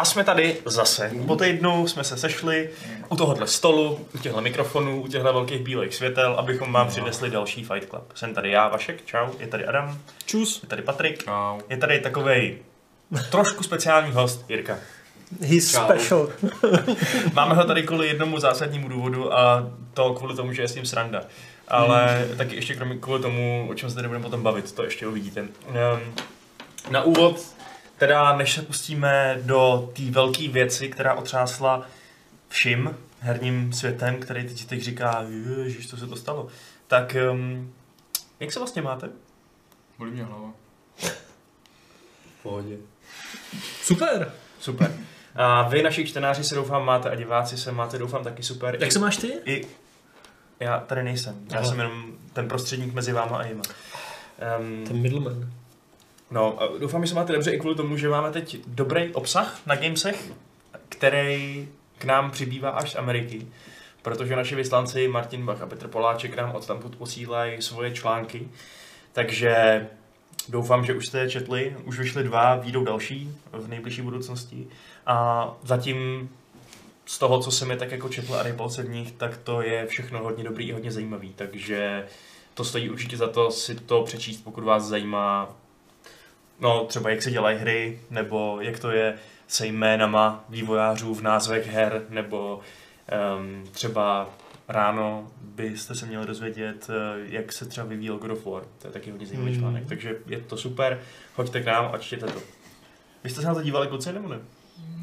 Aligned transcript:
A 0.00 0.04
jsme 0.04 0.24
tady 0.24 0.56
zase. 0.64 1.12
Po 1.26 1.36
týdnu 1.36 1.88
jsme 1.88 2.04
se 2.04 2.16
sešli 2.16 2.70
u 3.08 3.16
tohohle 3.16 3.46
stolu, 3.46 4.06
u 4.14 4.18
těchto 4.18 4.40
mikrofonů, 4.40 5.02
u 5.02 5.08
těchto 5.08 5.32
velkých 5.32 5.60
bílých 5.60 5.94
světel, 5.94 6.34
abychom 6.38 6.72
vám 6.72 6.88
přinesli 6.88 7.30
další 7.30 7.64
Fight 7.64 7.88
Club. 7.90 8.12
Jsem 8.14 8.34
tady 8.34 8.50
já, 8.50 8.68
Vašek, 8.68 9.04
čau, 9.04 9.26
je 9.38 9.46
tady 9.46 9.66
Adam, 9.66 9.98
Čus. 10.26 10.62
je 10.62 10.68
tady 10.68 10.82
Patrik, 10.82 11.24
Čau. 11.24 11.60
je 11.68 11.76
tady 11.76 12.00
takovej 12.00 12.58
trošku 13.30 13.62
speciální 13.62 14.12
host, 14.12 14.44
Jirka. 14.48 14.78
He's 15.40 15.72
Čau. 15.72 15.84
special. 15.84 16.28
Máme 17.32 17.54
ho 17.54 17.64
tady 17.64 17.82
kvůli 17.82 18.06
jednomu 18.06 18.40
zásadnímu 18.40 18.88
důvodu 18.88 19.34
a 19.34 19.70
to 19.94 20.14
kvůli 20.14 20.36
tomu, 20.36 20.52
že 20.52 20.62
je 20.62 20.68
s 20.68 20.74
ním 20.74 20.86
sranda. 20.86 21.22
Ale 21.68 22.28
taky 22.36 22.56
ještě 22.56 22.74
kromě 22.74 22.96
kvůli 22.96 23.22
tomu, 23.22 23.66
o 23.70 23.74
čem 23.74 23.88
se 23.90 23.94
tady 23.94 24.08
budeme 24.08 24.22
potom 24.22 24.42
bavit, 24.42 24.72
to 24.72 24.84
ještě 24.84 25.06
uvidíte. 25.06 25.40
Um, 25.40 26.14
na 26.90 27.02
úvod, 27.02 27.40
teda 28.00 28.36
než 28.36 28.54
se 28.54 28.62
pustíme 28.62 29.38
do 29.42 29.90
té 29.96 30.02
velké 30.10 30.48
věci, 30.48 30.88
která 30.88 31.14
otřásla 31.14 31.86
vším 32.48 32.96
herním 33.20 33.72
světem, 33.72 34.20
který 34.20 34.44
teď, 34.48 34.64
teď 34.64 34.80
říká, 34.82 35.24
ježiš, 35.64 35.88
co 35.90 35.96
se 35.96 36.06
to 36.06 36.16
stalo, 36.16 36.48
tak 36.86 37.16
um, 37.32 37.72
jak 38.40 38.52
se 38.52 38.58
vlastně 38.58 38.82
máte? 38.82 39.08
Bolí 39.98 40.10
mě 40.10 40.24
hlava. 40.24 40.50
V 42.38 42.42
pohodě. 42.42 42.76
Super. 43.82 44.32
Super. 44.60 44.92
A 45.34 45.68
vy, 45.68 45.82
naši 45.82 46.04
čtenáři, 46.06 46.44
se 46.44 46.54
doufám 46.54 46.84
máte 46.84 47.10
a 47.10 47.14
diváci 47.14 47.58
se 47.58 47.72
máte, 47.72 47.98
doufám, 47.98 48.24
taky 48.24 48.42
super. 48.42 48.74
Jak 48.80 48.88
I- 48.88 48.92
se 48.92 48.98
máš 48.98 49.16
ty? 49.16 49.32
I 49.44 49.66
já 50.60 50.80
tady 50.80 51.02
nejsem. 51.02 51.46
Já 51.50 51.58
Aha. 51.58 51.68
jsem 51.68 51.78
jenom 51.78 52.12
ten 52.32 52.48
prostředník 52.48 52.94
mezi 52.94 53.12
váma 53.12 53.38
a 53.38 53.44
jima. 53.46 53.62
Um, 54.60 54.84
Ten 54.86 54.96
middleman. 55.02 55.52
No, 56.30 56.58
doufám, 56.78 57.02
že 57.04 57.08
se 57.08 57.14
máte 57.14 57.32
dobře 57.32 57.50
i 57.50 57.58
kvůli 57.58 57.74
tomu, 57.74 57.96
že 57.96 58.08
máme 58.08 58.32
teď 58.32 58.56
dobrý 58.66 59.14
obsah 59.14 59.60
na 59.66 59.76
Gamesech, 59.76 60.32
který 60.88 61.68
k 61.98 62.04
nám 62.04 62.30
přibývá 62.30 62.70
až 62.70 62.92
z 62.92 62.96
Ameriky. 62.96 63.46
Protože 64.02 64.36
naši 64.36 64.54
vyslanci 64.54 65.08
Martin 65.08 65.46
Bach 65.46 65.62
a 65.62 65.66
Petr 65.66 65.88
Poláček 65.88 66.36
nám 66.36 66.54
odtamtud 66.54 66.96
posílají 66.96 67.62
svoje 67.62 67.90
články. 67.90 68.48
Takže 69.12 69.86
doufám, 70.48 70.84
že 70.84 70.94
už 70.94 71.06
jste 71.06 71.18
je 71.18 71.30
četli. 71.30 71.76
Už 71.84 71.98
vyšly 71.98 72.24
dva, 72.24 72.54
výjdou 72.54 72.84
další 72.84 73.36
v 73.52 73.68
nejbližší 73.68 74.02
budoucnosti. 74.02 74.66
A 75.06 75.48
zatím 75.62 76.30
z 77.06 77.18
toho, 77.18 77.40
co 77.40 77.50
jsem 77.50 77.70
je 77.70 77.76
tak 77.76 77.92
jako 77.92 78.08
četl 78.08 78.34
a 78.34 78.42
rejpal 78.42 78.70
se 78.70 78.82
v 78.82 78.88
nich, 78.88 79.12
tak 79.12 79.36
to 79.36 79.62
je 79.62 79.86
všechno 79.86 80.22
hodně 80.22 80.44
dobrý 80.44 80.68
i 80.68 80.72
hodně 80.72 80.92
zajímavý. 80.92 81.32
Takže 81.36 82.06
to 82.54 82.64
stojí 82.64 82.90
určitě 82.90 83.16
za 83.16 83.28
to 83.28 83.50
si 83.50 83.74
to 83.74 84.02
přečíst, 84.02 84.44
pokud 84.44 84.64
vás 84.64 84.84
zajímá 84.84 85.56
no 86.60 86.84
třeba 86.84 87.10
jak 87.10 87.22
se 87.22 87.30
dělají 87.30 87.58
hry, 87.58 88.00
nebo 88.10 88.58
jak 88.60 88.78
to 88.78 88.90
je 88.90 89.14
se 89.48 89.66
jménama 89.66 90.44
vývojářů 90.48 91.14
v 91.14 91.22
názvech 91.22 91.66
her, 91.66 92.02
nebo 92.08 92.60
um, 93.38 93.64
třeba 93.72 94.28
ráno 94.68 95.30
byste 95.42 95.94
se 95.94 96.06
měli 96.06 96.26
dozvědět, 96.26 96.90
eh, 96.90 97.20
jak 97.24 97.52
se 97.52 97.66
třeba 97.66 97.86
vyvíjel 97.86 98.18
God 98.18 98.30
of 98.30 98.46
War. 98.46 98.62
To 98.78 98.86
je 98.88 98.92
taky 98.92 99.10
hodně 99.10 99.26
zajímavý 99.26 99.50
Hmm. 99.52 99.60
článek, 99.60 99.84
takže 99.88 100.16
je 100.26 100.38
to 100.40 100.56
super. 100.56 101.00
Hoďte 101.36 101.60
k 101.60 101.66
nám 101.66 101.90
a 101.92 101.98
čtěte 101.98 102.26
to. 102.26 102.40
Vy 103.24 103.30
jste 103.30 103.40
se 103.40 103.46
na 103.46 103.54
to 103.54 103.62
dívali 103.62 103.86
kluci, 103.88 104.12
nebo 104.12 104.28
ne? 104.28 104.38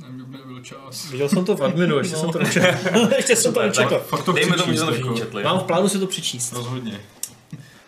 Neměl 0.01 0.25
nebyl 0.27 0.63
čas. 0.63 1.09
Viděl 1.11 1.29
jsem 1.29 1.45
to 1.45 1.55
v 1.55 1.63
adminu, 1.63 1.97
ještě 1.97 2.15
jsem 2.15 2.29
to 2.31 2.39
nečetl. 2.39 2.99
ještě 3.17 3.35
jsem 3.35 3.53
to 3.53 3.61
nečetl. 3.61 4.01
Dejme 4.33 4.55
tomu, 4.57 4.73
že 4.73 4.79
to 4.79 4.91
všichni 4.91 5.07
jako. 5.09 5.19
četli. 5.19 5.43
Mám 5.43 5.59
v 5.59 5.63
plánu 5.63 5.89
si 5.89 5.99
to 5.99 6.07
přečíst. 6.07 6.53
Rozhodně. 6.53 6.99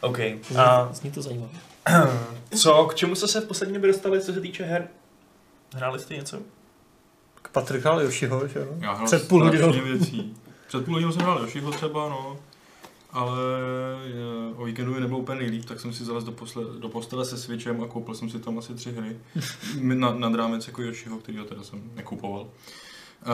OK. 0.02 0.20
A 0.58 0.90
zní 0.94 1.12
to 1.12 1.22
zajímavé. 1.22 1.52
co, 2.58 2.86
k 2.86 2.96
čemu 2.96 3.16
jste 3.16 3.28
se 3.28 3.42
v 3.42 3.48
poslední 3.48 3.74
době 3.74 3.88
dostali, 3.92 4.22
co 4.22 4.34
se 4.34 4.42
týče 4.42 4.64
her? 4.64 4.88
Hráli 5.76 6.00
jste 6.00 6.16
něco? 6.16 6.40
K 7.42 7.50
Patrik 7.50 7.82
hrál 7.82 8.02
Yoshiho, 8.02 8.48
že 8.48 8.60
jo? 8.60 8.68
Já 8.80 8.94
hrál 8.94 9.06
Před 9.08 9.28
půl 9.28 9.44
hodinou. 9.44 9.72
věcí. 9.72 10.36
Před 10.68 10.86
půl 10.86 10.94
hodinou 10.94 11.12
jsem 11.12 11.22
hrál 11.22 11.40
Yoshiho 11.42 11.72
třeba, 11.72 12.10
no. 12.10 12.40
Ale 13.12 13.38
je, 14.06 14.56
o 14.56 14.66
víkendu 14.66 14.94
mi 14.94 15.00
nebylo 15.00 15.20
úplně 15.20 15.40
nejlíp, 15.40 15.66
tak 15.66 15.80
jsem 15.80 15.94
si 15.94 16.04
zalez 16.06 16.24
do, 16.24 16.32
posle, 16.32 16.64
do 16.80 16.90
postele 16.90 17.26
se 17.26 17.38
Switchem 17.38 17.82
a 17.84 17.88
koupil 17.88 18.16
jsem 18.16 18.30
si 18.30 18.40
tam 18.40 18.58
asi 18.60 18.74
tři 18.74 18.92
hry. 18.92 19.18
Na, 19.82 20.14
nad 20.14 20.36
rámec 20.36 20.68
jako 20.68 20.82
Yoshiho, 20.82 21.18
kterýho 21.18 21.46
teda 21.46 21.64
jsem 21.64 21.92
nekupoval. 21.96 22.48
Uh, 23.28 23.34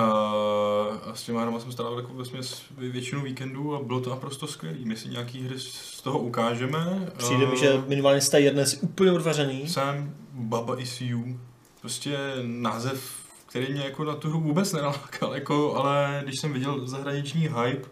a 1.09 1.11
s 1.13 1.23
těma 1.23 1.41
hrama 1.41 1.59
jsem 1.59 1.71
strávil 1.71 1.97
jako 1.97 2.13
vesměs 2.13 2.61
většinu 2.77 3.21
víkendu 3.21 3.75
a 3.75 3.83
bylo 3.83 4.01
to 4.01 4.09
naprosto 4.09 4.47
skvělý. 4.47 4.85
My 4.85 4.95
si 4.95 5.09
nějaký 5.09 5.41
hry 5.43 5.59
z 5.59 6.01
toho 6.01 6.19
ukážeme. 6.19 7.11
Přijde 7.17 7.45
mi, 7.45 7.53
Eh, 7.53 7.57
že 7.57 7.83
minimálně 7.87 8.21
z 8.21 8.29
té 8.29 8.41
jedné 8.41 8.65
si 8.65 8.77
úplně 8.77 9.11
odvařený. 9.11 9.69
Sam 9.69 10.13
Baba 10.31 10.79
is 10.79 11.01
you. 11.01 11.39
Prostě 11.81 12.17
název, 12.41 13.11
který 13.45 13.73
mě 13.73 13.81
jako 13.83 14.03
na 14.03 14.15
tu 14.15 14.29
hru 14.29 14.39
vůbec 14.39 14.73
nenalákal, 14.73 15.33
jako, 15.35 15.75
ale 15.75 16.21
když 16.23 16.39
jsem 16.41 16.53
viděl 16.53 16.87
zahraniční 16.87 17.41
hype, 17.41 17.87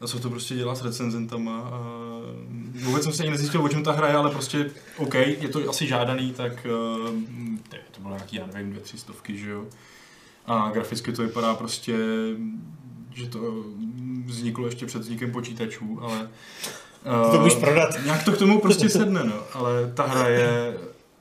a 0.00 0.06
co 0.06 0.18
to 0.18 0.30
prostě 0.30 0.54
dělá 0.54 0.74
s 0.74 0.84
recenzentama. 0.84 1.60
A 1.60 1.80
vůbec 2.84 3.02
jsem 3.02 3.12
si 3.12 3.22
ani 3.22 3.30
nezjistil, 3.30 3.64
o 3.64 3.68
čem 3.68 3.84
ta 3.84 3.92
hra 3.92 4.08
je, 4.08 4.14
ale 4.14 4.30
prostě 4.30 4.70
OK, 4.96 5.14
je 5.14 5.48
to 5.48 5.70
asi 5.70 5.86
žádaný, 5.86 6.32
tak 6.32 6.66
uh, 7.00 7.10
to 7.90 8.00
bylo 8.00 8.14
nějaký, 8.14 8.36
já 8.36 8.46
nevím, 8.46 8.70
dvě, 8.70 8.82
tři 8.82 8.98
stovky, 8.98 9.38
že 9.38 9.50
jo. 9.50 9.64
A 10.48 10.70
graficky 10.70 11.12
to 11.12 11.22
vypadá 11.22 11.54
prostě, 11.54 11.96
že 13.14 13.26
to 13.28 13.64
vzniklo 14.24 14.66
ještě 14.66 14.86
před 14.86 14.98
vznikem 15.02 15.30
počítačů, 15.32 15.98
ale... 16.02 16.30
To 17.30 17.34
eh, 17.34 17.38
můžeš 17.38 17.54
prodat. 17.54 17.90
Nějak 18.04 18.24
to 18.24 18.32
k 18.32 18.38
tomu 18.38 18.60
prostě 18.60 18.88
sedne, 18.88 19.24
no. 19.24 19.42
Ale 19.54 19.92
ta 19.94 20.06
hra 20.06 20.28
je, 20.28 20.78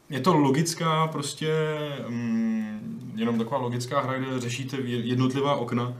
je 0.09 0.19
to 0.19 0.33
logická 0.33 1.07
prostě, 1.07 1.77
mm, 2.07 3.13
jenom 3.15 3.37
taková 3.37 3.57
logická 3.57 4.01
hra, 4.01 4.19
kde 4.19 4.39
řešíte 4.39 4.77
je- 4.77 4.99
jednotlivá 4.99 5.55
okna. 5.55 5.93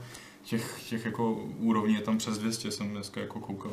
Těch, 0.44 0.82
těch 0.88 1.04
jako 1.04 1.32
úrovní 1.58 1.94
je 1.94 2.00
tam 2.00 2.18
přes 2.18 2.38
200, 2.38 2.70
jsem 2.70 2.88
dneska 2.90 3.20
jako 3.20 3.40
koukal. 3.40 3.72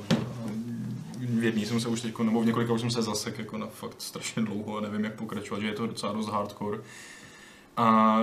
V 1.20 1.44
jedný 1.44 1.66
jsem 1.66 1.80
se 1.80 1.88
už 1.88 2.02
teď, 2.02 2.20
nebo 2.20 2.42
v 2.42 2.46
několika 2.46 2.74
už 2.74 2.82
jsem 2.82 2.92
se 2.92 3.02
zasek 3.02 3.40
jako 3.40 3.58
na 3.58 3.68
fakt 3.68 4.02
strašně 4.02 4.42
dlouho 4.42 4.78
a 4.78 4.82
nevím, 4.82 5.04
jak 5.04 5.16
pokračovat, 5.16 5.60
že 5.60 5.68
je 5.68 5.74
to 5.74 5.88
docela 5.88 6.14
dost 6.14 6.30
hardcore. 6.30 6.78
A 7.78 8.18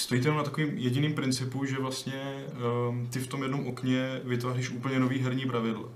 stojí 0.00 0.20
to 0.20 0.28
jenom 0.28 0.38
na 0.38 0.44
takovým 0.44 0.78
jediným 0.78 1.14
principu, 1.14 1.64
že 1.64 1.78
vlastně 1.78 2.44
um, 2.88 3.08
ty 3.10 3.18
v 3.18 3.26
tom 3.26 3.42
jednom 3.42 3.66
okně 3.66 4.20
vytváříš 4.24 4.70
úplně 4.70 5.00
nový 5.00 5.18
herní 5.18 5.46
pravidla. 5.46 5.88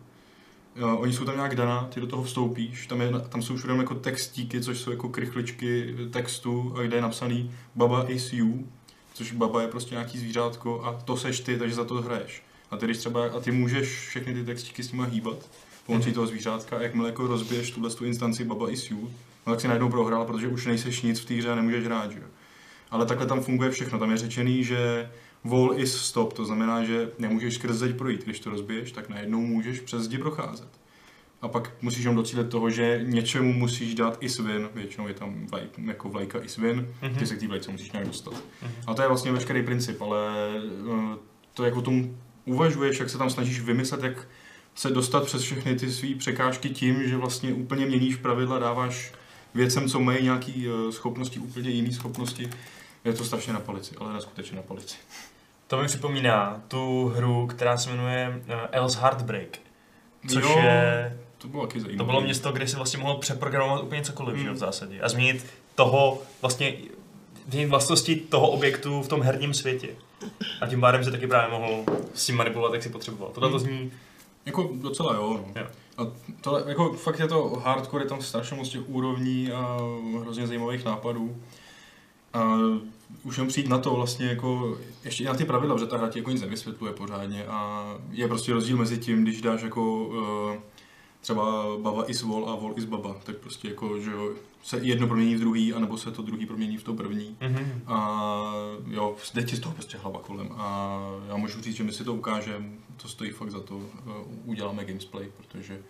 Jo, 0.76 0.96
oni 0.96 1.12
jsou 1.12 1.24
tam 1.24 1.36
nějak 1.36 1.54
daná, 1.54 1.88
ty 1.94 2.00
do 2.00 2.06
toho 2.06 2.22
vstoupíš, 2.22 2.86
tam, 2.86 3.00
je, 3.00 3.10
tam 3.28 3.42
jsou 3.42 3.56
všude 3.56 3.74
jako 3.74 3.94
textíky, 3.94 4.60
což 4.60 4.78
jsou 4.78 4.90
jako 4.90 5.08
krychličky 5.08 5.94
textu, 6.10 6.74
a 6.78 6.82
kde 6.82 6.96
je 6.96 7.02
napsaný 7.02 7.50
Baba 7.74 8.04
is 8.10 8.32
you, 8.32 8.66
což 9.14 9.32
Baba 9.32 9.62
je 9.62 9.68
prostě 9.68 9.94
nějaký 9.94 10.18
zvířátko 10.18 10.84
a 10.84 10.92
to 10.92 11.16
seš 11.16 11.40
ty, 11.40 11.58
takže 11.58 11.74
za 11.74 11.84
to 11.84 11.94
hraješ. 11.94 12.42
A 12.70 12.76
ty, 12.76 12.86
když 12.86 12.98
třeba, 12.98 13.26
a 13.26 13.40
ty 13.40 13.50
můžeš 13.50 14.06
všechny 14.08 14.34
ty 14.34 14.44
textíky 14.44 14.82
s 14.82 14.92
nima 14.92 15.04
hýbat 15.04 15.50
pomocí 15.86 16.12
toho 16.12 16.26
zvířátka 16.26 16.76
a 16.76 16.82
jakmile 16.82 17.08
jako 17.08 17.26
rozbiješ 17.26 17.70
tuhle 17.70 17.90
tu 17.90 18.04
instanci 18.04 18.44
Baba 18.44 18.70
is 18.70 18.90
you, 18.90 19.10
no 19.46 19.52
tak 19.52 19.60
si 19.60 19.68
najednou 19.68 19.90
prohrál, 19.90 20.24
protože 20.24 20.48
už 20.48 20.66
nejseš 20.66 21.02
nic 21.02 21.20
v 21.20 21.24
té 21.24 21.34
hře 21.34 21.50
a 21.50 21.54
nemůžeš 21.54 21.84
hrát, 21.84 22.10
že 22.10 22.18
jo. 22.18 22.26
Ale 22.90 23.06
takhle 23.06 23.26
tam 23.26 23.40
funguje 23.40 23.70
všechno, 23.70 23.98
tam 23.98 24.10
je 24.10 24.16
řečený, 24.16 24.64
že 24.64 25.10
wall 25.44 25.72
is 25.76 25.96
stop, 25.96 26.32
to 26.32 26.44
znamená, 26.44 26.84
že 26.84 27.10
nemůžeš 27.18 27.54
skrz 27.54 27.76
zeď 27.76 27.96
projít, 27.96 28.24
když 28.24 28.40
to 28.40 28.50
rozbiješ, 28.50 28.92
tak 28.92 29.08
najednou 29.08 29.40
můžeš 29.40 29.80
přes 29.80 30.02
zdi 30.02 30.18
procházet. 30.18 30.68
A 31.42 31.48
pak 31.48 31.70
musíš 31.82 32.04
jenom 32.04 32.16
docílit 32.16 32.48
toho, 32.48 32.70
že 32.70 33.00
něčemu 33.06 33.52
musíš 33.52 33.94
dát 33.94 34.16
i 34.20 34.28
svin, 34.28 34.68
většinou 34.74 35.08
je 35.08 35.14
tam 35.14 35.46
vlaj, 35.46 35.62
jako 35.86 36.08
vlajka 36.08 36.38
i 36.44 36.48
svin, 36.48 36.88
Mhm. 37.02 37.14
ty 37.14 37.26
se 37.26 37.36
k 37.36 37.40
té 37.40 37.46
vlajce 37.48 37.70
musíš 37.70 37.92
nějak 37.92 38.06
dostat. 38.06 38.34
Mhm. 38.62 38.72
A 38.86 38.94
to 38.94 39.02
je 39.02 39.08
vlastně 39.08 39.32
veškerý 39.32 39.62
princip, 39.62 40.02
ale 40.02 40.18
eh, 40.58 41.16
to, 41.54 41.64
jak 41.64 41.76
o 41.76 41.82
tom 41.82 42.16
uvažuješ, 42.44 43.00
jak 43.00 43.10
se 43.10 43.18
tam 43.18 43.30
snažíš 43.30 43.60
vymyslet, 43.60 44.02
jak 44.02 44.28
se 44.74 44.90
dostat 44.90 45.24
přes 45.24 45.42
všechny 45.42 45.74
ty 45.76 45.90
své 45.92 46.08
překážky 46.14 46.68
tím, 46.70 47.08
že 47.08 47.16
vlastně 47.16 47.52
úplně 47.52 47.86
měníš 47.86 48.16
pravidla, 48.16 48.58
dáváš 48.58 49.12
věcem, 49.54 49.88
co 49.88 50.00
mají 50.00 50.22
nějaké 50.24 50.52
schopnosti, 50.90 51.38
úplně 51.38 51.70
jiné 51.70 51.92
schopnosti, 51.92 52.50
je 53.04 53.12
to 53.12 53.24
strašně 53.24 53.52
na 53.52 53.60
palici, 53.60 53.94
ale 54.00 54.12
neskutečně 54.12 54.56
na 54.56 54.62
palici. 54.62 54.96
To 55.66 55.76
mi 55.80 55.86
připomíná 55.86 56.62
tu 56.68 57.12
hru, 57.16 57.46
která 57.46 57.76
se 57.78 57.90
jmenuje 57.90 58.42
uh, 58.48 58.54
Else 58.72 59.00
Heartbreak. 59.00 59.58
Což 60.28 60.42
Jo, 60.44 60.58
je, 60.62 61.18
To 61.38 61.48
bylo 61.48 61.66
taky 61.66 61.80
zajímavé. 61.80 61.98
to 61.98 62.04
bylo 62.04 62.20
město, 62.20 62.52
kde 62.52 62.66
si 62.68 62.76
vlastně 62.76 62.98
mohl 62.98 63.14
přeprogramovat 63.18 63.82
úplně 63.82 64.02
cokoliv, 64.02 64.36
že 64.36 64.42
jo, 64.42 64.46
v 64.46 64.48
Hmm. 64.48 64.58
zásadě. 64.58 65.00
A 65.00 65.08
změnit 65.08 65.46
toho 65.74 66.22
vlastně, 66.42 66.74
vlastnosti 67.66 68.16
toho 68.16 68.48
objektu 68.50 69.02
v 69.02 69.08
tom 69.08 69.22
herním 69.22 69.54
světě. 69.54 69.88
A 70.60 70.66
tím 70.66 70.80
pádem 70.80 71.04
se 71.04 71.10
taky 71.10 71.26
právě 71.26 71.58
mohl 71.58 71.84
s 72.14 72.26
tím 72.26 72.36
manipulovat, 72.36 72.74
jak 72.74 72.82
si 72.82 72.88
potřeboval. 72.88 73.30
Tohle 73.34 73.50
to 73.50 73.56
Hmm. 73.58 73.66
zní, 73.66 73.92
Jako 74.46 74.70
docela 74.74 75.14
jo, 75.14 75.40
no. 75.54 75.60
Jo. 75.60 75.66
A 75.98 76.06
tohle, 76.40 76.64
jako 76.66 76.92
fakt 76.92 77.18
je 77.18 77.28
to 77.28 77.62
hardcore, 77.64 78.04
je 78.04 78.08
tam 78.08 78.22
strašně 78.22 78.56
moc 78.56 78.68
těch 78.68 78.88
úrovní 78.88 79.52
a 79.52 79.78
hrozně 80.20 80.46
zajímavých 80.46 80.84
nápadů. 80.84 81.36
A 82.32 82.58
už 83.22 83.36
jenom 83.36 83.48
přijít 83.48 83.68
na 83.68 83.78
to 83.78 83.94
vlastně 83.94 84.26
jako, 84.26 84.78
ještě 85.04 85.24
i 85.24 85.26
na 85.26 85.34
ty 85.34 85.44
pravidla, 85.44 85.78
že 85.78 85.86
ta 85.86 85.96
hra 85.96 86.08
ti 86.08 86.18
jako 86.18 86.30
nic 86.30 86.40
nevysvětluje 86.40 86.92
pořádně 86.92 87.46
a 87.46 87.84
je 88.10 88.28
prostě 88.28 88.52
rozdíl 88.52 88.76
mezi 88.76 88.98
tím, 88.98 89.22
když 89.22 89.42
dáš 89.42 89.62
jako 89.62 90.04
uh, 90.04 90.54
třeba 91.24 91.64
baba 91.82 92.04
is 92.04 92.22
vol 92.22 92.50
a 92.50 92.54
vol 92.54 92.74
is 92.76 92.84
baba, 92.84 93.16
tak 93.24 93.36
prostě 93.36 93.68
jako, 93.68 94.00
že 94.00 94.10
jo, 94.10 94.34
se 94.62 94.78
jedno 94.78 95.06
promění 95.06 95.36
v 95.36 95.40
druhý, 95.40 95.72
anebo 95.72 95.98
se 95.98 96.10
to 96.10 96.22
druhý 96.22 96.46
promění 96.46 96.76
v 96.76 96.84
to 96.84 96.94
první. 96.94 97.36
Mhm. 97.40 97.82
A 97.86 98.52
jo, 98.86 99.16
jde 99.34 99.42
ti 99.42 99.56
z 99.56 99.60
toho 99.60 99.74
prostě 99.74 99.98
hlava 99.98 100.20
kolem. 100.20 100.48
A 100.52 100.98
já 101.28 101.36
můžu 101.36 101.60
říct, 101.60 101.76
že 101.76 101.84
my 101.84 101.92
si 101.92 102.04
to 102.04 102.14
ukážeme, 102.14 102.68
to 103.02 103.08
stojí 103.08 103.30
fakt 103.30 103.50
za 103.50 103.60
to, 103.60 103.80
eh, 103.98 104.10
uděláme 104.44 104.84
gamesplay, 104.84 105.30
protože 105.36 105.82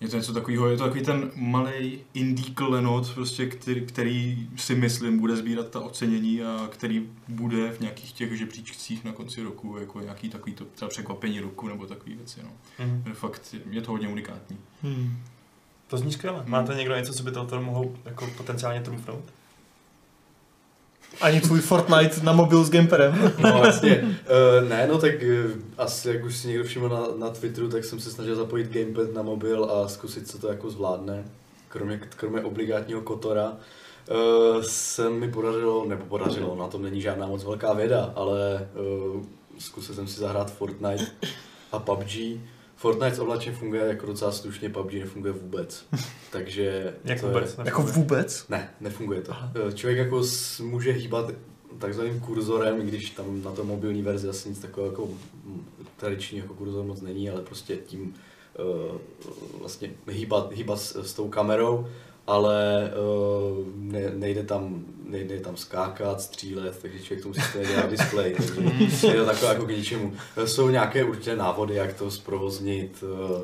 je 0.00 0.08
to 0.08 0.16
něco 0.16 0.32
takového, 0.32 0.68
je 0.68 0.76
to 0.76 0.84
takový 0.84 1.04
ten 1.04 1.30
malý 1.34 2.00
indie 2.14 2.50
klenot, 2.54 3.14
prostě, 3.14 3.46
který, 3.46 3.86
který, 3.86 4.48
si 4.56 4.74
myslím 4.74 5.18
bude 5.18 5.36
sbírat 5.36 5.68
ta 5.70 5.80
ocenění 5.80 6.42
a 6.42 6.68
který 6.70 7.08
bude 7.28 7.72
v 7.72 7.80
nějakých 7.80 8.12
těch 8.12 8.38
žebříčcích 8.38 9.04
na 9.04 9.12
konci 9.12 9.42
roku, 9.42 9.76
jako 9.80 10.00
nějaký 10.00 10.28
takový 10.28 10.54
to 10.54 10.64
třeba 10.64 10.88
překvapení 10.88 11.40
roku 11.40 11.68
nebo 11.68 11.86
takový 11.86 12.14
věci. 12.14 12.40
No. 12.42 12.50
Je 13.06 13.14
Fakt 13.14 13.54
je 13.70 13.82
to 13.82 13.90
hodně 13.90 14.08
unikátní. 14.08 14.58
Hmm. 14.82 15.18
To 15.86 15.98
zní 15.98 16.12
skvěle. 16.12 16.42
Máte 16.46 16.74
někdo 16.74 16.96
něco, 16.96 17.12
co 17.12 17.22
by 17.22 17.30
to 17.30 17.60
mohou 17.60 17.96
jako 18.04 18.26
potenciálně 18.36 18.80
trumfnout? 18.80 19.24
Ani 21.20 21.40
tvůj 21.40 21.60
Fortnite 21.60 22.20
na 22.22 22.32
mobil 22.32 22.64
s 22.64 22.70
gamepadem. 22.70 23.32
No 23.38 23.58
vlastně, 23.58 24.18
uh, 24.62 24.68
ne, 24.68 24.86
no 24.86 24.98
tak 24.98 25.14
uh, 25.22 25.50
asi 25.78 26.08
jak 26.08 26.24
už 26.24 26.36
si 26.36 26.48
někdo 26.48 26.64
všiml 26.64 26.88
na, 26.88 27.26
na 27.26 27.30
Twitteru, 27.30 27.68
tak 27.68 27.84
jsem 27.84 28.00
se 28.00 28.10
snažil 28.10 28.36
zapojit 28.36 28.68
gamepad 28.70 29.14
na 29.14 29.22
mobil 29.22 29.64
a 29.64 29.88
zkusit, 29.88 30.30
co 30.30 30.38
to 30.38 30.48
jako 30.48 30.70
zvládne. 30.70 31.24
Kromě, 31.68 32.00
kromě 32.16 32.40
obligátního 32.40 33.00
kotora 33.00 33.52
uh, 33.52 34.62
se 34.62 35.10
mi 35.10 35.30
podařilo, 35.30 35.86
nebo 35.86 36.04
podařilo, 36.04 36.56
na 36.56 36.68
tom 36.68 36.82
není 36.82 37.00
žádná 37.00 37.26
moc 37.26 37.44
velká 37.44 37.72
věda, 37.72 38.12
ale 38.16 38.68
uh, 39.14 39.22
zkusil 39.58 39.94
jsem 39.94 40.06
si 40.06 40.20
zahrát 40.20 40.52
Fortnite 40.52 41.06
a 41.72 41.78
PUBG. 41.78 42.40
Fortnite 42.78 43.14
s 43.16 43.18
ovlačem 43.18 43.54
funguje 43.54 43.82
jako 43.82 44.06
docela 44.06 44.32
slušně, 44.32 44.68
PUBG 44.70 44.92
nefunguje 44.94 45.32
vůbec. 45.32 45.84
Takže 46.30 46.94
Jak 47.04 47.20
to 47.20 47.26
vůbec? 47.26 47.58
Je, 47.58 47.64
jako 47.66 47.82
vůbec? 47.82 48.48
ne, 48.48 48.70
nefunguje 48.80 49.20
to. 49.22 49.32
Eh, 49.68 49.72
Člověk 49.72 49.98
jako 49.98 50.24
s- 50.24 50.60
může 50.60 50.92
hýbat 50.92 51.30
takzvaným 51.78 52.20
kurzorem, 52.20 52.80
i 52.80 52.84
když 52.86 53.10
tam 53.10 53.42
na 53.42 53.52
to 53.52 53.64
mobilní 53.64 54.02
verzi 54.02 54.28
asi 54.28 54.48
nic 54.48 54.58
takového 54.58 54.92
jako 54.92 55.08
tradiční 55.96 56.38
jako 56.38 56.54
kurzor 56.54 56.84
moc 56.84 57.00
není, 57.00 57.30
ale 57.30 57.42
prostě 57.42 57.76
tím 57.76 58.14
uh, 58.90 58.96
vlastně 59.60 59.90
hýbat, 60.08 60.52
hýbat 60.52 60.80
s, 60.80 60.96
s 61.02 61.14
tou 61.14 61.28
kamerou, 61.28 61.86
ale 62.28 62.90
uh, 63.58 63.66
ne, 63.76 64.10
nejde, 64.14 64.42
tam, 64.42 64.84
nejde 65.04 65.40
tam 65.40 65.56
skákat, 65.56 66.20
střílet, 66.20 66.78
takže 66.82 66.98
člověk 66.98 67.22
to 67.22 67.28
musí 67.28 67.40
stejně 67.40 67.68
dělat 67.68 67.90
display, 67.90 68.34
takže 68.34 69.06
je 69.08 69.14
to 69.20 69.26
takové 69.26 69.52
jako 69.52 69.66
k 69.66 69.70
ničemu. 69.70 70.12
Jsou 70.44 70.68
nějaké 70.68 71.04
určité 71.04 71.36
návody, 71.36 71.74
jak 71.74 71.94
to 71.94 72.10
zprovoznit 72.10 73.02
uh, 73.02 73.40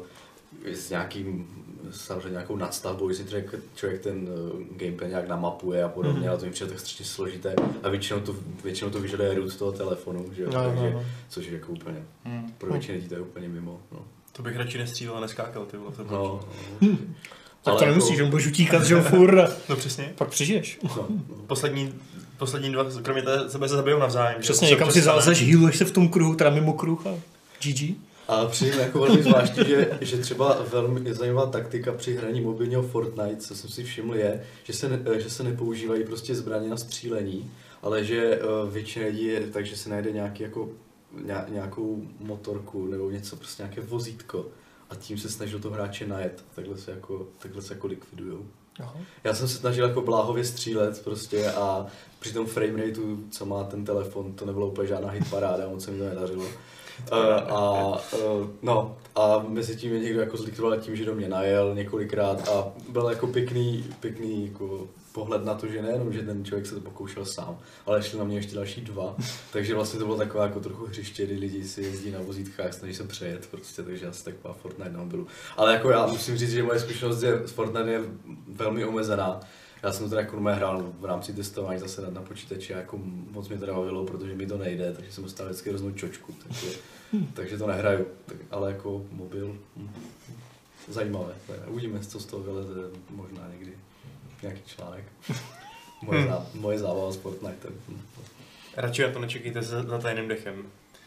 s 0.74 0.90
nějakým 0.90 1.60
samozřejmě 1.90 2.30
nějakou 2.30 2.56
nadstavbou, 2.56 3.08
jestli 3.08 3.24
člověk, 3.24 3.54
člověk 3.74 4.02
ten 4.02 4.28
uh, 4.28 4.60
gameplay 4.76 5.10
nějak 5.10 5.28
namapuje 5.28 5.84
a 5.84 5.88
podobně, 5.88 6.20
Mhm. 6.20 6.28
ale 6.28 6.38
to 6.38 6.44
mi 6.46 6.52
přijde 6.52 6.70
tak 6.70 6.80
strašně 6.80 7.04
složité 7.04 7.54
a 7.82 7.88
většinou 7.88 8.20
to, 8.20 8.34
většinou 8.64 8.90
to 8.90 9.00
vyžaduje 9.00 9.34
root 9.34 9.56
toho 9.56 9.72
telefonu, 9.72 10.30
že 10.32 10.46
No, 10.46 10.52
no, 10.52 10.64
takže, 10.68 10.90
no. 10.94 11.04
což 11.28 11.46
je 11.46 11.52
jako 11.52 11.72
úplně, 11.72 12.02
Hmm. 12.24 12.52
pro 12.58 12.72
většinu 12.72 12.96
lidí 12.96 13.08
to 13.08 13.14
je 13.14 13.20
úplně 13.20 13.48
mimo, 13.48 13.80
no. 13.92 13.98
To 14.32 14.42
bych 14.42 14.56
radši 14.56 14.78
nestřílel 14.78 15.16
a 15.16 15.20
neskákal, 15.20 15.66
ty 15.66 15.76
vole. 15.76 15.92
To 15.96 16.04
bylo. 16.04 16.40
no, 16.80 16.88
no. 16.88 16.98
Tak 17.64 17.74
to 17.74 17.80
Ale 17.80 17.86
nemusíš, 17.90 18.16
jako- 18.16 18.24
on 18.24 18.30
budeš 18.30 18.46
utíkat, 18.46 18.84
že 18.84 18.94
jo, 18.94 19.02
furt. 19.02 19.50
no 19.68 19.76
přesně. 19.76 20.12
Pak 20.14 20.28
přežiješ. 20.28 20.78
No. 20.82 21.08
Poslední, 21.46 21.94
poslední 22.38 22.72
dva, 22.72 22.86
kromě 23.02 23.22
té, 23.22 23.50
sebe 23.50 23.68
se 23.68 23.76
zabijou 23.76 23.98
navzájem. 23.98 24.34
že? 24.36 24.42
Přesně, 24.42 24.68
někam 24.68 24.90
si 24.90 25.00
zalezeš, 25.00 25.42
healuješ 25.48 25.76
se 25.76 25.84
v 25.84 25.90
tom 25.90 26.08
kruhu, 26.08 26.34
teda 26.34 26.50
mimo 26.50 26.72
kruh 26.72 27.06
a 27.06 27.14
GG. 27.62 27.94
A 28.28 28.46
přijde 28.46 28.76
jako 28.82 28.98
velmi 28.98 29.22
zvláštní, 29.22 29.64
že, 29.66 29.98
že 30.00 30.16
třeba 30.16 30.58
velmi 30.72 31.14
zajímavá 31.14 31.46
taktika 31.50 31.92
při 31.92 32.16
hraní 32.16 32.40
mobilního 32.40 32.82
Fortnite, 32.82 33.36
co 33.36 33.54
jsem 33.54 33.70
si 33.70 33.84
všiml, 33.84 34.14
je, 34.14 34.42
že 34.64 34.72
se, 34.72 34.88
ne, 34.88 34.98
že 35.18 35.30
se 35.30 35.42
nepoužívají 35.42 36.04
prostě 36.04 36.34
zbraně 36.34 36.68
na 36.68 36.76
střílení, 36.76 37.50
ale 37.82 38.04
že 38.04 38.38
uh, 38.38 38.70
většina 38.72 39.06
lidí 39.06 39.24
je 39.24 39.40
tak, 39.40 39.66
že 39.66 39.76
se 39.76 39.90
najde 39.90 40.12
nějaký 40.12 40.42
jako, 40.42 40.68
ně, 41.24 41.34
nějakou 41.48 42.02
motorku 42.20 42.86
nebo 42.86 43.10
něco, 43.10 43.36
prostě 43.36 43.62
nějaké 43.62 43.80
vozítko 43.80 44.46
a 44.94 44.96
tím 44.96 45.18
se 45.18 45.28
snažil 45.28 45.58
to 45.58 45.70
hráče 45.70 46.06
najet. 46.06 46.44
Takhle 46.54 46.78
se 46.78 46.90
jako, 46.90 47.26
takhle 47.38 47.62
se 47.62 47.74
jako 47.74 47.86
likvidujou. 47.86 48.46
Aha. 48.80 48.96
Já 49.24 49.34
jsem 49.34 49.48
se 49.48 49.56
snažil 49.56 49.88
jako 49.88 50.00
bláhově 50.00 50.44
střílet 50.44 51.04
prostě 51.04 51.52
a 51.52 51.86
při 52.18 52.32
tom 52.32 52.46
frame 52.46 52.86
rateu, 52.86 53.18
co 53.30 53.46
má 53.46 53.64
ten 53.64 53.84
telefon, 53.84 54.32
to 54.32 54.46
nebylo 54.46 54.66
úplně 54.66 54.88
žádná 54.88 55.10
hit 55.10 55.30
paráda, 55.30 55.68
moc 55.68 55.84
se 55.84 55.90
mi 55.90 55.98
to 55.98 56.04
nedařilo. 56.04 56.44
Uh, 56.44 57.18
a, 57.48 57.90
uh, 57.92 58.46
no, 58.62 58.96
a 59.16 59.44
mezi 59.48 59.76
tím 59.76 59.90
mě 59.90 60.00
někdo 60.00 60.20
jako 60.20 60.36
zlikvidoval 60.36 60.80
tím, 60.80 60.96
že 60.96 61.04
do 61.04 61.14
mě 61.14 61.28
najel 61.28 61.74
několikrát 61.74 62.48
a 62.48 62.72
byl 62.88 63.08
jako 63.08 63.26
pěkný, 63.26 63.84
pěkný 64.00 64.46
jako 64.46 64.88
pohled 65.14 65.44
na 65.44 65.54
to, 65.54 65.66
že 65.66 65.82
nejenom, 65.82 66.12
že 66.12 66.22
ten 66.22 66.44
člověk 66.44 66.66
se 66.66 66.74
to 66.74 66.80
pokoušel 66.80 67.24
sám, 67.24 67.58
ale 67.86 68.02
šli 68.02 68.18
na 68.18 68.24
mě 68.24 68.36
ještě 68.36 68.54
další 68.54 68.80
dva, 68.80 69.16
takže 69.52 69.74
vlastně 69.74 69.98
to 69.98 70.04
bylo 70.04 70.18
takové 70.18 70.44
jako 70.44 70.60
trochu 70.60 70.86
hřiště, 70.86 71.26
kdy 71.26 71.34
lidi 71.34 71.64
si 71.64 71.82
jezdí 71.82 72.10
na 72.10 72.18
vozítkách, 72.20 72.74
snaží 72.74 72.94
se 72.94 73.04
přejet 73.04 73.46
prostě, 73.50 73.82
takže 73.82 74.06
asi 74.06 74.24
taková 74.24 74.54
Fortnite 74.54 74.90
na 74.90 74.98
mobilu. 74.98 75.26
Ale 75.56 75.72
jako 75.72 75.90
já 75.90 76.06
musím 76.06 76.36
říct, 76.36 76.50
že 76.50 76.62
moje 76.62 76.80
zkušenost 76.80 77.22
je, 77.22 77.48
s 77.48 77.52
Fortnite 77.52 77.90
je 77.90 78.00
velmi 78.48 78.84
omezená. 78.84 79.40
Já 79.82 79.92
jsem 79.92 80.04
to 80.04 80.10
teda 80.10 80.20
jako 80.20 80.40
hrál 80.40 80.92
v 81.00 81.04
rámci 81.04 81.32
testování 81.32 81.80
zase 81.80 82.02
na, 82.02 82.10
na 82.10 82.22
počítači 82.22 82.74
a 82.74 82.78
jako 82.78 83.00
moc 83.30 83.48
mě 83.48 83.58
to 83.58 83.66
nebavilo, 83.66 84.04
protože 84.04 84.34
mi 84.34 84.46
to 84.46 84.58
nejde, 84.58 84.92
takže 84.92 85.12
jsem 85.12 85.24
dostal 85.24 85.46
vždycky 85.46 85.70
hroznou 85.70 85.90
čočku, 85.90 86.34
takže, 86.42 86.68
takže 87.34 87.58
to 87.58 87.66
nehraju. 87.66 88.06
Tak, 88.26 88.36
ale 88.50 88.72
jako 88.72 89.04
mobil, 89.10 89.56
hm, 89.76 89.90
zajímavé. 90.88 91.34
Tak 91.46 91.56
Uvidíme, 91.68 92.00
co 92.00 92.20
z 92.20 92.26
toho 92.26 92.42
vyleze, 92.42 92.74
možná 93.10 93.48
někdy 93.52 93.72
nějaký 94.44 94.62
článek. 94.66 95.04
Moje, 96.02 96.26
zá, 96.26 96.46
moje 96.54 96.78
zábava 96.78 97.12
s 97.12 97.16
Fortnitem. 97.16 97.72
Hm, 97.88 98.02
Radši 98.76 99.02
na 99.02 99.08
to 99.12 99.18
nečekejte 99.18 99.62
za, 99.62 99.82
za 99.82 99.98
tajným 99.98 100.28
dechem. 100.28 100.62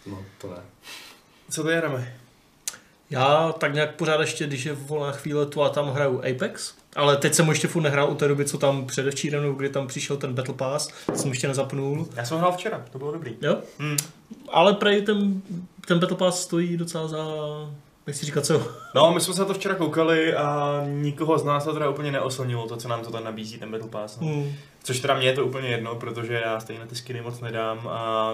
No, 0.05 0.25
to 0.37 0.49
ne. 0.49 0.57
Co 1.49 1.63
to 1.63 1.69
jedeme? 1.69 2.15
Já 3.09 3.51
tak 3.51 3.73
nějak 3.73 3.95
pořád 3.95 4.21
ještě, 4.21 4.47
když 4.47 4.65
je 4.65 4.73
volná 4.73 5.11
chvíle 5.11 5.45
tu 5.45 5.61
a 5.63 5.69
tam 5.69 5.89
hraju 5.89 6.19
Apex, 6.19 6.73
ale 6.95 7.17
teď 7.17 7.33
jsem 7.33 7.45
ho 7.45 7.51
ještě 7.51 7.67
furt 7.67 7.81
nehrál 7.81 8.11
u 8.11 8.15
té 8.15 8.27
doby, 8.27 8.45
co 8.45 8.57
tam 8.57 8.87
předevčírem, 8.87 9.41
nebo 9.41 9.53
kdy 9.53 9.69
tam 9.69 9.87
přišel 9.87 10.17
ten 10.17 10.33
Battle 10.33 10.53
Pass, 10.53 10.89
jsem 11.15 11.29
ještě 11.29 11.47
nezapnul. 11.47 12.07
Já 12.15 12.25
jsem 12.25 12.37
hrál 12.37 12.53
včera, 12.53 12.85
to 12.91 12.97
bylo 12.97 13.11
dobrý. 13.11 13.35
Jo? 13.41 13.57
Hmm. 13.79 13.97
Ale 14.49 14.73
prej 14.73 15.01
ten, 15.01 15.41
ten 15.87 15.99
Battle 15.99 16.17
Pass 16.17 16.41
stojí 16.43 16.77
docela 16.77 17.07
za, 17.07 17.25
nechci 18.07 18.25
říkat 18.25 18.45
co. 18.45 18.71
No, 18.95 19.13
my 19.13 19.21
jsme 19.21 19.33
se 19.33 19.39
na 19.39 19.45
to 19.45 19.53
včera 19.53 19.75
koukali 19.75 20.33
a 20.33 20.81
nikoho 20.87 21.37
z 21.37 21.43
nás 21.43 21.63
to 21.63 21.73
teda 21.73 21.89
úplně 21.89 22.11
neoslnilo, 22.11 22.67
to, 22.67 22.77
co 22.77 22.87
nám 22.87 23.03
to 23.03 23.11
tam 23.11 23.23
nabízí, 23.23 23.57
ten 23.57 23.71
Battle 23.71 23.89
Pass. 23.89 24.19
No. 24.19 24.27
Hmm. 24.27 24.53
Což 24.83 24.99
teda 24.99 25.17
mě 25.17 25.27
je 25.27 25.33
to 25.33 25.45
úplně 25.45 25.69
jedno, 25.69 25.95
protože 25.95 26.33
já 26.33 26.59
stejně 26.59 26.79
na 26.79 26.87
ty 26.87 26.95
skiny 26.95 27.21
moc 27.21 27.39
nedám 27.39 27.87
a 27.87 28.33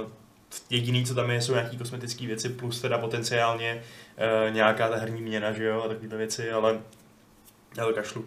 jediný, 0.70 1.06
co 1.06 1.16
tam 1.16 1.32
je, 1.32 1.42
jsou 1.42 1.54
nějaký 1.54 1.78
kosmetické 1.78 2.28
věci, 2.28 2.50
plus 2.50 2.82
teda 2.82 2.98
potenciálně 2.98 3.82
e, 4.18 4.52
nějaká 4.52 4.90
ta 4.90 4.96
herní 4.96 5.22
měna, 5.22 5.52
že 5.52 5.64
jo, 5.64 5.82
a 5.86 5.88
takovéhle 5.88 6.18
věci, 6.18 6.52
ale 6.52 6.80
já 7.78 7.86
to 7.86 7.94
kašlu. 7.94 8.26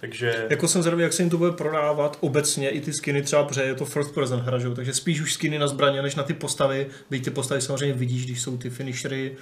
Takže 0.00 0.46
Jako 0.50 0.68
jsem 0.68 0.82
zvědavý, 0.82 1.02
jak 1.02 1.12
se 1.12 1.22
jim 1.22 1.30
to 1.30 1.38
bude 1.38 1.52
prodávat 1.52 2.16
obecně 2.20 2.70
i 2.70 2.80
ty 2.80 2.92
skiny 2.92 3.22
třeba, 3.22 3.44
protože 3.44 3.62
je 3.62 3.74
to 3.74 3.84
first 3.84 4.14
person 4.14 4.40
hra, 4.40 4.58
že? 4.58 4.66
jo? 4.66 4.74
takže 4.74 4.94
spíš 4.94 5.20
už 5.20 5.32
skiny 5.32 5.58
na 5.58 5.68
zbraně, 5.68 6.02
než 6.02 6.14
na 6.14 6.22
ty 6.22 6.34
postavy, 6.34 6.86
byť 7.10 7.24
ty 7.24 7.30
postavy 7.30 7.60
samozřejmě 7.60 7.94
vidíš, 7.94 8.24
když 8.24 8.42
jsou 8.42 8.56
ty 8.56 8.70
finishery 8.70 9.36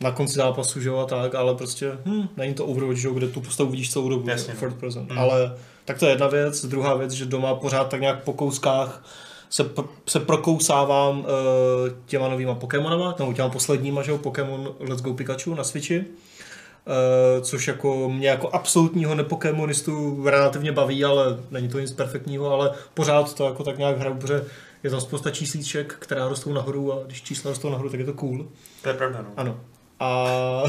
na 0.00 0.10
konci 0.10 0.34
zápasu, 0.34 0.80
že 0.80 0.88
jo, 0.88 0.98
a 0.98 1.04
tak, 1.04 1.34
ale 1.34 1.54
prostě, 1.54 1.92
hm, 2.04 2.28
není 2.36 2.54
to 2.54 2.66
Overwatch, 2.66 2.98
že 2.98 3.08
jo, 3.08 3.14
kde 3.14 3.28
tu 3.28 3.40
postavu 3.40 3.70
vidíš 3.70 3.92
celou 3.92 4.08
dobu, 4.08 4.28
Jasně. 4.28 4.50
Jasně. 4.50 4.54
first 4.54 4.76
person. 4.76 5.06
Mm. 5.10 5.18
Ale 5.18 5.56
tak 5.84 5.98
to 5.98 6.06
je 6.06 6.12
jedna 6.12 6.26
věc, 6.26 6.64
druhá 6.64 6.94
věc, 6.94 7.12
že 7.12 7.24
doma 7.26 7.54
pořád 7.54 7.88
tak 7.88 8.00
nějak 8.00 8.24
po 8.24 8.32
kouskách 8.32 9.04
se, 9.50 9.74
pr- 9.74 9.88
se 10.08 10.20
prokousávám 10.20 11.18
uh, 11.18 11.26
těma 12.06 12.28
novýma 12.28 12.54
Pokémonama, 12.54 13.14
nebo 13.18 13.32
těma 13.32 13.48
posledníma, 13.48 14.02
že 14.02 14.10
jo, 14.10 14.18
Pokémon 14.18 14.74
Let's 14.80 15.02
Go 15.02 15.14
Pikachu 15.14 15.54
na 15.54 15.64
Switchi. 15.64 15.98
Uh, 15.98 17.42
což 17.42 17.68
jako 17.68 18.08
mě 18.08 18.28
jako 18.28 18.48
absolutního 18.48 19.14
nepokemonistu 19.14 20.24
relativně 20.28 20.72
baví, 20.72 21.04
ale 21.04 21.38
není 21.50 21.68
to 21.68 21.78
nic 21.80 21.92
perfektního, 21.92 22.50
ale 22.52 22.70
pořád 22.94 23.34
to 23.34 23.44
jako 23.44 23.64
tak 23.64 23.78
nějak 23.78 23.98
hraju, 23.98 24.16
protože 24.16 24.44
je 24.82 24.90
tam 24.90 25.00
spousta 25.00 25.30
číslíček, 25.30 25.96
která 25.98 26.28
rostou 26.28 26.52
nahoru 26.52 26.92
a 26.92 27.02
když 27.06 27.22
čísla 27.22 27.50
rostou 27.50 27.70
nahoru, 27.70 27.88
tak 27.88 28.00
je 28.00 28.06
to 28.06 28.12
cool. 28.12 28.48
to 28.82 28.88
je 28.88 28.94
pravda, 28.94 29.22
no. 29.22 29.28
Ano. 29.36 29.60
A 30.00 30.62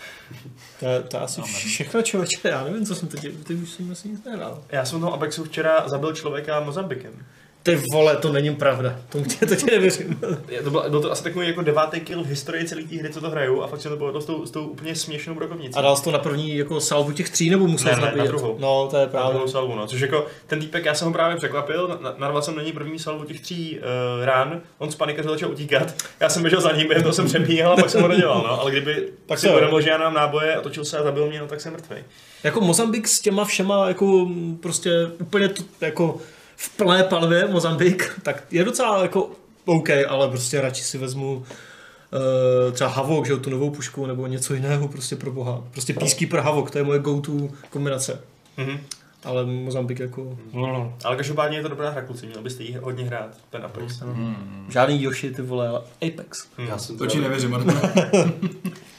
to 0.80 0.86
to 1.08 1.22
asi 1.22 1.42
všechno 1.42 2.02
člověče, 2.02 2.48
já 2.48 2.64
nevím, 2.64 2.86
co 2.86 2.94
jsem 2.94 3.08
teď, 3.08 3.26
ty 3.46 3.54
už 3.54 3.70
jsem 3.70 3.92
asi 3.92 4.08
nic 4.08 4.24
nehrál. 4.24 4.64
Já 4.68 4.84
jsem 4.84 4.98
v 4.98 5.02
tom 5.02 5.12
Apexu 5.12 5.44
včera 5.44 5.88
zabil 5.88 6.14
člověka 6.14 6.60
Mozambikem. 6.60 7.26
Ty 7.62 7.82
vole, 7.92 8.16
to 8.16 8.32
není 8.32 8.54
pravda. 8.54 8.96
To, 9.08 9.20
tě, 9.20 9.46
to 9.46 9.56
tě 9.56 9.66
nevěřím. 9.66 10.20
Je- 10.48 10.62
To 10.62 10.70
byl, 10.70 10.84
byl 10.90 11.00
to 11.00 11.12
asi 11.12 11.22
takový 11.22 11.46
jako 11.46 11.62
devátý 11.62 12.00
kill 12.00 12.22
v 12.24 12.26
historii 12.26 12.64
celé 12.68 12.82
té 12.82 12.96
hry, 12.96 13.10
co 13.10 13.20
to 13.20 13.30
hrajou 13.30 13.62
a 13.62 13.66
fakt 13.66 13.80
se 13.80 13.88
to 13.88 13.96
povedlo 13.96 14.20
s 14.20 14.24
tou, 14.26 14.46
s 14.46 14.50
tou 14.50 14.64
úplně 14.66 14.94
směšnou 14.94 15.34
brokovnicí. 15.34 15.74
A 15.74 15.80
dal 15.82 15.96
jsi 15.96 16.04
to 16.04 16.10
na 16.10 16.18
první 16.18 16.56
jako 16.56 16.80
salvu 16.80 17.12
těch 17.12 17.30
tří, 17.30 17.50
nebo 17.50 17.66
musel 17.66 17.86
Ne, 17.90 17.94
jsi 17.94 18.00
ne, 18.00 18.04
na 18.06 18.10
nabíjet? 18.10 18.28
druhou. 18.28 18.56
No, 18.58 18.88
to 18.90 18.96
je 18.96 19.02
Na 19.06 19.10
právě. 19.10 19.30
druhou 19.32 19.48
salvu, 19.48 19.74
no. 19.74 19.86
Což 19.86 20.00
jako 20.00 20.26
ten 20.46 20.60
týpek, 20.60 20.84
já 20.84 20.94
jsem 20.94 21.06
ho 21.08 21.12
právě 21.12 21.36
překvapil, 21.36 21.88
na- 21.88 21.98
na- 22.10 22.14
narval 22.18 22.42
jsem 22.42 22.56
na 22.56 22.62
něj 22.62 22.72
první 22.72 22.98
salvu 22.98 23.24
těch 23.24 23.40
tří 23.40 23.78
uh, 23.78 24.24
rán, 24.24 24.60
on 24.78 24.90
z 24.90 24.94
panikaře 24.94 25.28
začal 25.28 25.50
utíkat, 25.50 25.94
já 26.20 26.28
jsem 26.28 26.42
běžel 26.42 26.60
za 26.60 26.72
ním, 26.72 26.88
toho 27.02 27.12
jsem 27.12 27.26
přebíhal 27.26 27.72
a 27.72 27.76
pak 27.76 27.90
jsem 27.90 28.02
ho 28.02 28.08
dodělal, 28.08 28.44
no. 28.48 28.60
Ale 28.60 28.70
kdyby 28.70 29.08
Tak 29.26 29.38
si 29.38 29.46
to 29.46 29.52
uvědomil, 29.52 29.80
že 29.80 29.90
já 29.90 29.98
mám 29.98 30.14
náboje 30.14 30.54
a 30.54 30.60
točil 30.60 30.84
se 30.84 30.98
a 30.98 31.02
zabil 31.02 31.26
mě, 31.26 31.40
no 31.40 31.46
tak 31.46 31.60
jsem 31.60 31.72
mrtvý. 31.72 31.96
Jako 32.44 32.60
Mozambik 32.60 33.08
s 33.08 33.20
těma 33.20 33.44
všema, 33.44 33.88
jako 33.88 34.28
prostě 34.62 34.90
úplně 35.20 35.48
to, 35.48 35.62
jako 35.80 36.16
v 36.60 36.76
plné 36.76 37.04
palvě 37.04 37.46
Mozambik, 37.46 38.12
tak 38.22 38.44
je 38.50 38.64
docela 38.64 39.02
jako 39.02 39.30
OK, 39.64 39.88
ale 40.08 40.28
prostě 40.28 40.60
radši 40.60 40.82
si 40.82 40.98
vezmu 40.98 41.34
uh, 41.36 42.72
třeba 42.72 42.90
Havok, 42.90 43.26
že 43.26 43.32
jo, 43.32 43.38
tu 43.38 43.50
novou 43.50 43.70
pušku, 43.70 44.06
nebo 44.06 44.26
něco 44.26 44.54
jiného, 44.54 44.88
prostě 44.88 45.16
pro 45.16 45.32
boha. 45.32 45.64
Prostě 45.70 45.94
Peacekeeper 45.94 46.40
Havok, 46.40 46.70
to 46.70 46.78
je 46.78 46.84
moje 46.84 46.98
go-to 46.98 47.32
kombinace. 47.70 48.20
Mhm. 48.56 48.80
Ale 49.24 49.44
Mozambik 49.46 50.00
jako... 50.00 50.38
No. 50.52 50.94
Ale 51.04 51.16
každopádně 51.16 51.56
je 51.58 51.62
to 51.62 51.68
dobrá 51.68 51.90
hra, 51.90 52.02
kluci, 52.02 52.26
měl 52.26 52.42
byste 52.42 52.62
jí 52.62 52.76
hodně 52.82 53.04
hrát, 53.04 53.28
ten 53.50 53.64
Apex. 53.64 54.00
Hmm. 54.00 54.66
Žádný 54.70 55.02
Yoshi, 55.02 55.30
ty 55.30 55.42
vole, 55.42 55.68
ale 55.68 55.80
Apex. 56.08 56.46
Hm. 56.58 56.66
Já 56.68 56.78
jsem 56.78 56.98
To 56.98 57.06
ti 57.06 57.16
teda- 57.16 57.28
nevěřím, 57.28 57.50
Martin. 57.50 57.72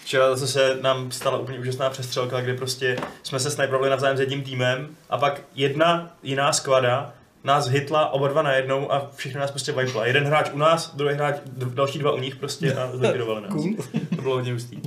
Včera 0.04 0.36
zase 0.36 0.78
nám 0.82 1.12
stala 1.12 1.38
úplně 1.38 1.60
úžasná 1.60 1.90
přestřelka, 1.90 2.42
kdy 2.42 2.54
prostě 2.54 2.98
jsme 3.24 3.40
se 3.40 3.52
snajprovali 3.52 3.90
navzájem 3.90 4.18
s 4.18 4.20
jedním 4.20 4.42
týmem 4.44 4.88
a 5.10 5.18
pak 5.18 5.42
jedna 5.56 6.16
jiná 6.24 6.54
skvada 6.54 7.14
nás 7.44 7.68
hitla 7.68 8.14
oba 8.14 8.28
dva 8.28 8.42
najednou 8.42 8.92
a 8.92 9.12
všechno 9.16 9.40
nás 9.40 9.52
prostě 9.52 9.72
vajpla. 9.72 10.06
Jeden 10.06 10.24
hráč 10.24 10.52
u 10.54 10.58
nás, 10.58 10.96
druhý 10.96 11.16
hráč, 11.16 11.36
další 11.74 12.00
dva 12.00 12.12
u 12.12 12.18
nich 12.18 12.36
prostě 12.36 12.74
a 12.74 12.92
zlikvidovali 12.98 13.42
nás. 13.42 13.52
Cool. 13.52 13.76
To 14.16 14.22
bylo 14.22 14.36
hodně 14.36 14.54
hustý. 14.54 14.82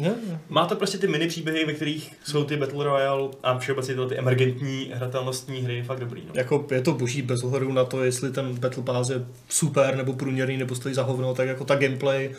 Má 0.48 0.66
to 0.66 0.76
prostě 0.76 0.98
ty 0.98 1.06
mini 1.06 1.28
příběhy, 1.28 1.64
ve 1.64 1.72
kterých 1.72 2.12
jsou 2.24 2.44
ty 2.44 2.56
Battle 2.56 2.84
Royale 2.84 3.28
a 3.42 3.58
všeobecně 3.58 3.94
ty 4.08 4.18
emergentní 4.18 4.92
hratelnostní 4.94 5.60
hry 5.60 5.82
fakt 5.82 6.00
dobrý. 6.00 6.22
No. 6.26 6.32
Jako 6.34 6.66
je 6.70 6.80
to 6.80 6.92
boží 6.92 7.22
bez 7.22 7.42
ohledu 7.42 7.72
na 7.72 7.84
to, 7.84 8.04
jestli 8.04 8.30
ten 8.30 8.54
Battle 8.54 8.82
Pass 8.82 9.10
je 9.10 9.24
super 9.48 9.96
nebo 9.96 10.12
průměrný 10.12 10.56
nebo 10.56 10.74
stojí 10.74 10.94
za 10.94 11.02
hovno, 11.02 11.34
tak 11.34 11.48
jako 11.48 11.64
ta 11.64 11.74
gameplay 11.74 12.30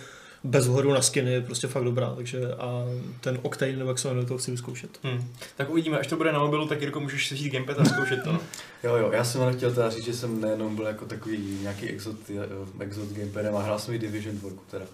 bez 0.43 0.67
ohledu 0.67 0.93
na 0.93 1.01
skiny 1.01 1.31
je 1.31 1.41
prostě 1.41 1.67
fakt 1.67 1.83
dobrá, 1.83 2.13
takže 2.15 2.53
a 2.53 2.85
ten 3.21 3.39
Octane 3.41 3.71
nebo 3.73 3.89
jak 3.89 3.99
se 3.99 4.07
jmenuje, 4.07 4.25
to 4.25 4.37
chci 4.37 4.51
vyzkoušet. 4.51 4.89
Hm. 5.03 5.27
Tak 5.57 5.69
uvidíme, 5.69 5.99
až 5.99 6.07
to 6.07 6.15
bude 6.17 6.31
na 6.31 6.39
mobilu, 6.39 6.67
tak 6.67 6.81
Jirko 6.81 6.99
můžeš 6.99 7.27
si 7.27 7.35
vzít 7.35 7.49
gamepad 7.49 7.79
a 7.79 7.85
zkoušet 7.85 8.23
to. 8.23 8.31
Jo, 8.83 8.95
jo, 8.95 9.11
já 9.11 9.23
jsem 9.23 9.41
ale 9.41 9.53
chtěl 9.53 9.73
teda 9.73 9.89
říct, 9.89 10.03
že 10.05 10.13
jsem 10.13 10.41
nejenom 10.41 10.75
byl 10.75 10.85
jako 10.85 11.05
takový 11.05 11.57
nějaký 11.61 11.89
exot, 11.89 12.15
eh, 12.79 12.83
exot 12.83 13.09
gamepadem 13.11 13.55
a 13.55 13.61
hrál 13.61 13.79
jsem 13.79 13.93
i 13.93 13.99
Division 13.99 14.37
2 14.37 14.49
teda. 14.71 14.85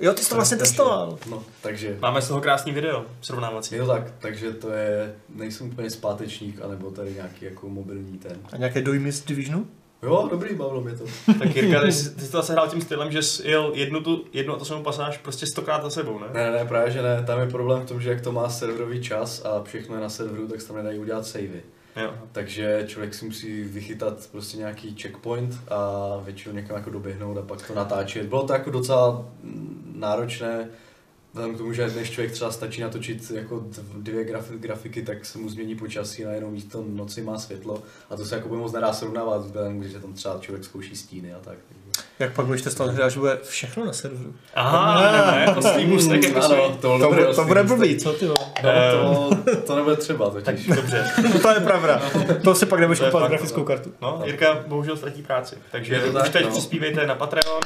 Jo, 0.00 0.14
ty 0.14 0.22
jsi 0.22 0.28
to 0.28 0.34
vlastně 0.34 0.56
Takže- 0.56 0.70
testoval. 0.70 1.18
No, 1.30 1.44
takže 1.62 1.96
Máme 2.00 2.22
z 2.22 2.28
toho 2.28 2.40
krásný 2.40 2.72
video 2.72 3.06
srovnávací. 3.20 3.74
je 3.74 3.80
to 3.80 3.86
tak, 3.86 4.02
takže 4.18 4.50
to 4.52 4.70
je, 4.72 5.14
nejsem 5.34 5.66
úplně 5.68 5.90
zpátečník, 5.90 6.60
anebo 6.62 6.90
tady 6.90 7.14
nějaký 7.14 7.44
jako 7.44 7.68
mobilní 7.68 8.18
ten. 8.18 8.36
A 8.52 8.56
nějaké 8.56 8.82
dojmy 8.82 9.12
z 9.12 9.24
Divisionu? 9.24 9.66
Jo, 10.02 10.28
dobrý, 10.30 10.54
bavilo 10.54 10.80
mě 10.80 10.96
to. 10.96 11.04
Tak 11.38 11.56
Jirka, 11.56 11.80
ty, 11.80 11.92
jsi- 11.92 12.10
ty 12.14 12.20
jsi 12.20 12.30
to 12.32 12.36
zase 12.36 12.52
hrál 12.52 12.68
tím 12.68 12.80
stylem, 12.80 13.12
že 13.12 13.22
jsi 13.22 13.48
jel 13.48 13.72
jednu, 13.74 14.00
tu, 14.00 14.24
jednu 14.32 14.54
a 14.54 14.58
to 14.58 14.64
samou 14.64 14.82
pasáž 14.82 15.18
prostě 15.18 15.46
stokrát 15.46 15.82
za 15.82 15.90
sebou, 15.90 16.18
ne? 16.18 16.26
Ne, 16.32 16.50
ne, 16.52 16.64
právě 16.64 16.90
že 16.92 17.02
ne, 17.02 17.22
tam 17.26 17.40
je 17.40 17.46
problém 17.46 17.82
v 17.82 17.88
tom, 17.88 18.00
že 18.00 18.10
jak 18.10 18.20
to 18.20 18.32
má 18.32 18.48
serverový 18.48 19.02
čas 19.02 19.44
a 19.44 19.62
všechno 19.62 19.94
je 19.94 20.00
na 20.00 20.08
serveru, 20.08 20.48
tak 20.48 20.60
se 20.60 20.66
tam 20.68 20.76
nedají 20.76 20.98
udělat 20.98 21.26
savey. 21.26 21.62
Jo. 21.96 22.14
Takže 22.32 22.84
člověk 22.86 23.14
si 23.14 23.24
musí 23.24 23.62
vychytat 23.62 24.28
prostě 24.32 24.56
nějaký 24.58 24.96
checkpoint 25.02 25.54
a 25.68 25.78
většinou 26.24 26.54
někam 26.54 26.76
jako 26.76 26.90
doběhnout 26.90 27.38
a 27.38 27.42
pak 27.42 27.66
to 27.66 27.74
natáčet. 27.74 28.26
Bylo 28.26 28.46
to 28.46 28.52
jako 28.52 28.70
docela 28.70 29.26
náročné, 29.94 30.68
vzhledem 31.32 31.54
k 31.54 31.58
tomu, 31.58 31.72
že 31.72 31.90
než 31.90 32.10
člověk 32.10 32.32
třeba 32.32 32.52
stačí 32.52 32.80
natočit 32.80 33.30
jako 33.30 33.56
dv- 33.56 34.02
dvě 34.02 34.24
grafi- 34.24 34.58
grafiky, 34.58 35.02
tak 35.02 35.24
se 35.24 35.38
mu 35.38 35.48
změní 35.48 35.76
počasí 35.76 36.24
a 36.24 36.30
jenom 36.30 36.52
místo 36.52 36.84
noci 36.88 37.22
má 37.22 37.38
světlo 37.38 37.82
a 38.10 38.16
to 38.16 38.24
se 38.24 38.34
jako 38.34 38.48
moc 38.48 38.72
nedá 38.72 38.92
srovnávat, 38.92 39.46
vzhledem, 39.46 39.80
když 39.80 39.92
tam 39.92 40.12
třeba 40.12 40.38
člověk 40.38 40.64
zkouší 40.64 40.96
stíny 40.96 41.34
a 41.34 41.40
tak. 41.40 41.58
Jak 42.18 42.32
pak 42.32 42.46
budeš 42.46 42.62
testovat 42.62 42.94
hry, 42.94 43.02
až 43.02 43.16
bude 43.16 43.38
všechno 43.48 43.84
na 43.84 43.92
serveru? 43.92 44.34
Aha, 44.54 45.02
ne, 45.12 45.36
ne, 45.36 45.44
jako 45.46 45.62
svý 45.62 45.86
můstek 45.86 46.24
jako. 46.24 46.38
Ano, 46.44 46.76
to, 46.80 46.98
To, 46.98 47.08
bude, 47.08 47.26
to 47.26 47.44
bude 47.44 47.62
blbý, 47.62 47.96
co 47.96 48.12
ty 48.12 48.26
vole? 48.26 48.38
No, 48.62 49.30
to, 49.44 49.56
to 49.56 49.76
nebude 49.76 49.96
třeba 49.96 50.30
Tak 50.30 50.44
totiž. 50.44 50.66
dobře. 50.76 51.04
To 51.42 51.50
je 51.50 51.60
pravda. 51.60 52.02
To 52.44 52.54
si 52.54 52.66
pak 52.66 52.80
nebudeš 52.80 52.98
To 52.98 53.04
kupovat 53.04 53.30
grafickou 53.30 53.64
kartu. 53.64 53.92
No, 54.02 54.22
Jirka 54.24 54.64
bohužel 54.66 54.96
ztratí 54.96 55.22
práci. 55.22 55.56
Takže 55.72 55.94
Je 55.94 56.00
to 56.00 56.06
už 56.06 56.12
tak, 56.14 56.28
teď 56.32 56.44
no. 56.44 56.50
přispívejte 56.50 57.06
na 57.06 57.14
Patreon. 57.14 57.60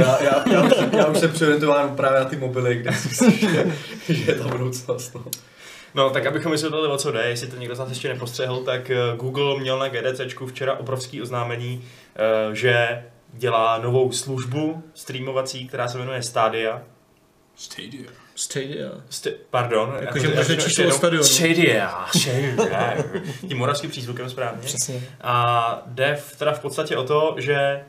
Já, 0.00 0.22
já, 0.22 0.44
já, 0.52 0.62
už, 0.62 0.72
já 0.92 1.06
už 1.06 1.18
jsem 1.18 1.30
přeorientován 1.32 1.96
právě 1.96 2.18
na 2.20 2.24
ty 2.24 2.36
mobily, 2.36 2.74
kde 2.76 2.92
si 2.92 3.08
myslím, 3.08 3.32
že, 3.50 3.66
že 4.08 4.32
je 4.32 4.38
ta 4.38 4.48
budoucnost. 4.48 5.14
No. 5.14 5.22
No, 5.94 6.10
tak 6.10 6.26
abychom 6.26 6.52
vysvětlili, 6.52 6.88
o 6.88 6.96
co 6.96 7.12
jde, 7.12 7.22
jestli 7.28 7.46
to 7.46 7.56
někdo 7.56 7.74
z 7.74 7.78
nás 7.78 7.88
ještě 7.88 8.08
nepostřehl, 8.08 8.56
tak 8.56 8.90
eh, 8.90 8.96
Google 9.16 9.60
měl 9.60 9.78
na 9.78 9.88
GDCčku 9.88 10.46
včera 10.46 10.74
obrovský 10.74 11.22
oznámení, 11.22 11.84
eh, 12.16 12.54
že 12.54 13.02
dělá 13.36 13.78
novou 13.78 14.12
službu 14.12 14.82
streamovací, 14.94 15.68
která 15.68 15.88
se 15.88 15.98
jmenuje 15.98 16.22
Stadia. 16.22 16.82
Stadia. 17.56 18.10
Stadia. 18.34 18.88
St- 19.10 19.34
pardon. 19.50 19.94
Jakože 20.00 20.26
jako- 20.26 20.38
může 20.38 20.52
ještě 20.52 20.68
číslo 20.70 20.90
stadionu. 20.90 21.24
Stadia. 21.24 22.06
Stadia. 22.16 22.96
Tím 23.48 23.58
moravským 23.58 23.90
přízvukem 23.90 24.30
správně. 24.30 24.62
Přesně. 24.62 25.02
A 25.20 25.82
jde 25.86 26.16
v, 26.16 26.36
teda 26.36 26.52
v 26.52 26.60
podstatě 26.60 26.96
o 26.96 27.04
to, 27.04 27.34
že 27.38 27.84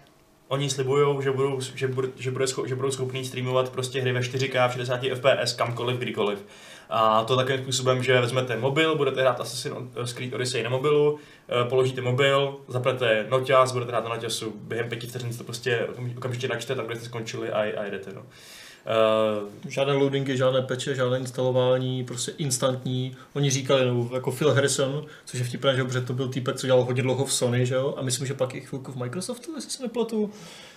oni 0.47 0.69
slibují, 0.69 1.23
že 1.23 1.31
budou, 1.31 1.61
že, 1.75 1.87
bude, 1.87 2.07
že, 2.19 2.31
bude 2.31 2.47
scho, 2.47 2.67
že 2.67 2.75
budou 2.75 2.91
schopní 2.91 3.25
streamovat 3.25 3.69
prostě 3.69 4.01
hry 4.01 4.11
ve 4.11 4.19
4K 4.19 4.69
v 4.69 4.73
60 4.73 4.99
FPS 5.13 5.53
kamkoliv, 5.53 5.97
kdykoliv. 5.97 6.45
A 6.89 7.23
to 7.23 7.35
takovým 7.35 7.63
způsobem, 7.63 8.03
že 8.03 8.21
vezmete 8.21 8.57
mobil, 8.57 8.95
budete 8.95 9.21
hrát 9.21 9.39
Assassin's 9.41 10.13
Creed 10.13 10.33
Odyssey 10.33 10.63
na 10.63 10.69
mobilu, 10.69 11.19
eh, 11.49 11.69
položíte 11.69 12.01
mobil, 12.01 12.55
zaplete 12.67 13.25
noťaz, 13.29 13.71
budete 13.71 13.91
hrát 13.91 14.03
na 14.03 14.09
noťasu, 14.09 14.53
během 14.61 14.89
pěti 14.89 15.07
vteřin 15.07 15.37
to 15.37 15.43
prostě 15.43 15.87
okam- 15.95 16.17
okamžitě 16.17 16.47
načte 16.47 16.75
tam, 16.75 16.85
kde 16.85 16.95
jste 16.95 17.05
skončili 17.05 17.51
a, 17.51 17.59
a 17.59 17.83
jedete. 17.83 18.11
No. 18.15 18.21
Uh, 18.21 19.69
Žádné 19.71 19.93
loadingy, 19.93 20.37
žádné 20.37 20.61
peče, 20.61 20.95
žádné 20.95 21.17
instalování, 21.19 22.03
prostě 22.03 22.31
instantní. 22.37 23.15
Oni 23.33 23.49
říkali, 23.49 23.85
nebo 23.85 24.09
jako 24.13 24.31
Phil 24.31 24.53
Harrison, 24.53 25.05
což 25.25 25.39
je 25.39 25.45
vtipné, 25.45 25.75
že 25.75 25.83
protože 25.83 26.01
to 26.01 26.13
byl 26.13 26.27
týpek, 26.27 26.55
co 26.55 26.67
dělal 26.67 26.83
hodně 26.83 27.03
dlouho 27.03 27.25
v 27.25 27.33
Sony, 27.33 27.65
že 27.65 27.75
jo, 27.75 27.95
a 27.97 28.01
myslím, 28.01 28.27
že 28.27 28.33
pak 28.33 28.55
i 28.55 28.61
chvilku 28.61 28.91
v 28.91 28.95
Microsoftu, 28.95 29.55
jestli 29.55 29.71
se 29.71 29.83
nepletu, 29.83 30.31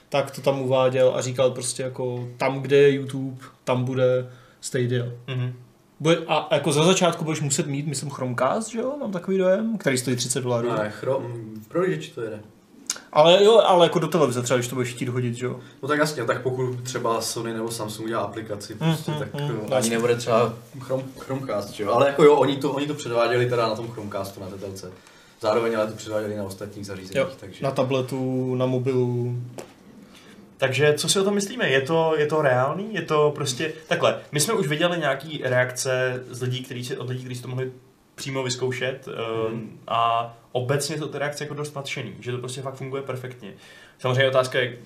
tak 0.08 0.30
to 0.30 0.40
tam 0.40 0.60
uváděl 0.60 1.12
a 1.14 1.20
říkal 1.20 1.50
prostě 1.50 1.82
jako 1.82 2.28
tam, 2.36 2.60
kde 2.60 2.76
je 2.76 2.92
YouTube, 2.92 3.44
tam 3.64 3.84
bude 3.84 4.30
Stadia. 4.60 5.04
mhm. 5.26 5.54
Bude, 6.00 6.16
a 6.28 6.48
jako 6.54 6.72
za 6.72 6.84
začátku 6.84 7.24
budeš 7.24 7.40
muset 7.40 7.66
mít, 7.66 7.86
myslím, 7.86 8.10
Chromecast, 8.10 8.68
že 8.70 8.78
jo, 8.78 8.94
mám 9.00 9.12
takový 9.12 9.38
dojem, 9.38 9.78
který 9.78 9.98
stojí 9.98 10.16
30 10.16 10.40
dolarů. 10.40 10.68
Ne, 10.72 10.90
chrom, 10.90 11.22
v 11.64 11.68
prohlížeči 11.68 12.10
to 12.10 12.22
jede. 12.22 12.40
Ale 13.12 13.44
jo, 13.44 13.58
ale 13.66 13.86
jako 13.86 13.98
do 13.98 14.08
televize 14.08 14.42
třeba, 14.42 14.56
když 14.58 14.68
to 14.68 14.74
budeš 14.74 14.94
chtít 14.94 15.08
hodit, 15.08 15.34
že 15.34 15.46
jo. 15.46 15.60
No 15.82 15.88
tak 15.88 15.98
jasně, 15.98 16.24
tak 16.24 16.42
pokud 16.42 16.82
třeba 16.82 17.20
Sony 17.20 17.54
nebo 17.54 17.70
Samsung 17.70 18.08
dělá 18.08 18.22
aplikaci, 18.22 18.74
prostě, 18.74 19.10
Mm, 19.10 19.18
tak 19.18 19.34
mm, 19.34 19.40
ani 19.60 19.70
jasně. 19.74 19.90
nebude 19.90 20.16
třeba 20.16 20.52
Chrome, 20.80 21.02
Chromecast, 21.18 21.70
že 21.70 21.82
jo? 21.84 21.92
Ale 21.92 22.06
jako 22.06 22.24
jo, 22.24 22.34
oni 22.36 22.56
to, 22.56 22.72
oni 22.72 22.86
to 22.86 22.94
předváděli 22.94 23.48
teda 23.48 23.68
na 23.68 23.74
tom 23.74 23.88
Chromecastu, 23.90 24.40
na 24.40 24.46
té 24.46 24.56
telce. 24.56 24.92
Zároveň 25.40 25.76
ale 25.76 25.86
to 25.86 25.96
předváděli 25.96 26.36
na 26.36 26.44
ostatních 26.44 26.86
zařízeních, 26.86 27.16
Jo, 27.16 27.28
takže... 27.40 27.64
Na 27.64 27.70
tabletu, 27.70 28.54
na 28.54 28.66
mobilu. 28.66 29.36
Takže 30.60 30.94
co 30.94 31.08
si 31.08 31.20
o 31.20 31.24
tom 31.24 31.34
myslíme? 31.34 31.68
Je 31.68 31.80
to, 31.80 32.14
je 32.18 32.26
to 32.26 32.42
reálný? 32.42 32.94
Je 32.94 33.02
to 33.02 33.32
prostě 33.34 33.72
takhle. 33.88 34.18
My 34.32 34.40
jsme 34.40 34.54
už 34.54 34.66
viděli 34.66 34.98
nějaký 34.98 35.40
reakce 35.44 36.24
z 36.30 36.42
lidí, 36.42 36.62
kteří 36.62 36.84
si, 36.84 36.96
od 36.96 37.08
lidí, 37.08 37.20
kteří 37.20 37.36
si 37.36 37.42
to 37.42 37.48
mohli 37.48 37.72
přímo 38.14 38.42
vyzkoušet 38.42 39.06
mm. 39.06 39.54
Mhm. 39.56 39.78
a 39.88 40.32
obecně 40.52 40.98
jsou 40.98 41.08
ty 41.08 41.18
reakce 41.18 41.44
jako 41.44 41.54
dost 41.54 41.76
nadšený, 41.76 42.14
že 42.20 42.32
to 42.32 42.38
prostě 42.38 42.62
fakt 42.62 42.74
funguje 42.74 43.02
perfektně. 43.02 43.52
Samozřejmě 43.98 44.28
otázka 44.28 44.60
je, 44.60 44.76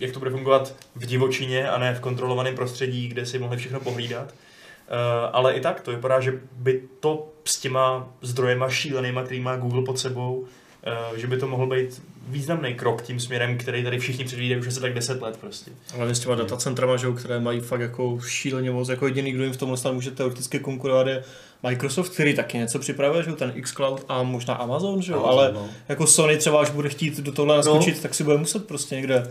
jak 0.00 0.12
to 0.12 0.18
bude 0.18 0.30
fungovat 0.30 0.74
v 0.94 1.06
divočině 1.06 1.70
a 1.70 1.78
ne 1.78 1.94
v 1.94 2.00
kontrolovaném 2.00 2.54
prostředí, 2.54 3.08
kde 3.08 3.26
si 3.26 3.38
mohli 3.38 3.56
všechno 3.56 3.80
pohlídat. 3.80 4.32
Uh, 4.32 4.98
ale 5.32 5.54
i 5.54 5.60
tak 5.60 5.80
to 5.80 5.90
vypadá, 5.90 6.20
že 6.20 6.40
by 6.52 6.82
to 7.00 7.28
s 7.44 7.58
těma 7.58 8.08
zdrojema 8.22 8.70
šílenýma, 8.70 9.22
který 9.22 9.40
má 9.40 9.56
Google 9.56 9.82
pod 9.82 9.98
sebou, 9.98 10.36
uh, 10.36 11.16
že 11.16 11.26
by 11.26 11.36
to 11.36 11.46
mohl 11.46 11.66
být 11.66 12.02
významný 12.28 12.74
krok 12.74 13.02
tím 13.02 13.20
směrem, 13.20 13.58
který 13.58 13.84
tady 13.84 13.98
všichni 13.98 14.24
předvídají 14.24 14.60
už 14.60 14.66
asi 14.66 14.80
tak 14.80 14.94
10 14.94 15.22
let 15.22 15.36
prostě. 15.40 15.70
Ale 15.98 16.14
s 16.14 16.20
těma 16.20 16.34
datacentrama, 16.34 16.96
že 16.96 17.06
jo, 17.06 17.12
které 17.12 17.40
mají 17.40 17.60
fakt 17.60 17.80
jako 17.80 18.18
šíleně 18.26 18.70
moc, 18.70 18.88
jako 18.88 19.06
jediný, 19.06 19.32
kdo 19.32 19.44
jim 19.44 19.52
v 19.52 19.56
tomhle 19.56 19.78
stanu 19.78 19.94
může 19.94 20.10
teoreticky 20.10 20.58
konkurovat 20.58 21.06
je 21.06 21.24
Microsoft, 21.62 22.08
který 22.12 22.34
taky 22.34 22.58
něco 22.58 22.78
připravuje, 22.78 23.22
že 23.22 23.30
jo, 23.30 23.36
ten 23.36 23.52
xCloud 23.62 24.04
a 24.08 24.22
možná 24.22 24.54
Amazon, 24.54 25.02
že 25.02 25.12
jo, 25.12 25.18
Amazon, 25.18 25.38
ale 25.38 25.52
no. 25.52 25.68
jako 25.88 26.06
Sony 26.06 26.36
třeba, 26.36 26.60
až 26.60 26.70
bude 26.70 26.88
chtít 26.88 27.20
do 27.20 27.32
tohle 27.32 27.56
naskočit, 27.56 27.94
no. 27.96 28.02
tak 28.02 28.14
si 28.14 28.24
bude 28.24 28.36
muset 28.36 28.66
prostě 28.66 28.94
někde 28.96 29.30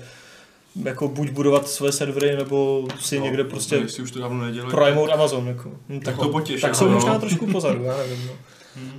jako 0.84 1.08
buď 1.08 1.30
budovat 1.30 1.68
své 1.68 1.92
servery, 1.92 2.36
nebo 2.36 2.82
si 2.82 2.86
No, 2.88 2.94
prostě 2.94 3.20
někde 3.20 3.44
prostě 3.44 3.76
Jestli 3.76 4.04
už 4.04 4.12
to 4.12 4.20
dávno 4.20 4.46
nedělají. 4.46 4.72
projmout 4.72 5.10
Amazon, 5.10 5.48
jako. 5.48 5.72
Hm, 5.90 6.00
Tak 6.00 6.18
to 6.18 6.30
potěš, 6.30 6.62
Tak 6.62 6.76
jsou 6.76 6.86
no. 6.86 6.92
možná 6.92 7.20
trošku 7.20 7.48
pozadu, 7.48 7.84
já 7.84 7.98
nevím, 7.98 8.28
no. 8.28 8.34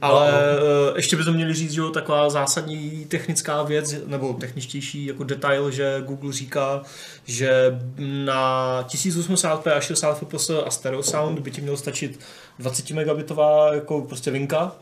Ale 0.01 0.33
eh, 0.33 0.93
ještě 0.97 1.17
bychom 1.17 1.35
měli 1.35 1.55
říct, 1.55 1.73
že 1.73 1.81
jo, 1.81 1.91
taková 1.91 2.31
zásadní 2.31 3.05
technická 3.09 3.63
věc, 3.63 3.95
nebo 4.07 4.33
techničtější 4.33 5.07
jako 5.07 5.25
detail, 5.25 5.71
že 5.71 6.03
Google 6.07 6.33
říká, 6.33 6.83
že 7.25 7.81
na 8.25 8.83
1080p 8.83 9.77
a 9.77 9.81
60 9.81 10.19
fps 10.19 10.51
a 10.51 10.71
stereo 10.71 11.03
sound 11.03 11.39
by 11.39 11.51
ti 11.51 11.61
mělo 11.61 11.77
stačit 11.77 12.21
20 12.59 12.91
megabitová 12.91 13.75
jako 13.75 14.01
prostě 14.01 14.31
linka 14.31 14.73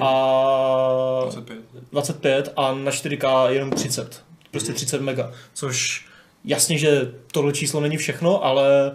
a 0.00 1.20
25. 1.22 1.58
25 1.92 2.52
a 2.56 2.74
na 2.74 2.90
4K 2.90 3.48
jenom 3.48 3.70
30. 3.70 4.22
Prostě 4.50 4.72
30 4.72 5.00
mega, 5.00 5.32
což 5.54 6.06
jasně, 6.44 6.78
že 6.78 7.12
tohle 7.32 7.52
číslo 7.52 7.80
není 7.80 7.96
všechno, 7.96 8.44
ale 8.44 8.92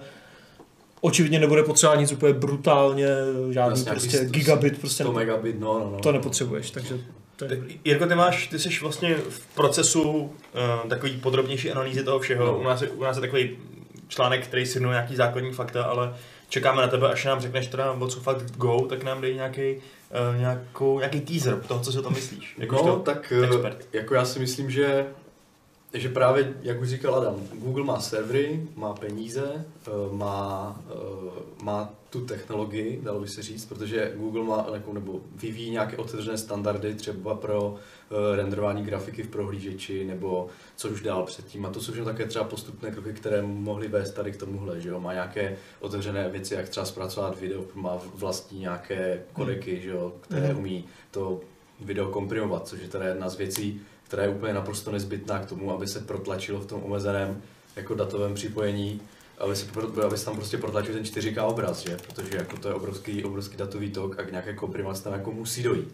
očividně 1.02 1.40
nebude 1.40 1.64
potřeba 1.64 1.96
nic 1.96 2.12
úplně 2.12 2.34
brutálně, 2.34 3.08
žádný 3.50 3.80
Jasně, 3.80 3.92
prostě 3.92 4.18
nějaký 4.18 4.32
gigabit, 4.32 4.80
prostě 4.80 5.04
100 5.04 5.14
megabit, 5.14 5.60
no, 5.60 5.80
no, 5.80 5.90
no. 5.92 6.00
to 6.00 6.12
nepotřebuješ, 6.12 6.72
takže 6.72 7.00
to 7.36 7.54
je 7.54 7.62
Jirko, 7.86 8.06
ty 8.06 8.16
máš, 8.16 8.48
ty 8.48 8.60
jsi 8.60 8.70
vlastně 8.82 9.16
v 9.16 9.56
procesu 9.56 10.02
uh, 10.12 10.30
takový 10.90 11.18
podrobnější 11.18 11.72
analýzy 11.72 12.04
toho 12.04 12.20
všeho. 12.20 12.46
No. 12.46 12.60
U, 12.60 12.64
nás 12.64 12.82
je, 12.82 12.90
u 12.90 13.04
nás 13.04 13.18
je 13.18 13.22
takový 13.22 13.58
článek, 14.08 14.48
který 14.48 14.66
shrnuje 14.66 14.94
nějaký 14.94 15.16
základní 15.16 15.52
fakta, 15.52 15.84
ale 15.84 16.14
čekáme 16.50 16.82
na 16.82 16.88
tebe, 16.88 17.10
až 17.10 17.26
nám 17.26 17.42
řekneš 17.42 17.68
teda, 17.68 17.92
o 17.92 18.08
co 18.08 18.20
fakt 18.20 18.58
go, 18.58 18.82
tak 18.90 19.04
nám 19.04 19.22
dej 19.22 19.36
nějaký, 19.36 19.76
uh, 19.76 20.40
nějakou, 20.40 21.00
nějaký 21.00 21.22
teaser 21.22 21.62
toho, 21.68 21.80
co 21.80 21.92
si 21.92 22.00
o 22.00 22.02
tom 22.02 22.14
myslíš. 22.14 22.56
No, 22.58 22.64
Jakožto 22.64 22.96
tak 23.00 23.34
expert. 23.44 23.78
eh, 23.94 23.98
jako 23.98 24.16
já 24.16 24.26
si 24.26 24.40
myslím, 24.40 24.70
že 24.70 25.06
že 25.94 26.10
právě, 26.10 26.54
jak 26.62 26.82
už 26.82 26.90
říkal 26.90 27.16
Adam, 27.16 27.36
Google 27.54 27.84
má 27.84 28.00
servery, 28.00 28.68
má 28.76 28.94
peníze, 28.94 29.66
eh, 29.88 29.90
má, 30.12 30.82
eh, 30.90 31.64
má 31.64 31.94
tu 32.10 32.26
technologii, 32.26 33.00
dalo 33.04 33.20
by 33.20 33.28
se 33.28 33.42
říct, 33.42 33.66
protože 33.66 34.14
Google 34.16 34.44
má 34.44 34.68
nebo 34.94 35.22
vyvíjí 35.36 35.72
nějaké 35.72 35.98
otevřené 35.98 36.38
standardy 36.38 36.96
třeba 36.96 37.36
pro 37.36 37.76
eh, 38.12 38.36
renderování 38.36 38.84
grafiky 38.84 39.24
v 39.24 39.28
prohlížeči, 39.28 40.06
nebo 40.06 40.48
co 40.76 40.90
už 40.90 41.02
dál 41.02 41.24
předtím. 41.26 41.66
A 41.66 41.70
to 41.70 41.82
jsou 41.82 41.92
všechno 41.92 42.12
také 42.12 42.26
třeba 42.26 42.46
postupné 42.46 42.92
kroky, 42.92 43.14
které 43.14 43.42
mohly 43.42 43.88
vést 43.88 44.12
tady 44.12 44.32
k 44.32 44.38
tomuhle, 44.38 44.82
že 44.82 44.90
jo? 44.90 45.00
Má 45.00 45.14
nějaké 45.14 45.58
otevřené 45.80 46.30
věci, 46.30 46.54
jak 46.54 46.70
třeba 46.70 46.86
zpracovat 46.86 47.40
video, 47.40 47.66
má 47.76 47.98
vlastní 48.16 48.60
nějaké 48.60 49.24
kodeky, 49.34 49.82
že 49.82 49.90
jo, 49.90 50.14
které 50.22 50.48
Mhm. 50.48 50.58
umí 50.58 50.86
to 51.12 51.40
video 51.80 52.10
komprimovat, 52.10 52.68
což 52.68 52.82
je 52.82 52.88
teda 52.88 53.06
jedna 53.06 53.30
z 53.30 53.38
věcí, 53.38 53.82
která 54.12 54.24
je 54.24 54.30
úplně 54.30 54.54
naprosto 54.54 54.92
nezbytná 54.92 55.40
k 55.40 55.46
tomu, 55.46 55.72
aby 55.74 55.88
se 55.88 56.00
protlačilo 56.00 56.60
v 56.60 56.66
tom 56.66 56.84
omezeném 56.84 57.42
jako 57.76 57.96
datovém 57.96 58.34
připojení, 58.34 59.02
aby 59.40 59.56
se, 59.56 59.66
aby 60.06 60.18
se 60.18 60.26
tam 60.26 60.36
prostě 60.36 60.58
protlačil 60.58 60.94
ten 60.94 61.04
4K 61.04 61.46
obraz, 61.48 61.80
že? 61.80 61.98
protože 62.08 62.38
jako 62.38 62.58
to 62.58 62.68
je 62.68 62.74
obrovský, 62.74 63.24
obrovský 63.24 63.58
datový 63.58 63.90
tok 63.92 64.20
a 64.20 64.24
k 64.24 64.32
nějaké 64.32 64.54
komprimaci 64.54 65.04
tam 65.04 65.14
jako 65.14 65.32
musí 65.32 65.64
dojít. 65.64 65.88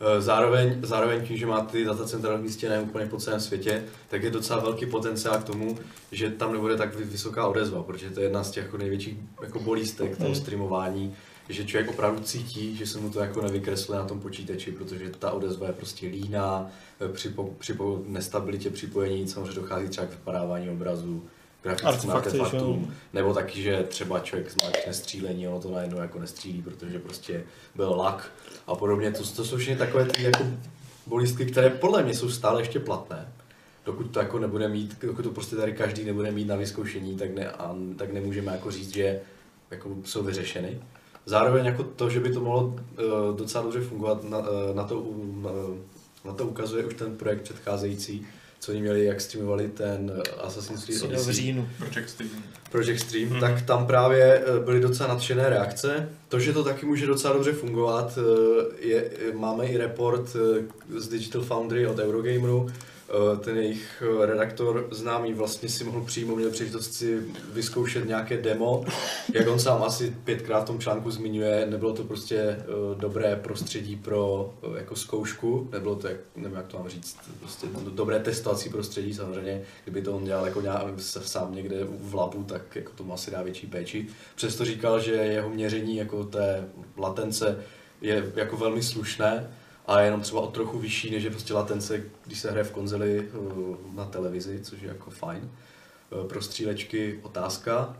Eh, 0.00 0.20
Zároveň, 0.20 0.78
zároveň 0.82 1.26
tím, 1.26 1.36
že 1.36 1.46
má 1.46 1.60
ty 1.60 1.84
datacentra 1.84 2.30
rozmístěné 2.32 2.80
úplně 2.80 3.06
po 3.06 3.16
celém 3.16 3.40
světě, 3.40 3.84
tak 4.08 4.22
je 4.22 4.30
docela 4.30 4.60
velký 4.60 4.86
potenciál 4.86 5.38
k 5.38 5.44
tomu, 5.44 5.78
že 6.12 6.30
tam 6.30 6.52
nebude 6.52 6.76
tak 6.76 6.94
vy- 6.96 7.04
vysoká 7.04 7.46
odezva, 7.46 7.82
protože 7.82 8.10
to 8.10 8.20
je 8.20 8.26
jedna 8.26 8.44
z 8.44 8.50
těch 8.50 8.64
jako 8.64 8.76
největších 8.78 9.16
jako 9.42 9.60
bolístek 9.60 10.16
toho 10.16 10.28
Mm. 10.28 10.34
streamování, 10.34 11.14
že 11.48 11.64
člověk 11.64 11.90
opravdu 11.90 12.22
cítí, 12.22 12.76
že 12.76 12.86
se 12.86 12.98
mu 12.98 13.10
to 13.10 13.20
jako 13.20 13.42
nevykresluje 13.42 14.00
na 14.00 14.06
tom 14.06 14.20
počítači, 14.20 14.72
protože 14.72 15.10
ta 15.10 15.30
odezva 15.30 15.66
je 15.66 15.72
prostě 15.72 16.06
líná, 16.06 16.70
eh, 17.00 17.12
při, 17.12 17.28
po, 17.28 17.54
při 17.58 17.74
po 17.74 18.02
nestabilitě 18.06 18.70
připojení 18.70 19.28
samozřejmě 19.28 19.52
dochází 19.52 19.88
třeba 19.88 20.06
k 20.06 20.10
vypadávání 20.10 20.70
obrazu, 20.70 21.22
grafickým 21.62 22.10
artefaktům, 22.10 22.94
nebo 23.12 23.34
taky, 23.34 23.62
že 23.62 23.82
třeba 23.88 24.20
člověk 24.20 24.50
zmáčkne 24.50 24.92
střílení, 24.92 25.48
ono 25.48 25.60
to 25.60 25.70
najednou 25.70 25.98
jako 25.98 26.18
nestřílí, 26.18 26.62
protože 26.62 26.98
prostě 26.98 27.44
byl 27.74 27.90
lak 27.90 28.32
a 28.66 28.74
podobně. 28.74 29.12
To, 29.12 29.24
to 29.26 29.44
jsou 29.44 29.56
všechny 29.56 29.76
takové 29.76 30.04
ty 30.04 30.22
jako 30.22 30.44
bolístky, 31.06 31.46
které 31.46 31.70
podle 31.70 32.02
mě 32.02 32.14
jsou 32.14 32.30
stále 32.30 32.60
ještě 32.60 32.80
platné. 32.80 33.32
Dokud 33.84 34.10
to 34.10 34.18
jako 34.18 34.38
nebude 34.38 34.68
mít, 34.68 34.98
dokud 35.02 35.22
to 35.22 35.30
prostě 35.30 35.56
tady 35.56 35.72
každý 35.72 36.04
nebude 36.04 36.30
mít 36.30 36.48
na 36.48 36.56
vyzkoušení, 36.56 37.16
tak, 37.16 37.34
ne, 37.34 37.50
a, 37.50 37.76
tak 37.96 38.12
nemůžeme 38.12 38.52
jako 38.52 38.70
říct, 38.70 38.94
že 38.94 39.20
jako 39.70 39.96
jsou 40.04 40.22
vyřešeny. 40.22 40.80
Zároveň 41.26 41.66
jako 41.66 41.82
to, 41.82 42.10
že 42.10 42.20
by 42.20 42.32
to 42.32 42.40
mohlo 42.40 42.62
uh, 42.66 43.36
docela 43.36 43.64
dobře 43.64 43.80
fungovat, 43.80 44.24
na, 44.24 44.38
uh, 44.38 44.46
na, 44.74 44.84
to, 44.84 45.00
uh, 45.00 45.76
na, 46.24 46.32
to 46.32 46.44
ukazuje 46.44 46.84
už 46.84 46.94
ten 46.94 47.16
projekt 47.16 47.42
předcházející, 47.42 48.26
co 48.60 48.72
oni 48.72 48.80
měli, 48.80 49.04
jak 49.04 49.20
streamovali 49.20 49.68
ten 49.68 50.12
eh, 50.26 50.30
Assassin's 50.30 50.84
Creed 50.84 51.00
co 51.00 51.06
v 51.06 51.10
Odyssey. 51.10 51.34
říjnu. 51.34 51.68
Project 51.78 52.08
Steam. 52.10 52.30
Project 52.70 53.00
Stream, 53.02 53.28
Mhm. 53.28 53.40
tak 53.40 53.62
tam 53.62 53.86
právě 53.86 54.44
byly 54.64 54.80
docela 54.80 55.08
nadšené 55.08 55.48
reakce. 55.50 56.08
To, 56.28 56.40
že 56.40 56.52
to 56.52 56.64
taky 56.64 56.86
může 56.86 57.06
docela 57.06 57.34
dobře 57.34 57.52
fungovat, 57.52 58.18
je, 58.78 59.10
máme 59.34 59.66
i 59.66 59.76
report 59.76 60.36
z 60.96 61.08
Digital 61.08 61.42
Foundry 61.42 61.86
od 61.86 61.98
Eurogameru. 61.98 62.68
Eh, 63.08 63.36
Ten 63.36 63.56
jejich 63.56 64.02
eh, 64.22 64.26
redaktor 64.26 64.88
známý 64.90 65.32
vlastně 65.32 65.68
si 65.68 65.84
mohl 65.84 66.00
přímo, 66.04 66.36
měl 66.36 66.50
příležitost 66.50 66.92
si 66.94 67.20
vyzkoušet 67.52 68.08
nějaké 68.08 68.36
demo. 68.36 68.84
Jak 69.34 69.48
on 69.48 69.58
sám 69.58 69.82
asi 69.82 70.16
pětkrát 70.24 70.62
v 70.62 70.66
tom 70.66 70.78
článku 70.78 71.10
zmiňuje, 71.10 71.66
nebylo 71.70 71.92
to 71.92 72.04
prostě 72.04 72.36
eh, 72.38 72.64
dobré 72.98 73.36
prostředí 73.36 73.96
pro 73.96 74.54
jako 74.76 74.96
zkoušku, 74.96 75.68
nebylo 75.72 75.96
to, 75.96 76.08
jak, 76.08 76.16
nevím 76.36 76.56
jak 76.56 76.66
to 76.66 76.78
mám 76.78 76.88
říct, 76.88 77.16
prostě 77.40 77.66
do- 77.84 77.90
dobré 77.90 78.18
testovací 78.20 78.68
prostředí 78.68 79.14
samozřejmě, 79.14 79.62
kdyby 79.84 80.02
to 80.02 80.12
on 80.16 80.24
dělal 80.24 80.46
jako 80.46 80.60
nějak, 80.60 80.82
sám 81.00 81.54
někde 81.54 81.76
v 82.00 82.14
labu, 82.14 82.42
tak 82.42 82.76
jako 82.76 82.92
tomu 82.92 83.14
asi 83.14 83.30
dá 83.30 83.42
větší 83.42 83.66
péči. 83.66 84.06
Přesto 84.34 84.64
říkal, 84.64 85.00
že 85.00 85.12
jeho 85.12 85.48
měření 85.50 85.96
jako 85.96 86.24
té 86.24 86.68
latence 86.96 87.58
je 88.00 88.32
jako 88.36 88.56
velmi 88.56 88.82
slušné 88.82 89.50
a 89.86 90.00
je 90.00 90.06
jenom 90.06 90.20
třeba 90.20 90.40
o 90.40 90.46
trochu 90.46 90.78
vyšší, 90.78 91.10
než 91.10 91.24
je 91.24 91.30
prostě 91.30 91.54
latence, 91.54 92.02
když 92.26 92.40
se 92.40 92.50
hraje 92.50 92.64
v 92.64 92.70
konzoli 92.70 93.28
eh, 93.28 93.76
na 93.94 94.04
televizi, 94.04 94.60
což 94.62 94.82
je 94.82 94.88
jako 94.88 95.10
fajn. 95.10 95.50
Eh, 95.50 96.28
Pro 96.28 96.42
střílečky 96.42 97.20
otázka, 97.22 97.96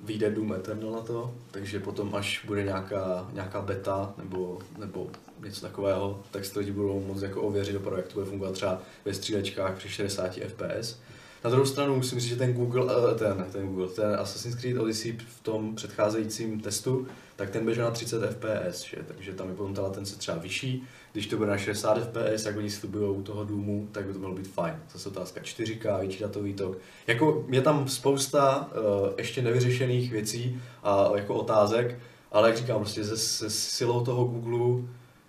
vyjde 0.00 0.30
Doom 0.30 0.52
Eternal 0.52 0.92
na 0.92 1.00
to, 1.00 1.34
takže 1.50 1.80
potom 1.80 2.14
až 2.14 2.44
bude 2.44 2.62
nějaká, 2.62 3.28
nějaká 3.32 3.60
beta 3.60 4.14
nebo, 4.18 4.58
nebo 4.78 5.10
něco 5.40 5.60
takového, 5.60 6.22
tak 6.30 6.44
si 6.44 6.52
to 6.52 6.58
lidi 6.58 6.72
budou 6.72 7.00
moct 7.00 7.22
jako 7.22 7.42
ověřit 7.42 7.76
opravdu, 7.76 7.96
jak 7.96 8.06
to 8.06 8.14
bude 8.14 8.26
fungovat 8.26 8.52
třeba 8.52 8.82
ve 9.04 9.14
střílečkách 9.14 9.76
při 9.76 9.88
60 9.88 10.32
fps. 10.34 10.96
Na 11.44 11.50
druhou 11.50 11.66
stranu 11.66 11.96
musím 11.96 12.20
říct, 12.20 12.30
že 12.30 12.36
ten 12.36 12.52
Google, 12.52 12.94
eh, 13.12 13.14
ten, 13.14 13.46
ten 13.52 13.66
Google, 13.66 13.88
ten 13.88 14.14
Assassin's 14.14 14.54
Creed 14.54 14.78
Odyssey 14.78 15.12
v 15.12 15.40
tom 15.42 15.74
předcházejícím 15.74 16.60
testu, 16.60 17.06
tak 17.36 17.50
ten 17.50 17.64
běžel 17.64 17.84
na 17.84 17.90
30 17.90 18.30
fps, 18.30 18.82
že? 18.82 18.96
takže 19.06 19.32
tam 19.32 19.48
je 19.48 19.54
potom 19.54 19.74
ta 19.74 19.82
latence 19.82 20.18
třeba 20.18 20.38
vyšší. 20.38 20.84
Když 21.12 21.26
to 21.26 21.36
bude 21.36 21.50
na 21.50 21.58
60 21.58 21.98
fps, 21.98 22.46
jak 22.46 22.56
oni 22.56 22.70
slibují 22.70 23.16
u 23.18 23.22
toho 23.22 23.44
Doomu, 23.44 23.88
tak 23.92 24.06
by 24.06 24.12
to 24.12 24.18
mělo 24.18 24.34
být 24.34 24.48
fajn. 24.48 24.74
Zase 24.92 25.08
otázka 25.08 25.40
4K, 25.40 26.00
větší 26.00 26.20
datový 26.20 26.54
tok. 26.54 26.78
Jako 27.06 27.44
je 27.48 27.62
tam 27.62 27.88
spousta 27.88 28.70
uh, 28.70 29.08
ještě 29.18 29.42
nevyřešených 29.42 30.12
věcí 30.12 30.62
a 30.82 31.10
jako 31.16 31.34
otázek, 31.34 31.98
ale 32.32 32.48
jak 32.48 32.56
říkám, 32.58 32.80
prostě 32.80 33.04
se, 33.04 33.16
se 33.16 33.50
silou 33.50 34.04
toho 34.04 34.24
Google 34.24 34.88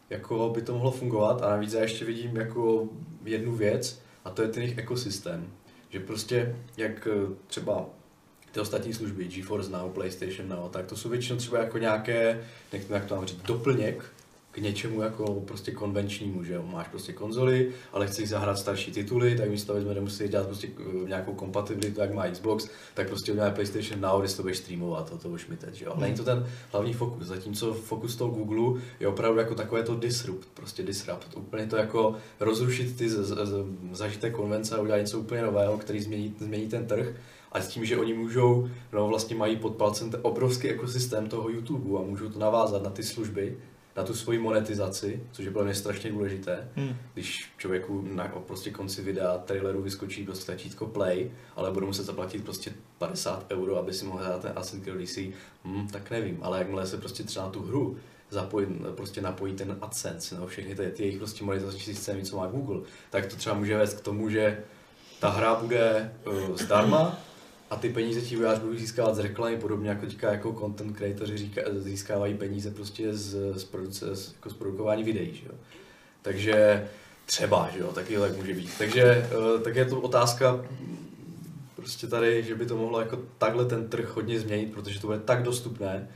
jako 0.10 0.50
by 0.50 0.62
to 0.62 0.74
mohlo 0.74 0.92
fungovat 0.92 1.42
a 1.42 1.50
navíc 1.50 1.74
já 1.74 1.82
ještě 1.82 2.06
vidím 2.06 2.36
jako 2.36 2.88
jednu 3.26 3.56
věc 3.56 4.00
a 4.26 4.30
to 4.30 4.42
je 4.42 4.48
ten 4.48 4.64
jejich 4.64 4.78
ekosystém. 4.78 5.48
Že 5.94 6.00
prostě 6.00 6.56
jak 6.78 7.08
eh, 7.08 7.36
třeba 7.48 7.86
ty 8.52 8.60
ostatní 8.60 8.94
služby, 8.94 9.26
GeForce 9.26 9.72
Now, 9.72 9.92
PlayStation 9.92 10.50
Now, 10.50 10.70
tak 10.70 10.86
to 10.86 10.96
jsou 10.96 11.10
většinou 11.10 11.38
třeba 11.38 11.60
jako 11.60 11.78
nějaké, 11.78 12.44
jak, 12.72 13.06
to 13.06 13.16
mám 13.16 13.26
říct, 13.26 13.42
doplněk 13.42 14.14
k 14.54 14.58
něčemu 14.58 15.02
jako 15.02 15.42
prostě 15.48 15.72
konvenčnímu, 15.72 16.44
že 16.44 16.54
jo, 16.54 16.64
máš 16.72 16.88
prostě 16.88 17.14
konzoli, 17.14 17.72
ale 17.92 18.08
chceš 18.08 18.30
zahrát 18.30 18.58
starší 18.58 18.92
tituly, 18.92 19.38
tak 19.38 19.50
místo 19.50 19.74
toho, 19.74 19.86
že 19.86 19.94
nemusí 19.94 20.28
dělat 20.28 20.48
prostě 20.48 20.68
eh, 20.80 21.10
nějakou 21.10 21.34
kompatibilitu, 21.34 22.02
jak 22.02 22.14
má 22.14 22.30
Xbox, 22.30 22.70
tak 22.94 23.08
prostě 23.08 23.32
uděláme 23.32 23.56
PlayStation 23.56 24.02
Now, 24.02 24.22
kde 24.22 24.34
to 24.34 24.42
budeš 24.42 24.58
streamovat, 24.58 25.12
a 25.14 25.18
to 25.18 25.30
už 25.30 25.48
mi 25.48 25.58
teď, 25.58 25.74
že 25.76 25.86
jo. 25.86 25.92
Ale 25.92 26.02
není 26.02 26.16
to 26.16 26.24
ten 26.24 26.48
hlavní 26.72 26.94
fokus, 26.94 27.28
zatímco 27.28 27.74
fokus 27.74 28.16
toho 28.16 28.32
Google 28.32 28.82
je 29.00 29.08
opravdu 29.08 29.40
jako 29.40 29.56
takové 29.56 29.84
to 29.84 29.96
disrupt, 29.96 30.48
prostě 30.54 30.84
disrupt, 30.84 31.38
úplně 31.38 31.68
to 31.68 31.78
jako 31.78 32.16
rozrušit 32.40 32.98
ty 32.98 33.10
z, 33.10 33.14
z, 33.14 33.46
z, 33.46 33.66
zažité 33.92 34.30
konvence 34.30 34.76
a 34.76 34.82
udělat 34.82 34.98
něco 34.98 35.20
úplně 35.20 35.42
nového, 35.42 35.78
který 35.78 36.02
změní, 36.02 36.36
změní 36.40 36.68
ten 36.68 36.88
trh. 36.88 37.16
A 37.52 37.62
s 37.62 37.68
tím, 37.68 37.86
že 37.86 37.98
oni 37.98 38.14
můžou, 38.14 38.70
no 38.94 39.08
vlastně 39.08 39.36
mají 39.36 39.56
pod 39.56 39.76
palcem 39.76 40.12
ten 40.12 40.20
obrovský 40.24 40.70
ekosystém 40.70 41.30
toho 41.30 41.50
YouTube 41.50 42.00
a 42.00 42.02
můžou 42.02 42.30
to 42.30 42.40
navázat 42.40 42.84
na 42.84 42.90
ty 42.90 43.04
služby, 43.04 43.58
na 43.96 44.04
tu 44.04 44.14
svoji 44.14 44.40
monetizaci, 44.40 45.24
což 45.32 45.46
je 45.46 45.52
pro 45.52 45.64
mě 45.64 45.76
strašně 45.76 46.12
důležité. 46.12 46.70
Hmm. 46.76 46.96
Když 47.14 47.52
člověku 47.58 48.08
na 48.12 48.28
prostě 48.28 48.72
konci 48.72 49.02
videa, 49.02 49.38
traileru 49.38 49.82
vyskočí 49.82 50.24
prostě 50.24 50.46
tlačítko 50.46 50.86
play, 50.86 51.32
ale 51.56 51.72
bude 51.72 51.86
muset 51.86 52.04
zaplatit 52.04 52.44
prostě 52.44 52.74
50 52.98 53.46
euro, 53.52 53.78
aby 53.78 53.94
si 53.94 54.06
mohl 54.06 54.24
hrát 54.24 54.42
ten 54.42 54.52
Assassin's 54.56 54.84
Creed 54.84 54.96
Odyssey, 54.96 55.34
hm, 55.66 55.88
tak 55.88 56.12
nevím, 56.12 56.40
ale 56.42 56.60
jakmile 56.60 56.88
se 56.88 56.98
prostě 56.98 57.24
třeba 57.24 57.46
na 57.46 57.52
tu 57.52 57.62
hru 57.62 57.98
zapojí, 58.30 58.68
prostě 58.96 59.22
napojí 59.22 59.54
ten 59.54 59.78
AdSense, 59.82 60.36
nebo 60.36 60.48
všechny 60.48 60.76
ty, 60.76 60.92
ty 60.92 61.04
jejich 61.04 61.18
prostě 61.18 61.44
monetizační 61.44 61.82
systémy, 61.82 62.24
co 62.24 62.38
má 62.38 62.48
Google, 62.48 62.82
tak 63.10 63.26
to 63.26 63.36
třeba 63.36 63.56
může 63.56 63.78
vést 63.78 63.94
k 63.94 64.02
tomu, 64.02 64.30
že 64.30 64.64
ta 65.20 65.30
hra 65.30 65.56
bude 65.56 66.14
uh, 66.28 66.58
zdarma, 66.58 67.20
a 67.74 67.76
ty 67.76 67.90
peníze 67.90 68.22
ti 68.22 68.36
vývojáři 68.36 68.62
budou 68.62 68.76
získávat 68.76 69.16
z 69.16 69.20
reklamy, 69.20 69.58
podobně 69.58 69.90
jako 69.90 70.06
teďka 70.06 70.32
jako 70.32 70.54
content 70.60 70.98
creatoři 70.98 71.38
říká, 71.38 71.62
získávají 71.78 72.34
peníze 72.34 72.72
prostě 72.72 73.14
z, 73.14 73.54
z, 73.60 73.64
produce, 73.64 74.16
z, 74.16 74.34
jako 74.34 74.50
z 74.50 74.54
produkování 74.54 75.04
videí, 75.04 75.34
že 75.36 75.46
jo. 75.46 75.54
Takže 76.22 76.88
třeba, 77.26 77.70
že 77.74 77.80
jo, 77.80 77.88
taky 77.94 78.18
tak 78.18 78.38
může 78.38 78.54
být. 78.54 78.70
Takže 78.78 79.04
eh, 79.04 79.60
tak 79.64 79.76
je 79.76 79.86
to 79.86 80.02
otázka 80.02 80.66
prostě 81.76 82.08
tady, 82.08 82.44
že 82.44 82.56
by 82.56 82.66
to 82.66 82.78
mohlo 82.78 83.00
jako 83.00 83.20
takhle 83.38 83.66
ten 83.66 83.88
trh 83.88 84.16
hodně 84.16 84.40
změnit, 84.40 84.74
protože 84.74 85.00
to 85.00 85.08
bude 85.08 85.20
tak 85.20 85.44
dostupné. 85.44 86.08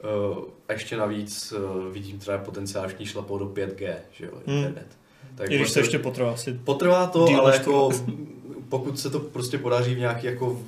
Eh, 0.00 0.40
A 0.68 0.72
ještě 0.72 0.96
navíc 0.96 1.52
eh, 1.56 1.90
vidím 1.92 2.18
třeba 2.18 2.38
potenciál, 2.38 2.88
že 2.88 3.06
šlapou 3.06 3.38
do 3.38 3.46
5G, 3.46 3.94
že 4.12 4.24
jo, 4.24 4.32
Hmm. 4.46 4.56
internet. 4.56 4.86
Tak 5.34 5.46
I 5.50 5.54
když 5.54 5.60
prostě- 5.60 5.80
to 5.80 5.84
ještě 5.84 5.98
potrvá 5.98 6.32
asi. 6.32 6.52
Potrvá 6.64 7.06
to, 7.06 7.26
ale 7.40 7.52
jako 7.56 7.90
pokud 8.68 8.98
se 8.98 9.10
to 9.10 9.20
prostě 9.20 9.58
podaří 9.58 9.94
v 9.94 9.98
nějaký 9.98 10.26
jako, 10.26 10.60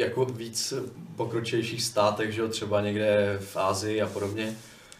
jako 0.00 0.24
víc 0.24 0.74
pokročilejších 1.16 1.82
státech, 1.82 2.32
že 2.32 2.40
jo, 2.40 2.48
třeba 2.48 2.80
někde 2.80 3.38
v 3.40 3.56
Ázii 3.56 4.02
a 4.02 4.06
podobně, 4.06 4.56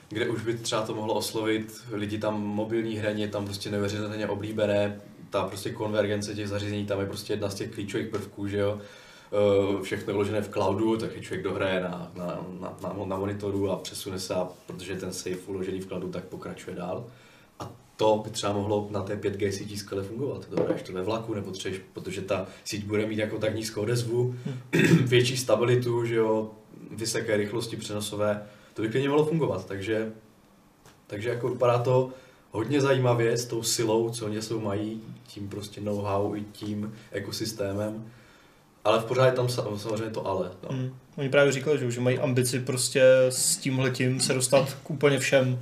kde 0.08 0.28
už 0.28 0.42
by 0.42 0.54
třeba 0.54 0.82
to 0.82 0.94
mohlo 0.94 1.14
oslovit 1.14 1.80
lidi 1.92 2.18
tam 2.18 2.42
mobilní 2.42 2.96
hraně, 2.96 3.28
tam 3.28 3.44
prostě 3.44 3.70
neuvěřitelně 3.70 4.28
oblíbené, 4.28 5.00
ta 5.30 5.44
prostě 5.46 5.70
konvergence 5.70 6.34
těch 6.34 6.48
zařízení, 6.48 6.86
tam 6.86 7.00
je 7.00 7.06
prostě 7.06 7.32
jedna 7.32 7.50
z 7.50 7.54
těch 7.54 7.70
klíčových 7.70 8.08
prvků, 8.08 8.48
že 8.48 8.58
jo. 8.58 8.80
Eh, 9.32 9.82
Všechno 9.82 10.10
je 10.10 10.14
vložené 10.14 10.40
v 10.40 10.48
cloudu, 10.48 10.96
takže 10.96 11.20
člověk 11.20 11.44
dohraje 11.44 11.80
na, 11.80 12.12
na, 12.14 12.46
na, 12.60 12.76
na, 12.82 13.04
na 13.04 13.16
monitoru 13.16 13.70
a 13.70 13.76
přesune 13.76 14.18
se, 14.18 14.34
a 14.34 14.48
protože 14.66 14.96
ten 14.96 15.12
safe 15.12 15.36
uložený 15.46 15.80
v 15.80 15.86
cloudu, 15.86 16.08
tak 16.08 16.24
pokračuje 16.24 16.76
dál. 16.76 17.06
To 18.00 18.20
by 18.24 18.30
třeba 18.30 18.52
mohlo 18.52 18.88
na 18.90 19.02
té 19.02 19.16
5G 19.16 19.50
sítí 19.50 19.78
skvěle 19.78 20.04
fungovat. 20.04 20.46
Dohraješ 20.50 20.82
to 20.82 20.92
ve 20.92 21.02
vlaku, 21.02 21.34
nepotřebuješ, 21.34 21.82
protože 21.92 22.20
ta 22.20 22.46
síť 22.64 22.84
bude 22.84 23.06
mít 23.06 23.18
jako 23.18 23.38
tak 23.38 23.54
nízkou 23.54 23.80
odezvu, 23.80 24.34
větší 25.04 25.36
stabilitu, 25.36 26.06
že 26.06 26.14
jo, 26.14 26.50
vysoké 26.90 27.36
rychlosti 27.36 27.76
přenosové, 27.76 28.42
to 28.74 28.82
by 28.82 28.88
klidně 28.88 29.08
mohlo 29.08 29.26
fungovat, 29.26 29.66
takže, 29.66 30.12
takže 31.06 31.28
jako 31.28 31.48
vypadá 31.48 31.78
to 31.78 32.10
hodně 32.50 32.80
zajímavě 32.80 33.36
s 33.36 33.46
tou 33.46 33.62
silou, 33.62 34.10
co 34.10 34.26
oni 34.26 34.42
jsou 34.42 34.60
mají, 34.60 35.02
tím 35.26 35.48
prostě 35.48 35.80
know-how 35.80 36.36
i 36.36 36.44
tím 36.52 36.94
ekosystémem, 37.12 38.04
ale 38.84 39.00
v 39.00 39.04
pořád 39.04 39.26
je 39.26 39.32
tam 39.32 39.46
sa- 39.46 39.78
samozřejmě 39.78 40.10
to 40.10 40.26
ale. 40.26 40.50
No. 40.62 40.68
Hmm. 40.76 40.94
Oni 41.16 41.28
právě 41.28 41.52
říkali, 41.52 41.78
že, 41.78 41.90
že 41.90 42.00
mají 42.00 42.18
ambici 42.18 42.60
prostě 42.60 43.02
s 43.28 43.56
tímhletím 43.56 44.20
se 44.20 44.34
dostat 44.34 44.76
k 44.82 44.90
úplně 44.90 45.18
všem. 45.18 45.58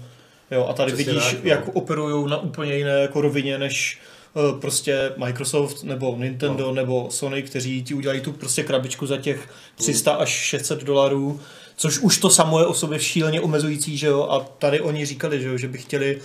Jo, 0.51 0.67
a 0.71 0.73
tady 0.73 0.93
Přesně 0.93 1.13
vidíš, 1.13 1.31
tak, 1.33 1.45
no. 1.45 1.51
jak 1.51 1.77
operují 1.77 2.31
na 2.31 2.37
úplně 2.41 2.77
jiné 2.77 2.91
jako 3.01 3.21
rovině, 3.21 3.59
než 3.59 3.99
eh, 4.37 4.61
prostě 4.61 5.13
Microsoft 5.17 5.83
nebo 5.85 6.17
Nintendo 6.17 6.67
No. 6.67 6.73
nebo 6.75 7.07
Sony, 7.11 7.43
kteří 7.43 7.83
ti 7.85 7.95
udělají 7.95 8.21
tu 8.21 8.33
prostě 8.33 8.63
krabičku 8.63 9.07
za 9.07 9.17
těch 9.17 9.49
300 9.75 10.13
až 10.13 10.29
600 10.29 10.85
dolarů, 10.85 11.41
což 11.77 11.99
už 11.99 12.19
to 12.19 12.31
samo 12.31 12.59
je 12.61 12.67
o 12.67 12.75
sobě 12.75 12.99
šíleně 13.01 13.41
omezující, 13.41 13.99
že 13.99 14.07
jo, 14.07 14.23
a 14.31 14.41
tady 14.59 14.81
oni 14.81 15.07
říkali, 15.07 15.41
že 15.43 15.49
jo, 15.49 15.57
že 15.59 15.69
by 15.69 15.79
chtěli, 15.79 16.19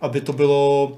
aby 0.00 0.20
to 0.20 0.32
bylo 0.32 0.92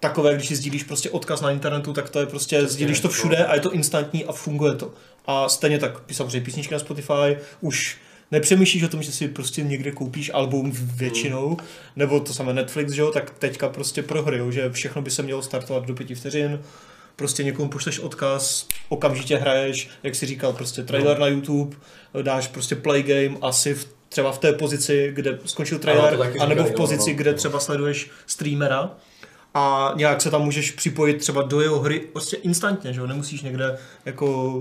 takové, 0.00 0.34
když 0.34 0.48
si 0.48 0.56
sdílíš 0.56 0.82
prostě 0.84 1.10
odkaz 1.10 1.40
na 1.40 1.50
internetu, 1.50 1.92
tak 1.92 2.10
to 2.10 2.20
je 2.20 2.26
prostě, 2.26 2.56
Přesně, 2.56 2.72
sdílíš 2.74 3.00
to 3.00 3.08
no. 3.08 3.12
všude 3.12 3.44
a 3.46 3.54
je 3.54 3.60
to 3.60 3.72
instantní 3.72 4.24
a 4.24 4.32
funguje 4.32 4.74
to. 4.74 4.90
A 5.26 5.48
stejně 5.48 5.78
tak, 5.78 5.92
samozřejmě 6.12 6.40
písničky 6.40 6.74
na 6.74 6.80
Spotify, 6.80 7.36
už 7.60 7.96
nepřemýšlíš 8.32 8.82
o 8.82 8.88
tom, 8.88 9.02
že 9.02 9.12
si 9.12 9.28
prostě 9.28 9.62
někde 9.62 9.90
koupíš 9.90 10.30
album 10.34 10.72
většinou, 10.74 11.56
nebo 11.96 12.20
to 12.20 12.34
samé 12.34 12.52
Netflix, 12.52 12.92
že 12.92 13.02
jo, 13.02 13.10
tak 13.10 13.30
teďka 13.30 13.68
prostě 13.68 14.02
pro 14.02 14.22
hry, 14.22 14.38
jo, 14.38 14.50
že 14.50 14.70
všechno 14.70 15.02
by 15.02 15.10
se 15.10 15.22
mělo 15.22 15.42
startovat 15.42 15.86
do 15.86 15.94
pěti 15.94 16.14
vteřin, 16.14 16.60
prostě 17.16 17.44
někomu 17.44 17.68
pošleš 17.68 17.98
odkaz, 17.98 18.66
okamžitě 18.88 19.36
hraješ, 19.36 19.88
jak 20.02 20.14
si 20.14 20.26
říkal, 20.26 20.52
prostě 20.52 20.82
trailer 20.82 21.18
na 21.18 21.26
YouTube, 21.26 21.76
dáš 22.22 22.48
prostě 22.48 22.76
play 22.76 23.02
game 23.02 23.38
asi 23.42 23.74
v, 23.74 23.88
třeba 24.08 24.32
v 24.32 24.38
té 24.38 24.52
pozici, 24.52 25.10
kde 25.14 25.38
skončil 25.44 25.78
trailer, 25.78 26.18
taky 26.18 26.38
anebo 26.38 26.64
v 26.64 26.70
no, 26.70 26.76
pozici, 26.76 27.10
no, 27.10 27.16
kde 27.16 27.32
no. 27.32 27.38
třeba 27.38 27.60
sleduješ 27.60 28.10
streamera. 28.26 28.90
A 29.54 29.92
nějak 29.96 30.20
se 30.20 30.30
tam 30.30 30.42
můžeš 30.42 30.70
připojit 30.70 31.14
třeba 31.14 31.42
do 31.42 31.60
jeho 31.60 31.80
hry 31.80 32.00
prostě 32.00 32.36
instantně, 32.36 32.92
že 32.92 33.00
jo? 33.00 33.06
Nemusíš 33.06 33.42
někde 33.42 33.78
jako 34.04 34.54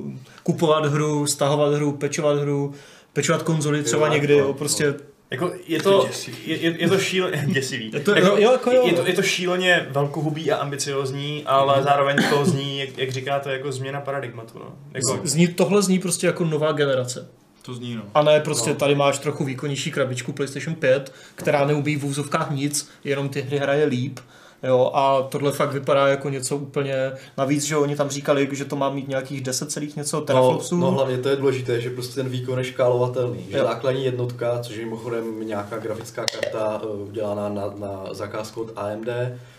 kupovat 0.44 0.86
hru, 0.86 1.28
stahovat 1.28 1.74
hru, 1.74 1.92
pečovat 1.92 2.38
hru, 2.38 2.74
pečovat 3.14 3.44
konzoli 3.44 3.84
třeba 3.84 4.08
Jo, 4.08 4.14
někdy, 4.14 4.34
jo, 4.38 4.54
prostě 4.54 4.94
Jako 5.32 5.52
je 5.68 5.82
to, 5.82 6.10
je, 6.46 6.58
je, 6.58 6.76
je 6.82 6.90
to 6.90 7.00
šíleně 7.00 7.46
děsivý. 7.54 7.92
Je 7.94 8.00
to- 8.00 8.16
jako, 8.16 8.38
jo, 8.38 8.52
jako 8.52 8.72
jo. 8.72 8.84
Je, 8.88 8.94
to, 8.94 9.08
je 9.08 9.14
to 9.14 9.22
šíleně 9.22 9.88
velkohubý 9.90 10.52
a 10.52 10.58
ambiciozní, 10.58 11.44
ale 11.46 11.84
zároveň 11.84 12.16
to 12.30 12.46
zní, 12.46 12.80
jak, 12.80 12.98
jak 12.98 13.12
říkáte, 13.12 13.54
jako 13.54 13.72
změna 13.72 14.02
paradigmatu. 14.02 14.60
No. 14.60 14.76
Jako, 14.94 15.20
zní, 15.24 15.48
tohle 15.48 15.82
zní 15.82 16.00
prostě 16.00 16.28
jako 16.28 16.46
nová 16.46 16.72
generace. 16.72 17.30
To 17.62 17.74
zní, 17.74 17.96
no. 17.96 18.02
A 18.14 18.22
ne 18.24 18.40
prostě 18.40 18.70
No. 18.70 18.76
tady 18.76 18.96
máš 18.96 19.20
trochu 19.20 19.46
výkonnější 19.46 19.92
krabičku 19.92 20.32
PlayStation 20.34 20.76
5, 20.76 21.14
která 21.36 21.66
neumí 21.66 21.96
v 21.96 22.06
úzovkách 22.06 22.52
nic, 22.52 22.90
jenom 23.04 23.30
ty 23.30 23.42
hry 23.42 23.58
hraje 23.58 23.86
líp. 23.86 24.20
Jo, 24.64 24.92
a 24.94 25.22
tohle 25.22 25.52
fakt 25.52 25.74
vypadá 25.74 26.08
jako 26.08 26.30
něco 26.30 26.58
úplně 26.58 27.12
navíc, 27.38 27.64
že 27.64 27.78
oni 27.78 27.96
tam 27.96 28.10
říkali, 28.10 28.50
že 28.52 28.66
to 28.66 28.76
má 28.76 28.90
mít 28.90 29.08
nějakých 29.08 29.42
10 29.42 29.72
celých 29.72 29.96
něco 29.96 30.18
No, 30.20 30.26
teraflopsů. 30.26 30.78
no 30.78 30.92
hlavně 30.92 31.18
to 31.18 31.30
je 31.30 31.36
důležité, 31.36 31.82
že 31.82 31.90
prostě 31.90 32.16
ten 32.16 32.30
výkon 32.30 32.58
je 32.60 32.64
škálovatelný. 32.66 33.46
Že 33.50 33.58
Jo. 33.58 33.64
základní 33.64 34.06
jednotka, 34.06 34.60
což 34.60 34.76
je 34.76 34.86
mimochodem 34.86 35.48
nějaká 35.48 35.78
grafická 35.78 36.26
karta 36.26 36.82
uh, 36.84 37.10
udělaná 37.10 37.50
na, 37.50 37.74
na 37.80 38.04
zakázku 38.14 38.62
od 38.62 38.72
AMD, 38.76 39.08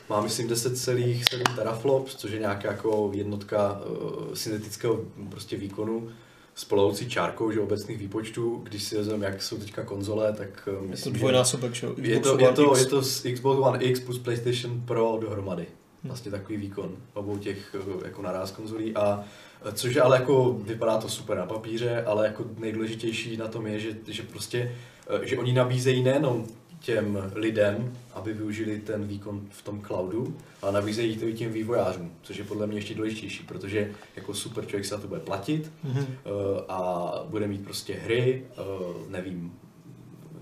má 0.09 0.21
myslím 0.21 0.49
10,7 0.49 1.57
teraflops, 1.57 2.15
což 2.17 2.31
je 2.31 2.39
nějaká 2.39 2.69
jako 2.69 3.11
jednotka 3.15 3.81
uh, 3.91 4.35
syntetického 4.35 4.99
prostě 5.31 5.57
výkonu 5.57 6.09
s 6.55 6.65
polovoucí 6.65 7.09
čárkou, 7.09 7.53
že 7.53 7.61
obecných 7.61 7.99
výpočtů. 7.99 8.61
Když 8.65 8.83
si 8.83 8.97
vezmeme, 8.97 9.27
jak 9.27 9.43
jsou 9.43 9.57
teďka 9.57 9.85
konzole, 9.85 10.33
tak 10.33 10.69
uh, 10.69 10.75
je 10.75 10.81
to 10.81 10.87
myslím, 10.87 11.15
že 11.15 11.19
dvojnásobek, 11.19 11.75
že 11.75 11.87
jo? 11.87 11.95
je 11.99 12.21
to, 12.21 12.39
je, 12.39 12.53
to, 12.53 12.77
je 12.77 12.87
to 12.87 13.01
Xbox 13.33 13.61
One 13.61 13.85
X 13.85 14.01
plus 14.01 14.19
PlayStation 14.19 14.81
Pro 14.81 15.19
dohromady. 15.21 15.67
Vlastně 16.05 16.31
takový 16.31 16.59
výkon 16.59 16.97
obou 17.15 17.39
těch 17.39 17.77
eh, 17.79 18.05
jako 18.05 18.23
naráz 18.23 18.51
konzolí 18.51 18.95
a 18.95 19.25
eh, 19.65 19.73
což 19.73 19.97
ale 19.97 20.17
jako, 20.17 20.53
vypadá 20.53 20.99
to 20.99 21.09
super 21.09 21.39
na 21.39 21.47
papíře, 21.47 22.05
ale 22.05 22.27
jako 22.27 22.45
nejdůležitější 22.59 23.37
na 23.37 23.49
tom 23.49 23.67
je, 23.67 23.81
že, 23.81 23.97
že 24.07 24.23
prostě, 24.23 24.77
eh, 25.23 25.27
že 25.27 25.39
oni 25.39 25.53
nabízejí 25.53 26.03
nejenom 26.03 26.47
těm 26.83 27.31
lidem, 27.35 27.93
aby 28.15 28.33
využili 28.33 28.79
ten 28.81 29.07
výkon 29.07 29.41
v 29.51 29.63
tom 29.63 29.81
cloudu, 29.83 30.37
ale 30.63 30.73
nabízejí 30.73 31.17
to 31.17 31.27
i 31.27 31.33
těm 31.35 31.53
vývojářům, 31.53 32.13
což 32.23 32.37
je 32.37 32.45
podle 32.45 32.67
mě 32.67 32.77
ještě 32.79 32.95
důležitější, 32.95 33.43
protože 33.45 33.91
jako 34.17 34.35
super 34.35 34.67
člověk 34.67 34.85
se 34.85 34.95
za 34.95 35.01
to 35.01 35.09
bude 35.09 35.21
platit 35.21 35.71
Mhm. 35.85 36.07
eh, 36.07 36.31
a 36.69 37.13
bude 37.29 37.47
mít 37.49 37.65
prostě 37.65 37.95
hry, 37.95 38.43
eh, 38.51 38.63
nevím, 39.09 39.53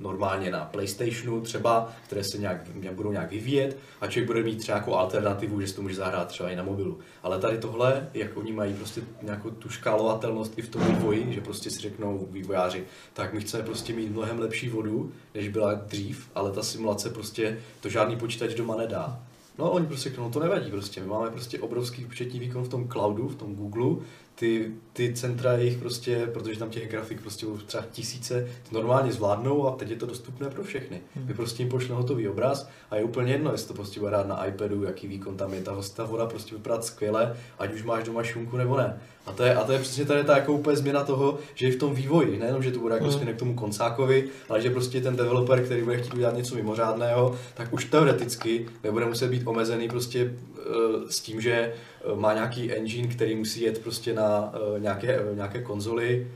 normálně 0.01 0.51
na 0.51 0.65
PlayStationu 0.65 1.41
třeba, 1.41 1.93
které 2.07 2.25
se 2.25 2.39
nějak, 2.39 2.69
budou 2.95 3.13
nějak 3.13 3.31
vyvíjet 3.31 3.79
a 4.01 4.07
člověk 4.07 4.27
bude 4.27 4.43
mít 4.43 4.59
třeba 4.59 4.79
jako 4.79 4.99
alternativu, 4.99 5.61
že 5.61 5.67
si 5.67 5.75
to 5.75 5.83
může 5.83 5.95
zahrát 5.95 6.29
třeba 6.29 6.51
i 6.51 6.57
na 6.57 6.63
mobilu. 6.63 6.99
Ale 7.23 7.39
tady 7.39 7.59
tohle, 7.59 8.09
jak 8.15 8.37
oni 8.37 8.53
mají 8.53 8.75
prostě 8.75 9.01
nějakou 9.23 9.51
tu 9.51 9.69
škálovatelnost 9.69 10.59
i 10.59 10.63
v 10.63 10.69
tom 10.69 10.85
vývoji, 10.85 11.33
že 11.33 11.41
prostě 11.41 11.71
si 11.71 11.81
řeknou 11.81 12.29
vývojáři, 12.31 12.85
tak 13.13 13.33
my 13.33 13.41
chceme 13.41 13.65
prostě 13.65 13.93
mít 13.93 14.13
mnohem 14.13 14.39
lepší 14.39 14.69
vodu, 14.69 15.13
než 15.35 15.49
byla 15.49 15.75
dřív, 15.75 16.31
ale 16.35 16.53
ta 16.53 16.63
simulace 16.63 17.11
prostě 17.11 17.59
to 17.81 17.89
žádný 17.89 18.17
počítač 18.17 18.55
doma 18.55 18.77
nedá. 18.77 19.23
No 19.59 19.71
oni 19.71 19.87
prostě 19.87 20.09
řeknou, 20.09 20.25
no 20.25 20.31
to 20.31 20.41
nevadí 20.41 20.71
prostě, 20.71 21.01
my 21.01 21.07
máme 21.07 21.31
prostě 21.31 21.59
obrovský 21.59 22.05
účetní 22.05 22.41
výkon 22.41 22.65
v 22.65 22.69
tom 22.69 22.89
cloudu, 22.89 23.29
v 23.29 23.37
tom 23.37 23.55
Google, 23.55 24.05
ty, 24.41 24.73
ty 24.93 25.15
centra 25.15 25.53
jejich 25.53 25.79
prostě, 25.79 26.27
protože 26.27 26.59
tam 26.59 26.71
těch 26.71 26.91
grafik 26.91 27.21
prostě 27.21 27.47
třeba 27.67 27.85
tisíce, 27.91 28.49
normálně 28.73 29.13
zvládnou 29.13 29.69
a 29.69 29.77
teď 29.77 29.91
je 29.91 29.97
to 29.97 30.07
dostupné 30.07 30.51
pro 30.51 30.65
všechny. 30.65 31.01
Vy 31.17 31.35
prostě 31.35 31.63
jim 31.63 31.71
pošle 31.71 31.95
hotový 31.95 32.29
obraz 32.29 32.69
a 32.91 32.97
je 32.97 33.05
úplně 33.05 33.33
jedno, 33.33 33.53
jestli 33.53 33.69
to 33.69 33.75
prostě 33.75 34.01
bude 34.01 34.13
rád 34.13 34.27
na 34.27 34.47
iPadu, 34.47 34.85
jaký 34.85 35.09
výkon 35.09 35.37
tam 35.37 35.55
je, 35.55 35.63
ta, 35.63 35.77
ta 35.97 36.05
voda 36.05 36.27
prostě 36.27 36.55
vypadá 36.55 36.83
skvěle, 36.83 37.37
ať 37.59 37.75
už 37.75 37.83
máš 37.83 38.05
doma 38.05 38.23
šunku 38.23 38.57
nebo 38.57 38.77
ne. 38.77 39.01
A 39.27 39.33
to 39.33 39.43
je, 39.43 39.55
a 39.55 39.65
to 39.65 39.73
je 39.73 39.79
přesně 39.79 40.05
tady 40.05 40.25
ta 40.25 40.37
jako 40.37 40.53
úplně 40.53 40.77
změna 40.77 41.05
toho, 41.05 41.39
že 41.55 41.69
i 41.69 41.71
v 41.71 41.79
tom 41.79 41.95
vývoji, 41.95 42.39
nejenom, 42.39 42.63
že 42.63 42.71
to 42.73 42.79
bude 42.79 42.95
jako 42.95 43.07
Mm. 43.07 43.13
směrem 43.13 43.37
k 43.37 43.39
tomu 43.39 43.55
koncákovi, 43.55 44.25
ale 44.49 44.61
že 44.61 44.71
prostě 44.71 45.01
ten 45.01 45.17
developer, 45.17 45.65
který 45.65 45.83
bude 45.83 45.97
chtít 45.99 46.15
udělat 46.15 46.37
něco 46.37 46.55
mimořádného, 46.55 47.35
tak 47.55 47.73
už 47.73 47.85
teoreticky 47.85 48.67
nebude 48.85 49.07
muset 49.07 49.29
být 49.31 49.47
omezený 49.47 49.89
prostě 49.89 50.25
uh, 50.25 51.09
s 51.09 51.21
tím, 51.21 51.41
že 51.41 51.73
uh, 52.13 52.19
má 52.19 52.35
nějaký 52.35 52.73
engine, 52.73 53.09
který 53.09 53.35
musí 53.37 53.61
jet 53.63 53.79
prostě 53.83 54.15
na 54.15 54.53
uh, 54.75 54.81
nějaké, 54.81 55.21
uh, 55.21 55.37
nějaké 55.37 55.63
konzoli, 55.63 56.27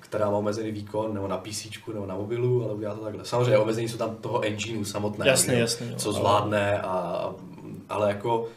která 0.00 0.30
má 0.30 0.36
omezený 0.36 0.70
výkon, 0.72 1.14
nebo 1.14 1.28
na 1.28 1.36
PC, 1.38 1.66
nebo 1.94 2.06
na 2.06 2.14
mobilu, 2.16 2.64
ale 2.64 2.74
udělá 2.74 2.94
to 2.94 3.04
takhle. 3.04 3.24
Samozřejmě 3.24 3.58
omezení 3.58 3.88
jsou 3.88 3.96
tam 3.98 4.16
toho 4.20 4.44
engineu 4.44 4.84
samotného, 4.84 5.28
Jasně, 5.30 5.54
jasně, 5.54 5.86
jo, 5.90 5.96
co 5.96 6.08
ale- 6.08 6.18
zvládne, 6.18 6.80
a, 6.82 7.34
ale 7.88 8.08
jako 8.08 8.48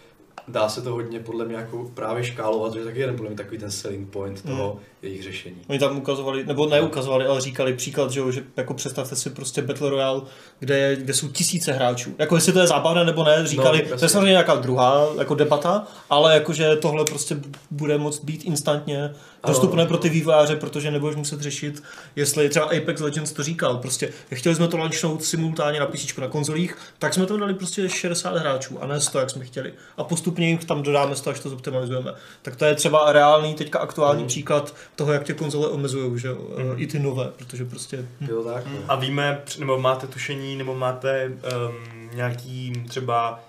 dá 0.47 0.69
se 0.69 0.81
to 0.81 0.91
hodně 0.91 1.19
podle 1.19 1.45
mě 1.45 1.55
jako 1.55 1.91
právě 1.93 2.23
škálovat, 2.23 2.73
že 2.73 2.83
taky 2.83 2.99
jeden 2.99 3.15
podle 3.15 3.29
mě 3.29 3.37
takový 3.37 3.57
ten 3.57 3.71
selling 3.71 4.09
point 4.09 4.41
toho 4.41 4.79
jejich 5.01 5.23
řešení. 5.23 5.55
Oni 5.67 5.79
tam 5.79 5.97
ukazovali, 5.97 6.45
nebo 6.45 6.65
neukazovali, 6.65 7.25
ale 7.25 7.41
říkali 7.41 7.73
příklad, 7.73 8.11
že, 8.11 8.19
jo, 8.19 8.31
že 8.31 8.43
jako 8.57 8.73
představte 8.73 9.15
si 9.15 9.29
prostě 9.29 9.61
Battle 9.61 9.89
Royale, 9.89 10.21
kde, 10.59 10.77
je, 10.77 10.95
kde 10.95 11.13
jsou 11.13 11.27
tisíce 11.27 11.71
hráčů. 11.71 12.15
Jako 12.19 12.35
jestli 12.35 12.53
to 12.53 12.59
je 12.59 12.67
zábavné 12.67 13.05
nebo 13.05 13.23
ne, 13.23 13.47
říkali, 13.47 13.87
No, 13.91 13.97
to 13.97 14.05
je 14.05 14.09
samozřejmě 14.09 14.31
nějaká 14.31 14.55
druhá 14.55 15.07
jako 15.17 15.35
debata, 15.35 15.87
ale 16.09 16.33
jakože 16.33 16.75
tohle 16.75 17.05
prostě 17.05 17.37
bude 17.71 17.97
moct 17.97 18.23
být 18.23 18.43
instantně 18.43 19.13
dostupné 19.47 19.85
pro 19.85 19.97
ty 19.97 20.09
vývojáře, 20.09 20.55
protože 20.55 20.91
nebudeš 20.91 21.15
muset 21.15 21.41
řešit, 21.41 21.83
jestli 22.15 22.49
třeba 22.49 22.65
Apex 22.65 23.01
Legends 23.01 23.31
to 23.31 23.43
říkal, 23.43 23.77
prostě 23.77 24.13
chtěli 24.33 24.55
jsme 24.55 24.67
to 24.67 24.77
launchnout 24.77 25.23
simultánně 25.23 25.79
na 25.79 25.85
PC 25.85 26.17
na 26.17 26.27
konzolích, 26.27 26.77
tak 26.99 27.13
jsme 27.13 27.25
to 27.25 27.37
dali 27.37 27.53
prostě 27.53 27.89
60 27.89 28.37
hráčů 28.37 28.83
a 28.83 28.87
ne 28.87 28.99
100, 28.99 29.19
jak 29.19 29.29
jsme 29.29 29.45
chtěli. 29.45 29.73
A 29.97 30.03
postupně 30.33 30.47
jim 30.47 30.57
tam 30.57 30.83
dodáme 30.83 31.15
100, 31.15 31.29
až 31.29 31.39
to 31.39 31.49
zoptimalizujeme. 31.49 32.13
Tak 32.41 32.55
to 32.55 32.65
je 32.65 32.75
třeba 32.75 33.11
reálný, 33.11 33.53
teďka 33.53 33.79
aktuální 33.79 34.25
příklad 34.25 34.75
toho, 34.95 35.13
jak 35.13 35.23
tě 35.23 35.33
konzole 35.33 35.67
omezují, 35.67 36.19
že 36.19 36.27
jo, 36.27 36.37
mm. 36.57 36.73
i 36.77 36.87
ty 36.87 36.99
nové, 36.99 37.31
protože 37.37 37.65
prostě... 37.65 37.97
Hm. 37.97 38.27
Jo, 38.29 38.43
tak. 38.43 38.65
No. 38.65 38.79
A 38.87 38.95
víme, 38.95 39.41
nebo 39.59 39.79
máte 39.79 40.07
tušení, 40.07 40.55
nebo 40.55 40.75
máte 40.75 41.27
um, 41.27 42.09
nějaký 42.15 42.73
třeba 42.89 43.39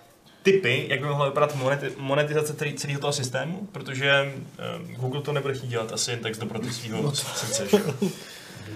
typy, 0.42 0.86
jak 0.88 1.00
by 1.00 1.06
mohla 1.06 1.26
vypadat 1.26 1.56
moneti- 1.56 1.92
monetizace 1.98 2.54
celý, 2.54 2.74
celého 2.74 3.00
toho 3.00 3.12
systému, 3.12 3.68
protože 3.72 4.32
um, 4.78 4.94
Google 4.94 5.22
to 5.22 5.32
nebude 5.32 5.54
chtít 5.54 5.68
dělat 5.68 5.92
asi 5.92 6.10
jen 6.10 6.20
tak 6.20 6.34
z 6.34 6.38
dobroty 6.38 6.70
svého 6.70 7.14
srdce, 7.14 7.66
že 7.68 7.78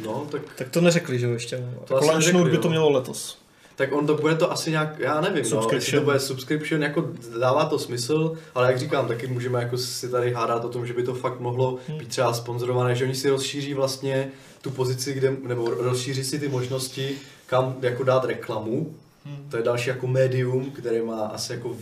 no, 0.05 0.27
tak 0.31 0.43
Tak 0.57 0.69
to 0.69 0.81
neřekli, 0.81 1.19
že 1.19 1.27
jo, 1.27 1.33
ještě. 1.33 1.57
To 1.85 2.01
jako 2.05 2.45
by 2.45 2.59
to 2.59 2.69
mělo 2.69 2.91
letos. 2.91 3.48
Tak 3.79 3.93
on 3.93 4.07
to 4.07 4.15
bude 4.15 4.35
to 4.35 4.53
asi 4.53 4.71
nějak, 4.71 4.99
já 4.99 5.21
nevím, 5.21 5.33
no, 5.35 5.39
jestli 5.39 5.51
Subscription. 5.51 6.01
to 6.01 6.05
bude 6.05 6.21
subscription, 6.21 6.83
jako 6.83 7.09
dává 7.41 7.65
to 7.65 7.79
smysl, 7.79 8.33
ale 8.55 8.67
jak 8.67 8.79
říkám, 8.79 9.09
taky 9.09 9.27
můžeme 9.27 9.63
jako 9.63 9.79
si 9.79 10.09
tady 10.09 10.33
hádat 10.33 10.65
o 10.65 10.69
tom, 10.69 10.87
že 10.87 10.93
by 10.93 11.03
to 11.03 11.15
fakt 11.15 11.41
mohlo 11.41 11.79
Hmm. 11.89 11.99
být 11.99 12.09
třeba 12.09 12.33
sponzorované, 12.33 12.95
že 12.95 13.05
oni 13.05 13.15
si 13.15 13.31
rozšíří 13.31 13.75
vlastně 13.75 14.29
tu 14.63 14.71
pozici, 14.71 15.13
kde, 15.15 15.37
nebo 15.47 15.71
rozšíří 15.71 16.25
si 16.25 16.39
ty 16.39 16.49
možnosti, 16.49 17.17
kam 17.47 17.77
jako 17.83 18.05
dát 18.05 18.25
reklamu. 18.25 18.95
Hmm. 19.25 19.47
To 19.51 19.57
je 19.57 19.63
další 19.63 19.89
jako 19.91 20.07
médium, 20.07 20.71
které 20.71 21.03
má 21.03 21.21
asi 21.21 21.53
jako 21.53 21.77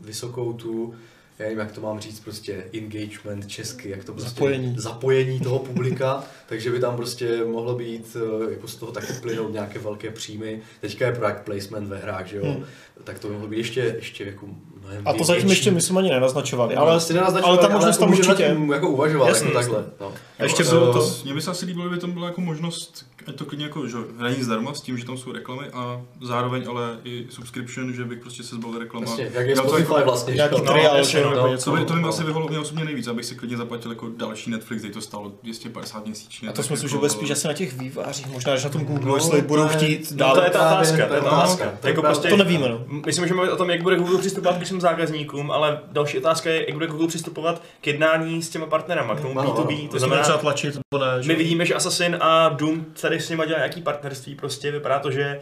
vysokou 0.00 0.52
tu, 0.52 0.94
já 1.40 1.44
nevím, 1.44 1.58
jak 1.58 1.72
to 1.72 1.80
mám 1.80 2.00
říct, 2.00 2.20
prostě 2.20 2.64
engagement 2.78 3.46
česky, 3.46 3.90
jak 3.90 4.04
to 4.04 4.12
prostě 4.12 4.30
Zapojení. 4.30 4.74
zapojení 4.78 5.40
toho 5.40 5.58
publika, 5.58 6.24
takže 6.48 6.70
by 6.70 6.80
tam 6.80 6.96
prostě 6.96 7.44
mohlo 7.44 7.74
být, 7.74 8.16
eh, 8.48 8.50
jako 8.52 8.68
z 8.68 8.76
toho 8.76 8.92
taky 8.92 9.12
plynout 9.12 9.52
nějaké 9.52 9.78
velké 9.78 10.10
příjmy. 10.10 10.60
Teďka 10.80 11.06
je 11.06 11.12
product 11.12 11.40
placement 11.44 11.88
ve 11.88 11.98
hrách, 11.98 12.26
že 12.26 12.36
jo, 12.36 12.44
Hmm. 12.44 12.64
tak 13.04 13.18
to 13.18 13.28
by 13.28 13.34
mohlo 13.34 13.48
být 13.48 13.56
ještě, 13.58 13.80
ještě 13.98 14.24
jako 14.24 14.46
mnohem 14.80 15.08
A 15.08 15.12
to 15.12 15.24
zatím 15.24 15.40
větší. 15.42 15.50
ještě 15.58 15.70
myslím 15.70 15.98
ani 15.98 16.10
nenaznačovali, 16.10 16.74
ale, 16.74 16.86
ale, 16.88 16.96
asi 16.96 17.14
nenaznačovali, 17.14 17.58
ale 17.58 17.68
ta 17.68 17.74
možnost 17.74 17.98
tam 17.98 18.10
určitě. 18.10 18.48
tím 18.56 18.70
jako 18.72 18.88
uvažovat, 18.90 19.28
Jasně, 19.28 19.46
jako 19.46 19.58
takhle. 19.58 19.84
No. 20.00 20.12
A 20.38 20.42
ještě 20.42 20.64
bylo 20.64 20.90
eh, 20.90 20.92
to- 20.92 21.10
Mně 21.24 21.34
by 21.34 21.42
se 21.42 21.50
asi 21.50 21.66
líbilo, 21.66 21.86
kdyby 21.88 22.00
tam 22.00 22.12
byla 22.12 22.26
jako 22.26 22.40
možnost, 22.40 23.06
ať 23.28 23.34
to 23.34 23.44
klidně 23.44 23.64
jako, 23.66 23.88
že 23.88 23.96
hraní 24.18 24.42
zdarma 24.42 24.74
s 24.74 24.80
tím, 24.80 24.98
že 24.98 25.04
tam 25.06 25.16
jsou 25.18 25.32
reklamy 25.32 25.66
a 25.72 26.00
zároveň 26.22 26.64
ale 26.68 26.98
i 27.04 27.26
subscription, 27.30 27.92
že 27.92 28.04
bych 28.04 28.18
prostě 28.18 28.42
se 28.42 28.54
zbal 28.56 28.78
reklama. 28.78 29.06
Vlastně, 29.06 29.30
jak 29.34 29.46
je 29.46 29.56
Spotify 29.56 29.92
jako- 29.92 30.04
vlastně. 30.04 30.34
Nějaký 30.34 30.56
že 30.56 30.80
jasně, 30.98 31.04
že 31.12 31.18
jo, 31.18 31.24
no, 31.24 31.30
nebo 31.30 31.46
no. 31.46 31.52
něco. 31.52 31.70
To 31.70 31.76
by, 31.76 31.84
to 31.84 31.92
by 31.92 31.96
mi 31.98 32.02
No. 32.02 32.08
asi 32.08 32.20
vyhovovalo 32.22 32.48
mě 32.48 32.58
osobně 32.58 32.84
nejvíc, 32.84 33.06
abych 33.06 33.24
si 33.24 33.34
klidně 33.34 33.56
zaplatil 33.56 33.90
jako 33.92 34.08
další 34.16 34.50
Netflix, 34.50 34.82
kde 34.82 34.92
to 34.92 35.00
stálo 35.00 35.32
250 35.42 36.06
měsíčně. 36.06 36.48
A 36.48 36.52
to 36.52 36.62
že 36.62 36.74
jako- 36.84 36.96
bude 36.98 37.10
spíš 37.10 37.30
asi 37.30 37.46
na 37.48 37.52
těch 37.54 37.72
vývářích, 37.78 38.26
možná 38.26 38.52
až 38.52 38.64
na 38.64 38.70
tom 38.70 38.84
Google, 38.84 39.08
No, 39.08 39.14
jestli 39.14 39.42
to 39.42 39.48
budou 39.48 39.62
je- 39.62 39.68
chtít 39.68 40.10
No, 40.10 40.16
dál. 40.16 40.34
to 40.34 40.42
je 40.42 40.50
ta 40.50 40.58
Právě, 40.58 40.76
otázka, 40.76 41.06
to 41.06 41.14
je 41.14 41.18
je 41.18 41.22
ta 41.22 41.30
otázka. 41.30 41.72
Jako 41.84 42.02
prostě, 42.02 42.28
To 42.28 42.36
nevíme, 42.36 42.68
no. 42.68 42.84
My 43.06 43.12
si 43.12 43.20
můžeme 43.20 43.36
mluvit 43.36 43.52
o 43.52 43.56
tom, 43.56 43.70
jak 43.70 43.82
bude 43.82 43.96
Google 43.96 44.18
přistupovat 44.18 44.58
k 44.62 44.66
svým 44.66 44.80
zákazníkům, 44.80 45.50
ale 45.50 45.80
další 45.92 46.18
otázka 46.18 46.50
je, 46.50 46.60
jak 46.66 46.72
bude 46.74 46.86
Google 46.86 47.08
přistupovat 47.08 47.62
k 47.80 47.86
jednání 47.86 48.42
s 48.42 48.48
těma 48.48 48.66
partnerama, 48.66 49.14
k 49.14 49.20
tomu 49.20 49.38
Ano, 49.40 49.50
B2B. 49.54 49.78
ano. 49.80 49.88
To 49.90 49.98
znamená, 49.98 50.22
třeba 50.22 50.38
tlačit, 50.38 50.74
nebo 50.92 51.04
ne. 51.04 51.22
že 51.22 51.28
my 51.28 51.34
vidíme, 51.34 51.66
že 51.66 51.74
Assassin 51.74 52.16
a 52.20 52.48
Doom 52.48 52.84
tady 53.10 53.20
s 53.20 53.28
nimi 53.28 53.42
dělají 53.46 53.60
nějaký 53.60 53.82
partnerství, 53.82 54.34
prostě 54.34 54.70
vypadá 54.70 54.98
to, 54.98 55.10
že 55.10 55.40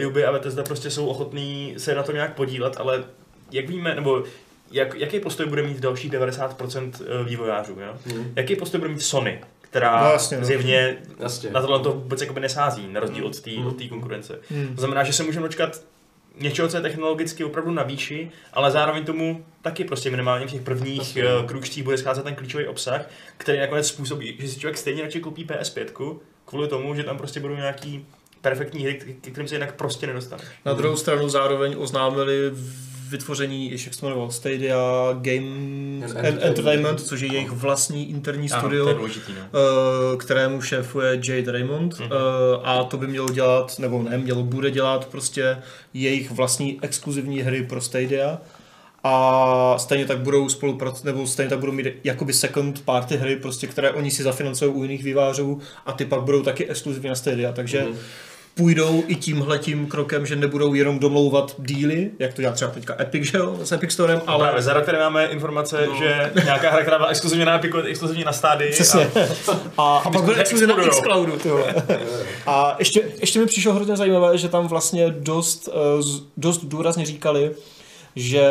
uh, 0.00 0.06
Ubi 0.06 0.24
a 0.24 0.32
Bethesda 0.32 0.62
prostě 0.62 0.90
jsou 0.90 1.06
ochotní 1.06 1.74
se 1.78 1.94
na 1.94 2.02
to 2.02 2.12
nějak 2.12 2.34
podílet, 2.34 2.76
ale 2.76 3.04
jak 3.52 3.68
víme, 3.68 3.94
nebo 3.94 4.22
jak, 4.70 4.94
jaký 4.94 5.20
postoj 5.20 5.46
bude 5.46 5.62
mít 5.62 5.80
dalších 5.80 6.12
90% 6.12 6.92
vývojářů, 7.24 7.72
jo? 7.80 7.94
Hmm. 8.06 8.32
Jaký 8.36 8.56
postoj 8.56 8.78
bude 8.80 8.90
mít 8.90 9.02
Sony, 9.02 9.40
která 9.60 10.04
No 10.04 10.10
jasně, 10.10 10.38
no. 10.38 10.44
zjevně 10.44 10.96
Jasně. 11.18 11.50
na 11.50 11.60
tohle 11.60 11.80
to 11.80 11.92
vůbec 11.92 12.20
jakoby 12.20 12.40
nesází, 12.40 12.88
na 12.92 13.00
rozdíl 13.00 13.26
od 13.26 13.40
té 13.40 13.50
od 13.66 13.78
té 13.78 13.88
konkurence. 13.88 14.38
Hmm. 14.50 14.74
To 14.74 14.80
znamená, 14.80 15.04
že 15.04 15.12
se 15.12 15.22
můžeme 15.22 15.46
dočkat 15.46 15.80
něčeho, 16.40 16.68
co 16.68 16.76
je 16.76 16.82
technologicky 16.82 17.44
opravdu 17.44 17.70
na 17.70 17.82
výši, 17.82 18.30
ale 18.52 18.70
zároveň 18.70 19.04
tomu 19.04 19.44
taky 19.62 19.84
prostě 19.84 20.10
minimálně 20.10 20.46
v 20.46 20.50
těch 20.50 20.62
prvních 20.62 20.98
Jasně. 21.16 21.34
uh, 21.34 21.46
krůčcích 21.46 21.82
bude 21.82 21.98
scházet 21.98 22.22
ten 22.22 22.34
klíčový 22.34 22.66
obsah, 22.66 23.08
který 23.36 23.58
nakonec 23.58 23.86
způsobí, 23.88 24.36
že 24.38 24.48
si 24.48 24.60
člověk 24.60 24.78
stejně 24.78 25.02
radši 25.02 25.20
koupí 25.20 25.44
PS5 25.46 26.16
kvůli 26.48 26.68
tomu, 26.68 26.94
že 26.94 27.02
tam 27.02 27.18
prostě 27.18 27.40
budou 27.40 27.54
nějaký 27.56 28.06
perfektní 28.40 28.82
hry, 28.84 28.94
k- 28.94 29.30
kterým 29.32 29.48
se 29.48 29.54
jinak 29.54 29.74
prostě 29.74 30.06
nedostaneš. 30.06 30.44
Na 30.64 30.72
druhou 30.72 30.96
stranu 30.96 31.28
zároveň 31.28 31.74
oznámili 31.78 32.50
vytvoření, 33.08 33.70
ještě 33.70 33.88
jak 33.88 33.94
se 33.94 34.00
to 34.00 34.06
jmenovalo, 34.06 34.30
Stadia 34.30 34.76
Game 35.12 35.46
Entertainment. 36.04 36.42
Entertainment, 36.42 37.00
což 37.00 37.20
je 37.20 37.32
jejich 37.32 37.50
vlastní 37.50 38.10
interní 38.10 38.48
studio. 38.48 38.94
důležitý, 38.94 39.32
no. 39.32 39.40
eh, 40.14 40.16
kterému 40.16 40.62
šéfuje 40.62 41.20
Jade 41.28 41.52
Raymond 41.52 42.00
Mhm. 42.00 42.08
eh, 42.12 42.16
a 42.64 42.84
to 42.84 42.96
by 42.96 43.06
mělo 43.06 43.28
dělat, 43.28 43.78
nebo 43.78 44.02
ne, 44.02 44.18
mělo, 44.18 44.42
bude 44.42 44.70
dělat 44.70 45.06
prostě 45.08 45.56
jejich 45.94 46.30
vlastní 46.30 46.78
exkluzivní 46.82 47.40
hry 47.40 47.62
pro 47.62 47.80
Stadia 47.80 48.38
a 49.12 49.74
stejně 49.78 50.04
tak 50.06 50.18
budou 50.18 50.48
spolupracovat, 50.48 51.04
nebo 51.04 51.26
stejně 51.26 51.50
tak 51.50 51.58
budou 51.58 51.72
mít 51.72 51.86
jakoby 52.04 52.32
second 52.32 52.80
party 52.84 53.16
hry, 53.16 53.36
prostě, 53.36 53.66
které 53.66 53.90
oni 53.90 54.10
si 54.10 54.22
zafinancují 54.22 54.70
u 54.70 54.82
jiných 54.82 55.04
vývářů 55.04 55.60
a 55.86 55.92
ty 55.92 56.04
pak 56.04 56.20
budou 56.22 56.42
taky 56.42 56.66
exkluzivní 56.68 57.08
na 57.08 57.14
Stadia, 57.14 57.52
takže 57.52 57.82
Mhm. 57.82 57.96
půjdou 58.54 59.04
i 59.06 59.14
tímhletím 59.14 59.86
krokem, 59.86 60.26
že 60.26 60.36
nebudou 60.36 60.74
jenom 60.74 60.98
domlouvat 60.98 61.54
díly, 61.58 62.10
jak 62.18 62.34
to 62.34 62.42
dělá 62.42 62.52
třeba 62.54 62.70
teďka 62.70 62.96
Epic, 63.00 63.24
že 63.30 63.38
jo, 63.38 63.58
s 63.64 63.72
Epic 63.72 63.92
Storem, 63.92 64.22
Ale 64.26 64.50
ale 64.50 64.62
za 64.62 64.72
rok 64.72 64.84
tady 64.84 64.98
máme 64.98 65.24
informace, 65.26 65.86
No. 65.86 65.94
že 65.98 66.30
nějaká 66.44 66.70
hra, 66.70 66.82
která 66.82 66.96
byla 66.98 67.08
exkluzivně 67.08 67.44
na 67.44 67.54
Epiku, 67.56 67.76
je 67.76 67.82
exkluzivně 67.84 68.24
na 68.24 68.32
Stádii. 68.32 68.70
Přesně. 68.72 69.10
A, 69.78 69.96
a 69.98 70.10
pak 70.12 70.22
bude 70.22 70.36
exkluzivně 70.40 70.74
na. 70.76 70.88
Xcloudu. 70.88 71.32
A 72.46 72.76
ještě, 72.78 73.02
ještě 73.20 73.38
mi 73.38 73.46
přišlo 73.46 73.72
hrozně 73.74 73.96
zajímavé, 73.96 74.38
že 74.38 74.48
tam 74.48 74.68
vlastně 74.68 75.10
dost, 75.10 75.68
eh, 75.72 76.22
dost 76.36 76.64
důrazně 76.64 77.06
říkali, 77.06 77.50
že 78.16 78.42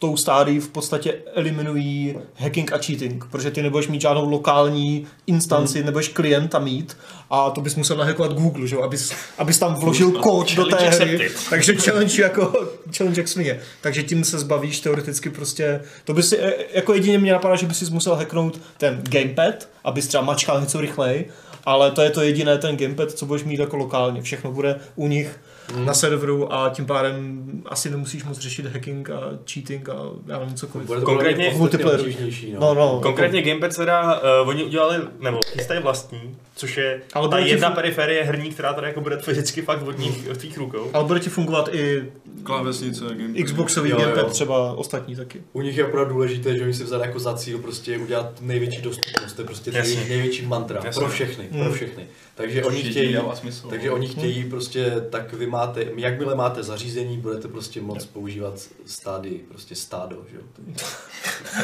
tou 0.00 0.16
stádii 0.16 0.60
v 0.60 0.68
podstatě 0.68 1.14
eliminují 1.34 2.14
hacking 2.36 2.72
a 2.72 2.78
cheating, 2.78 3.24
protože 3.30 3.50
ty 3.50 3.62
nebudeš 3.62 3.88
mít 3.88 4.00
žádnou 4.00 4.30
lokální 4.30 5.06
instanci, 5.26 5.78
Hmm. 5.78 5.86
nebudeš 5.86 6.08
klienta 6.08 6.58
mít 6.58 6.96
a 7.30 7.50
to 7.50 7.60
bys 7.60 7.74
musel 7.74 7.96
nahackovat 7.96 8.32
Google, 8.32 8.66
že? 8.66 8.76
abys, 8.76 9.12
abys 9.38 9.58
tam 9.58 9.74
vložil 9.74 10.10
kód 10.10 10.54
do 10.54 10.64
té 10.64 10.76
hry. 10.76 10.86
accepted. 10.86 11.32
Takže 11.50 11.74
challenge 11.76 12.22
jako 12.22 12.52
challenge 12.96 13.20
jak 13.20 13.28
svině. 13.28 13.60
Takže 13.80 14.02
tím 14.02 14.24
se 14.24 14.38
zbavíš 14.38 14.80
teoreticky 14.80 15.30
prostě, 15.30 15.80
to 16.04 16.14
by 16.14 16.22
si, 16.22 16.38
e, 16.38 16.54
jako 16.74 16.94
jedině 16.94 17.18
mě 17.18 17.32
napadá, 17.32 17.56
že 17.56 17.66
by 17.66 17.74
si 17.74 17.84
musel 17.90 18.14
hacknout 18.16 18.60
ten 18.78 19.00
gamepad, 19.02 19.68
abys 19.84 20.06
třeba 20.06 20.22
mačkal 20.24 20.60
něco 20.60 20.80
rychleji, 20.80 21.30
ale 21.64 21.90
to 21.90 22.02
je 22.02 22.10
to 22.10 22.22
jediné 22.22 22.58
ten 22.58 22.76
gamepad, 22.76 23.12
co 23.12 23.26
budeš 23.26 23.44
mít 23.44 23.60
jako 23.60 23.76
lokálně. 23.76 24.22
Všechno 24.22 24.52
bude 24.52 24.80
u 24.96 25.08
nich 25.08 25.40
na 25.84 25.94
serveru 25.94 26.52
a 26.54 26.70
tím 26.70 26.86
pádem 26.86 27.42
asi 27.66 27.90
nemusíš 27.90 28.24
moc 28.24 28.38
řešit 28.38 28.66
hacking 28.66 29.10
a 29.10 29.20
cheating 29.52 29.88
a 29.88 29.94
já 30.26 30.38
nevím 30.38 30.54
cokoliv. 30.54 30.86
Bude 30.86 31.00
to 31.00 31.06
Konkrétně 31.06 31.34
Konkrétně 31.44 31.58
multiplayer. 31.58 32.00
obtížnější, 32.00 32.52
no. 32.52 32.60
No, 32.60 32.74
no, 32.74 33.00
Konkrétně 33.02 33.42
Gamepad 33.42 33.76
teda 33.76 34.20
uh, 34.42 34.48
oni 34.48 34.64
udělali, 34.64 34.96
nebo 35.20 35.40
chystají 35.52 35.82
vlastní, 35.82 36.36
což 36.56 36.76
je 36.76 37.00
Ale 37.14 37.28
ta 37.28 37.38
jedna 37.38 37.70
fun- 37.70 37.74
periferie 37.74 38.22
herní, 38.24 38.50
která 38.50 38.72
tady 38.72 38.86
jako 38.86 39.00
bude 39.00 39.16
fyzicky 39.18 39.62
fakt 39.62 39.82
v 39.82 39.92
tvých, 39.94 40.28
v 40.28 40.36
tvých 40.36 40.58
rukou. 40.58 40.90
ale 40.92 41.04
bude 41.04 41.20
ti 41.20 41.30
fungovat 41.30 41.68
i 41.72 42.04
Klávesnice, 42.42 43.04
gamepad. 43.14 43.44
Xboxový 43.44 43.90
Jo, 43.90 43.96
jo. 44.00 44.04
gamepad 44.06 44.32
třeba 44.32 44.72
ostatní 44.72 45.16
taky. 45.16 45.42
U 45.52 45.60
nich 45.62 45.76
je 45.76 45.84
opravdu 45.86 46.12
důležité, 46.12 46.56
že 46.56 46.62
oni 46.64 46.74
si 46.74 46.84
vzali 46.84 47.06
jako 47.06 47.18
za 47.18 47.34
cíl 47.34 47.58
prostě 47.58 47.98
udělat 47.98 48.32
největší 48.40 48.82
dostupnost, 48.82 49.32
to 49.32 49.42
je 49.42 49.46
prostě 49.46 49.70
Jasně. 49.74 50.04
Největší 50.08 50.46
mantra 50.46 50.80
Jasně. 50.84 51.00
pro 51.00 51.08
všechny, 51.10 51.48
Hmm. 51.52 51.64
pro 51.64 51.72
všechny. 51.72 52.06
Takže 52.36 52.64
oni 52.64 52.82
chtějí, 52.82 53.18
smysl. 53.34 53.68
takže 53.68 53.90
oni 53.90 54.08
chtějí 54.08 54.50
prostě, 54.50 54.90
tak 55.10 55.32
vy 55.32 55.46
máte, 55.46 55.86
jakmile 55.96 56.34
máte 56.34 56.62
zařízení, 56.62 57.18
budete 57.18 57.48
prostě 57.48 57.80
moc 57.80 58.06
používat 58.06 58.60
stády, 58.86 59.40
prostě 59.48 59.74
stádo, 59.74 60.24
že 60.30 60.36
jo. 60.36 60.42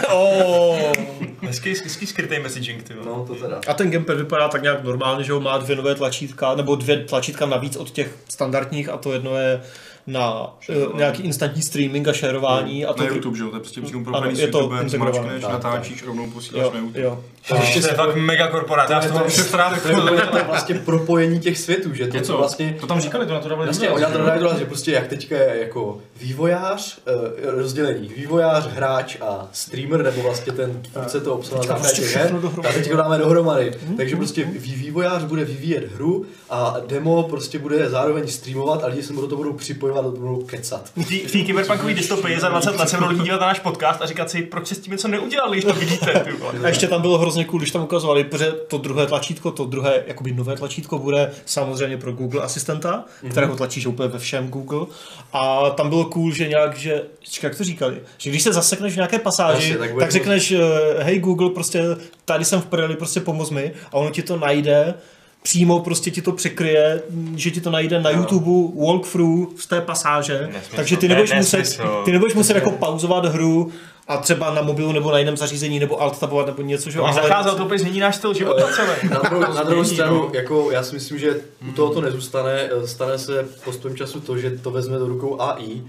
Oh, 0.14 0.92
hezký, 1.40 1.70
hezký 1.70 2.06
skrytý 2.06 2.38
messaging, 2.38 2.82
ty. 2.82 2.94
No, 3.04 3.24
to 3.26 3.34
teda. 3.34 3.60
A 3.66 3.74
ten 3.74 3.90
gamepad 3.90 4.16
vypadá 4.16 4.48
tak 4.48 4.62
nějak 4.62 4.84
normálně, 4.84 5.24
že 5.24 5.32
ho 5.32 5.40
má 5.40 5.58
dvě 5.58 5.76
nové 5.76 5.94
tlačítka, 5.94 6.54
nebo 6.54 6.76
dvě 6.76 7.04
tlačítka 7.04 7.46
navíc 7.46 7.76
od 7.76 7.90
těch 7.90 8.16
standardních 8.28 8.88
a 8.88 8.96
to 8.96 9.12
jedno 9.12 9.36
je 9.36 9.62
na 10.06 10.54
uh, 10.92 10.98
nějaký 10.98 11.22
instantní 11.22 11.62
streaming 11.62 12.08
a 12.08 12.12
šerování. 12.12 12.86
A 12.86 12.92
to 12.92 13.02
Na 13.02 13.08
YouTube, 13.08 13.36
že 13.36 13.42
jo, 13.42 13.50
to 13.50 13.56
je 13.56 13.60
prostě 13.60 13.80
přímo 13.80 13.98
Ano, 14.00 14.04
propojený 14.04 14.36
s 14.36 14.40
je 14.40 14.48
to 14.48 14.58
YouTubem, 14.58 14.82
integrované. 14.84 15.14
zmačkneš, 15.18 15.42
Tak, 15.42 15.52
natáčíš, 15.52 16.02
rovnou 16.02 16.30
posíláš 16.30 16.62
Jo, 16.64 16.70
na 16.74 16.80
YouTube. 16.80 17.00
jo. 17.00 17.24
To 17.48 17.54
je 17.56 17.80
fakt 17.80 18.16
mega 18.16 18.46
korporát, 18.48 18.90
já 18.90 19.00
To 19.82 20.14
je, 20.14 20.20
to 20.30 20.36
je 20.36 20.44
vlastně 20.44 20.74
propojení 20.74 21.40
těch 21.40 21.58
světů, 21.58 21.94
že 21.94 22.06
to, 22.06 22.20
to 22.20 22.36
vlastně 22.36 22.76
to 22.80 22.86
tam 22.86 23.00
říkali, 23.00 23.26
to 23.26 23.32
na 23.34 23.40
to 23.40 23.48
dávali 23.48 23.68
Jasně, 23.68 23.88
důraz, 23.88 24.04
oni 24.12 24.24
na 24.24 24.30
to 24.30 24.38
důraz, 24.38 24.58
že 24.58 24.64
prostě 24.64 24.92
jak 24.92 25.06
teďka 25.06 25.36
je 25.36 25.58
jako 25.60 25.98
vývojář, 26.22 26.98
eh, 27.06 27.50
rozdělení, 27.50 28.08
vývojář, 28.16 28.66
hráč 28.66 29.16
a 29.20 29.48
streamer, 29.52 30.02
nebo 30.04 30.22
vlastně 30.22 30.52
ten 30.52 30.82
tvůrce 30.92 31.20
toho 31.20 31.36
obsahu 31.36 31.56
na 31.62 31.66
základě 31.68 32.00
prostě 32.02 32.18
her, 32.18 32.34
a 32.68 32.72
teď 32.72 32.90
to 32.90 32.96
dáme 32.96 33.18
dohromady. 33.18 33.72
Takže 33.96 34.16
prostě 34.16 34.44
vý- 34.44 34.74
vývojář 34.74 35.22
bude 35.24 35.44
vyvíjet 35.44 35.92
hru 35.94 36.24
a 36.50 36.76
demo 36.86 37.22
prostě 37.22 37.58
bude 37.58 37.90
zároveň 37.90 38.28
streamovat 38.28 38.84
a 38.84 38.86
lidi 38.86 39.02
se 39.02 39.12
mu 39.12 39.20
do 39.20 39.26
toho 39.26 39.36
budou 39.42 39.52
připojovat 39.52 40.04
a 40.06 40.08
budou 40.08 40.42
kecat. 40.46 40.90
V 40.96 41.32
té- 41.32 41.38
kyberpunkové 41.38 41.94
dystopii 41.94 42.40
za 42.40 42.48
20 42.48 42.76
let 42.76 42.88
se 42.88 42.96
budou 42.96 43.10
lidi 43.10 43.22
dívat 43.22 43.40
na 43.40 43.46
náš 43.46 43.58
podcast 43.60 44.02
a 44.02 44.06
říkat 44.06 44.30
si, 44.30 44.42
proč 44.42 44.66
se 44.66 44.74
s 44.74 44.78
tím 44.78 44.92
něco 44.92 45.08
neudělali, 45.08 45.52
když 45.56 45.64
to 45.64 45.72
vidíte. 45.80 46.24
A 46.64 46.68
ještě 46.68 46.88
tam 46.88 47.00
bylo 47.00 47.18
hrozně 47.18 47.44
cool, 47.44 47.58
když 47.60 47.70
tam 47.70 47.82
ukazovali, 47.82 48.24
protože 48.24 48.52
to 48.68 48.78
druhé 48.78 49.06
tlačítko, 49.06 49.50
to 49.50 49.64
druhé 49.64 50.02
jakoby 50.06 50.32
nové 50.32 50.56
tlačítko 50.56 50.98
bude 50.98 51.30
samozřejmě 51.46 51.96
pro 51.96 52.12
Google 52.12 52.42
asistenta, 52.42 53.04
Mhm. 53.22 53.30
kterého 53.32 53.56
tlačíš 53.56 53.86
úplně 53.86 54.08
ve 54.08 54.18
všem 54.18 54.48
Google. 54.48 54.86
A 55.32 55.70
tam 55.70 55.88
bylo 55.88 56.04
cool, 56.12 56.32
že 56.32 56.48
nějak, 56.48 56.76
že, 56.76 57.02
jak 57.42 57.56
to 57.56 57.64
říkali, 57.64 58.00
že 58.18 58.30
když 58.30 58.42
se 58.42 58.52
zasekneš 58.52 58.92
v 58.92 58.96
nějaké 58.96 59.18
pasáži, 59.18 59.62
Jasně, 59.70 59.78
tak 59.78 59.90
tak, 59.98 60.12
řekneš, 60.12 60.52
eh, 60.52 60.58
hej 61.04 61.18
Google, 61.18 61.50
prostě 61.50 61.82
tady 62.24 62.44
jsem 62.44 62.60
v 62.60 62.66
prdeli, 62.66 62.96
prostě 62.96 63.20
pomoz 63.20 63.50
mi. 63.50 63.72
A 63.92 63.94
ono 63.94 64.10
ti 64.10 64.22
to 64.22 64.36
najde 64.36 64.94
přímo 65.42 65.80
prostě 65.80 66.10
ti 66.10 66.22
to 66.22 66.32
překryje, 66.32 67.02
že 67.36 67.50
ti 67.50 67.60
to 67.60 67.70
najde 67.70 68.00
na 68.00 68.10
YouTube 68.10 68.72
walkthrough 68.86 69.60
z 69.60 69.66
té 69.66 69.80
pasáže, 69.80 70.38
Nesmysl. 70.52 70.76
takže 70.76 70.96
ty 70.96 71.08
Ne- 71.08 71.14
nebudeš 71.14 71.36
muset, 71.36 71.58
nesmysl. 71.58 72.02
ty 72.04 72.12
nebudeš 72.12 72.34
muset 72.34 72.54
jako 72.54 72.70
pauzovat 72.70 73.24
hru 73.26 73.72
a 74.08 74.16
třeba 74.16 74.54
na 74.54 74.62
mobilu 74.62 74.92
nebo 74.92 75.10
na 75.12 75.18
jiném 75.18 75.36
zařízení 75.36 75.78
nebo 75.78 76.02
alt 76.02 76.18
tabovat 76.18 76.46
nebo 76.46 76.62
něco, 76.62 76.90
že 76.90 76.98
jo, 76.98 77.04
ale- 77.04 77.14
zacházel, 77.14 77.56
to 77.56 77.64
úplně 77.64 77.78
změní 77.78 78.00
náš 78.00 78.16
styl 78.16 78.34
života 78.34 78.66
celý. 78.76 79.10
Na 79.10 79.20
druhou, 79.28 79.54
na 79.54 79.62
druhou 79.62 79.84
stranu, 79.84 80.18
no. 80.18 80.30
jako 80.32 80.70
já 80.70 80.82
si 80.82 80.94
myslím, 80.94 81.18
že 81.18 81.40
u 81.68 81.72
toho 81.72 81.94
to 81.94 82.00
nezůstane, 82.00 82.52
eh, 82.52 82.86
stane 82.86 83.18
se 83.18 83.48
postupem 83.64 83.96
času 83.96 84.20
to, 84.20 84.38
že 84.38 84.50
to 84.50 84.70
vezme 84.70 84.98
do 84.98 85.06
rukou 85.06 85.40
AI 85.40 85.82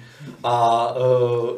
a 0.43 0.88
uh, 0.95 1.49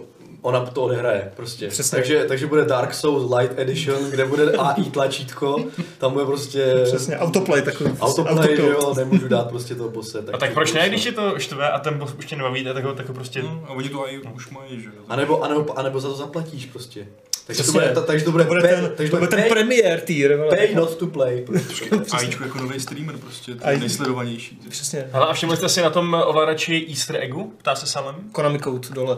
ona 0.45 0.65
to 0.65 0.81
odehraje 0.81 1.31
prostě. 1.35 1.67
Přesně. 1.67 1.95
Takže, 1.95 2.25
takže 2.27 2.47
bude 2.47 2.65
Dark 2.65 2.93
Souls 2.93 3.31
Light 3.39 3.59
Edition, 3.59 4.09
kde 4.09 4.25
bude 4.25 4.51
AI 4.51 4.83
tlačítko, 4.83 5.65
tam 5.97 6.13
bude 6.13 6.25
prostě 6.25 6.73
Přesně, 6.83 7.17
autoplay 7.17 7.61
takový. 7.61 7.91
autoplay, 8.01 8.35
že 8.35 8.63
autopilot. 8.63 8.83
jo, 8.83 8.93
nemůžu 8.93 9.27
dát 9.27 9.49
prostě 9.49 9.75
toho 9.75 9.89
bose. 9.89 10.23
A 10.33 10.37
tak 10.37 10.53
proč 10.53 10.73
ne, 10.73 10.89
když 10.89 11.05
je 11.05 11.11
to 11.11 11.39
štve 11.39 11.69
a 11.71 11.79
ten 11.79 11.97
boss 11.97 12.13
už 12.13 12.25
tě 12.25 12.35
nebaví, 12.35 12.63
tak 12.63 12.83
ho, 12.83 12.93
tak 12.93 13.07
ho 13.07 13.13
prostě... 13.13 13.43
No, 13.43 13.63
a 13.67 13.69
oni 13.71 13.89
to 13.89 14.09
i 14.09 14.19
už 14.19 14.49
mají, 14.49 14.81
že 14.81 14.87
jo. 14.87 15.03
A 15.09 15.15
nebo, 15.15 15.43
a 15.43 15.47
nebo, 15.47 15.79
a 15.79 15.81
nebo 15.83 15.99
za 15.99 16.07
to 16.07 16.15
zaplatíš 16.15 16.65
prostě. 16.65 17.07
Takže 17.47 17.63
to 17.63 17.71
bude, 17.71 17.91
ta- 17.93 18.01
takže 18.01 18.25
to 18.25 18.31
bude, 18.31 18.43
To 18.43 18.47
bude 18.47 18.61
pay, 18.61 18.69
ten, 18.75 18.91
takže 18.97 19.11
to 19.11 19.17
bude 19.17 19.27
ten 19.29 19.39
pay, 19.41 19.49
premiér 19.49 19.99
tier. 20.01 20.35
vole. 20.37 20.57
pay 20.57 20.75
not 20.75 20.95
to 20.95 21.07
play. 21.07 21.41
Prostě. 21.45 21.85
AIčko 22.17 22.43
jako 22.43 22.57
nový 22.57 22.79
streamer 22.79 23.17
prostě, 23.17 23.55
to 23.55 23.65
AI. 23.65 23.73
je 23.75 23.79
nejsledovanější. 23.79 24.59
Přesně. 24.69 25.07
Hele, 25.11 25.25
a 25.27 25.33
všimli 25.33 25.57
jste 25.57 25.69
si 25.69 25.81
na 25.81 25.89
tom 25.89 26.23
ovladači 26.25 26.85
easter 26.89 27.15
eggu? 27.15 27.53
Ptá 27.57 27.75
se 27.75 27.87
Salem? 27.87 28.15
Konami 28.31 28.59
Code 28.59 28.89
dole. 28.93 29.17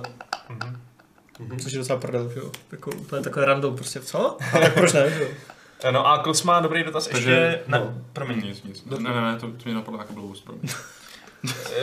Mhm. 1.40 1.60
Což 1.60 1.72
je 1.72 1.80
docela 1.80 2.00
prdel, 2.00 2.30
že 2.34 2.40
jo. 2.40 2.52
Jako, 2.72 2.92
úplně 2.92 3.22
takové 3.24 3.46
random 3.46 3.76
prostě. 3.76 4.00
Co? 4.00 4.38
A 4.54 4.60
tak 4.60 4.74
proč 4.74 4.94
ne, 4.94 5.10
že 5.12 5.22
jo? 5.24 5.30
No 5.92 6.08
a 6.08 6.18
Klos 6.18 6.44
má 6.44 6.60
dobrý 6.60 6.84
dotaz 6.84 7.08
Takže- 7.08 7.32
ještě 7.32 7.60
na, 7.68 7.78
no. 7.80 7.94
promiň, 8.14 8.42
Nic, 8.46 8.64
nic. 8.64 8.86
Ne, 8.86 9.00
ne, 9.00 9.22
ne, 9.22 9.36
to, 9.40 9.48
to 9.48 9.54
mě 9.66 9.74
napadlo 9.74 10.00
jako 10.00 10.14
blbost, 10.14 10.44
promiň. 10.46 10.70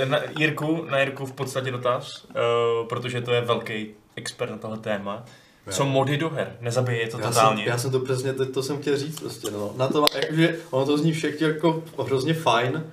na 0.04 0.18
Jirku, 0.38 0.84
na 0.90 0.98
Jirku 0.98 1.26
v 1.26 1.32
podstatě 1.32 1.70
dotaz, 1.70 2.24
uh, 2.24 2.88
protože 2.88 3.20
to 3.20 3.32
je 3.32 3.40
velký 3.40 3.86
expert 4.16 4.50
na 4.50 4.58
tohle 4.58 4.78
téma. 4.78 5.24
Co 5.70 5.84
mody 5.84 6.16
do 6.16 6.30
her? 6.30 6.56
Nezabije 6.60 7.00
je 7.00 7.08
to 7.08 7.16
Já 7.18 7.22
jsem, 7.24 7.32
totálně. 7.32 7.64
já 7.66 7.78
jsem 7.78 7.90
to 7.90 8.00
přesně, 8.00 8.32
to, 8.32 8.46
to 8.46 8.62
jsem 8.62 8.78
chtěl 8.80 8.96
říct 8.96 9.20
prostě, 9.20 9.50
no. 9.50 9.72
Na 9.76 9.88
to, 9.88 10.06
jakože 10.20 10.56
ono 10.70 10.86
to 10.86 10.98
zní 10.98 11.12
všechno 11.12 11.46
jako 11.48 11.82
hrozně 12.06 12.34
fajn, 12.34 12.84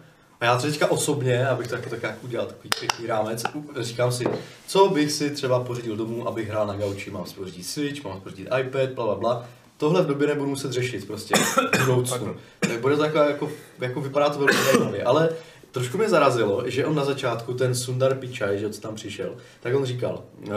a 0.42 0.46
já 0.46 0.58
to 0.58 0.62
teďka 0.62 0.92
osobně, 0.92 1.48
abych 1.48 1.68
to 1.68 1.76
jako 1.76 1.90
tak 1.90 2.02
nějak 2.02 2.24
udělal 2.24 2.48
takový 2.48 2.70
pěkný 2.80 3.08
rámec, 3.08 3.44
říkám 3.80 4.12
si, 4.12 4.24
co 4.68 4.90
bych 4.90 5.12
si 5.12 5.30
třeba 5.30 5.64
pořídil 5.64 5.96
domů, 5.96 6.28
abych 6.28 6.50
hrál 6.50 6.68
na 6.68 6.76
gauči, 6.76 7.12
mám 7.12 7.26
si 7.26 7.36
pořídit 7.36 7.64
Switch, 7.64 8.04
mám 8.04 8.18
si 8.18 8.22
pořídit 8.22 8.50
iPad, 8.60 8.90
bla, 8.90 9.06
bla, 9.06 9.16
bla. 9.16 9.46
Tohle 9.78 10.02
v 10.02 10.08
době 10.08 10.28
nebudu 10.28 10.50
muset 10.50 10.72
řešit 10.72 11.08
prostě 11.08 11.36
v 11.76 11.86
budoucnu. 11.86 12.36
Tak 12.60 12.80
bude 12.80 12.96
to 12.96 13.02
takové 13.02 13.28
jako, 13.28 13.52
jako 13.80 14.02
vypadá 14.02 14.30
to 14.30 14.40
velmi 14.40 14.64
zajímavě, 14.64 15.04
ale 15.04 15.30
trošku 15.72 15.98
mě 15.98 16.10
zarazilo, 16.10 16.64
že 16.66 16.86
on 16.86 16.96
na 16.96 17.06
začátku, 17.06 17.54
ten 17.54 17.76
Sundar 17.76 18.16
Pichai, 18.16 18.60
že 18.60 18.70
co 18.70 18.82
tam 18.82 18.96
přišel, 18.96 19.36
tak 19.60 19.76
on 19.76 19.86
říkal, 19.86 20.24
uh, 20.48 20.54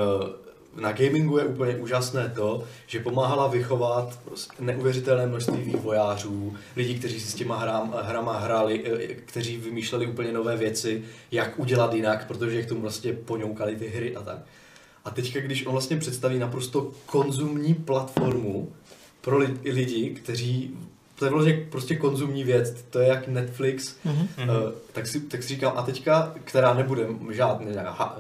na 0.81 0.93
gamingu 0.93 1.39
je 1.39 1.45
úplně 1.45 1.77
úžasné 1.77 2.33
to, 2.35 2.65
že 2.87 3.01
pomáhala 3.01 3.47
vychovat 3.49 4.19
neuvěřitelné 4.61 5.27
množství 5.27 5.57
vývojářů, 5.63 6.55
lidí, 6.77 6.99
kteří 6.99 7.21
si 7.21 7.31
s 7.31 7.35
těma 7.35 7.59
hrám, 7.59 7.95
hrama 8.03 8.39
hráli, 8.39 8.85
eh, 9.11 9.15
kteří 9.15 9.57
vymýšleli 9.57 10.07
úplně 10.07 10.33
nové 10.33 10.57
věci, 10.57 11.03
jak 11.31 11.59
udělat 11.59 11.95
jinak, 11.95 12.27
protože 12.27 12.63
k 12.63 12.69
tomu 12.69 12.81
vlastně 12.81 13.13
poňoukali 13.13 13.77
ty 13.77 13.89
hry 13.89 14.17
a 14.17 14.23
tak. 14.23 14.39
A 15.05 15.11
teďka, 15.11 15.41
když 15.41 15.67
on 15.67 15.73
vlastně 15.73 15.97
představí 15.97 16.39
naprosto 16.39 16.91
konzumní 17.07 17.75
platformu 17.75 18.73
pro 19.21 19.39
li- 19.39 19.59
lidi, 19.73 20.11
kteří 20.11 20.77
to 21.19 21.25
je 21.25 21.31
vlastně 21.31 21.67
prostě 21.71 21.97
konzumní 21.97 22.45
věc, 22.45 22.85
to 22.91 22.99
je 22.99 23.09
jak 23.09 23.29
Netflix, 23.29 23.97
Mhm. 24.05 24.29
mm-hmm. 24.39 24.73
tak, 24.93 25.07
si, 25.07 25.21
tak 25.21 25.43
si 25.43 25.49
říkám, 25.49 25.73
a 25.77 25.83
teďka, 25.83 26.35
která 26.45 26.75
nebude 26.75 27.07
žádný, 27.31 27.67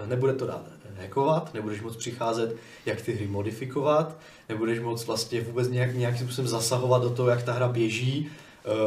nebude 0.06 0.32
to 0.32 0.46
dát 0.46 0.73
hackovat, 1.04 1.54
nebudeš 1.54 1.80
moc 1.80 1.96
přicházet, 1.96 2.56
jak 2.86 3.00
ty 3.00 3.12
hry 3.12 3.26
modifikovat, 3.26 4.16
nebudeš 4.48 4.80
moc 4.80 5.06
vlastně 5.06 5.40
vůbec 5.40 5.68
nějak, 5.68 5.94
nějakým 5.94 6.26
způsobem 6.26 6.48
zasahovat 6.48 7.02
do 7.02 7.10
toho, 7.10 7.28
jak 7.28 7.42
ta 7.42 7.52
hra 7.52 7.68
běží, 7.68 8.30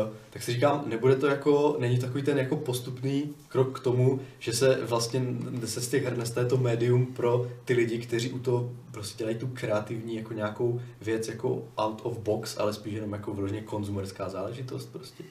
Uh, 0.04 0.10
tak 0.30 0.44
si 0.44 0.54
říkám, 0.54 0.84
nebude 0.88 1.16
to 1.16 1.28
jako, 1.28 1.76
není 1.80 2.00
takový 2.00 2.24
ten 2.24 2.38
jako 2.38 2.56
postupný 2.56 3.36
krok 3.48 3.80
k 3.80 3.84
tomu, 3.84 4.20
že 4.40 4.54
se 4.54 4.80
vlastně 4.86 5.26
se 5.66 5.82
z 5.82 5.88
těch 5.88 6.04
her 6.04 6.18
nestane 6.18 6.48
to 6.48 6.58
médium 6.58 7.06
pro 7.06 7.48
ty 7.66 7.74
lidi, 7.74 7.98
kteří 7.98 8.32
u 8.32 8.40
toho 8.40 8.72
prostě 8.92 9.18
dělají 9.18 9.38
tu 9.38 9.48
kreativní 9.48 10.16
jako 10.16 10.34
nějakou 10.34 10.82
věc 11.02 11.28
jako 11.28 11.64
out 11.78 12.02
of 12.04 12.18
box, 12.18 12.58
ale 12.58 12.74
spíš 12.74 12.94
jenom 12.94 13.14
jako 13.14 13.34
vyloženě 13.34 13.62
konzumerská 13.62 14.30
záležitost 14.30 14.86
prostě. 14.86 15.24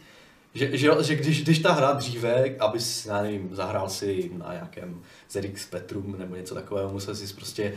Že, 0.57 0.77
že, 0.77 0.91
že 1.01 1.15
když, 1.15 1.43
když 1.43 1.59
ta 1.59 1.73
hra 1.73 1.93
dříve, 1.93 2.45
abys, 2.59 3.07
já 3.07 3.23
nevím, 3.23 3.49
zahrál 3.53 3.89
si 3.89 4.31
na 4.37 4.53
nějakém 4.53 5.03
ZX 5.31 5.63
Spectrum 5.63 6.15
nebo 6.19 6.37
něco 6.37 6.55
takového, 6.55 6.93
musel 6.93 7.15
si 7.15 7.35
prostě, 7.35 7.75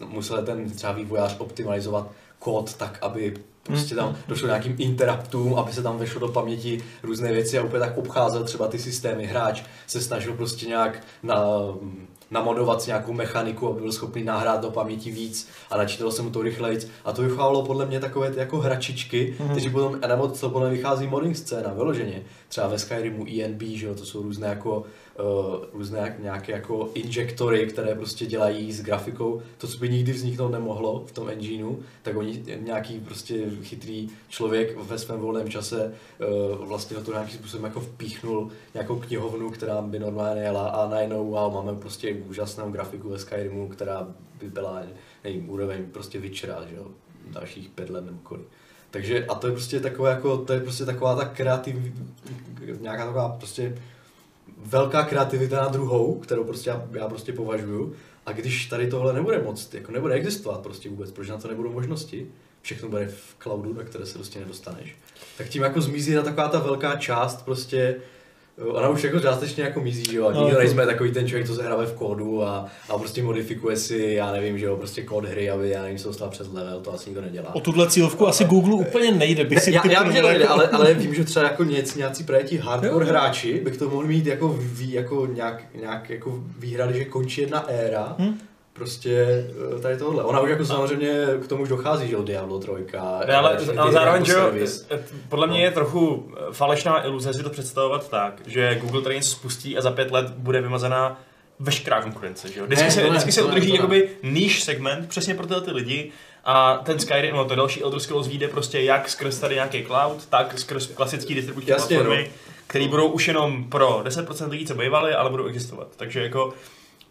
uh, 0.00 0.08
musel 0.08 0.44
ten 0.44 0.70
třeba 0.70 0.92
vývojář 0.92 1.36
optimalizovat 1.38 2.10
kód 2.38 2.74
tak, 2.74 2.98
aby 3.02 3.34
prostě 3.62 3.94
tam 3.94 4.16
došlo 4.28 4.46
k 4.46 4.50
nějakým 4.50 4.74
interruptům, 4.78 5.54
aby 5.54 5.72
se 5.72 5.82
tam 5.82 5.98
vešlo 5.98 6.20
do 6.20 6.28
paměti 6.28 6.84
různé 7.02 7.32
věci 7.32 7.58
a 7.58 7.62
úplně 7.62 7.80
tak 7.80 7.98
obcházel 7.98 8.44
třeba 8.44 8.68
ty 8.68 8.78
systémy. 8.78 9.26
Hráč 9.26 9.62
se 9.86 10.00
snažil 10.00 10.34
prostě 10.34 10.66
nějak 10.66 11.02
na, 11.22 11.44
namodovat 12.30 12.86
nějakou 12.86 13.12
mechaniku, 13.12 13.68
aby 13.68 13.80
byl 13.80 13.92
schopný 13.92 14.24
nahrát 14.24 14.62
do 14.62 14.70
paměti 14.70 15.10
víc 15.10 15.48
a 15.70 15.76
načítalo 15.76 16.12
se 16.12 16.22
mu 16.22 16.30
to 16.30 16.42
rychleji. 16.42 16.78
A 17.04 17.12
to 17.12 17.22
vychovalo 17.22 17.66
podle 17.66 17.86
mě 17.86 18.00
takové 18.00 18.30
ty 18.30 18.38
jako 18.38 18.58
hračičky, 18.58 19.36
mm-hmm. 19.38 19.50
kteří 19.50 19.70
potom, 19.70 20.00
nebo 20.08 20.28
co 20.28 20.50
podle 20.50 20.68
mě 20.68 20.76
vychází 20.76 21.06
modding 21.06 21.36
scéna, 21.36 21.72
vyloženě. 21.72 22.22
Třeba 22.48 22.68
ve 22.68 22.78
Skyrimu 22.78 23.26
ENB, 23.28 23.62
že 23.62 23.86
jo, 23.86 23.94
to 23.94 24.04
jsou 24.04 24.22
různé 24.22 24.48
jako 24.48 24.78
uh, 24.78 25.64
různé 25.72 25.98
jak, 25.98 26.18
nějaké 26.18 26.52
jako 26.52 26.90
injektory, 26.94 27.66
které 27.66 27.94
prostě 27.94 28.26
dělají 28.26 28.72
s 28.72 28.82
grafikou 28.82 29.42
to, 29.58 29.66
co 29.68 29.78
by 29.78 29.88
nikdy 29.88 30.12
vzniknout 30.12 30.48
nemohlo 30.48 31.04
v 31.06 31.12
tom 31.12 31.28
engineu, 31.28 31.76
tak 32.02 32.16
oni 32.16 32.44
nějaký 32.60 33.00
prostě 33.00 33.50
chytrý 33.62 34.08
člověk 34.28 34.76
ve 34.76 34.98
svém 34.98 35.20
volném 35.20 35.50
čase 35.50 35.94
uh, 36.58 36.66
vlastně 36.66 36.96
do 36.96 37.02
toho 37.02 37.14
nějakým 37.14 37.38
způsobem 37.38 37.64
jako 37.64 37.80
vpíchnul 37.80 38.50
nějakou 38.74 38.96
knihovnu, 38.96 39.50
která 39.50 39.82
by 39.82 39.98
normálně 39.98 40.42
jela 40.42 40.68
a 40.68 40.88
najednou 40.88 41.30
wow, 41.30 41.54
máme 41.54 41.74
prostě 41.74 42.14
úžasnou 42.28 42.70
grafiku 42.70 43.08
ve 43.08 43.18
Skyrimu, 43.18 43.68
která 43.68 44.14
by 44.40 44.50
byla, 44.50 44.82
nevím, 45.24 45.50
úroveň 45.50 45.86
prostě 45.92 46.18
Witchera, 46.18 46.66
že 46.70 46.76
jo, 46.76 46.86
dalších 47.30 47.68
pět 47.68 47.90
let 47.90 48.04
nebo 48.04 48.18
kolik. 48.22 48.46
Takže 48.90 49.26
a 49.26 49.34
to 49.34 49.46
je 49.46 49.52
prostě 49.52 49.80
takové 49.80 50.10
jako, 50.10 50.38
to 50.38 50.52
je 50.52 50.60
prostě 50.60 50.84
taková 50.84 51.16
ta 51.16 51.24
kreativní, 51.24 51.94
nějaká 52.80 53.04
taková 53.04 53.28
prostě 53.28 53.78
velká 54.64 55.02
kreativita 55.02 55.56
na 55.56 55.68
druhou, 55.68 56.14
kterou 56.14 56.44
prostě 56.44 56.70
já, 56.70 56.88
já 56.92 57.08
prostě 57.08 57.32
považuju. 57.32 57.94
A 58.26 58.32
když 58.32 58.66
tady 58.66 58.90
tohle 58.90 59.12
nebude 59.12 59.42
moc, 59.42 59.74
jako 59.74 59.92
nebude 59.92 60.14
existovat 60.14 60.60
prostě 60.60 60.88
vůbec, 60.88 61.10
protože 61.10 61.32
na 61.32 61.38
to 61.38 61.48
nebudou 61.48 61.72
možnosti, 61.72 62.26
všechno 62.62 62.88
bude 62.88 63.06
v 63.06 63.36
cloudu, 63.42 63.74
na 63.74 63.84
které 63.84 64.06
se 64.06 64.14
prostě 64.14 64.40
nedostaneš, 64.40 64.96
tak 65.38 65.48
tím 65.48 65.62
jako 65.62 65.80
zmizí 65.80 66.14
na 66.14 66.22
taková 66.22 66.48
ta 66.48 66.58
velká 66.58 66.96
část 66.96 67.44
prostě 67.44 67.96
Ona 68.66 68.88
už 68.88 69.04
jako 69.04 69.20
částečně 69.20 69.64
jako 69.64 69.80
mizí, 69.80 70.04
že 70.10 70.16
jo, 70.16 70.26
a 70.26 70.32
No, 70.32 70.36
nikdo 70.38 70.48
jako- 70.48 70.58
nejsme 70.62 70.86
takový 70.86 71.12
ten 71.12 71.28
člověk, 71.28 71.46
co 71.46 71.54
se 71.54 71.62
hrabe 71.62 71.86
v 71.86 71.92
kódu 71.92 72.42
a, 72.44 72.66
a 72.88 72.98
prostě 72.98 73.22
modifikuje 73.22 73.76
si, 73.76 74.12
já 74.16 74.32
nevím, 74.32 74.58
že 74.58 74.64
jo, 74.66 74.76
prostě 74.76 75.02
kód 75.02 75.24
hry, 75.24 75.50
aby, 75.50 75.70
já 75.70 75.82
nevím, 75.82 75.98
se 75.98 76.08
dostal 76.08 76.28
přes 76.30 76.52
level, 76.52 76.80
to 76.80 76.92
asi 76.94 77.10
nikdo 77.10 77.22
nedělá. 77.22 77.54
O 77.54 77.60
tuhle 77.60 77.90
cílovku 77.90 78.28
asi 78.28 78.44
Google 78.44 78.74
úplně 78.74 79.12
nejde, 79.12 79.44
bych 79.44 79.62
si 79.62 79.70
Ne, 79.70 79.76
já, 79.76 79.82
já 79.90 80.00
typnul, 80.00 80.04
vím, 80.04 80.12
že 80.12 80.20
to 80.20 80.26
jako- 80.28 80.38
nejde, 80.38 80.46
ale, 80.48 80.68
ale 80.68 80.94
vím, 80.94 81.14
že 81.14 81.24
třeba 81.24 81.44
jako 81.46 81.64
něc, 81.64 81.94
nějací 81.94 82.24
právě 82.24 82.46
ti 82.46 82.56
hardcore 82.56 83.04
Jo. 83.06 83.10
hráči 83.10 83.60
by 83.64 83.70
k 83.70 83.76
tomu 83.78 83.90
mohli 83.94 84.08
mít 84.08 84.26
jako, 84.26 84.48
ví, 84.58 84.92
jako 84.92 85.26
nějak, 85.34 85.62
nějak 85.80 86.10
jako 86.10 86.40
výhrady, 86.58 86.98
že 86.98 87.04
končí 87.04 87.40
jedna 87.40 87.64
éra, 87.68 88.16
Hm? 88.18 88.38
Prostě 88.78 89.44
eh, 89.76 89.80
tady 89.80 89.96
tohle. 89.96 90.24
Ona 90.24 90.40
už 90.40 90.50
jako 90.50 90.64
samozřejmě 90.64 91.26
k 91.44 91.48
tomu 91.48 91.62
už 91.62 91.68
dochází, 91.68 92.08
že 92.08 92.14
jo, 92.14 92.22
Diablo 92.22 92.58
3. 92.58 92.70
Ne, 93.26 93.34
ale, 93.34 93.56
ty 93.56 93.78
ale 93.78 93.92
zároveň, 93.92 94.24
jako 94.26 94.56
že 94.56 94.62
jo, 94.62 94.68
eh, 94.90 94.98
podle 95.28 95.46
mě 95.46 95.62
je 95.62 95.70
trochu 95.70 96.32
eh, 96.32 96.40
falešná 96.52 97.04
iluze 97.04 97.34
si 97.34 97.42
to 97.42 97.50
představovat 97.50 98.10
tak, 98.10 98.40
že 98.46 98.80
Google 98.82 99.14
něco 99.14 99.30
spustí 99.30 99.78
a 99.78 99.80
za 99.80 99.90
pět 99.90 100.10
let 100.10 100.30
bude 100.30 100.60
vymazaná 100.60 101.20
veškerá 101.60 102.02
konkurence, 102.02 102.48
že 102.48 102.60
jo? 102.60 102.66
Vždycky 102.66 102.84
Ne, 102.84 102.90
se, 102.90 103.02
ne, 103.02 103.10
vždycky 103.10 103.32
se 103.32 103.40
ne, 103.40 103.46
udrží 103.46 103.66
to 103.66 103.72
ne. 103.72 103.76
jakoby 103.76 104.08
níž 104.22 104.62
segment 104.62 105.08
přesně 105.08 105.34
pro 105.34 105.46
tyhle 105.46 105.62
ty 105.62 105.70
lidi 105.70 106.12
a 106.44 106.76
ten 106.76 106.98
Skyrim, 106.98 107.36
no 107.36 107.44
to 107.44 107.54
další 107.54 107.82
Elder 107.82 108.00
Scrolls 108.00 108.28
vyjde 108.28 108.48
prostě 108.48 108.80
jak 108.80 109.08
skrz 109.08 109.38
tady 109.38 109.54
nějaký 109.54 109.84
cloud, 109.84 110.26
tak 110.26 110.58
skrz 110.58 110.86
klasický 110.86 111.34
distribuční 111.34 111.72
platformy, 111.74 112.24
no. 112.28 112.52
které 112.66 112.88
budou 112.88 113.08
už 113.08 113.28
jenom 113.28 113.64
pro 113.64 114.02
10% 114.04 114.50
lidí, 114.50 114.66
co 114.66 114.74
bývaly, 114.74 115.14
ale 115.14 115.30
budou 115.30 115.46
existovat. 115.46 115.88
Takže 115.96 116.22
jako 116.22 116.54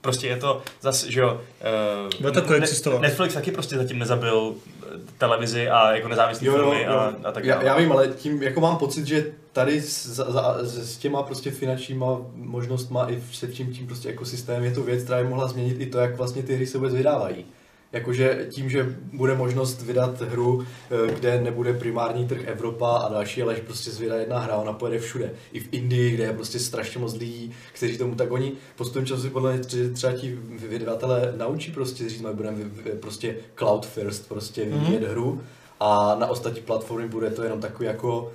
prostě 0.02 0.28
je 0.28 0.38
to 0.38 0.62
zase, 0.82 1.12
že 1.12 1.20
jo, 1.20 1.42
eh, 1.62 2.18
Bude 2.22 2.32
to 2.32 2.42
koexistovat. 2.42 3.02
Netflix 3.02 3.34
taky 3.34 3.52
prostě 3.52 3.78
zatím 3.78 4.00
nezabil 4.00 4.54
eh, 4.56 4.86
televizi 5.18 5.70
a 5.70 5.92
jako 5.96 6.08
nezávislé 6.08 6.50
filmy 6.50 6.86
a, 6.88 7.14
a 7.24 7.32
tak 7.32 7.46
já, 7.46 7.56
dále. 7.56 7.68
já 7.68 7.78
vím, 7.78 7.92
ale 7.92 8.08
tím 8.08 8.44
jako 8.44 8.62
mám 8.62 8.78
pocit, 8.78 9.08
že 9.08 9.26
tady 9.54 9.82
s, 9.82 10.06
za, 10.08 10.32
za, 10.32 10.58
s 10.62 10.98
těma 10.98 11.24
prostě 11.24 11.52
finančníma 11.52 12.18
možnostma 12.36 13.10
i 13.12 13.24
se 13.34 13.48
tím, 13.48 13.74
tím 13.74 13.88
prostě 13.88 14.10
ekosystémem 14.10 14.64
je 14.64 14.72
to 14.72 14.84
věc, 14.84 15.04
která 15.04 15.24
by 15.24 15.30
mohla 15.30 15.48
změnit 15.48 15.78
i 15.80 15.86
to, 15.86 15.98
jak 15.98 16.16
vlastně 16.16 16.44
ty 16.44 16.56
hry 16.56 16.68
se 16.68 16.78
vůbec 16.78 16.94
vydávají. 16.94 17.46
Jakože 17.92 18.48
tím, 18.50 18.70
že 18.70 18.96
bude 19.14 19.36
možnost 19.36 19.82
vydat 19.82 20.22
hru, 20.22 20.66
eh, 21.10 21.14
kde 21.14 21.42
nebude 21.42 21.74
primární 21.74 22.28
trh 22.28 22.42
Evropa 22.46 22.98
a 22.98 23.12
další, 23.14 23.42
ale 23.42 23.56
že 23.56 23.62
prostě 23.62 23.92
vydá 23.92 24.16
jedna 24.16 24.40
hra, 24.40 24.56
ona 24.56 24.74
pojede 24.74 25.00
všude. 25.00 25.32
I 25.52 25.60
v 25.60 25.68
Indii, 25.72 26.12
kde 26.12 26.24
je 26.24 26.34
prostě 26.34 26.60
strašně 26.60 27.00
moc 27.00 27.14
lidí, 27.14 27.52
kteří 27.74 27.98
tomu 27.98 28.16
tak 28.16 28.32
oni 28.32 28.54
postupem 28.76 29.06
času 29.06 29.22
si 29.22 29.30
podle 29.30 29.54
mě 29.54 29.64
třeba 29.94 30.14
ti 30.14 30.38
vydavatelé 30.70 31.34
naučí 31.38 31.72
prostě 31.72 32.10
říct, 32.10 32.22
my 32.22 32.34
budeme 32.34 32.58
vy- 32.58 32.82
vy- 32.84 32.98
prostě 32.98 33.36
cloud 33.58 33.86
first, 33.86 34.28
prostě 34.30 34.66
vyvíjet 34.66 35.02
mm-hmm. 35.04 35.10
hru 35.12 35.42
a 35.80 36.16
na 36.20 36.28
ostatní 36.28 36.62
platformy 36.62 37.08
bude 37.08 37.30
to 37.32 37.44
jenom 37.44 37.60
takový 37.62 37.86
jako 37.88 38.32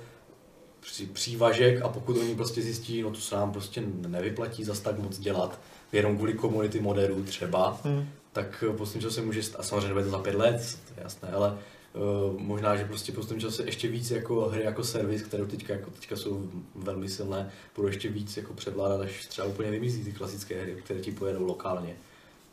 při- 0.79 1.05
přívažek 1.05 1.81
a 1.81 1.87
pokud 1.87 2.17
oni 2.17 2.35
prostě 2.35 2.61
zjistí, 2.61 3.01
no 3.01 3.11
to 3.11 3.19
se 3.19 3.35
nám 3.35 3.51
prostě 3.51 3.83
nevyplatí 4.07 4.63
zas 4.63 4.79
tak 4.79 4.99
moc 4.99 5.19
dělat, 5.19 5.59
jenom 5.91 6.17
kvůli 6.17 6.33
komunity 6.33 6.79
moderů 6.79 7.23
třeba, 7.23 7.79
Hmm. 7.83 8.05
Tak 8.33 8.63
eh, 8.69 8.73
postupně 8.77 9.01
čase 9.09 9.21
může, 9.21 9.39
st- 9.41 9.55
a 9.59 9.63
samozřejmě 9.63 9.87
nebude 9.87 10.05
to 10.05 10.11
za 10.11 10.19
pět 10.19 10.35
let, 10.35 10.77
to 10.87 10.93
je 10.97 11.03
jasné, 11.03 11.29
ale 11.31 11.57
uh, 11.93 12.39
možná, 12.41 12.75
že 12.75 12.85
prostě 12.85 13.11
postupně 13.11 13.41
čase 13.41 13.63
ještě 13.65 13.87
víc 13.87 14.11
jako 14.11 14.41
hry 14.49 14.63
jako 14.63 14.83
servis, 14.83 15.21
které 15.21 15.45
teďka, 15.45 15.73
jako 15.73 15.89
teďka 15.91 16.15
jsou 16.15 16.43
velmi 16.75 17.09
silné, 17.09 17.51
budou 17.75 17.87
ještě 17.87 18.09
víc 18.09 18.37
jako 18.37 18.53
převládat, 18.53 19.01
až 19.01 19.25
třeba 19.25 19.47
úplně 19.47 19.71
vymizí 19.71 20.03
ty 20.03 20.11
klasické 20.11 20.61
hry, 20.61 20.75
které 20.83 20.99
ti 20.99 21.11
pojedou 21.11 21.45
lokálně. 21.45 21.95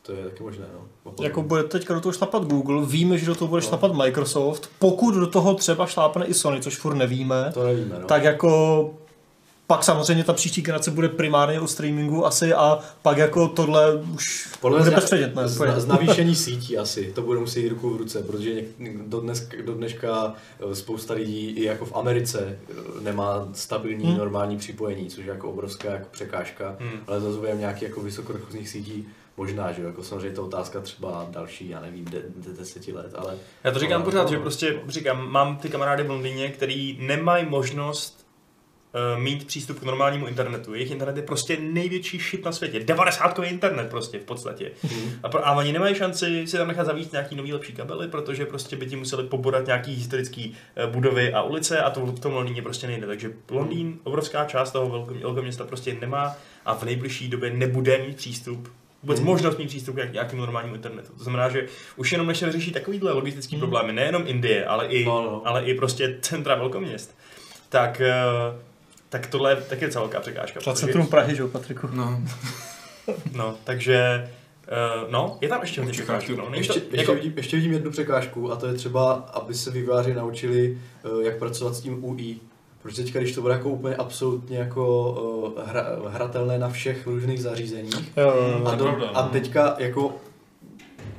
To 0.01 0.11
je 0.13 0.23
taky 0.23 0.43
možné, 0.43 0.65
no. 0.73 0.85
Pokud- 1.03 1.23
Jako 1.23 1.41
bude 1.41 1.63
teďka 1.63 1.93
do 1.93 2.01
toho 2.01 2.13
šlapat 2.13 2.43
Google, 2.45 2.85
víme, 2.85 3.17
že 3.17 3.25
do 3.25 3.35
toho 3.35 3.49
bude 3.49 3.61
No. 3.61 3.67
šlapat 3.67 3.93
Microsoft, 3.93 4.69
pokud 4.79 5.15
do 5.15 5.27
toho 5.27 5.53
třeba 5.55 5.85
šlápne 5.87 6.25
i 6.25 6.33
Sony, 6.33 6.61
což 6.61 6.77
furt 6.77 6.95
nevíme, 6.95 7.51
to 7.53 7.63
nevíme, 7.63 7.99
no. 7.99 8.07
tak 8.07 8.23
jako 8.23 8.93
pak 9.71 9.83
samozřejmě 9.83 10.23
ta 10.23 10.33
příští 10.33 10.61
generace 10.61 10.91
bude 10.91 11.09
primárně 11.09 11.59
o 11.59 11.67
streamingu 11.67 12.25
asi 12.25 12.53
a 12.53 12.79
pak 13.01 13.17
jako 13.17 13.47
tohle 13.47 13.93
už 14.13 14.47
Podle 14.61 14.77
bude 14.79 14.89
mě 14.89 14.95
bezpředmětné. 14.95 15.47
z, 15.47 15.61
z 15.77 15.85
navýšení 15.87 16.35
sítí 16.45 16.77
asi, 16.77 17.11
to 17.15 17.21
bude 17.21 17.39
muset 17.39 17.59
jít 17.59 17.69
ruku 17.69 17.89
v 17.89 17.97
ruce, 17.97 18.23
protože 18.23 18.51
do, 19.07 19.19
dnes, 19.19 19.49
do 19.65 19.73
dneška 19.73 20.33
eh, 20.71 20.75
spousta 20.75 21.13
lidí 21.13 21.49
i 21.49 21.63
jako 21.63 21.85
v 21.85 21.95
Americe 21.95 22.59
eh, 22.69 22.73
nemá 23.01 23.47
stabilní 23.53 24.05
Hmm. 24.05 24.17
normální 24.17 24.57
připojení, 24.57 25.09
což 25.09 25.25
je 25.25 25.31
jako 25.31 25.49
obrovská 25.49 25.91
jako 25.91 26.07
překážka, 26.11 26.75
Hmm. 26.79 26.99
ale 27.07 27.19
zase 27.21 27.37
budeme 27.37 27.59
nějaký 27.59 27.85
jako 27.85 28.01
vysokorychlostních 28.01 28.69
sítí 28.69 29.07
možná, 29.37 29.71
že 29.71 29.81
jo, 29.81 29.87
jako 29.87 30.03
samozřejmě 30.03 30.35
to 30.35 30.45
otázka 30.45 30.79
třeba 30.81 31.27
další, 31.31 31.69
já 31.69 31.79
nevím, 31.81 32.05
de, 32.05 32.21
de, 32.35 32.53
deseti 32.59 32.93
let, 32.93 33.11
ale 33.15 33.33
Já 33.63 33.71
to 33.71 33.79
říkám 33.79 33.95
ale- 34.01 34.05
pořád, 34.05 34.23
no. 34.23 34.29
že 34.29 34.39
prostě 34.39 34.79
říkám, 34.87 35.31
mám 35.31 35.57
ty 35.57 35.69
kamarády 35.69 36.03
v 36.03 36.09
Londýně, 36.09 36.49
který 36.49 36.97
nemají 37.01 37.45
možnost 37.49 38.20
mít 39.17 39.47
přístup 39.47 39.79
k 39.79 39.83
normálnímu 39.83 40.27
internetu. 40.27 40.73
Jejich 40.73 40.91
internet 40.91 41.17
je 41.17 41.23
prostě 41.23 41.57
největší 41.61 42.17
shit 42.17 42.45
na 42.45 42.51
světě. 42.51 42.79
90 42.79 43.39
internet 43.39 43.89
prostě 43.89 44.19
v 44.19 44.23
podstatě. 44.23 44.71
Mhm. 44.83 45.11
A, 45.23 45.29
pro, 45.29 45.47
a 45.47 45.51
oni 45.51 45.73
nemají 45.73 45.95
šanci 45.95 46.47
si 46.47 46.57
tam 46.57 46.67
nechat 46.67 46.85
zavíst 46.85 47.11
nějaký 47.11 47.35
nový 47.35 47.53
lepší 47.53 47.73
kabely, 47.73 48.07
protože 48.07 48.45
prostě 48.45 48.75
by 48.75 48.85
ti 48.85 48.95
museli 48.95 49.23
poborat 49.23 49.65
nějaký 49.65 49.93
historický 49.95 50.53
eh, 50.75 50.87
budovy 50.87 51.33
a 51.33 51.41
ulice 51.41 51.81
a 51.81 51.89
to 51.89 52.05
v 52.05 52.19
tom 52.19 52.33
Londýně 52.33 52.61
prostě 52.61 52.87
nejde. 52.87 53.07
Takže 53.07 53.31
Londýn, 53.51 53.99
obrovská 54.03 54.45
část 54.45 54.71
toho 54.71 54.89
velkého 54.89 55.19
velkého 55.19 55.43
města 55.43 55.65
prostě 55.65 55.97
nemá 56.01 56.35
a 56.65 56.73
v 56.75 56.83
nejbližší 56.83 57.27
době 57.29 57.49
nebude 57.49 57.97
mít 57.97 58.17
přístup 58.17 58.69
vůbec 59.03 59.19
Hmm. 59.19 59.27
možnost 59.27 59.57
mít 59.57 59.67
přístup 59.67 59.95
k 59.95 60.13
nějakému 60.13 60.41
normálnímu 60.41 60.75
internetu. 60.75 61.13
To 61.17 61.23
znamená, 61.23 61.49
že 61.49 61.67
už 61.95 62.11
jenom 62.11 62.27
než 62.27 62.37
se 62.37 62.45
vyřeší 62.45 62.71
takovýhle 62.71 63.11
logistický 63.11 63.55
Hmm. 63.55 63.59
problémy, 63.61 63.93
nejenom 63.93 64.23
Indie, 64.25 64.65
ale 64.65 64.85
i, 64.87 65.05
No, 65.05 65.21
no. 65.21 65.41
ale 65.45 65.63
i 65.65 65.73
prostě 65.73 66.17
centra 66.21 66.55
velkoměst, 66.55 67.17
tak, 67.69 68.01
eh, 68.01 68.13
tak 69.11 69.27
tohle 69.27 69.51
je 69.51 69.55
taky 69.55 69.85
docela 69.85 70.03
velká 70.03 70.19
překážka. 70.19 70.59
Třeba 70.59 70.73
protože- 70.73 70.85
centrum 70.85 71.07
Prahy, 71.07 71.35
že 71.35 71.41
jo, 71.41 71.47
Patriku? 71.47 71.87
No, 71.93 72.21
No, 73.35 73.55
takže 73.63 74.29
Uh, 74.71 75.11
no, 75.11 75.37
je 75.41 75.49
tam 75.49 75.61
ještě 75.61 75.81
hodně 75.81 76.03
to. 76.03 76.35
No. 76.35 76.47
Ještě, 76.53 76.73
to, 76.73 76.79
ještě, 76.79 76.97
jako, 76.97 77.13
vidím, 77.13 77.33
ještě 77.37 77.55
vidím 77.55 77.71
jednu 77.73 77.91
překážku 77.91 78.51
a 78.51 78.55
to 78.55 78.67
je 78.67 78.73
třeba, 78.73 79.11
aby 79.13 79.53
se 79.53 79.71
vývojáři 79.71 80.13
naučili, 80.13 80.77
eh, 81.03 81.25
jak 81.25 81.37
pracovat 81.39 81.75
s 81.75 81.81
tím 81.81 82.05
UI. 82.05 82.39
Protože 82.81 83.03
teďka, 83.03 83.19
když 83.19 83.35
to 83.35 83.41
bude 83.41 83.53
jako 83.53 83.69
úplně 83.69 83.95
absolutně 83.95 84.57
jako 84.57 85.53
eh, 85.57 85.61
hra, 85.71 85.85
hratelné 86.07 86.59
na 86.59 86.69
všech 86.69 87.07
různých 87.07 87.41
zařízeních, 87.41 88.11
Jo, 88.17 88.33
jo, 88.37 88.57
jo. 88.59 88.65
a, 88.67 88.71
je 88.71 88.77
do, 88.77 88.83
pravda, 88.83 89.07
a 89.07 89.25
no. 89.25 89.29
teďka 89.31 89.75
jako 89.79 90.15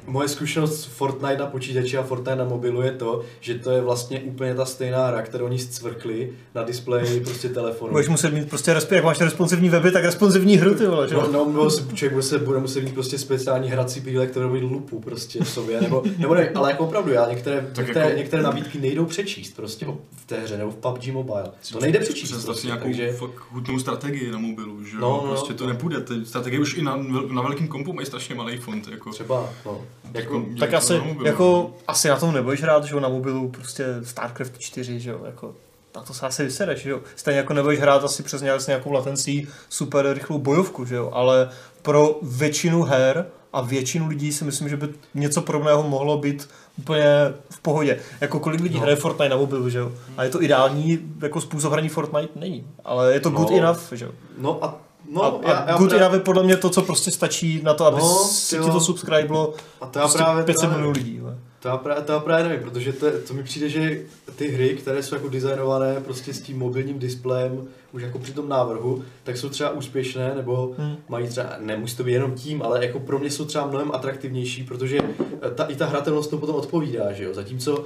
moje 0.07 0.29
zkušenost 0.29 0.81
s 0.81 0.85
Fortnite 0.85 1.37
na 1.37 1.47
počítači 1.47 1.99
a 1.99 2.03
Fortnite 2.03 2.37
na 2.37 2.45
mobilu 2.45 2.83
je 2.83 2.93
to, 2.93 3.23
že 3.41 3.55
to 3.55 3.71
je 3.71 3.81
vlastně 3.81 4.21
úplně 4.21 4.55
ta 4.55 4.65
stejná 4.65 5.07
hra, 5.07 5.23
kterou 5.23 5.45
oni 5.45 5.59
scvrkli 5.59 6.33
na 6.55 6.63
displeji 6.63 7.21
prostě 7.21 7.49
telefonu. 7.49 7.91
Budeš 7.93 8.09
muset 8.09 8.31
mít 8.35 8.49
prostě, 8.49 8.75
resp- 8.75 8.95
jak 8.95 9.05
máš 9.05 9.21
responsivní 9.21 9.69
weby, 9.69 9.91
tak 9.91 10.05
responsivní 10.05 10.57
hru, 10.57 10.75
ty 10.75 10.87
vole, 10.87 11.09
že 11.09 11.15
No, 11.15 11.29
no 11.33 11.45
nebo 11.47 11.71
si- 11.71 11.83
člověk 11.95 12.13
bude, 12.13 12.23
se, 12.23 12.39
bude 12.39 12.59
muset 12.59 12.81
mít 12.85 12.95
prostě 12.95 13.19
speciální 13.19 13.69
hrací 13.71 14.01
píle, 14.01 14.27
které 14.27 14.47
mít 14.47 14.61
lupu 14.63 15.01
prostě 15.01 15.45
v 15.45 15.49
sobě, 15.49 15.81
nebo, 15.81 16.03
nebo 16.19 16.35
ne, 16.35 16.51
ale 16.55 16.71
jako 16.71 16.85
opravdu, 16.85 17.13
já 17.13 17.29
některé, 17.31 17.61
Tak 17.73 17.87
některé, 17.87 18.05
jako- 18.07 18.19
některé 18.19 18.43
nabídky 18.43 18.79
nejdou 18.81 19.05
přečíst 19.05 19.57
prostě 19.57 19.87
v 20.17 20.27
té 20.27 20.41
hře, 20.41 20.59
nebo 20.59 20.71
v 20.71 20.77
PUBG 20.77 21.07
Mobile. 21.13 21.45
To 21.73 21.81
nejde 21.81 21.99
přečíst 21.99 22.31
Představ 22.31 22.41
si 22.43 22.47
prostě, 22.47 22.67
nějakou 22.67 22.85
takže... 22.85 23.13
fakt 23.13 23.33
hutnou 23.51 23.79
strategii 23.79 24.31
na 24.31 24.39
mobilu, 24.39 24.85
že 24.85 24.97
jo? 24.97 25.01
No, 25.01 25.09
no, 25.25 25.29
prostě 25.31 25.55
to 25.55 25.65
no. 25.65 25.73
nepůjde. 25.73 26.01
Ty 26.01 26.15
strategie 26.27 26.61
už 26.61 26.75
i 26.79 26.83
na, 26.83 26.97
na 27.33 27.43
velkém 27.43 27.69
kompu 27.69 27.93
mají 27.93 28.07
strašně 28.07 28.35
malý 28.35 28.57
font. 28.59 28.89
Jako, 28.89 29.11
Třeba, 29.11 29.49
no. 29.67 29.81
Jako, 30.15 30.41
dělají 30.41 30.57
Tak 30.59 30.75
asi, 30.75 30.93
na 30.99 31.05
mobilu, 31.05 31.27
jako, 31.27 31.71
asi 31.89 32.09
na 32.09 32.17
tom 32.17 32.35
nebudeš 32.35 32.63
hrát, 32.63 32.85
že 32.85 32.95
jo, 32.95 33.01
na 33.01 33.09
mobilu 33.09 33.49
prostě 33.49 33.87
StarCraft 34.03 34.59
4, 34.59 35.01
že 35.01 35.11
jo, 35.11 35.21
jako 35.27 35.55
na 35.97 36.03
to 36.03 36.15
se 36.15 36.27
asi 36.27 36.45
vysereš, 36.45 36.83
že 36.83 36.91
jo. 36.91 37.01
Stejně 37.17 37.39
jako 37.39 37.53
nebudeš 37.55 37.81
hrát 37.81 38.05
asi 38.05 38.23
přes 38.23 38.43
nějak, 38.43 38.61
s 38.61 38.67
nějakou 38.67 38.93
latencí 38.93 39.49
super 39.69 40.13
rychlou 40.13 40.39
bojovku, 40.39 40.85
že 40.85 40.95
jo, 40.95 41.11
ale 41.15 41.49
pro 41.83 42.19
většinu 42.23 42.83
her 42.83 43.27
a 43.53 43.61
většinu 43.61 44.09
lidí 44.09 44.33
si 44.33 44.45
myslím, 44.45 44.69
že 44.69 44.77
by 44.77 44.89
něco 45.15 45.43
podobného 45.43 45.83
mohlo 45.83 46.19
být 46.19 46.49
úplně 46.79 47.05
v 47.51 47.61
pohodě. 47.61 48.01
Jako 48.21 48.41
kolik 48.41 48.61
lidí 48.61 48.75
No. 48.75 48.81
hraje 48.81 48.97
Fortnite 48.97 49.29
na 49.29 49.37
mobilu, 49.37 49.69
že 49.69 49.79
jo. 49.79 49.93
A 50.17 50.25
je 50.25 50.31
to 50.31 50.43
ideální 50.43 50.99
jako 51.23 51.41
způsob 51.41 51.73
hraní 51.73 51.89
Fortnite? 51.89 52.41
Není. 52.41 52.67
Ale 52.85 53.13
je 53.13 53.21
to 53.21 53.31
good 53.31 53.51
No. 53.51 53.57
enough, 53.59 53.81
že 53.93 54.05
jo. 54.05 54.11
no 54.39 54.65
a, 54.65 54.81
no, 55.11 55.25
a, 55.47 55.51
já, 55.51 55.57
a 55.57 55.71
já 55.71 55.77
good 55.77 55.89
právě- 55.89 56.07
enough 56.07 56.15
je 56.15 56.21
podle 56.25 56.43
mě 56.43 56.57
to, 56.57 56.71
co 56.71 56.83
prostě 56.83 57.11
stačí 57.11 57.61
na 57.63 57.75
to, 57.75 57.85
aby 57.87 57.97
No, 58.01 58.15
si 58.25 58.59
ti 58.59 58.71
to 58.71 58.81
subscribelo 58.81 59.55
a 59.81 59.87
to 59.87 59.99
já 59.99 60.03
prostě 60.05 60.19
právě, 60.19 60.45
500 60.45 60.61
právě, 60.61 60.77
milionů 60.77 60.99
lidí. 60.99 61.19
vole. 61.21 61.39
To 61.61 61.69
já, 61.69 61.77
právě, 61.77 62.03
to 62.03 62.13
já 62.13 62.21
právě 62.21 62.45
nevím, 62.49 62.69
protože 62.71 62.93
to, 62.93 63.07
to 63.29 63.35
mi 63.35 63.43
přijde, 63.43 63.69
že 63.69 64.01
ty 64.37 64.49
hry, 64.49 64.75
které 64.75 65.03
jsou 65.03 65.15
jako 65.15 65.29
designované 65.29 66.01
prostě 66.01 66.35
s 66.35 66.41
tím 66.41 66.59
mobilním 66.59 66.99
displejem 66.99 67.69
už 67.93 68.03
jako 68.03 68.19
při 68.19 68.33
tom 68.33 68.49
návrhu, 68.49 69.03
tak 69.25 69.37
jsou 69.37 69.49
třeba 69.49 69.71
úspěšné, 69.71 70.33
nebo 70.37 70.75
Hmm. 70.79 70.97
mají 71.09 71.29
třeba, 71.29 71.49
nemusí 71.61 71.97
to 71.97 72.05
být 72.05 72.13
jenom 72.13 72.33
tím, 72.35 72.63
ale 72.63 72.87
jako 72.87 73.01
pro 73.01 73.19
mě 73.19 73.31
jsou 73.31 73.45
třeba 73.45 73.67
mnohem 73.67 73.91
atraktivnější, 73.93 74.63
protože 74.65 74.99
eh, 75.43 75.51
ta, 75.51 75.65
i 75.65 75.77
ta 75.77 75.87
hratelnost 75.87 76.31
to 76.31 76.39
potom 76.39 76.57
odpovídá, 76.57 77.13
že 77.13 77.25
jo, 77.25 77.35
zatímco 77.35 77.77
uh, 77.79 77.85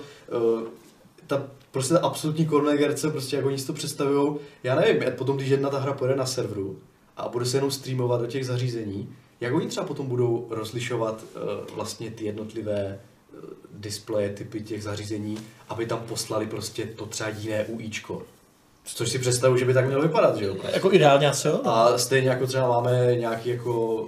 ta 1.26 1.42
prostě 1.70 1.94
ta 1.94 2.00
absolutní 2.00 2.46
konvergence, 2.46 3.10
prostě 3.10 3.36
jak 3.36 3.46
oni 3.46 3.58
si 3.58 3.66
to 3.66 3.72
představují, 3.72 4.36
já 4.62 4.74
nevím, 4.74 5.02
potom, 5.18 5.36
když 5.36 5.48
jedna 5.48 5.70
ta 5.70 5.78
hra 5.78 5.92
pojede 5.92 6.16
na 6.16 6.26
serveru 6.26 6.78
a 7.16 7.28
bude 7.28 7.44
se 7.44 7.56
jenom 7.56 7.70
streamovat 7.70 8.20
do 8.20 8.26
těch 8.26 8.46
zařízení, 8.46 9.14
jak 9.40 9.54
oni 9.54 9.66
třeba 9.66 9.86
potom 9.86 10.06
budou 10.06 10.46
rozlišovat 10.50 11.22
uh, 11.22 11.74
vlastně 11.74 12.10
ty 12.10 12.24
jednotlivé 12.24 13.00
uh, 13.32 13.40
displeje, 13.72 14.30
typy 14.30 14.60
těch 14.60 14.82
zařízení, 14.82 15.38
aby 15.68 15.86
tam 15.86 16.00
poslali 16.00 16.46
prostě 16.46 16.86
to 16.86 17.06
třeba 17.06 17.28
jiné 17.28 17.64
UIčko. 17.64 18.22
Což 18.94 19.08
si 19.08 19.18
představu, 19.18 19.56
že 19.56 19.64
by 19.64 19.74
tak 19.74 19.86
mělo 19.86 20.02
vypadat, 20.02 20.36
že 20.36 20.44
jo? 20.44 20.56
Jako 20.72 20.92
ideálně 20.92 21.28
asi 21.28 21.48
jo. 21.48 21.60
A 21.64 21.98
stejně 21.98 22.28
jako 22.28 22.46
třeba 22.46 22.68
máme 22.68 23.16
nějaký 23.16 23.48
jako 23.48 24.06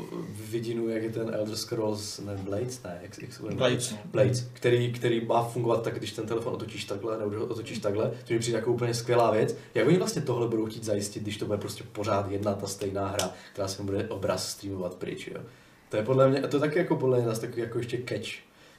vidinu, 0.51 0.89
jak 0.89 1.03
je 1.03 1.11
ten 1.11 1.35
Elder 1.35 1.57
Scrolls, 1.57 2.19
ne 2.19 2.37
Blades, 2.37 2.83
ne, 2.83 2.99
jak, 3.03 3.23
jak 3.23 3.33
se 3.33 3.43
jmenuje? 3.43 3.57
Blades. 3.57 3.95
Blades, 4.05 4.47
který, 4.53 4.93
který 4.93 5.27
má 5.27 5.45
fungovat 5.45 5.83
tak, 5.83 5.99
když 5.99 6.13
ten 6.13 6.27
telefon 6.27 6.55
otočíš 6.55 6.85
takhle, 6.85 7.19
nebo 7.19 7.45
otočíš 7.45 7.79
takhle, 7.79 8.11
to 8.11 8.33
mi 8.33 8.39
přijde 8.39 8.59
jako 8.59 8.73
úplně 8.73 8.95
skvělá 8.95 9.31
věc. 9.31 9.57
Jak 9.75 9.89
oni 9.89 9.99
vlastně 9.99 10.23
tohle 10.23 10.49
budou 10.49 10.67
chtít 10.67 10.85
zajistit, 10.85 11.23
když 11.23 11.37
to 11.37 11.47
bude 11.47 11.59
prostě 11.59 11.85
pořád 11.93 12.31
jedna 12.31 12.55
ta 12.55 12.67
stejná 12.67 13.09
hra, 13.09 13.31
která 13.53 13.69
se 13.69 13.83
bude 13.83 14.09
obraz 14.09 14.51
streamovat 14.51 14.95
pryč, 14.95 15.27
jo? 15.27 15.41
To 15.89 15.97
je 15.97 16.03
podle 16.03 16.31
mě, 16.31 16.41
to 16.41 16.57
je 16.57 16.61
taky 16.61 16.79
jako 16.79 16.97
podle 16.97 17.19
mě 17.19 17.27
nás 17.27 17.39
takový 17.39 17.63
jako 17.63 17.79
ještě 17.79 17.99
catch, 18.09 18.29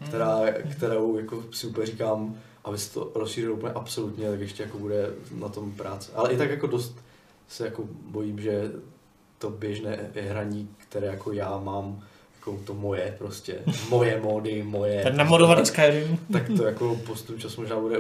která, 0.07 0.39
kterou 0.71 1.17
jako 1.17 1.43
si 1.51 1.67
úplně 1.67 1.85
říkám, 1.87 2.37
aby 2.63 2.77
se 2.77 2.93
to 2.93 3.11
rozšířilo 3.15 3.55
úplně 3.55 3.73
absolutně, 3.73 4.29
tak 4.29 4.39
ještě 4.39 4.63
jako 4.63 4.77
bude 4.77 5.09
na 5.31 5.49
tom 5.49 5.71
práce. 5.71 6.11
Ale 6.15 6.33
i 6.33 6.37
tak 6.37 6.49
jako 6.49 6.67
dost 6.67 6.95
se 7.47 7.65
jako 7.65 7.83
bojím, 8.11 8.41
že 8.41 8.71
to 9.37 9.49
běžné 9.49 10.11
hraní, 10.15 10.69
které 10.77 11.07
jako 11.07 11.31
já 11.31 11.57
mám, 11.57 12.03
jako 12.35 12.59
to 12.65 12.73
moje 12.73 13.15
prostě, 13.17 13.59
moje 13.89 14.21
mody, 14.21 14.63
moje, 14.63 15.03
Ten 15.03 15.17
namodovaný 15.17 15.65
Skyrim. 15.65 16.19
tak 16.33 16.47
to 16.57 16.63
jako 16.63 16.95
postupem 16.95 17.41
času 17.41 17.61
možná 17.61 17.79
bude 17.79 17.97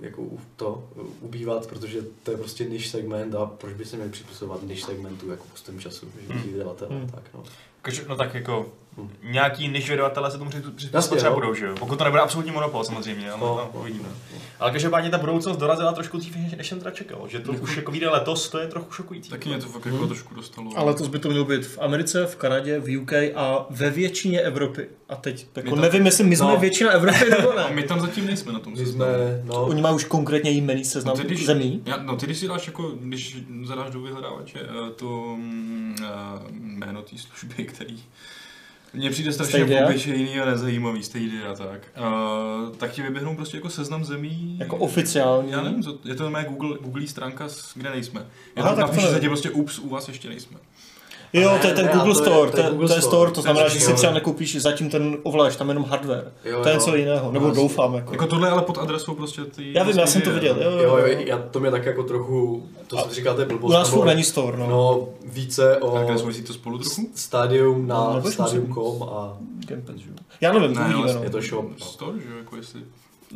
jako 0.00 0.22
to 0.56 0.84
ubývat, 1.20 1.66
protože 1.66 2.02
to 2.22 2.30
je 2.30 2.36
prostě 2.36 2.64
niž 2.64 2.88
segment 2.88 3.34
a 3.34 3.46
proč 3.46 3.74
by 3.74 3.84
se 3.84 3.96
měli 3.96 4.10
připisovat 4.10 4.62
niž 4.62 4.82
segmentu 4.82 5.30
jako 5.30 5.44
postupem 5.50 5.80
času, 5.80 6.06
že 6.28 6.34
Hmm. 6.34 6.98
Hmm. 6.98 7.08
tak 7.08 7.24
no. 7.34 7.42
No 8.08 8.16
tak 8.16 8.34
jako 8.34 8.68
Hmm. 8.96 9.10
nějaký 9.22 9.68
niž 9.68 9.90
vydavatelé 9.90 10.30
se 10.30 10.38
tomu 10.38 10.50
při- 10.50 10.60
přizpůsobit 10.76 11.16
třeba 11.18 11.30
no. 11.30 11.40
budou, 11.40 11.54
že 11.54 11.66
jo? 11.66 11.74
Pokud 11.78 11.96
to 11.98 12.04
nebude 12.04 12.22
absolutní 12.22 12.52
monopol 12.52 12.84
samozřejmě, 12.84 13.30
ale 13.30 13.40
No, 13.40 13.46
no, 13.74 13.80
uvidíme. 13.80 14.08
Ale 14.60 14.70
každopádně 14.70 15.10
ta 15.10 15.18
budoucnost 15.18 15.56
dorazila 15.56 15.92
trošku 15.92 16.18
dřív, 16.18 16.36
než- 16.36 16.52
než 16.56 16.68
jsem 16.68 16.78
teda 16.78 16.90
čekal. 16.90 17.28
Že 17.28 17.38
to 17.40 17.52
už 17.52 17.76
jako 17.76 17.90
vyjde 17.92 18.08
letos, 18.08 18.48
to 18.48 18.58
je 18.58 18.66
trochu 18.66 18.92
šokující. 18.92 19.30
Taky 19.30 19.48
mě 19.48 19.58
to 19.58 19.66
fakt 19.66 19.84
jako 19.86 19.98
Hmm. 19.98 20.08
trošku 20.08 20.34
dostalo. 20.34 20.70
Ale 20.76 20.94
to 20.94 21.08
by 21.08 21.18
to 21.18 21.28
mělo 21.28 21.44
být 21.44 21.66
v 21.66 21.78
Americe, 21.80 22.26
v 22.26 22.36
Kanadě, 22.36 22.80
v 22.80 22.96
UK 23.02 23.12
a 23.34 23.66
ve 23.70 23.90
většině 23.90 24.40
Evropy. 24.40 24.88
A 25.08 25.16
teď 25.16 25.46
jako 25.56 25.70
My 25.70 25.74
to- 25.76 25.80
nevím, 25.82 26.06
jestli 26.06 26.24
my 26.24 26.36
jsme 26.36 26.46
No. 26.46 26.56
většina 26.56 26.90
Evropy 26.90 27.30
nebo 27.30 27.52
A 27.58 27.68
ne. 27.68 27.74
my 27.74 27.82
tam 27.82 28.00
zatím 28.00 28.26
nejsme 28.26 28.52
na 28.52 28.58
tom 28.58 28.72
My 28.72 28.78
seznamu. 28.78 29.12
jsme, 29.12 29.42
no, 29.44 29.66
Oni 29.66 29.82
mají 29.82 29.94
už 29.94 30.04
konkrétně 30.04 30.50
jmený 30.50 30.84
seznam 30.84 31.16
No, 31.18 31.24
když, 31.24 31.46
zemí. 31.46 31.82
Já, 31.86 31.96
no 31.96 32.16
ty 32.16 32.26
když 32.26 32.38
si 32.38 32.48
dáš 32.48 32.66
jako, 32.66 32.88
když 33.00 33.38
zadáš 33.64 33.90
do 33.90 34.00
vyhledávače 34.00 34.58
eh, 34.62 34.90
to 34.96 35.36
eh, 36.02 36.06
jméno 36.50 37.02
té 37.02 37.16
služby, 37.18 37.64
který 37.70 38.02
mně 38.92 39.10
přijde 39.10 39.32
strašně 39.32 39.84
obyčejný 39.84 40.40
a 40.40 40.44
nezajímavý, 40.44 41.02
Stadia 41.02 41.50
a 41.50 41.54
tak, 41.54 41.80
uh, 41.98 42.76
tak 42.76 42.92
ti 42.92 43.02
vyběhnou 43.02 43.36
prostě 43.36 43.56
jako 43.56 43.70
seznam 43.70 44.04
zemí. 44.04 44.56
Jako 44.60 44.76
oficiální. 44.76 45.50
Já 45.50 45.62
nevím, 45.62 45.82
je 46.04 46.14
to 46.14 46.30
mé 46.30 46.44
Google, 46.44 46.78
Google 46.80 47.06
stránka, 47.06 47.48
kde 47.74 47.90
nejsme. 47.90 48.20
Je 48.56 48.62
Aha, 48.62 48.68
tam 48.68 48.76
tak 48.76 48.86
to 48.86 48.90
napíše 48.90 49.06
se 49.06 49.12
nevím. 49.12 49.20
ti 49.20 49.28
prostě 49.28 49.50
ups, 49.50 49.78
u 49.78 49.88
vás 49.88 50.08
ještě 50.08 50.28
nejsme. 50.28 50.56
Jo, 51.32 51.52
Ne, 51.52 51.58
to 51.58 51.66
je 51.66 51.74
ten 51.74 51.86
ne, 51.86 51.92
Google 51.92 52.14
to 52.14 52.20
je- 52.20 52.24
Store, 52.26 52.50
to 52.50 52.56
to 52.56 52.62
je 52.62 52.66
je, 52.66 52.70
Google 52.70 52.88
to 52.88 52.94
je 52.94 53.00
Store. 53.00 53.10
store, 53.16 53.30
to 53.32 53.42
znamená, 53.42 53.64
je 53.64 53.70
že 53.70 53.80
si 53.80 53.92
třeba 53.94 54.12
nekoupíš 54.12 54.56
zatím 54.56 54.90
ten 54.90 55.16
ovláč, 55.22 55.56
tam 55.56 55.68
jenom 55.68 55.84
hardware. 55.84 56.32
Jo, 56.44 56.62
To 56.62 56.68
je 56.68 56.74
něco 56.74 56.96
jiného, 56.96 57.32
nebo 57.32 57.48
No, 57.48 57.54
doufám. 57.54 57.94
Jako. 57.94 58.12
Jako 58.12 58.26
tohle 58.26 58.48
je 58.48 58.52
ale 58.52 58.62
pod 58.62 58.78
adresou 58.78 59.14
prostě 59.14 59.44
ty... 59.44 59.72
Já 59.72 59.84
vím, 59.84 59.98
já 59.98 60.06
jsem 60.06 60.22
to 60.22 60.32
viděl. 60.32 60.56
Jo, 60.62 60.70
jo, 60.70 60.96
jo, 60.96 61.06
já, 61.26 61.38
to 61.38 61.60
mě 61.60 61.70
tak 61.70 61.86
jako 61.86 62.02
trochu, 62.02 62.66
to 62.86 62.98
A 62.98 63.02
jsem 63.02 63.10
říkal, 63.10 63.34
to 63.34 63.40
je 63.40 63.46
blbost. 63.46 63.70
U 63.70 63.72
nás 63.72 63.94
není 64.04 64.24
store, 64.24 64.56
no. 64.56 64.66
No, 64.66 65.08
více 65.24 65.76
o 65.76 65.90
Tak 65.90 66.08
nesouvisí 66.08 66.42
to 66.42 66.52
spolu 66.52 66.78
trochu? 66.78 67.08
Stadium 67.14 67.86
No, 67.88 67.94
na 68.08 68.14
nebudeš 68.14 68.34
stadium.com 68.34 69.02
a 69.02 69.36
Gamepad, 69.66 69.96
že 69.96 70.08
jo. 70.08 70.14
Já 70.40 70.52
nevím, 70.52 70.74
to 70.74 70.80
Ne, 70.80 70.86
uvidíme, 70.86 71.12
no. 71.14 71.22
je 71.22 71.30
to 71.30 71.40
shop. 71.42 71.64
No. 71.80 71.86
Store, 71.86 72.18
že 72.20 72.28
jo, 72.30 72.36
jako 72.38 72.56
jestli... 72.56 72.80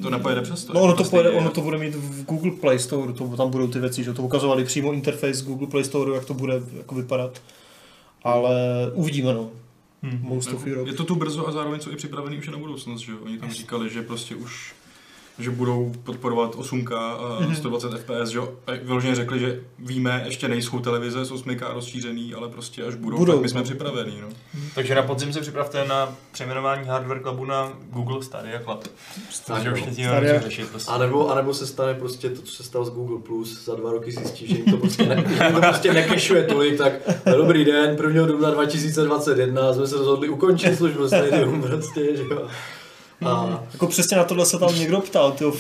To 0.03 0.11
nepojede 0.11 0.41
přes 0.43 0.65
to. 0.65 0.73
No 0.73 0.81
ono 0.81 0.93
jako 0.93 1.05
to, 1.05 1.11
pojede, 1.11 1.31
ono 1.31 1.51
to 1.51 1.61
bude 1.61 1.79
mít 1.79 1.95
v 1.95 2.25
Google 2.25 2.51
Play 2.51 2.79
Store, 2.79 3.13
to, 3.13 3.25
tam 3.37 3.51
budou 3.51 3.67
ty 3.67 3.79
věci, 3.79 4.05
že 4.05 4.13
to 4.13 4.23
ukazovali 4.23 4.65
přímo 4.65 4.93
interface 4.93 5.45
Google 5.45 5.67
Play 5.67 5.85
Store, 5.85 6.15
jak 6.15 6.25
to 6.25 6.35
bude 6.35 6.63
jako 6.77 6.95
vypadat. 6.95 7.41
Ale 8.25 8.55
uvidíme, 8.95 9.35
no. 9.35 9.51
Hmm. 10.03 10.21
Most 10.23 10.53
of 10.53 10.67
Europe. 10.67 10.91
Je 10.91 10.97
to 10.97 11.05
tu 11.05 11.15
brzo 11.15 11.49
a 11.49 11.53
zároveň 11.53 11.81
jsou 11.81 11.91
i 11.91 11.97
připravený 11.97 12.39
už 12.39 12.49
na 12.49 12.59
budoucnost, 12.59 13.01
že 13.01 13.13
jo? 13.13 13.19
Oni 13.25 13.39
tam 13.39 13.51
říkali, 13.51 13.91
že 13.91 14.03
prostě 14.03 14.35
už 14.35 14.75
že 15.39 15.51
budou 15.51 15.93
podporovat 16.05 16.55
8K 16.55 16.93
a 16.97 17.39
Mhm. 17.41 17.55
120 17.55 17.93
FPS, 17.99 18.29
že 18.31 18.41
vyloženě 18.83 19.15
řekli, 19.15 19.39
že 19.39 19.61
víme, 19.79 20.23
ještě 20.27 20.49
nejsou 20.49 20.79
televize 20.81 21.25
s 21.25 21.31
8K 21.33 21.75
rozšířený, 21.75 22.35
ale 22.35 22.49
prostě 22.49 22.83
až 22.85 22.95
budou, 22.95 23.17
Budou. 23.19 23.33
tak 23.33 23.43
my 23.43 23.49
jsme 23.49 23.63
připravení, 23.63 24.19
no. 24.23 24.29
Takže 24.75 24.95
na 24.95 25.03
podzim 25.03 25.33
se 25.33 25.41
připravte 25.41 25.85
na 25.89 26.17
přejmenování 26.33 26.89
Hardware 26.89 27.21
Clubu 27.23 27.45
na 27.45 27.73
Google 27.91 28.23
Stadia 28.23 28.61
Club. 28.63 28.85
Takže 29.47 29.73
už 29.73 29.81
no. 29.87 29.93
Stadia. 29.93 30.41
řešit. 30.41 30.69
Prostě. 30.69 30.91
A 30.93 30.99
nebo, 30.99 31.31
a 31.31 31.35
nebo 31.35 31.55
se 31.55 31.67
stane 31.67 31.95
prostě 31.95 32.31
to, 32.31 32.43
co 32.43 32.53
se 32.53 32.63
stalo 32.63 32.85
s 32.85 32.91
Google+, 32.91 33.19
Plus, 33.19 33.65
za 33.65 33.75
dva 33.75 33.91
roky 33.91 34.13
zjistí, 34.13 34.47
že 34.47 34.57
jim 34.57 34.71
to 34.71 34.77
prostě, 34.77 35.03
ne, 35.07 35.25
že 35.39 35.45
jim 35.45 35.55
to 35.55 35.61
prostě 35.61 35.93
nekešuje 35.93 36.43
tolik, 36.43 36.79
tak 36.79 36.93
dobrý 37.37 37.65
den, 37.65 37.97
1. 38.07 38.27
dubna 38.27 38.51
2021 38.51 39.73
jsme 39.75 39.87
se 39.87 39.97
rozhodli 39.97 40.29
ukončit 40.29 40.77
službu 40.77 41.07
Stadium 41.09 41.63
prostě, 41.69 42.17
že 42.17 42.23
jo. 42.23 42.49
A 43.25 43.63
Jako 43.73 43.87
přesně 43.87 44.17
na 44.17 44.25
tohle 44.25 44.47
se 44.47 44.59
tam 44.59 44.75
někdo 44.79 45.01
ptal, 45.01 45.33
tyjo, 45.33 45.53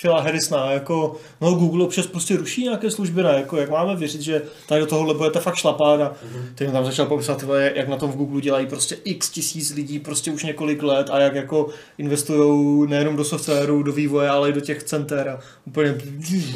Phila 0.00 0.20
Harrisona, 0.20 0.70
jako, 0.72 1.16
no 1.40 1.54
Google 1.54 1.84
občas 1.84 2.06
prostě 2.06 2.36
ruší 2.36 2.62
nějaké 2.62 2.90
služby, 2.90 3.22
ne, 3.22 3.30
jako, 3.36 3.56
jak 3.56 3.70
máme 3.70 3.96
věřit, 3.96 4.20
že 4.20 4.42
tady 4.68 4.80
do 4.80 4.86
tohohle 4.86 5.14
budete 5.14 5.40
fakt 5.40 5.54
šlapat 5.54 6.00
a 6.00 6.12
ten 6.54 6.72
tam 6.72 6.84
začal 6.84 7.06
popisat, 7.06 7.38
tyhle, 7.38 7.72
jak 7.74 7.88
na 7.88 7.96
tom 7.96 8.10
v 8.10 8.16
Google 8.16 8.40
dělají 8.40 8.66
prostě 8.66 8.96
x 9.04 9.30
tisíc 9.30 9.74
lidí 9.74 9.98
prostě 9.98 10.30
už 10.30 10.44
několik 10.44 10.82
let 10.82 11.10
a 11.10 11.18
jak 11.18 11.34
jako 11.34 11.68
investují 11.98 12.88
nejenom 12.90 13.16
do 13.16 13.24
softwaru, 13.24 13.82
do 13.82 13.92
vývoje, 13.92 14.28
ale 14.28 14.48
i 14.50 14.52
do 14.52 14.60
těch 14.60 14.82
center 14.82 15.28
a 15.28 15.38
úplně 15.66 15.98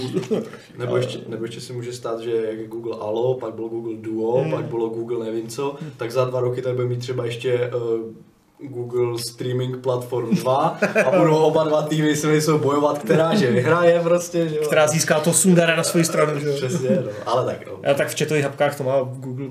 nebo 0.78 0.96
ještě, 0.96 1.18
nebo 1.28 1.44
ještě 1.44 1.60
se 1.60 1.72
může 1.72 1.92
stát, 1.92 2.20
že 2.20 2.30
jak 2.48 2.58
je 2.58 2.66
Google 2.66 2.96
Allo, 3.00 3.34
pak 3.34 3.54
bylo 3.54 3.68
Google 3.68 3.94
Duo, 3.96 4.40
Hmm. 4.42 4.50
pak 4.50 4.64
bylo 4.64 4.88
Google 4.88 5.24
nevím 5.24 5.48
co, 5.48 5.76
tak 5.96 6.10
za 6.10 6.24
dva 6.24 6.40
roky 6.40 6.62
tady 6.62 6.74
bude 6.74 6.88
mít 6.88 7.00
třeba 7.00 7.24
ještě 7.24 7.70
uh, 7.74 8.14
Google 8.60 9.18
Streaming 9.18 9.82
Platform 9.82 10.34
2 10.36 10.78
a 11.06 11.18
budou 11.18 11.36
oba 11.36 11.64
dva 11.64 11.82
týmy 11.82 12.16
se 12.16 12.26
nejsou 12.26 12.58
bojovat, 12.58 12.98
která 12.98 13.34
že 13.34 13.50
vyhraje 13.50 14.00
prostě, 14.00 14.48
že 14.48 14.56
jo. 14.56 14.62
která 14.66 14.86
získá 14.86 15.20
to 15.20 15.32
Sundara 15.32 15.76
na 15.76 15.82
svoji 15.82 16.04
stranu, 16.04 16.40
že 16.40 16.46
jo. 16.46 16.54
Přesně, 16.56 16.90
no. 16.90 17.10
ale 17.26 17.44
tak 17.44 17.66
no. 17.66 17.72
Já 17.82 17.94
tak 17.94 18.08
v 18.08 18.18
chatových 18.18 18.44
hapkách 18.44 18.76
to 18.76 18.84
má 18.84 19.00
Google. 19.02 19.48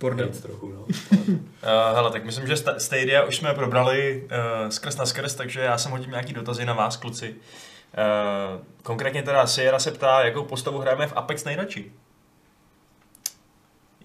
Bordel. 0.00 0.28
trochu, 0.42 0.72
no. 0.72 0.86
Uh, 0.88 1.94
hele, 1.94 2.10
tak 2.10 2.24
myslím, 2.24 2.46
že 2.46 2.56
Sta- 2.56 2.78
Stadia 2.78 3.24
už 3.24 3.36
jsme 3.36 3.54
probrali 3.54 4.24
uh, 4.24 4.68
skrz 4.68 4.96
na 4.96 5.06
skrz, 5.06 5.34
takže 5.34 5.60
já 5.60 5.78
jsem 5.78 5.92
hodím 5.92 6.10
nějaký 6.10 6.32
dotazy 6.32 6.64
na 6.64 6.72
vás, 6.72 6.96
kluci. 6.96 7.28
Uh, 7.28 8.60
konkrétně 8.82 9.22
teda 9.22 9.46
Sierra 9.46 9.78
se 9.78 9.90
ptá, 9.90 10.24
jakou 10.24 10.44
postavu 10.44 10.78
hrajeme 10.78 11.06
v 11.06 11.12
Apex 11.16 11.44
nejradši. 11.44 11.92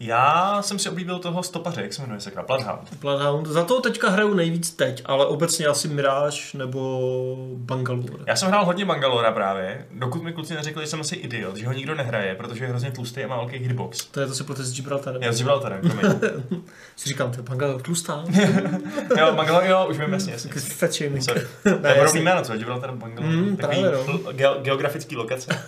Já 0.04 0.62
jsem 0.62 0.80
si 0.80 0.90
oblíbil 0.90 1.20
toho 1.20 1.44
stopaře, 1.44 1.82
jak 1.82 1.94
se 1.94 2.02
jmenuje 2.02 2.20
sakra, 2.22 2.44
Bloodhound. 2.44 2.94
Bloodhound. 3.02 3.48
Za 3.48 3.64
to 3.64 3.82
teďka 3.82 4.10
hraju 4.10 4.34
nejvíc 4.34 4.72
teď, 4.72 5.02
ale 5.06 5.26
obecně 5.26 5.66
asi 5.66 5.88
Mirage 5.88 6.38
nebo 6.54 7.36
Bangalore. 7.58 8.24
Já 8.28 8.36
jsem 8.36 8.48
hrál 8.48 8.66
hodně 8.66 8.86
Bangalora 8.86 9.32
právě, 9.32 9.88
dokud 9.92 10.24
mi 10.24 10.34
kluci 10.34 10.54
neřekli, 10.54 10.84
že 10.84 10.88
jsem 10.88 11.02
asi 11.02 11.16
idiot, 11.16 11.58
že 11.58 11.68
ho 11.68 11.74
nikdo 11.74 11.96
nehraje, 11.96 12.36
protože 12.36 12.64
je 12.64 12.70
hrozně 12.70 12.92
tlustý 12.92 13.24
a 13.24 13.28
má 13.28 13.36
velký 13.38 13.58
hitbox. 13.58 14.06
To 14.06 14.20
je 14.20 14.28
to 14.28 14.34
si 14.36 14.44
plete 14.44 14.64
s 14.64 14.74
Gibraltarem. 14.76 15.24
Já 15.24 15.32
s 15.34 15.38
Gibraltarem, 15.38 15.82
promiň. 15.82 16.20
Si 16.96 17.10
říkám, 17.10 17.32
to 17.32 17.38
je 17.38 17.44
Bangalore 17.44 17.84
tlustá. 17.84 18.24
jo, 19.20 19.34
Bangalore, 19.36 19.68
jo, 19.70 19.88
už 19.90 19.98
vím 20.00 20.14
jasně, 20.14 20.34
jasně. 20.34 20.52
Fat 20.52 20.94
shaming. 20.94 21.24
Sorry. 21.24 21.42
Ne, 21.42 21.48
To 21.64 21.70
je 21.70 21.76
podobný 21.78 22.02
jasně. 22.02 22.22
jméno, 22.22 22.42
co? 22.42 22.54
Gibraltar 22.58 22.92
Bangalore. 22.92 23.36
Mm, 23.36 23.58
Takový 23.58 23.82
právě, 23.82 24.00
no. 24.44 24.62
geografický 24.62 25.16
lokace. 25.16 25.64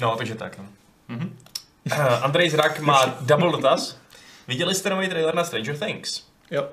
No, 0.00 0.16
takže 0.16 0.34
tak. 0.34 0.58
No. 0.58 0.64
Mhm. 1.08 1.36
Eh, 1.92 2.18
Andrej 2.22 2.50
Zrak 2.50 2.80
má 2.80 3.06
double 3.20 3.52
dotaz. 3.52 3.96
Viděli 4.48 4.74
jste 4.74 4.90
nový 4.90 5.08
trailer 5.08 5.34
na 5.34 5.44
Stranger 5.44 5.76
Things? 5.78 6.26
Jo. 6.50 6.68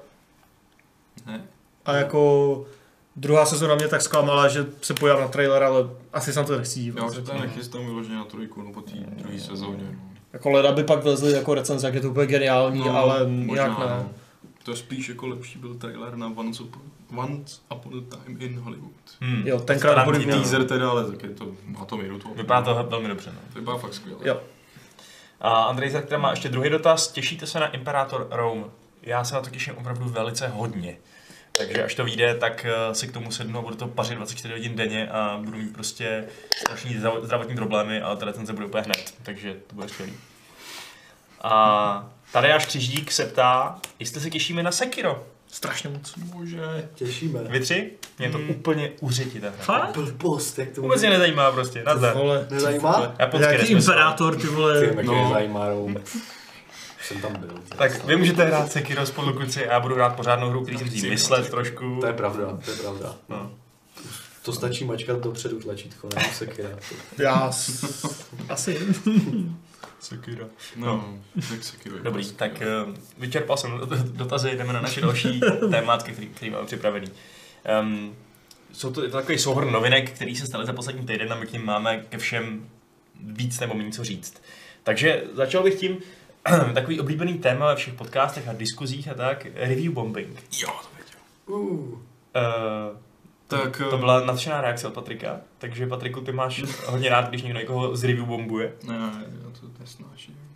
Ne. 1.26 1.42
A 1.86 1.94
jako 1.96 2.66
druhá 3.16 3.46
sezona 3.46 3.76
mě 3.76 3.88
tak 3.88 4.02
zklamala, 4.02 4.48
že 4.48 4.66
se 4.82 4.94
pojám 4.94 5.20
na 5.22 5.28
trailer, 5.28 5.64
ale 5.64 5.90
asi 6.14 6.34
se 6.34 6.40
na 6.40 6.46
to 6.46 6.58
nechci 6.58 6.80
Já 6.80 6.84
dívat. 6.84 7.10
už 7.10 7.16
se 7.16 7.22
tam 7.22 7.42
nechystám 7.42 7.86
vyloženě 7.86 8.16
na 8.16 8.24
trojku, 8.26 8.62
no 8.62 8.74
po 8.74 8.82
té 8.82 8.92
druhé 8.96 9.40
sezóně. 9.40 9.84
No. 9.92 10.00
Jako 10.34 10.50
leda 10.50 10.72
by 10.72 10.84
pak 10.84 11.04
vlezli 11.04 11.32
jako 11.32 11.54
recenze, 11.54 11.88
jak 11.88 11.94
je 11.96 12.02
to 12.02 12.10
úplně 12.10 12.28
geniální, 12.28 12.80
No, 12.80 12.98
ale 12.98 13.28
možná, 13.28 13.66
nějak 13.66 13.80
ne. 13.80 13.86
no. 13.86 14.10
To 14.64 14.72
je 14.72 14.78
spíš 14.78 15.10
jako 15.10 15.28
lepší 15.28 15.60
byl 15.60 15.74
trailer 15.76 16.16
na 16.16 16.28
Once 16.36 16.64
Upon, 16.64 16.82
Once 17.18 17.62
Upon 17.76 17.94
a 18.12 18.16
Time 18.16 18.38
in 18.42 18.60
Hollywood. 18.60 18.92
Hmm. 19.22 19.48
Jo, 19.48 19.60
tenkrát 19.60 20.06
bude. 20.06 20.20
Teaser 20.20 20.64
teda, 20.66 20.90
ale 20.90 21.12
tak 21.12 21.24
je 21.24 21.30
to, 21.30 21.46
má 21.66 21.86
to 21.86 21.98
minutu. 21.98 22.34
Vypadá 22.36 22.62
to 22.62 22.90
velmi 22.90 23.08
dobře. 23.08 23.32
No. 23.34 23.40
To 23.54 23.60
vypadá 23.60 23.78
fakt 23.78 23.94
skvěle. 23.94 24.20
Jo. 24.24 24.40
A 25.42 25.64
Andrej 25.64 25.90
Zrak 25.90 26.06
teda 26.06 26.18
má 26.18 26.30
ještě 26.32 26.50
druhý 26.50 26.70
dotaz. 26.70 27.08
Těšíte 27.08 27.48
se 27.48 27.60
na 27.60 27.68
Imperator 27.68 28.28
Rome? 28.32 28.64
Já 29.02 29.24
se 29.24 29.36
na 29.36 29.42
to 29.42 29.50
těším 29.50 29.78
opravdu 29.78 30.10
velice 30.10 30.48
hodně. 30.48 30.98
Takže 31.58 31.84
až 31.84 31.96
to 31.96 32.04
vyjde, 32.06 32.36
tak 32.36 32.66
eh, 32.66 32.96
si 32.96 33.08
k 33.08 33.12
tomu 33.12 33.32
sednu 33.32 33.60
a 33.60 33.62
budu 33.62 33.76
to 33.76 33.88
pařit 33.88 34.16
24 34.16 34.54
hodin 34.54 34.76
denně 34.76 35.10
a 35.10 35.40
budu 35.44 35.58
mít 35.58 35.74
prostě 35.74 36.26
strašný 36.58 36.96
zdrav- 36.96 37.24
zdravotní 37.24 37.56
problémy, 37.56 38.02
ale 38.02 38.18
ta 38.18 38.26
recenze 38.26 38.54
bude 38.54 38.66
úplně 38.66 38.84
hned, 38.84 39.14
takže 39.24 39.54
to 39.68 39.76
bude 39.76 39.90
skvělý. 39.90 40.14
A 41.42 42.10
Tadeáš 42.32 42.66
Křižík 42.66 43.12
se 43.12 43.26
ptá, 43.26 43.80
jestli 44.00 44.22
se 44.22 44.30
těšíme 44.30 44.64
na 44.64 44.72
Sekiro. 44.72 45.26
Strašně 45.52 45.90
moc. 45.90 46.14
Bože. 46.18 46.90
Těšíme. 46.96 47.40
Vy 47.44 47.60
tři? 47.60 47.92
Mě 48.20 48.30
to 48.32 48.38
Hmm. 48.38 48.50
úplně 48.50 48.92
uřití 49.00 49.40
ta 49.40 49.48
hra. 49.68 49.92
Blbost, 49.94 50.60
jak 50.60 50.70
to 50.70 50.82
Vůbec 50.82 51.02
mě 51.02 51.10
nezajímá 51.10 51.52
prostě, 51.52 51.84
nazdar. 51.84 52.14
Vole. 52.16 52.48
Nezajímá? 52.50 53.16
Jaký 53.40 53.66
imperátor, 53.72 54.36
ty 54.36 54.48
vole. 54.48 54.88
Ty, 54.88 55.04
No. 55.04 55.24
nezajímá. 55.30 55.66
Jsem 57.04 57.22
tam 57.22 57.34
byl. 57.40 57.50
Tak 57.78 58.06
vy 58.06 58.16
můžete 58.18 58.46
hrát 58.46 58.72
Sekiro 58.72 59.06
spolu 59.06 59.34
kluci 59.34 59.68
a 59.68 59.74
já 59.74 59.80
budu 59.80 59.96
hrát 59.96 60.16
pořádnou 60.16 60.50
hru, 60.50 60.64
který 60.64 60.78
si 60.78 60.84
musí 60.84 60.98
Chci, 60.98 61.10
myslet 61.10 61.50
trošku. 61.50 61.98
To 62.02 62.08
je 62.08 62.14
pravda, 62.14 62.58
to 62.66 62.72
je 62.72 62.78
pravda. 62.78 63.16
No. 63.30 63.52
To 64.42 64.54
stačí 64.54 64.86
mačkat 64.86 65.20
dopředu 65.20 65.60
tlačítko, 65.60 66.10
ne 66.16 66.26
Sekira. 66.34 66.70
Já 67.18 67.52
s... 67.52 67.86
asi. 68.50 68.78
Sekiro. 70.00 70.46
No, 70.76 71.18
tak 71.50 71.64
Sekiro. 71.64 71.96
Dobrý, 72.00 72.24
prostě- 72.24 72.38
tak 72.38 72.52
uh, 72.88 72.94
vyčerpal 73.18 73.58
jsem 73.58 73.80
dotazy, 74.04 74.56
jdeme 74.58 74.74
na 74.74 74.82
naše 74.82 75.02
další 75.02 75.42
témátky, 75.72 76.12
který, 76.12 76.28
který 76.28 76.52
máme 76.52 76.66
připravený. 76.66 77.08
Um, 77.82 78.16
jsou 78.74 78.92
to, 78.92 79.04
je 79.04 79.10
to 79.10 79.18
takový 79.18 79.38
souhrn 79.38 79.72
novinek, 79.72 80.12
který 80.12 80.36
se 80.36 80.46
staly 80.46 80.66
za 80.66 80.74
poslední 80.74 81.06
týden 81.06 81.34
a 81.34 81.36
my 81.36 81.48
k 81.48 81.52
ním 81.54 81.66
máme 81.66 81.98
ke 82.10 82.18
všem 82.18 82.70
víc 83.20 83.60
nebo 83.60 83.74
méně 83.74 83.92
co 83.92 84.04
říct. 84.04 84.42
Takže 84.84 85.24
začal 85.34 85.64
bych 85.64 85.76
tím, 85.80 85.98
takový 86.74 87.00
oblíbený 87.00 87.34
téma 87.40 87.68
ve 87.68 87.76
všech 87.76 87.94
podcastech 87.94 88.48
a 88.48 88.54
diskuzích 88.54 89.08
a 89.08 89.14
tak, 89.14 89.48
review 89.56 89.94
bombing. 89.94 90.44
Jo, 90.60 90.70
to 90.82 90.88
věděl. 90.96 91.20
Uh, 91.48 92.00
Uh, 92.36 92.98
Tak, 93.48 93.78
to 93.78 93.96
eh, 93.96 93.98
byla 93.98 94.26
nadšená 94.26 94.62
reakce 94.62 94.88
od 94.88 94.94
Patrika, 94.94 95.42
takže 95.58 95.88
Patriku, 95.88 96.22
ty 96.22 96.32
máš 96.32 96.64
hodně 96.86 97.10
rád, 97.10 97.30
když 97.30 97.42
někdo 97.42 97.60
někoho 97.60 97.96
z 97.96 98.04
review 98.04 98.26
bombuje. 98.26 98.74
Ne, 98.84 98.96
já 99.44 99.60
to 99.62 99.68
nesnáším. 99.80 100.47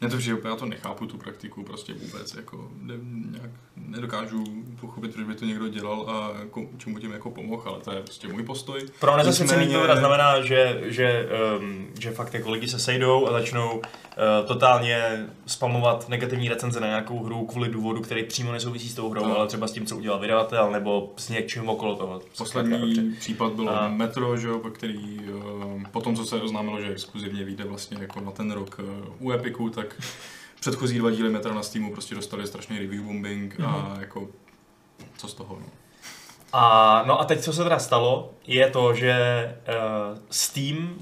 Ne 0.00 0.08
to 0.08 0.16
přijde, 0.16 0.34
úplně, 0.36 0.50
já 0.50 0.56
to 0.56 0.66
nechápu, 0.66 1.06
tu 1.06 1.16
praktiku 1.18 1.62
prostě 1.62 1.94
vůbec, 1.94 2.34
jako 2.34 2.68
ne, 2.82 2.94
nějak 3.30 3.50
nedokážu 3.76 4.44
pochopit, 4.80 5.14
proč 5.14 5.26
by 5.26 5.34
to 5.34 5.44
někdo 5.44 5.68
dělal 5.68 6.04
a 6.10 6.40
jako, 6.40 6.66
čemu 6.78 6.98
tím 6.98 7.12
jako 7.12 7.30
pomohl, 7.30 7.62
ale 7.68 7.80
to 7.80 7.92
je 7.92 8.00
prostě 8.02 8.28
můj 8.28 8.42
postoj. 8.42 8.80
Pro 9.00 9.16
nezasvěcený 9.16 9.66
Nicméně- 9.66 9.86
to 9.88 9.96
znamená, 9.96 10.40
že, 10.42 10.80
že, 10.84 11.28
um, 11.60 11.86
že 12.00 12.10
fakt 12.10 12.34
jako 12.34 12.50
lidi 12.50 12.68
se 12.68 12.78
sejdou 12.78 13.26
a 13.28 13.32
začnou 13.32 13.76
uh, 13.78 13.82
totálně 14.46 15.26
spamovat 15.46 16.08
negativní 16.08 16.48
recenze 16.48 16.80
na 16.80 16.86
nějakou 16.86 17.24
hru 17.24 17.46
kvůli 17.46 17.68
důvodu, 17.68 18.00
který 18.00 18.24
přímo 18.24 18.52
nesouvisí 18.52 18.88
s 18.88 18.94
tou 18.94 19.10
hrou, 19.10 19.26
No. 19.26 19.36
ale 19.38 19.46
třeba 19.46 19.66
s 19.66 19.72
tím, 19.72 19.86
co 19.86 19.96
udělal 19.96 20.18
vydavatel, 20.18 20.70
nebo 20.70 21.12
s 21.16 21.28
něčím 21.28 21.68
okolo 21.68 21.96
toho. 21.96 22.20
Poslední 22.38 23.10
případ 23.18 23.52
bylo 23.52 23.70
A- 23.80 23.88
Metro, 23.88 24.36
že 24.36 24.48
který 24.72 25.18
uh, 25.34 25.82
potom, 25.92 26.16
co 26.16 26.24
se 26.24 26.36
oznámilo, 26.36 26.80
že 26.80 26.88
exkluzivně 26.92 27.44
vyjde 27.44 27.64
vlastně 27.64 27.96
jako 28.00 28.20
na 28.20 28.30
ten 28.30 28.50
rok 28.52 28.80
uh, 29.18 29.26
u 29.28 29.32
Epiku, 29.32 29.70
tak 29.70 29.89
předchozí 30.60 30.98
dva 30.98 31.10
díly 31.10 31.30
Metra 31.30 31.54
na 31.54 31.62
Steamu 31.62 31.92
prostě 31.92 32.14
dostali 32.14 32.46
strašný 32.46 32.78
review 32.78 33.02
bombing 33.02 33.58
Mhm. 33.58 33.68
a 33.74 33.96
jako 34.00 34.28
co 35.16 35.28
z 35.28 35.34
toho, 35.34 35.58
no. 35.60 35.66
A, 36.52 37.02
no 37.06 37.20
a 37.20 37.24
teď, 37.24 37.40
co 37.40 37.52
se 37.52 37.62
teda 37.62 37.78
stalo, 37.78 38.30
je 38.46 38.70
to, 38.70 38.94
že 38.94 39.14
uh, 39.68 40.18
Steam 40.30 40.94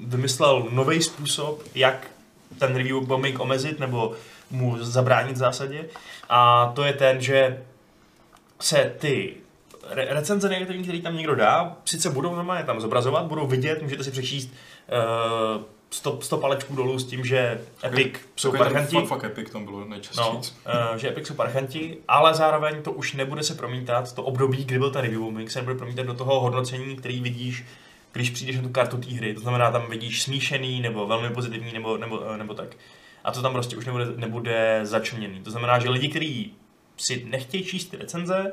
vymyslel 0.00 0.66
nový 0.70 1.02
způsob, 1.02 1.62
jak 1.74 2.06
ten 2.58 2.76
review 2.76 3.00
bombing 3.06 3.40
omezit 3.40 3.80
nebo 3.80 4.12
mu 4.50 4.84
zabránit 4.84 5.32
v 5.32 5.36
zásadě. 5.38 5.88
A 6.28 6.72
to 6.74 6.84
je 6.84 6.92
ten, 6.92 7.20
že 7.20 7.62
se 8.60 8.94
ty 8.98 9.34
re- 9.90 10.06
recenze 10.10 10.48
negativní, 10.48 10.82
které 10.82 11.00
tam 11.00 11.16
někdo 11.16 11.34
dá, 11.34 11.76
sice 11.84 12.10
budou 12.10 12.34
normálně 12.34 12.64
tam 12.64 12.80
zobrazovat, 12.80 13.24
budou 13.26 13.46
vidět, 13.46 13.82
můžete 13.82 14.04
si 14.04 14.10
přečíst 14.10 14.48
uh, 14.48 15.62
100, 15.92 16.20
100 16.20 16.38
palečků 16.38 16.76
dolů 16.76 16.98
s 16.98 17.06
tím, 17.06 17.24
že 17.24 17.60
Epic 17.84 18.14
jsou 18.36 18.52
Takový 18.52 18.68
ten 18.68 18.72
parchanti. 18.72 18.96
Fuck, 18.96 19.08
fuck 19.08 19.24
Epic 19.24 19.50
tam 19.50 19.64
bylo 19.64 19.84
nejčastěji. 19.84 20.26
No, 20.26 20.38
uh, 20.90 20.96
že 20.96 21.08
Epic 21.08 21.26
jsou 21.26 21.34
parchanti, 21.34 21.98
ale 22.08 22.34
zároveň 22.34 22.82
to 22.82 22.92
už 22.92 23.12
nebude 23.12 23.42
se 23.42 23.54
promítat, 23.54 24.14
to 24.14 24.22
období, 24.22 24.64
kdy 24.64 24.78
byl 24.78 24.90
ten 24.90 25.02
review 25.02 25.20
bombing, 25.20 25.50
se 25.50 25.58
nebude 25.58 25.78
promítat 25.78 26.06
do 26.06 26.14
toho 26.14 26.40
hodnocení, 26.40 26.96
který 26.96 27.20
vidíš, 27.20 27.64
když 28.12 28.30
přijdeš 28.30 28.56
na 28.56 28.62
tu 28.62 28.68
kartu 28.68 28.96
té 28.96 29.10
hry. 29.10 29.34
To 29.34 29.40
znamená, 29.40 29.70
tam 29.70 29.90
vidíš 29.90 30.22
smíšený, 30.22 30.80
nebo 30.80 31.06
velmi 31.06 31.30
pozitivní, 31.30 31.72
nebo, 31.72 31.96
nebo, 31.96 32.22
eh, 32.34 32.36
nebo 32.38 32.54
tak. 32.54 32.76
A 33.24 33.32
to 33.32 33.42
tam 33.42 33.52
prostě 33.52 33.76
už 33.76 33.86
nebude, 33.86 34.06
nebude 34.16 34.80
začleněný. 34.82 35.40
To 35.40 35.50
znamená, 35.50 35.78
že 35.78 35.90
lidi, 35.90 36.08
kteří 36.08 36.54
si 36.96 37.24
nechtějí 37.24 37.64
číst 37.64 37.84
ty 37.84 37.96
recenze, 37.96 38.52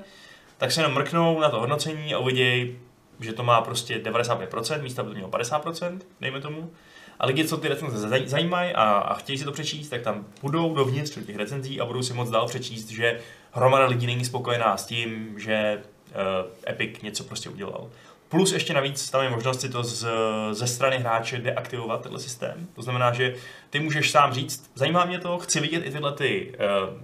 tak 0.57 0.71
se 0.71 0.81
jenom 0.81 0.93
mrknou 0.93 1.39
na 1.39 1.49
to 1.49 1.59
hodnocení 1.59 2.13
a 2.13 2.17
uvidějí, 2.17 2.77
že 3.19 3.33
to 3.33 3.43
má 3.43 3.61
prostě 3.61 3.99
95%, 3.99 4.81
místo 4.81 5.01
aby 5.01 5.09
to 5.09 5.15
mělo 5.15 5.29
50%, 5.29 5.99
dejme 6.21 6.41
tomu. 6.41 6.71
A 7.19 7.25
lidi, 7.25 7.45
co 7.45 7.57
ty 7.57 7.67
recenze 7.67 8.09
zaj- 8.09 8.27
zajímají 8.27 8.71
a, 8.73 8.83
a 8.83 9.13
chtějí 9.13 9.37
si 9.37 9.45
to 9.45 9.51
přečíst, 9.51 9.89
tak 9.89 10.01
tam 10.01 10.25
půjdou 10.41 10.75
dovnitř 10.75 11.15
do 11.15 11.21
těch 11.21 11.35
recenzí 11.35 11.81
a 11.81 11.85
budou 11.85 12.03
si 12.03 12.13
moc 12.13 12.29
dál 12.29 12.47
přečíst, 12.47 12.89
že 12.89 13.19
hromada 13.51 13.85
lidí 13.85 14.07
není 14.07 14.25
spokojená 14.25 14.77
s 14.77 14.85
tím, 14.85 15.39
že 15.39 15.81
uh, 15.81 16.71
Epic 16.71 17.01
něco 17.01 17.23
prostě 17.23 17.49
udělal. 17.49 17.89
Plus 18.29 18.51
ještě 18.51 18.73
navíc 18.73 19.09
tam 19.09 19.23
je 19.23 19.29
možnost 19.29 19.61
si 19.61 19.69
to 19.69 19.83
z, 19.83 20.07
ze 20.51 20.67
strany 20.67 20.97
hráče 20.97 21.37
deaktivovat, 21.37 22.01
tenhle 22.01 22.19
systém. 22.19 22.67
To 22.75 22.81
znamená, 22.81 23.13
že 23.13 23.35
ty 23.69 23.79
můžeš 23.79 24.11
sám 24.11 24.33
říct, 24.33 24.71
zajímá 24.75 25.05
mě 25.05 25.19
to, 25.19 25.39
chci 25.39 25.59
vidět 25.59 25.85
i 25.85 25.91
tyhle 25.91 26.13
ty 26.13 26.55
uh, 26.55 26.97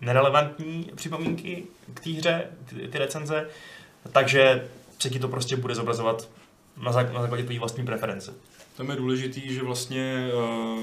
nerelevantní 0.00 0.90
připomínky 0.94 1.64
k 1.94 2.00
té 2.00 2.10
hře, 2.10 2.46
ty, 2.64 2.88
ty 2.88 2.98
recenze, 2.98 3.48
takže 4.12 4.68
se 4.98 5.10
ti 5.10 5.18
to 5.18 5.28
prostě 5.28 5.56
bude 5.56 5.74
zobrazovat 5.74 6.28
na, 6.82 6.92
zá, 6.92 7.02
na 7.02 7.20
základě 7.20 7.42
tvojí 7.42 7.58
vlastní 7.58 7.86
preference. 7.86 8.34
Tam 8.76 8.90
je 8.90 8.96
důležitý, 8.96 9.54
že 9.54 9.62
vlastně 9.62 10.28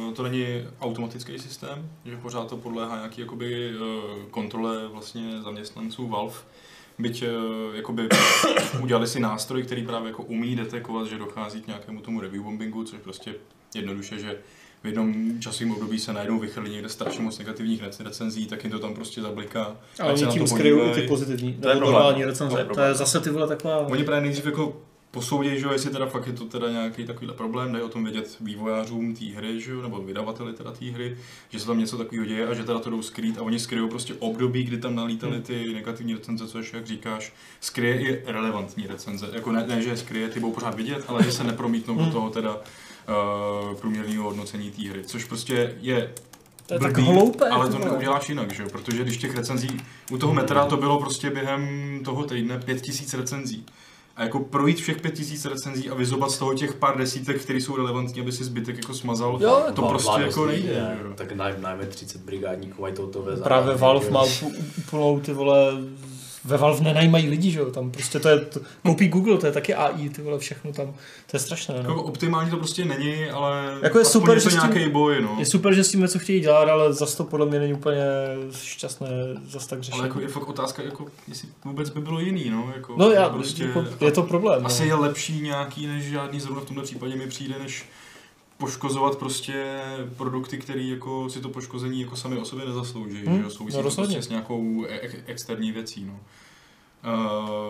uh, 0.08 0.14
to 0.14 0.24
není 0.24 0.46
automatický 0.82 1.40
systém, 1.40 1.90
že 2.06 2.18
pořád 2.18 2.50
to 2.50 2.58
podléhá 2.58 2.96
nějaký 2.96 3.22
jakoby, 3.22 3.72
uh, 3.76 3.86
kontrole 4.32 4.88
vlastně 4.88 5.42
zaměstnanců 5.42 6.08
Valve. 6.08 6.36
Byť 7.00 7.24
uh, 7.24 7.76
jakoby 7.76 8.10
udělali 8.82 9.08
si 9.08 9.20
nástroj, 9.20 9.64
který 9.64 9.86
právě 9.86 10.08
jako 10.08 10.24
umí 10.24 10.56
detekovat, 10.56 11.08
že 11.08 11.18
dochází 11.18 11.62
k 11.62 11.68
nějakému 11.68 12.02
tomu 12.02 12.22
review 12.22 12.44
bombingu, 12.44 12.84
což 12.84 13.00
prostě 13.00 13.36
jednoduše, 13.76 14.20
že 14.20 14.38
v 14.84 14.86
jednom 14.86 15.40
časovém 15.40 15.74
období 15.74 16.00
se 16.00 16.14
najednou 16.14 16.40
vychrlí 16.40 16.72
někde 16.72 16.90
strašně 16.90 17.24
moc 17.24 17.40
negativních 17.40 17.84
rec- 17.84 18.04
recenzí, 18.04 18.48
tak 18.48 18.64
jim 18.64 18.72
to 18.72 18.80
tam 18.80 18.94
prostě 18.94 19.22
zabliká. 19.22 19.78
Ale 20.00 20.14
oni 20.14 20.28
tím 20.28 20.42
to 20.42 20.48
skryjou 20.48 20.92
i 20.92 20.94
ty 20.94 21.02
pozitivní, 21.02 21.54
To 21.54 21.70
je 21.70 21.76
normální 21.76 22.26
recenze. 22.26 22.56
To 22.56 22.60
je 22.60 22.66
To 22.66 22.82
je 22.82 22.94
zase 22.94 23.20
ty 23.20 23.30
vole 23.30 23.48
taková... 23.48 23.78
Oni 23.78 24.04
právě 24.04 24.22
nejdřív 24.22 24.46
jako 24.46 24.82
posoudí, 25.14 25.60
že 25.60 25.66
jo, 25.66 25.72
jestli 25.72 25.90
teda 25.90 26.06
fakt 26.06 26.28
je 26.28 26.34
to 26.34 26.46
teda 26.46 26.72
nějaký 26.72 27.06
takovýhle 27.06 27.36
problém, 27.36 27.72
dají 27.72 27.84
o 27.86 27.90
tom 27.90 28.04
vědět 28.04 28.38
vývojářům 28.42 29.16
té 29.16 29.26
hry, 29.26 29.62
že 29.62 29.72
jo, 29.72 29.82
nebo 29.82 30.02
vydavateli 30.02 30.54
teda 30.54 30.72
té 30.72 30.86
hry, 30.86 31.18
že 31.50 31.60
se 31.60 31.66
tam 31.66 31.80
něco 31.80 31.98
takového 31.98 32.26
děje 32.26 32.48
a 32.48 32.54
že 32.54 32.64
teda 32.64 32.80
to 32.80 32.90
jdou 32.90 33.02
skrýt 33.02 33.38
a 33.38 33.42
oni 33.42 33.60
skryjou 33.60 33.88
prostě 33.88 34.14
období, 34.20 34.64
kdy 34.64 34.78
tam 34.78 34.96
nalítaly 34.96 35.42
ty 35.42 35.74
negativní 35.74 36.14
recenze, 36.14 36.48
což 36.48 36.74
jak 36.74 36.88
říkáš, 36.88 37.34
skryje 37.62 37.96
i 38.00 38.32
relevantní 38.32 38.88
recenze. 38.88 39.30
Jako 39.34 39.52
ne, 39.52 39.66
ne 39.68 39.82
že 39.82 39.90
je 39.90 39.98
skryje, 39.98 40.30
ty 40.30 40.40
budou 40.40 40.54
pořád 40.54 40.76
vidět, 40.76 41.04
ale 41.08 41.24
že 41.24 41.32
se 41.32 41.44
nepromítnou 41.44 41.96
do 41.96 42.12
toho 42.12 42.30
teda 42.30 42.56
uh, 42.56 43.78
průměrného 43.78 44.24
hodnocení 44.24 44.72
té 44.72 44.90
hry, 44.90 45.04
což 45.04 45.24
prostě 45.26 45.76
je 45.82 46.14
To 46.68 46.74
je 46.74 46.80
tak 46.80 46.94
blbý, 46.94 47.08
hloupé. 47.08 47.50
ale 47.50 47.70
to 47.70 47.80
neuděláš 47.80 48.30
jinak, 48.30 48.54
že 48.54 48.64
jo? 48.64 48.70
Protože 48.72 49.04
když 49.04 49.18
těch 49.18 49.36
recenzí, 49.36 49.82
u 50.12 50.18
toho 50.18 50.34
metra 50.34 50.66
to 50.66 50.78
bylo 50.78 51.00
prostě 51.00 51.30
během 51.30 52.00
toho 52.06 52.24
týdne 52.24 52.60
pět 52.60 52.82
tisíc 52.82 53.14
recenzí. 53.14 53.66
A 54.16 54.24
jako 54.24 54.40
projít 54.40 54.78
všech 54.78 55.02
pět 55.02 55.12
tisíc 55.14 55.46
recenzí 55.46 55.90
a 55.90 55.96
vyzobat 55.96 56.32
z 56.32 56.38
toho 56.38 56.54
těch 56.54 56.74
pár 56.74 56.98
desítek, 56.98 57.42
které 57.42 57.62
jsou 57.62 57.76
relevantní, 57.76 58.22
aby 58.22 58.32
si 58.32 58.44
zbytek 58.44 58.76
jako 58.78 58.94
smazal, 58.94 59.38
Jo, 59.42 59.64
to 59.76 59.82
Má- 59.82 59.88
prostě 59.90 60.22
jako 60.22 60.46
nejde. 60.46 60.74
ne? 60.74 60.98
Tak 61.16 61.32
naj, 61.32 61.54
najme 61.62 61.86
30 61.86 62.22
brigádníků, 62.22 62.82
mají 62.82 62.94
to, 62.94 63.08
to 63.08 63.22
veze. 63.22 63.44
Právě 63.44 63.76
Valve 63.76 64.10
má 64.10 64.24
úpl- 64.24 64.56
úplnou 64.78 65.20
ty 65.20 65.34
vole, 65.34 65.72
ve 66.46 66.58
Valve 66.58 66.84
nenajímají 66.84 67.30
lidi, 67.30 67.52
že 67.52 67.60
jo, 67.60 67.66
tam 67.72 67.92
prostě 67.92 68.20
to 68.20 68.30
je, 68.30 68.40
to, 68.40 68.60
koupí 68.86 69.08
Google, 69.08 69.38
to 69.38 69.46
je 69.46 69.52
taky 69.52 69.74
AI, 69.76 70.10
ty 70.10 70.22
vole, 70.22 70.40
všechno 70.40 70.74
tam, 70.74 70.88
to 71.32 71.38
je 71.38 71.40
strašné, 71.40 71.76
Jako 71.78 71.88
no. 71.94 72.04
optimální 72.04 72.50
to 72.52 72.58
prostě 72.58 72.86
není, 72.86 73.26
ale 73.26 73.78
Jako 73.82 74.00
je 74.00 74.06
super, 74.06 74.38
je 74.38 74.44
to 74.44 74.50
že 74.50 74.58
s 74.58 74.62
tím- 74.62 74.72
nějaký 74.74 74.92
boj, 74.92 75.22
no. 75.22 75.36
Je 75.40 75.46
super, 75.46 75.74
že 75.74 75.84
s 75.84 75.92
tím 75.92 76.00
něco 76.02 76.20
chtějí 76.20 76.40
dělat, 76.40 76.70
ale 76.70 76.94
zase 76.94 77.18
to 77.18 77.24
podle 77.24 77.46
mě 77.46 77.60
není 77.60 77.74
úplně 77.74 78.04
šťastné 78.64 79.08
zase 79.50 79.70
tak 79.70 79.82
řešit. 79.84 79.98
Ale 80.00 80.08
jako 80.08 80.20
je 80.20 80.28
fakt 80.28 80.48
otázka, 80.50 80.84
jako, 80.84 81.06
jestli 81.28 81.48
vůbec 81.66 81.90
by 81.90 82.02
bylo 82.02 82.20
jiný, 82.20 82.50
no. 82.50 82.74
Jako, 82.76 82.96
no 82.98 83.12
já, 83.12 83.30
prostě, 83.30 83.64
jako, 83.64 83.86
je 84.02 84.12
to 84.12 84.24
problém. 84.24 84.66
Asi 84.66 84.82
no. 84.82 84.88
je 84.88 84.96
lepší 84.96 85.42
nějaký 85.42 85.88
než 85.88 86.04
žádný, 86.04 86.40
zrovna 86.40 86.62
v 86.62 86.66
tomhle 86.66 86.84
případě 86.84 87.16
mi 87.16 87.28
přijde, 87.28 87.56
než 87.60 87.86
poškozovat 88.64 89.18
prostě 89.18 89.82
produkty, 90.18 90.58
které 90.58 90.82
jako 90.82 91.30
si 91.30 91.42
to 91.42 91.50
poškození 91.50 92.02
jako 92.02 92.16
sami 92.16 92.38
o 92.38 92.46
sobě 92.46 92.66
nezaslouží, 92.66 93.26
Hmm, 93.26 93.38
že 93.38 93.44
jo, 93.44 93.50
souvisí 93.50 93.78
no 93.78 93.84
to 93.84 93.96
prostě 93.96 94.22
s 94.22 94.30
nějakou 94.30 94.86
e- 94.86 95.00
e- 95.00 95.24
externí 95.26 95.72
věcí, 95.72 96.06
no. 96.06 96.20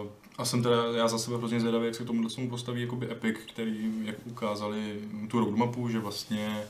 Uh, 0.04 0.08
a 0.38 0.46
jsem 0.46 0.64
teda, 0.64 0.76
já 0.96 1.08
za 1.08 1.18
sebe 1.18 1.38
hrozně 1.38 1.60
zvědavý, 1.60 1.86
jak 1.86 1.96
se 1.96 2.04
k 2.04 2.08
tomu 2.08 2.30
tomu 2.30 2.50
postaví 2.50 2.82
jakoby 2.82 3.12
Epic, 3.12 3.38
který, 3.54 3.94
jak 4.06 4.16
ukázali 4.26 5.00
tu 5.28 5.40
roadmapu, 5.40 5.90
že 5.90 6.00
vlastně 6.00 6.64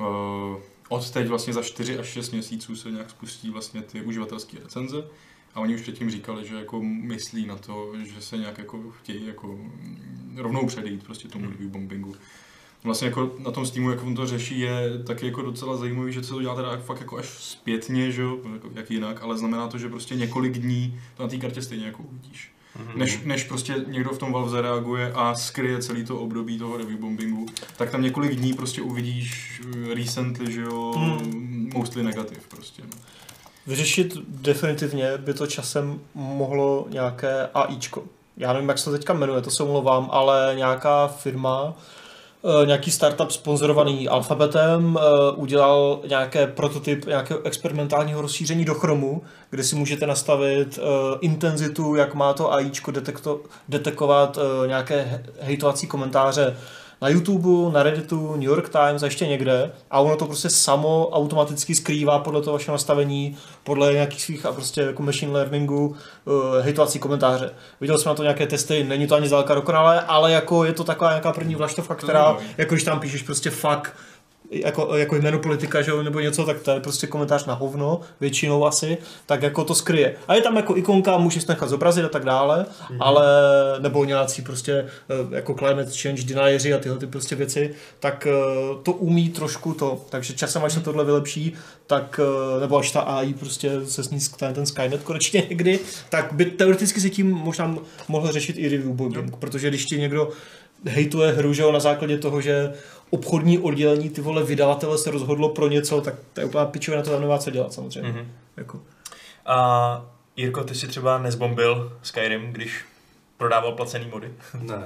uh, 0.00 0.06
od 0.88 1.10
teď 1.10 1.26
vlastně 1.26 1.52
za 1.52 1.62
4 1.62 1.98
až 1.98 2.06
6 2.06 2.30
měsíců 2.30 2.76
se 2.76 2.90
nějak 2.90 3.10
spustí 3.10 3.50
vlastně 3.50 3.82
ty 3.82 4.02
uživatelské 4.02 4.58
recenze. 4.58 5.04
A 5.54 5.60
oni 5.60 5.74
už 5.74 5.80
předtím 5.80 6.10
říkali, 6.10 6.46
že 6.46 6.56
jako 6.56 6.82
myslí 6.82 7.46
na 7.46 7.56
to, 7.56 7.92
že 8.02 8.22
se 8.22 8.36
nějak 8.36 8.58
jako 8.58 8.90
chtějí 8.90 9.26
jako 9.26 9.58
rovnou 10.36 10.66
předejít 10.66 11.04
prostě 11.04 11.28
tomu 11.28 11.50
review 11.50 11.70
bombingu. 11.70 12.14
Vlastně 12.84 13.08
jako 13.08 13.30
na 13.38 13.50
tom 13.50 13.66
Steamu, 13.66 13.90
jak 13.90 14.02
on 14.02 14.14
to 14.14 14.26
řeší, 14.26 14.60
je 14.60 14.98
taky 15.06 15.26
jako 15.26 15.42
docela 15.42 15.76
zajímavý, 15.76 16.12
že 16.12 16.22
se 16.22 16.30
to 16.30 16.42
dělá 16.42 16.54
teda 16.54 16.76
fakt 16.76 17.00
jako 17.00 17.18
až 17.18 17.26
zpětně, 17.28 18.10
že 18.12 18.22
jo, 18.22 18.38
jako 18.52 18.68
jak 18.74 18.90
jinak, 18.90 19.22
ale 19.22 19.38
znamená 19.38 19.68
to, 19.68 19.78
že 19.78 19.88
prostě 19.88 20.14
několik 20.14 20.52
dní 20.58 21.00
to 21.16 21.22
na 21.22 21.28
té 21.28 21.36
kartě 21.36 21.62
stejně 21.62 21.86
jako 21.86 22.02
uvidíš. 22.02 22.52
Mhm. 22.78 22.98
Než, 22.98 23.20
než 23.24 23.44
prostě 23.44 23.74
někdo 23.86 24.10
v 24.10 24.18
tom 24.18 24.32
Valve 24.32 24.50
zareaguje 24.50 25.12
a 25.14 25.34
skryje 25.34 25.82
celý 25.82 26.04
to 26.04 26.18
období 26.18 26.58
toho 26.58 26.76
review 26.76 26.98
bombingu, 26.98 27.46
tak 27.76 27.90
tam 27.90 28.02
několik 28.02 28.34
dní 28.34 28.52
prostě 28.52 28.82
uvidíš 28.82 29.60
eh, 29.90 29.94
recently, 29.94 30.52
že 30.52 30.60
jo, 30.60 30.92
Hmm. 30.96 31.70
mostly 31.74 32.02
negativ 32.02 32.48
prostě. 32.48 32.82
No. 32.82 32.98
Vyřešit 33.66 34.16
definitivně 34.28 35.18
by 35.18 35.34
to 35.34 35.46
časem 35.46 36.00
mohlo 36.14 36.86
nějaké 36.90 37.48
AIčko. 37.54 38.04
Já 38.36 38.52
nevím, 38.52 38.68
jak 38.68 38.78
se 38.78 38.84
to 38.84 38.90
teďka 38.92 39.12
jmenuje, 39.12 39.42
to 39.42 39.50
se 39.50 39.62
omlouvám, 39.62 40.08
ale 40.12 40.52
nějaká 40.56 41.08
firma, 41.08 41.74
nějaký 42.64 42.90
startup 42.90 43.30
sponzorovaný 43.30 44.08
alfabetem 44.08 44.98
eh, 44.98 45.32
udělal 45.36 46.00
nějaké 46.08 46.46
prototyp 46.46 47.06
nějakého 47.06 47.42
experimentálního 47.42 48.22
rozšíření 48.22 48.64
do 48.64 48.74
Chromu, 48.74 49.22
kde 49.50 49.64
si 49.64 49.76
můžete 49.76 50.06
nastavit 50.06 50.78
eh, 50.78 51.18
intenzitu, 51.20 51.94
jak 51.94 52.14
má 52.14 52.32
to 52.32 52.52
AIčko 52.52 52.90
detekto, 52.90 53.40
detekovat 53.68 54.38
eh, 54.38 54.68
nějaké 54.68 55.02
he- 55.02 55.24
hejtovací 55.40 55.86
komentáře 55.86 56.56
na 57.02 57.08
YouTube, 57.08 57.72
na 57.72 57.82
Redditu, 57.82 58.32
New 58.32 58.42
York 58.42 58.68
Times 58.68 59.02
a 59.02 59.06
ještě 59.06 59.26
někde 59.26 59.72
a 59.90 60.00
ono 60.00 60.16
to 60.16 60.26
prostě 60.26 60.50
samo 60.50 61.08
automaticky 61.08 61.74
skrývá 61.74 62.18
podle 62.18 62.42
toho 62.42 62.52
vašeho 62.52 62.74
nastavení, 62.74 63.36
podle 63.64 63.92
nějakých 63.92 64.22
svých 64.22 64.46
a 64.46 64.52
prostě 64.52 64.80
jako 64.80 65.02
machine 65.02 65.32
learningu 65.32 65.86
uh, 65.86 65.94
hejtovací 66.60 66.98
komentáře. 66.98 67.50
Viděl 67.80 67.98
jsem 67.98 68.10
na 68.10 68.14
to 68.14 68.22
nějaké 68.22 68.46
testy, 68.46 68.84
není 68.84 69.06
to 69.06 69.14
ani 69.14 69.26
zdaleka 69.26 69.54
dokonalé, 69.54 70.00
ale 70.00 70.32
jako 70.32 70.64
je 70.64 70.72
to 70.72 70.84
taková 70.84 71.10
nějaká 71.10 71.32
první 71.32 71.54
vlaštovka, 71.54 71.94
která, 71.94 72.36
jako 72.58 72.74
když 72.74 72.84
tam 72.84 73.00
píšeš 73.00 73.22
prostě 73.22 73.50
fuck, 73.50 73.90
jako, 74.52 74.96
jako 74.96 75.16
jméno 75.16 75.38
politika, 75.38 75.82
že 75.82 75.90
jo, 75.90 76.02
nebo 76.02 76.20
něco, 76.20 76.44
tak 76.44 76.60
to 76.60 76.70
je 76.70 76.80
prostě 76.80 77.06
komentář 77.06 77.46
na 77.46 77.54
hovno, 77.54 78.00
většinou 78.20 78.66
asi, 78.66 78.98
tak 79.26 79.42
jako 79.42 79.64
to 79.64 79.74
skryje. 79.74 80.14
A 80.28 80.34
je 80.34 80.42
tam 80.42 80.56
jako 80.56 80.76
ikonka, 80.76 81.18
můžeš 81.18 81.46
nechat 81.46 81.68
zobrazit 81.68 82.04
a 82.04 82.08
tak 82.08 82.24
dále, 82.24 82.66
mm-hmm. 82.66 82.96
ale, 83.00 83.26
nebo 83.78 84.04
nějací 84.04 84.42
prostě 84.42 84.72
eh, 84.72 85.36
jako 85.36 85.54
climate 85.54 85.90
change 86.02 86.22
denieři 86.22 86.74
a 86.74 86.78
tyhle 86.78 86.98
ty 86.98 87.06
prostě 87.06 87.36
věci, 87.36 87.74
tak 88.00 88.26
eh, 88.26 88.32
to 88.82 88.92
umí 88.92 89.28
trošku 89.28 89.74
to, 89.74 90.04
takže 90.08 90.32
časem, 90.32 90.64
až 90.64 90.72
se 90.72 90.80
tohle 90.80 91.04
vylepší, 91.04 91.52
tak, 91.86 92.20
eh, 92.22 92.60
nebo 92.60 92.78
až 92.78 92.90
ta 92.90 93.00
AI 93.00 93.34
prostě 93.34 93.70
se 93.84 94.04
sní 94.04 94.18
ten, 94.36 94.54
ten 94.54 94.66
Skynet 94.66 95.02
konečně 95.02 95.42
někdy, 95.50 95.80
tak 96.08 96.32
by 96.32 96.44
teoreticky 96.44 97.00
se 97.00 97.10
tím 97.10 97.30
možná 97.30 97.76
mohl 98.08 98.32
řešit 98.32 98.58
i 98.58 98.68
review 98.68 98.92
bombing, 98.92 99.36
protože 99.36 99.68
když 99.68 99.84
ti 99.84 100.00
někdo 100.00 100.28
hejtuje 100.84 101.32
hru, 101.32 101.52
že 101.52 101.62
jo, 101.62 101.72
na 101.72 101.80
základě 101.80 102.18
toho, 102.18 102.40
že 102.40 102.72
obchodní 103.12 103.58
oddělení, 103.58 104.10
ty 104.10 104.20
vole 104.20 104.44
vydavatele 104.44 104.98
se 104.98 105.10
rozhodlo 105.10 105.48
pro 105.48 105.68
něco, 105.68 106.00
tak 106.00 106.14
to 106.32 106.40
je 106.40 106.46
úplná 106.46 106.66
pičovina, 106.66 107.02
to 107.02 107.10
tam 107.10 107.20
nemá 107.20 107.38
co 107.38 107.50
dělat 107.50 107.72
samozřejmě. 107.72 108.08
Mhm. 108.10 108.18
Mm-hmm. 108.18 108.26
Jako. 108.56 108.80
A 109.46 110.06
Jirko, 110.36 110.64
ty 110.64 110.74
si 110.74 110.88
třeba 110.88 111.18
nezbombil 111.18 111.98
Skyrim, 112.02 112.52
když 112.52 112.84
prodával 113.36 113.72
placený 113.72 114.06
mody. 114.06 114.34
Ne, 114.60 114.82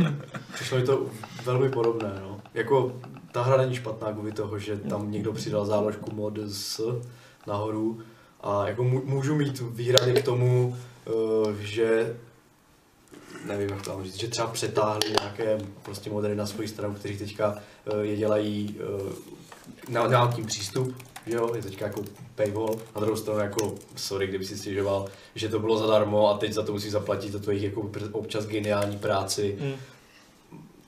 ne. 0.00 0.16
Přišlo 0.54 0.78
mi 0.78 0.84
to 0.84 1.06
velmi 1.44 1.68
podobné, 1.68 2.12
no. 2.22 2.40
Jako 2.54 2.92
ta 3.32 3.42
hra 3.42 3.56
není 3.56 3.74
špatná 3.74 4.12
kvůli 4.12 4.32
toho, 4.32 4.58
že 4.58 4.76
tam 4.76 5.10
někdo 5.10 5.32
přidal 5.32 5.66
záložku 5.66 6.14
mod 6.14 6.38
s 6.38 7.00
nahoru 7.46 8.00
a 8.40 8.68
jako 8.68 8.84
můžu 8.84 9.34
mít 9.34 9.62
výhrady 9.70 10.12
k 10.12 10.24
tomu, 10.24 10.76
eh, 11.06 11.10
že 11.60 12.16
nevím, 13.44 13.68
jak 13.68 13.82
to 13.82 13.90
mám 13.90 14.04
říct, 14.04 14.16
že 14.16 14.28
třeba 14.28 14.48
přetáhli 14.48 15.14
nějaké 15.20 15.58
prostě 15.82 16.10
modely 16.10 16.36
na 16.36 16.46
svoji 16.46 16.68
stranu, 16.68 16.94
kteří 16.94 17.18
teďka 17.18 17.58
eh, 17.86 17.96
je 18.04 18.16
dělají, 18.16 18.76
eh, 18.80 20.08
na, 20.08 20.32
tím 20.32 20.46
přístup, 20.46 21.02
že 21.26 21.34
jo, 21.34 21.54
je 21.54 21.62
teďka 21.62 21.86
jako 21.86 22.02
paywall, 22.34 22.78
na 22.94 23.00
druhou 23.00 23.16
stranu 23.16 23.40
jako, 23.40 23.74
sorry, 23.96 24.26
kdyby 24.26 24.44
si 24.44 24.58
stěžoval, 24.58 25.08
že 25.34 25.48
to 25.48 25.58
bylo 25.58 25.78
zadarmo 25.78 26.30
a 26.30 26.38
teď 26.38 26.52
za 26.52 26.62
to 26.62 26.72
musí 26.72 26.90
zaplatit 26.90 27.32
za 27.32 27.38
tvoji 27.38 27.64
jako 27.64 27.82
pr- 27.82 28.08
občas 28.12 28.46
geniální 28.46 28.98
práci. 28.98 29.58
Mm. 29.60 29.74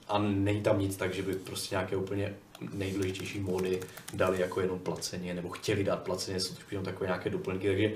a 0.08 0.18
není 0.18 0.60
tam 0.60 0.80
nic 0.80 0.96
tak, 0.96 1.14
že 1.14 1.22
by 1.22 1.34
prostě 1.34 1.74
nějaké 1.74 1.96
úplně 1.96 2.34
nejdůležitější 2.72 3.40
módy 3.40 3.80
dali 4.14 4.40
jako 4.40 4.60
jenom 4.60 4.78
placeně, 4.78 5.34
nebo 5.34 5.48
chtěli 5.48 5.84
dát 5.84 6.02
placeně, 6.02 6.40
jsou 6.40 6.54
to 6.54 6.60
jenom 6.70 6.84
takové 6.84 7.06
nějaké 7.06 7.30
doplňky, 7.30 7.68
takže 7.68 7.92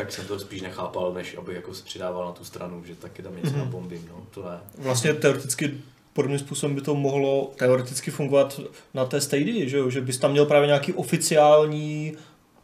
tak 0.00 0.12
jsem 0.12 0.24
to 0.26 0.38
spíš 0.38 0.62
nechápal, 0.62 1.12
než 1.14 1.36
abych 1.38 1.56
jako 1.56 1.74
se 1.74 1.84
přidával 1.84 2.24
na 2.24 2.32
tu 2.32 2.44
stranu, 2.44 2.82
že 2.84 2.94
taky 2.94 3.22
tam 3.22 3.36
něco 3.36 3.50
Mhm. 3.50 3.58
na 3.58 3.64
bombím, 3.64 4.08
no, 4.10 4.22
to 4.34 4.42
ne. 4.50 4.58
Vlastně 4.78 5.14
teoreticky 5.14 5.74
podobným 6.12 6.38
způsobem 6.38 6.74
by 6.74 6.80
to 6.80 6.94
mohlo 6.94 7.50
teoreticky 7.56 8.10
fungovat 8.10 8.60
na 8.94 9.04
té 9.04 9.20
Stadia, 9.20 9.68
že, 9.68 9.78
jo? 9.78 9.90
že 9.90 10.00
bys 10.00 10.18
tam 10.18 10.30
měl 10.30 10.46
právě 10.46 10.66
nějaký 10.66 10.92
oficiální 10.92 12.16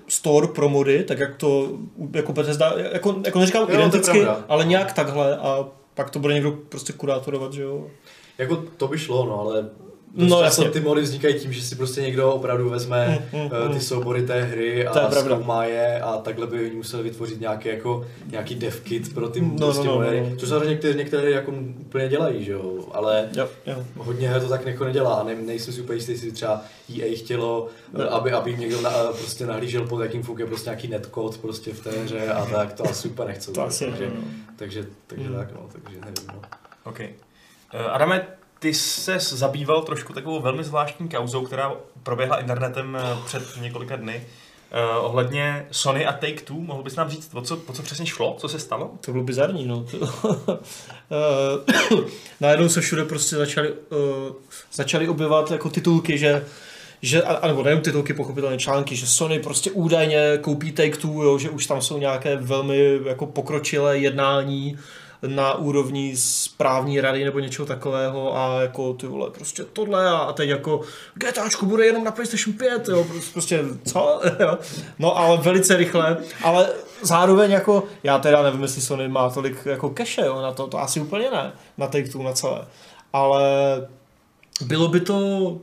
store 0.09 0.47
pro 0.47 0.69
mody, 0.69 1.05
tak 1.05 1.19
jak 1.19 1.37
to 1.37 1.71
jako 2.13 2.33
Bethesda, 2.33 2.73
jako, 2.93 3.17
jako 3.25 3.39
neříkám 3.39 3.63
Jo, 3.71 3.79
identicky, 3.79 4.25
ale 4.49 4.65
nějak 4.65 4.93
takhle 4.93 5.37
a 5.37 5.69
pak 5.95 6.11
to 6.11 6.19
bude 6.19 6.35
někdo 6.35 6.53
prostě 6.53 6.93
kurátorovat, 6.93 7.53
že 7.53 7.63
jo. 7.63 7.87
Jako 8.39 8.57
to 8.57 8.89
by 8.89 8.99
šlo, 8.99 9.27
no, 9.27 9.41
ale 9.41 9.69
No, 10.15 10.27
no, 10.27 10.43
jasně. 10.43 10.71
ty 10.71 10.81
mody 10.81 11.03
vznikají 11.03 11.35
tím, 11.41 11.53
že 11.53 11.63
si 11.63 11.75
prostě 11.77 12.01
někdo 12.03 12.33
opravdu 12.33 12.69
vezme 12.71 13.25
Mm, 13.33 13.41
mm, 13.41 13.51
eh, 13.65 13.69
mm. 13.69 13.75
ty 13.75 13.81
soubory 13.81 14.23
té 14.23 14.43
hry 14.43 14.87
To 14.93 14.99
je 14.99 15.05
a 15.05 15.11
zkoumá 15.11 15.65
je 15.65 16.01
a 16.01 16.17
takhle 16.19 16.47
by 16.47 16.61
oni 16.67 16.71
museli 16.77 17.03
vytvořit 17.03 17.41
nějaký, 17.41 17.69
jako, 17.69 18.07
nějaký 18.27 18.55
dev 18.55 18.81
kit 18.81 19.15
pro 19.15 19.29
ty 19.29 19.41
No, 19.41 19.49
no, 19.49 19.57
prostě 19.67 19.87
no, 19.89 19.95
modery, 19.95 20.21
no, 20.21 20.31
no. 20.31 20.37
což 20.37 20.49
samozřejmě 20.49 20.69
některé, 20.69 20.95
některé 20.95 21.31
jako 21.31 21.53
úplně 21.81 22.09
dělají, 22.09 22.45
že 22.45 22.53
jo, 22.53 22.89
ale 22.93 23.29
Jo, 23.37 23.49
jo. 23.67 23.85
hodně 23.97 24.29
her 24.29 24.41
to 24.43 24.49
tak 24.49 24.67
jako 24.67 24.85
nedělá 24.85 25.15
a 25.15 25.25
ne, 25.25 25.35
nejsem 25.35 25.75
si 25.75 25.81
úplně 25.81 25.97
jistý, 25.97 26.13
jestli 26.13 26.33
třeba 26.33 26.63
EA 26.99 27.17
chtělo, 27.19 27.69
No. 27.93 28.13
aby, 28.15 28.33
aby 28.33 28.51
jim 28.51 28.61
někdo 28.61 28.81
na, 28.81 28.91
prostě 28.91 29.47
nahlížel 29.47 29.87
pod 29.87 30.01
jakým 30.01 30.23
funguje 30.23 30.47
prostě 30.47 30.71
nějaký 30.71 30.89
netcode 30.89 31.39
prostě 31.39 31.73
v 31.73 31.81
té 31.81 31.91
hře 31.91 32.29
a 32.29 32.47
tak, 32.47 32.73
to 32.73 32.85
asi 32.85 33.09
úplně 33.09 33.29
nechcou. 33.29 33.53
To 33.53 33.63
asi 33.63 33.85
takže, 33.87 34.07
no. 34.15 34.23
takže, 34.57 34.87
takže 35.07 35.29
Mm. 35.29 35.35
tak, 35.37 35.53
no, 35.53 35.69
takže 35.73 35.99
nevím, 36.01 36.15
no. 36.35 36.41
OK. 36.85 37.01
Uh, 37.01 37.95
Adame, 37.95 38.27
ty 38.67 38.75
se 38.75 39.19
zabýval 39.19 39.83
trošku 39.83 40.13
takovou 40.13 40.41
velmi 40.41 40.65
zvláštní 40.65 41.09
kauzou, 41.09 41.45
která 41.45 41.73
proběhla 42.03 42.41
internetem 42.41 42.97
eh, 42.97 43.17
před 43.25 43.43
několika 43.61 43.97
dny. 43.97 44.27
Uh, 44.73 45.05
ohledně 45.05 45.67
Sony 45.71 46.07
a 46.07 46.13
Take-Two, 46.13 46.61
mohl 46.61 46.83
bys 46.83 46.97
nám 46.97 47.11
říct, 47.11 47.31
o 47.35 47.41
co, 47.41 47.61
o 47.67 47.73
co 47.73 47.83
přesně 47.83 48.07
šlo, 48.07 48.37
co 48.39 48.49
se 48.49 48.59
stalo? 48.59 48.91
To 49.01 49.13
bylo 49.13 49.25
bizarní, 49.25 49.67
no. 49.67 49.87
Eh, 51.11 52.11
Najednou 52.41 52.69
se 52.69 52.81
všude 52.81 53.05
prostě 53.05 53.37
začaly, 53.37 53.73
uh, 53.73 54.35
začaly 54.73 55.09
objevovat 55.09 55.51
jako 55.51 55.71
titulky, 55.71 56.19
že 56.19 56.45
že, 57.03 57.23
anebo 57.23 57.63
nejen 57.63 57.81
titulky, 57.81 58.15
pochopitelně 58.15 58.59
články, 58.59 58.97
že 58.97 59.07
Sony 59.07 59.39
prostě 59.39 59.71
údajně 59.71 60.39
koupí 60.41 60.73
Take-Two, 60.73 61.23
jo, 61.23 61.39
že 61.39 61.51
už 61.51 61.67
tam 61.67 61.81
jsou 61.81 61.99
nějaké 61.99 62.37
velmi 62.37 63.01
jako 63.05 63.27
pokročilé 63.27 63.99
jednání 63.99 64.79
na 65.27 65.55
úrovni 65.55 66.17
správní 66.17 67.01
rady 67.01 67.25
nebo 67.25 67.39
něčeho 67.39 67.67
takového 67.67 68.37
a 68.37 68.61
jako 68.61 68.93
ty 68.93 69.07
vole, 69.07 69.31
prostě 69.31 69.65
tohle 69.65 70.11
a, 70.11 70.33
teď 70.33 70.49
jako 70.49 70.81
GTAčko 71.15 71.67
bude 71.67 71.87
jenom 71.87 72.05
na 72.05 72.11
PlayStation 72.11 72.57
5, 72.57 72.89
jo, 72.89 73.05
prostě, 73.05 73.33
prostě 73.33 73.65
co? 73.85 74.21
No 74.99 75.19
ale 75.19 75.37
velice 75.37 75.77
rychle, 75.77 76.17
ale 76.43 76.69
zároveň 77.03 77.51
jako, 77.51 77.85
já 78.03 78.19
teda 78.19 78.43
nevím, 78.43 78.63
jestli 78.63 78.83
Sony 78.83 79.09
má 79.09 79.31
tolik 79.31 79.67
jako 79.67 79.95
cache, 79.99 80.27
jo, 80.27 80.43
na 80.43 80.53
to, 80.53 80.67
to 80.67 80.81
asi 80.81 81.01
úplně 81.01 81.31
ne, 81.31 81.53
na 81.79 81.87
Take-Two, 81.87 82.23
na 82.23 82.33
celé, 82.33 82.67
ale 83.13 83.43
bylo 84.61 84.89
by 84.89 85.01
to 85.01 85.59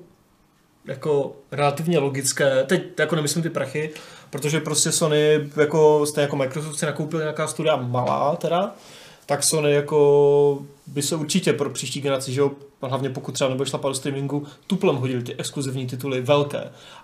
jako 0.86 1.36
relativně 1.52 2.00
logické, 2.00 2.64
teď 2.64 3.00
jako 3.00 3.16
nemyslím 3.16 3.44
ty 3.44 3.50
prachy, 3.50 3.90
protože 4.30 4.60
prostě 4.60 4.92
Sony 4.92 5.50
jako, 5.56 6.06
stejně 6.06 6.24
jako 6.24 6.36
Microsoft 6.36 6.80
si 6.80 6.86
nakoupil 6.86 7.20
nějaká 7.20 7.48
studia 7.48 7.76
malá 7.76 8.36
teda, 8.36 8.76
tak 9.26 9.44
Sony 9.44 9.72
jako 9.74 10.60
by 10.88 11.02
se 11.02 11.16
určitě 11.16 11.54
pro 11.54 11.70
příští 11.70 12.02
generaci, 12.02 12.34
že 12.34 12.40
jo, 12.42 12.52
hlavně 12.82 13.10
pokud 13.10 13.32
třeba 13.32 13.50
nebo 13.50 13.66
šlapat 13.66 13.92
do 13.92 13.96
streamingu, 13.96 14.44
tuplem 14.68 14.96
hodili 14.96 15.24
ty 15.24 15.36
exkluzivní 15.36 15.88
tituly 15.88 16.22
velké. 16.22 16.64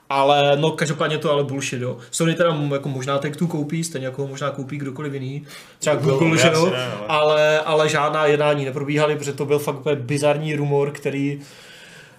Ale 0.10 0.58
no 0.58 0.72
každopádně 0.72 1.18
to 1.18 1.32
ale 1.32 1.44
bullshit, 1.44 1.82
jo. 1.82 1.98
Sony 2.12 2.36
teda 2.36 2.58
jako 2.74 2.90
možná 2.90 3.18
tak 3.18 3.36
tu 3.36 3.48
koupí, 3.48 3.84
stejně 3.84 4.08
jako 4.08 4.22
ho 4.22 4.28
možná 4.28 4.50
koupí 4.52 4.78
kdokoliv 4.78 5.14
jiný, 5.14 5.46
třeba 5.80 5.96
Google, 5.96 6.14
Google, 6.20 6.38
že 6.38 6.48
jo, 6.54 6.66
ale- 6.66 6.98
ale, 7.08 7.60
ale 7.60 7.90
žádná 7.90 8.26
jednání 8.26 8.66
neprobíhaly, 8.66 9.16
protože 9.16 9.34
to 9.34 9.46
byl 9.46 9.60
fakt 9.60 9.80
úplně 9.80 9.96
bizarní 9.96 10.56
rumor, 10.56 10.92
který 10.92 11.40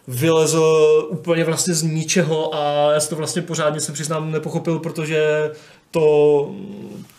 vylezl 0.08 1.06
úplně 1.10 1.44
vlastně 1.44 1.74
z 1.74 1.82
ničeho 1.82 2.54
a 2.54 2.92
já 2.92 3.00
si 3.00 3.08
to 3.10 3.16
vlastně 3.16 3.42
pořádně 3.42 3.80
se 3.80 3.92
přiznám 3.92 4.32
nepochopil, 4.32 4.78
protože 4.78 5.50
to, 5.90 6.50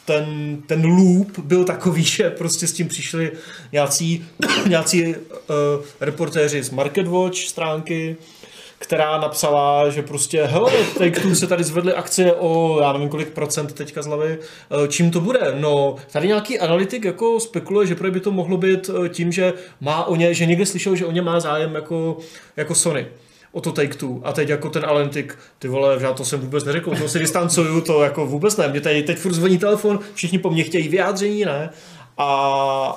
ten, 0.05 0.57
ten 0.67 0.85
loop 0.85 1.39
byl 1.39 1.63
takový, 1.63 2.03
že 2.03 2.29
prostě 2.29 2.67
s 2.67 2.73
tím 2.73 2.87
přišli 2.87 3.31
nějací, 3.71 4.25
nějací 4.67 5.05
uh, 5.05 5.15
reportéři 5.99 6.63
z 6.63 6.69
Market 6.69 7.07
Watch 7.07 7.37
stránky, 7.37 8.17
která 8.81 9.17
napsala, 9.17 9.89
že 9.89 10.01
prostě, 10.01 10.43
hele, 10.43 10.71
Take-Two 10.97 11.33
se 11.33 11.47
tady 11.47 11.63
zvedly 11.63 11.93
akcie 11.93 12.33
o, 12.33 12.79
já 12.81 12.93
nevím 12.93 13.09
kolik 13.09 13.29
procent 13.29 13.73
teďka 13.73 14.01
z 14.01 14.05
hlavy, 14.05 14.37
eh, 14.39 14.87
čím 14.87 15.11
to 15.11 15.19
bude? 15.19 15.55
No, 15.59 15.95
tady 16.11 16.27
nějaký 16.27 16.59
analytik 16.59 17.05
jako 17.05 17.39
spekuluje, 17.39 17.87
že 17.87 17.95
by 17.95 18.19
to 18.19 18.31
mohlo 18.31 18.57
být 18.57 18.89
eh, 18.89 19.09
tím, 19.09 19.31
že 19.31 19.53
má 19.81 20.03
o 20.05 20.15
ně, 20.15 20.33
že 20.33 20.45
někde 20.45 20.65
slyšel, 20.65 20.95
že 20.95 21.05
o 21.05 21.11
ně 21.11 21.21
má 21.21 21.39
zájem 21.39 21.75
jako, 21.75 22.17
jako 22.57 22.75
Sony 22.75 23.07
o 23.51 23.61
to 23.61 23.71
Take 23.71 23.97
Two. 23.97 24.19
A 24.23 24.33
teď 24.33 24.49
jako 24.49 24.69
ten 24.69 24.85
Alentik, 24.85 25.37
ty 25.59 25.67
vole, 25.67 25.97
já 26.01 26.13
to 26.13 26.25
jsem 26.25 26.39
vůbec 26.39 26.63
neřekl, 26.63 26.95
to 26.95 27.09
si 27.09 27.19
distancuju, 27.19 27.81
to 27.81 28.03
jako 28.03 28.25
vůbec 28.25 28.57
ne. 28.57 28.67
Mě 28.67 28.81
tady 28.81 29.03
teď 29.03 29.17
furt 29.17 29.33
zvoní 29.33 29.57
telefon, 29.57 29.99
všichni 30.13 30.39
po 30.39 30.49
mně 30.49 30.63
chtějí 30.63 30.87
vyjádření, 30.87 31.45
ne? 31.45 31.69
A, 32.17 32.25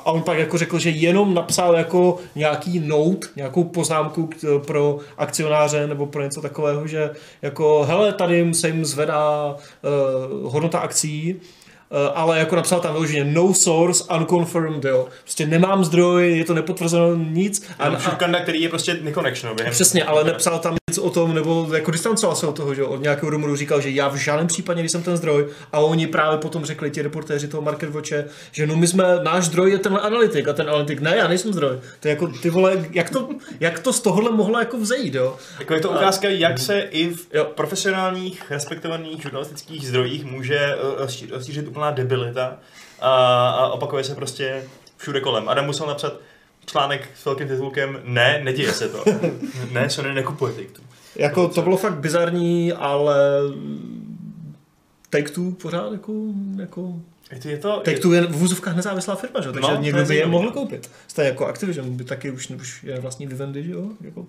a 0.05 0.13
on 0.13 0.23
pak 0.23 0.39
jako 0.39 0.59
řekl, 0.59 0.79
že 0.79 0.91
jenom 0.91 1.35
napsal 1.35 1.77
jako 1.77 2.19
nějaký 2.35 2.81
note, 2.81 3.29
nějakou 3.37 3.65
poznámku 3.65 4.27
k, 4.27 4.37
pro 4.67 4.99
akcionáře 5.19 5.87
nebo 5.87 6.07
pro 6.07 6.23
něco 6.23 6.41
takového, 6.41 6.87
že 6.87 7.11
jako 7.43 7.85
hele, 7.89 8.13
tady 8.13 8.55
se 8.55 8.69
jim 8.69 8.85
zvedá 8.85 9.55
uh, 9.55 10.53
hodnota 10.53 10.79
akcí, 10.79 11.41
ale 12.15 12.39
jako 12.39 12.57
napsal 12.57 12.81
tam 12.81 12.93
vyloženě 12.93 13.25
no 13.25 13.55
source, 13.55 14.05
unconfirmed, 14.17 14.85
jo. 14.85 15.09
Prostě 15.23 15.47
nemám 15.47 15.85
zdroj, 15.85 16.39
je 16.39 16.45
to 16.45 16.55
nepotvrzeno 16.55 17.15
nic. 17.15 17.67
A, 17.79 17.85
a, 17.85 17.99
Šukanda, 17.99 18.41
který 18.41 18.63
je 18.63 18.69
prostě. 18.69 18.95
Během 19.55 19.73
přesně, 19.73 20.05
ale 20.05 20.25
nepsal 20.25 20.59
tam 20.59 20.77
o 20.99 21.11
tom, 21.11 21.35
nebo 21.35 21.69
jako 21.75 21.91
distancoval 21.91 22.37
se 22.37 22.47
od 22.47 22.57
toho, 22.57 22.75
že 22.75 22.85
od 22.85 23.03
nějakého 23.03 23.31
rumoru 23.31 23.57
říkal, 23.57 23.81
že 23.81 23.91
já 23.91 24.09
v 24.09 24.15
žádném 24.15 24.47
případě 24.47 24.81
když 24.81 24.93
jsem 24.93 25.03
ten 25.03 25.17
zdroj 25.17 25.47
a 25.73 25.79
oni 25.79 26.07
právě 26.07 26.39
potom 26.39 26.65
řekli 26.65 26.91
ti 26.91 27.03
reportéři 27.03 27.49
toho 27.49 27.63
Market 27.63 27.91
Watche, 27.91 28.25
že 28.53 28.67
no 28.67 28.77
my 28.77 28.87
jsme, 28.87 29.05
náš 29.23 29.45
zdroj 29.45 29.71
je 29.71 29.79
tenhle 29.79 30.01
analytik 30.01 30.49
a 30.49 30.53
ten 30.53 30.69
analytik, 30.69 31.01
ne, 31.01 31.17
já 31.17 31.29
nejsem 31.29 31.53
zdroj. 31.53 31.79
To 32.01 32.09
je 32.09 32.11
jako, 32.11 32.29
ty 32.29 32.51
vole, 32.51 32.87
jak 32.91 33.11
to, 33.11 33.29
jak 33.61 33.79
to 33.79 33.93
z 33.93 34.01
tohohle 34.01 34.31
mohlo 34.31 34.59
jako 34.59 34.77
vzejít, 34.79 35.15
jo. 35.15 35.37
Jako 35.59 35.75
je 35.75 35.81
to 35.81 35.91
ukázka, 35.91 36.29
jak 36.29 36.59
se 36.59 36.81
i 36.81 37.15
v 37.15 37.27
jo. 37.33 37.45
profesionálních, 37.45 38.51
respektovaných 38.51 39.23
žurnalistických 39.23 39.89
zdrojích 39.89 40.25
může 40.25 40.59
eh, 40.59 41.31
rozšířit 41.31 41.69
úplná 41.69 41.91
debilita 41.91 42.57
a, 43.01 43.49
a 43.51 43.67
opakuje 43.67 44.05
se 44.05 44.15
prostě 44.15 44.63
všude 44.97 45.21
kolem. 45.21 45.49
Adam 45.49 45.67
musel 45.67 45.87
napsat 45.87 46.13
článek 46.67 47.09
s 47.15 47.25
velkým 47.25 47.49
titulkem 47.49 48.01
Ne, 48.05 48.41
neděje 48.43 48.73
se 48.73 48.89
to. 48.89 49.05
ne, 49.71 49.91
Sony 49.91 50.15
nekupuje 50.15 50.53
Take-Two. 50.53 50.84
Jako 51.17 51.49
to 51.49 51.63
bylo 51.63 51.77
fakt 51.77 51.95
bizarní, 51.95 52.73
ale 52.73 53.17
Take-Two 55.11 55.55
pořád 55.55 55.93
jako, 55.93 56.13
jako 56.57 56.95
je 57.45 57.59
to, 57.59 57.83
je 57.87 57.95
Take-Two 57.95 58.13
je 58.13 58.21
v 58.27 58.33
vůzovkách 58.33 58.77
nezávislá 58.77 59.15
firma, 59.15 59.41
že? 59.41 59.53
takže 59.53 59.71
no, 59.71 59.81
někdo 59.81 60.05
by 60.05 60.17
je 60.17 60.27
mohl 60.27 60.51
koupit. 60.51 60.91
Stejně 61.09 61.29
jako 61.29 61.47
Activision 61.47 61.97
by 61.97 62.05
taky 62.05 62.31
už, 62.31 62.51
už 62.51 62.85
je 62.85 63.01
vlastní 63.01 63.27
Vivendi, 63.27 63.65
že 63.65 63.73
jo? 63.73 63.89
Jako 64.01 64.27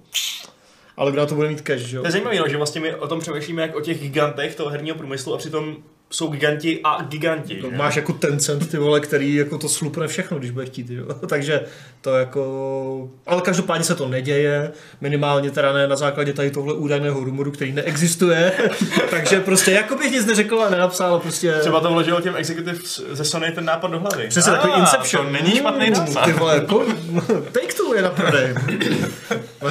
ale 0.97 1.11
kdo 1.11 1.21
na 1.21 1.25
to 1.25 1.35
bude 1.35 1.49
mít 1.49 1.61
cash, 1.61 1.81
že 1.81 1.95
jo? 1.95 2.01
To 2.01 2.07
je 2.07 2.11
zajímavé, 2.11 2.39
no, 2.39 2.47
že 2.47 2.57
vlastně 2.57 2.81
my 2.81 2.95
o 2.95 3.07
tom 3.07 3.19
přemýšlíme 3.19 3.61
jak 3.61 3.75
o 3.75 3.81
těch 3.81 3.99
gigantech 3.99 4.55
toho 4.55 4.69
herního 4.69 4.97
průmyslu 4.97 5.33
a 5.33 5.37
přitom 5.37 5.75
jsou 6.09 6.27
giganti 6.27 6.79
a 6.83 7.01
giganti. 7.01 7.59
No, 7.63 7.71
máš 7.71 7.95
jako 7.95 8.13
Tencent, 8.13 8.71
ty 8.71 8.77
vole, 8.77 8.99
který 8.99 9.35
jako 9.35 9.57
to 9.57 9.69
slupne 9.69 10.07
všechno, 10.07 10.39
když 10.39 10.51
bude 10.51 10.65
chtít, 10.65 10.89
jo? 10.89 11.05
Takže 11.27 11.61
to 12.01 12.15
jako... 12.15 13.09
Ale 13.25 13.41
každopádně 13.41 13.83
se 13.83 13.95
to 13.95 14.07
neděje, 14.07 14.71
minimálně 15.01 15.51
teda 15.51 15.73
ne 15.73 15.87
na 15.87 15.95
základě 15.95 16.33
tady 16.33 16.51
tohle 16.51 16.73
údajného 16.73 17.23
rumoru, 17.23 17.51
který 17.51 17.71
neexistuje, 17.71 18.51
takže 19.09 19.39
prostě 19.39 19.71
jako 19.71 19.95
bych 19.95 20.11
nic 20.11 20.25
neřekl 20.25 20.61
a 20.61 20.69
nenapsal, 20.69 21.19
prostě... 21.19 21.53
Třeba 21.59 21.79
to 21.79 21.89
vložil 21.89 22.21
těm 22.21 22.35
executive 22.35 22.79
ze 23.11 23.25
Sony 23.25 23.51
ten 23.51 23.65
nápad 23.65 23.91
do 23.91 23.99
hlavy. 23.99 24.27
Přesně 24.27 24.51
ah, 24.51 24.55
takový 24.55 24.73
Inception. 24.79 25.25
To 25.25 25.31
není 25.31 25.55
špatný 25.55 25.89
nápad. 25.89 26.25
Ty 26.25 26.33
vole, 26.33 26.55
jako, 26.55 26.85
take 27.51 27.73
two 27.73 27.93
je 27.95 28.01
na 28.01 28.09
prodej. 28.09 28.55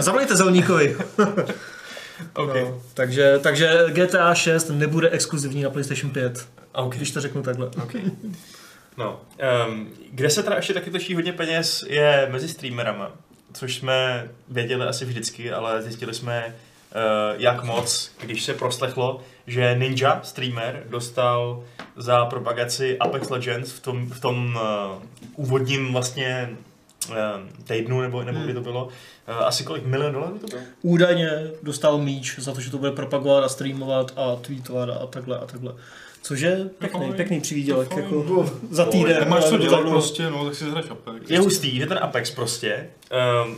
Zavolejte 0.01 0.37
Zelníkovi. 0.37 0.97
Okay. 2.35 2.63
No, 2.63 2.83
takže, 2.95 3.39
takže 3.43 3.87
GTA 3.89 4.35
6 4.35 4.69
nebude 4.69 5.11
exkluzivní 5.11 5.63
na 5.63 5.71
PlayStation 5.71 6.13
5. 6.13 6.49
Okay. 6.73 6.99
Když 6.99 7.11
to 7.11 7.21
řeknu 7.21 7.43
takhle. 7.43 7.67
Okay. 7.67 8.03
No, 8.97 9.21
um, 9.69 9.89
kde 10.11 10.31
se 10.31 10.43
teda 10.43 10.57
ještě 10.57 10.75
taky 10.75 10.91
točí 10.91 11.15
hodně 11.15 11.33
peněz 11.33 11.85
je 11.89 12.29
mezi 12.33 12.49
streamerama, 12.49 13.13
což 13.53 13.77
jsme 13.77 14.29
věděli 14.49 14.87
asi 14.87 15.05
vždycky, 15.05 15.53
ale 15.53 15.83
zjistili 15.83 16.15
jsme, 16.15 16.47
uh, 16.47 17.41
jak 17.41 17.65
moc, 17.65 18.11
když 18.21 18.43
se 18.43 18.55
proslechlo, 18.55 19.21
že 19.47 19.75
Ninja 19.79 20.21
streamer 20.23 20.83
dostal 20.89 21.65
za 21.97 22.25
propagaci 22.25 22.99
Apex 22.99 23.31
Legends 23.31 23.73
v 23.73 23.81
tom, 23.81 24.11
v 24.11 24.21
tom 24.21 24.59
uh, 24.61 25.03
úvodním 25.37 25.93
vlastně 25.93 26.57
uh, 27.09 27.17
týdnu, 27.65 28.01
nebo, 28.01 28.23
nebo 28.23 28.39
hmm. 28.39 28.45
kdy 28.45 28.55
to 28.55 28.61
bylo, 28.61 28.85
uh, 28.85 28.91
asi 29.47 29.65
kolik 29.65 29.85
milion 29.85 30.13
dolarů 30.13 30.39
to 30.39 30.47
bylo? 30.47 30.63
Údajně 30.83 31.31
dostal 31.63 31.99
míč 31.99 32.39
za 32.39 32.53
to, 32.53 32.61
že 32.61 32.71
to 32.71 32.79
bude 32.79 32.91
propagovat 32.91 33.45
a 33.45 33.49
streamovat 33.49 34.13
a 34.17 34.37
tweetovat 34.37 34.89
a 34.89 35.07
takhle 35.07 35.39
a 35.39 35.47
takhle. 35.47 35.75
Což 36.23 36.41
je 36.41 36.71
pěkný, 36.79 37.13
pěkný 37.13 37.41
přivídělek, 37.41 37.97
jako 37.97 38.25
no. 38.29 38.51
za 38.71 38.85
týden. 38.85 39.21
Nemáš 39.21 39.45
co 39.45 39.59
dělat 39.59 39.81
prostě, 39.81 40.31
no, 40.31 40.45
tak 40.45 40.55
si 40.55 40.65
zhrať 40.65 40.91
Apex. 40.91 41.31
Je 41.31 41.41
hustý, 41.41 41.77
že 41.77 41.87
ten 41.87 41.99
Apex 42.03 42.31
prostě, 42.31 42.91
um, 43.47 43.57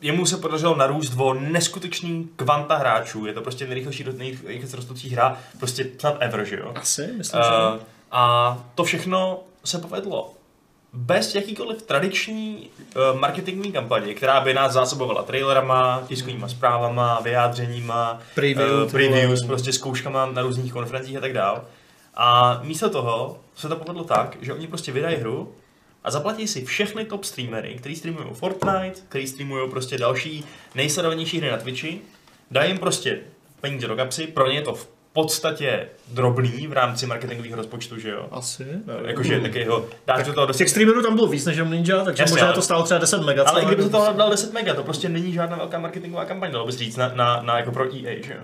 jemu 0.00 0.26
se 0.26 0.36
podařilo 0.36 0.76
narůst 0.76 1.12
o 1.16 1.34
neskutečný 1.34 2.28
kvanta 2.36 2.76
hráčů. 2.76 3.26
Je 3.26 3.32
to 3.32 3.40
prostě 3.40 3.66
nejrychlejší, 3.66 4.04
nejrychlejší 4.16 4.76
rostoucí 4.76 5.08
hra, 5.08 5.38
prostě 5.58 5.86
snad 5.98 6.16
ever, 6.20 6.44
že 6.44 6.56
jo? 6.56 6.72
Asi, 6.74 7.12
myslím, 7.16 7.40
uh, 7.40 7.46
že. 7.78 7.84
A 8.10 8.64
to 8.74 8.84
všechno 8.84 9.40
se 9.64 9.78
povedlo 9.78 10.34
bez 10.92 11.34
jakýkoliv 11.34 11.82
tradiční 11.82 12.70
uh, 12.96 13.20
marketingní 13.20 13.72
kampaně, 13.72 14.14
která 14.14 14.40
by 14.40 14.54
nás 14.54 14.72
zásobovala 14.72 15.22
trailerama, 15.22 16.02
tiskovými 16.08 16.44
zprávama, 16.48 17.20
vyjádřeníma, 17.20 18.20
Preview, 18.34 18.82
uh, 18.82 18.90
previews, 18.90 19.46
prostě 19.46 19.72
zkouškama 19.72 20.26
na 20.26 20.42
různých 20.42 20.72
konferencích 20.72 21.16
a 21.16 21.20
tak 21.20 21.32
dál. 21.32 21.64
A 22.14 22.60
místo 22.62 22.90
toho 22.90 23.38
se 23.56 23.68
to 23.68 23.76
povedlo 23.76 24.04
tak, 24.04 24.36
že 24.40 24.52
oni 24.52 24.66
prostě 24.66 24.92
vydají 24.92 25.16
hru 25.16 25.54
a 26.04 26.10
zaplatí 26.10 26.48
si 26.48 26.64
všechny 26.64 27.04
top 27.04 27.24
streamery, 27.24 27.74
který 27.74 27.96
streamují 27.96 28.26
Fortnite, 28.32 29.00
který 29.08 29.26
streamují 29.26 29.70
prostě 29.70 29.98
další 29.98 30.44
nejsledovanější 30.74 31.38
hry 31.38 31.50
na 31.50 31.56
Twitchi, 31.56 32.00
dají 32.50 32.70
jim 32.70 32.78
prostě 32.78 33.20
peníze 33.60 33.86
do 33.88 33.96
kapsy, 33.96 34.26
pro 34.26 34.48
ně 34.48 34.54
je 34.54 34.62
to 34.62 34.74
v 34.74 34.88
podstatě 35.12 35.88
drobný 36.08 36.66
v 36.66 36.72
rámci 36.72 37.06
marketingového 37.06 37.56
rozpočtu, 37.56 37.98
že 37.98 38.10
jo? 38.10 38.28
Asi. 38.30 38.66
Jakože 39.06 39.40
takového, 39.40 39.86
dáš 40.06 40.16
tak 40.16 40.26
do 40.26 40.32
toho 40.32 40.46
10... 40.46 40.58
Těch 40.58 40.70
streamerů 40.70 41.02
tam 41.02 41.14
bylo 41.14 41.26
víc 41.26 41.44
než 41.44 41.58
Ninja, 41.70 42.04
takže 42.04 42.22
Jasně, 42.22 42.32
možná 42.32 42.46
ale... 42.46 42.54
to 42.54 42.62
stálo 42.62 42.82
třeba 42.82 43.00
10 43.00 43.22
mega. 43.22 43.44
Ale 43.44 43.62
i 43.62 43.66
kdyby 43.66 43.82
to 43.82 43.88
tam 43.88 44.16
dal 44.16 44.30
10 44.30 44.52
mega, 44.52 44.74
to 44.74 44.82
prostě 44.82 45.08
není 45.08 45.32
žádná 45.32 45.56
velká 45.56 45.78
marketingová 45.78 46.24
kampaň, 46.24 46.52
dalo 46.52 46.66
bys 46.66 46.76
říct, 46.76 46.96
na, 46.96 47.12
na, 47.14 47.42
na 47.42 47.56
jako 47.58 47.72
pro 47.72 47.84
EA, 47.84 48.22
že 48.22 48.32
jo? 48.32 48.40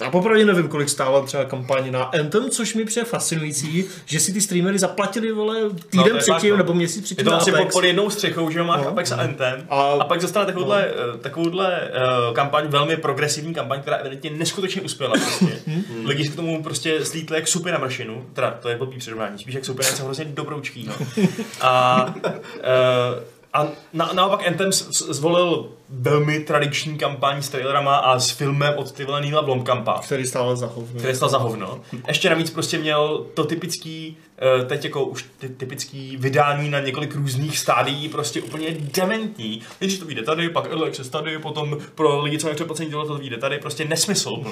Já 0.00 0.10
popravdě 0.10 0.44
nevím, 0.44 0.68
kolik 0.68 0.88
stála 0.88 1.26
třeba 1.26 1.44
kampaň 1.44 1.92
na 1.92 2.02
Anthem, 2.02 2.50
což 2.50 2.74
mi 2.74 2.84
přijde 2.84 3.04
fascinující, 3.04 3.84
že 4.06 4.20
si 4.20 4.32
ty 4.32 4.40
streamery 4.40 4.78
zaplatili 4.78 5.32
vole 5.32 5.56
týden 5.90 6.12
no, 6.12 6.18
předtím 6.18 6.56
nebo 6.56 6.74
měsíc 6.74 7.04
předtím. 7.04 7.26
Je 7.26 7.30
to 7.30 7.36
asi 7.36 7.52
pod, 7.72 7.84
jednou 7.84 8.10
střechou, 8.10 8.50
že 8.50 8.62
máš 8.62 8.80
no. 8.82 8.88
Apex 8.88 9.12
a 9.12 9.16
Anthem. 9.16 9.66
A, 9.68 9.82
a 9.82 10.04
pak 10.04 10.20
dostane 10.20 10.46
takovouhle, 10.46 10.90
no. 11.12 11.18
takovouhle 11.18 11.90
uh, 12.28 12.34
kampaň, 12.34 12.66
velmi 12.68 12.96
progresivní 12.96 13.54
kampaň, 13.54 13.80
která 13.80 13.96
evidentně 13.96 14.30
neskutečně 14.30 14.82
uspěla. 14.82 15.12
Prostě. 15.12 15.58
Hmm. 15.68 16.06
Lidi 16.06 16.24
si 16.24 16.30
k 16.30 16.36
tomu 16.36 16.62
prostě 16.62 17.04
slítli 17.04 17.36
jak 17.36 17.48
supy 17.48 17.72
na 17.72 17.78
mršinu, 17.78 18.26
teda 18.32 18.50
to 18.50 18.68
je 18.68 18.76
blbý 18.76 18.98
přirovnání, 18.98 19.38
spíš 19.38 19.54
jak 19.54 19.64
supy 19.64 19.82
na 19.82 20.04
hrozně 20.04 20.24
dobroučký. 20.24 20.88
No. 20.88 20.94
A 21.60 22.04
uh, 22.16 23.37
a 23.52 23.68
na, 23.92 24.12
naopak 24.12 24.46
Anthem 24.46 24.72
zvolil 24.72 25.68
velmi 25.88 26.40
tradiční 26.40 26.98
kampaň 26.98 27.42
s 27.42 27.48
trailerama 27.48 27.96
a 27.96 28.18
s 28.18 28.30
filmem 28.30 28.74
od 28.76 28.92
ty 28.92 29.04
vole 29.04 29.20
Neila 29.20 29.42
Blomkampa. 29.42 30.00
Který 30.04 30.26
stál 30.26 30.56
za 30.56 30.66
hovno. 30.66 30.98
Který 30.98 31.14
stál 31.14 31.28
za 31.28 31.38
hovno. 31.38 31.80
Ještě 32.08 32.30
navíc 32.30 32.50
prostě 32.50 32.78
měl 32.78 33.26
to 33.34 33.44
typický, 33.44 34.16
eh, 34.38 34.64
teď 34.64 34.84
jako 34.84 35.04
už 35.04 35.24
ty, 35.38 35.48
typický 35.48 36.16
vydání 36.16 36.70
na 36.70 36.80
několik 36.80 37.14
různých 37.14 37.58
stádií, 37.58 38.08
prostě 38.08 38.42
úplně 38.42 38.76
dementní. 38.80 39.62
Když 39.78 39.98
to 39.98 40.04
vyjde 40.04 40.22
tady, 40.22 40.48
pak 40.48 40.66
Early 40.66 40.88
Access 40.88 41.08
tady, 41.08 41.38
potom 41.38 41.78
pro 41.94 42.22
lidi, 42.22 42.38
co 42.38 42.48
nechce 42.48 42.64
placení 42.64 42.90
to 42.90 43.14
vyjde 43.14 43.36
tady, 43.36 43.58
prostě 43.58 43.84
nesmysl. 43.84 44.44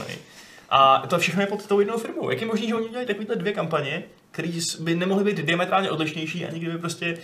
A 0.71 1.07
to 1.07 1.19
všechno 1.19 1.43
je 1.43 1.47
pod 1.47 1.67
tou 1.67 1.81
jednou 1.81 1.99
firmou. 1.99 2.31
Jak 2.31 2.41
je 2.41 2.47
možné, 2.47 2.67
že 2.67 2.75
oni 2.75 2.89
dělají 2.89 3.07
takovéhle 3.07 3.37
dvě 3.37 3.53
kampaně, 3.53 4.05
které 4.31 4.49
by 4.81 4.95
nemohly 4.95 5.25
být 5.25 5.37
diametrálně 5.37 5.91
odlišnější, 5.91 6.47
ani 6.47 6.59
kdyby 6.59 6.79
prostě 6.79 7.19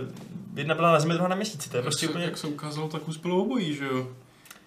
uh, 0.00 0.08
jedna 0.54 0.74
byla 0.74 0.92
na 0.92 1.00
zemi, 1.00 1.14
druhá 1.14 1.28
na 1.28 1.36
měsíci. 1.36 1.70
To 1.70 1.76
je 1.76 1.82
prostě 1.82 2.06
jak 2.06 2.10
úplně... 2.10 2.24
Se, 2.24 2.30
jak 2.30 2.38
se 2.38 2.46
ukázalo, 2.46 2.88
tak 2.88 3.08
uspělo 3.08 3.42
obojí, 3.42 3.74
že 3.74 3.84
jo? 3.84 4.08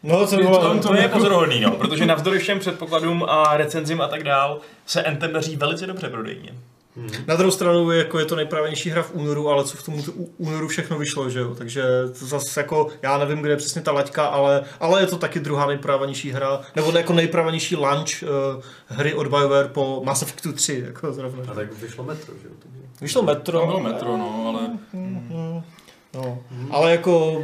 No, 0.03 0.27
to, 0.27 0.35
bylo, 0.35 0.73
to, 0.73 0.87
to 0.87 0.93
je 0.93 1.01
jako... 1.01 1.17
pozoruhodný, 1.17 1.59
no, 1.59 1.71
protože 1.71 2.05
navzdory 2.11 2.39
všem 2.39 2.59
předpokladům 2.59 3.25
a 3.27 3.57
recenzím 3.57 4.01
a 4.01 4.07
tak 4.07 4.23
dál 4.23 4.59
se 4.85 5.03
Anthem 5.03 5.33
daří 5.33 5.55
velice 5.55 5.87
dobře 5.87 6.09
prodejně. 6.09 6.53
Hmm. 6.95 7.09
Na 7.27 7.35
druhou 7.35 7.51
stranu 7.51 7.91
jako 7.91 8.19
je 8.19 8.25
to 8.25 8.35
nejpravenější 8.35 8.89
hra 8.89 9.03
v 9.03 9.13
únoru, 9.13 9.49
ale 9.49 9.63
co 9.63 9.77
v 9.77 9.83
tom 9.83 10.03
únoru 10.37 10.67
všechno 10.67 10.97
vyšlo, 10.97 11.29
že 11.29 11.39
jo? 11.39 11.55
Takže 11.55 11.83
to 12.19 12.25
zase 12.25 12.59
jako, 12.59 12.87
já 13.01 13.17
nevím, 13.17 13.41
kde 13.41 13.49
je 13.49 13.57
přesně 13.57 13.81
ta 13.81 13.91
laťka, 13.91 14.25
ale, 14.25 14.63
ale 14.79 15.01
je 15.01 15.07
to 15.07 15.17
taky 15.17 15.39
druhá 15.39 15.65
nejpravenější 15.65 16.31
hra, 16.31 16.61
nebo 16.75 16.91
jako 16.91 17.13
nejpravenější 17.13 17.75
launch 17.75 18.23
uh, 18.23 18.63
hry 18.87 19.13
od 19.13 19.27
BioWare 19.27 19.67
po 19.67 20.01
Mass 20.05 20.21
Effectu 20.21 20.53
3, 20.53 20.83
jako 20.87 21.13
zrovna. 21.13 21.51
A 21.51 21.55
tak 21.55 21.73
vyšlo 21.73 22.03
Metro, 22.03 22.33
že 22.41 22.47
jo? 22.47 22.53
Vyšlo 23.01 23.21
Metro. 23.21 23.59
Tam 23.59 23.67
bylo 23.67 23.79
Metro, 23.79 24.17
no, 24.17 24.45
ale... 24.47 24.69
Hmm. 24.93 25.63
No, 26.13 26.39
ale 26.71 26.91
jako 26.91 27.43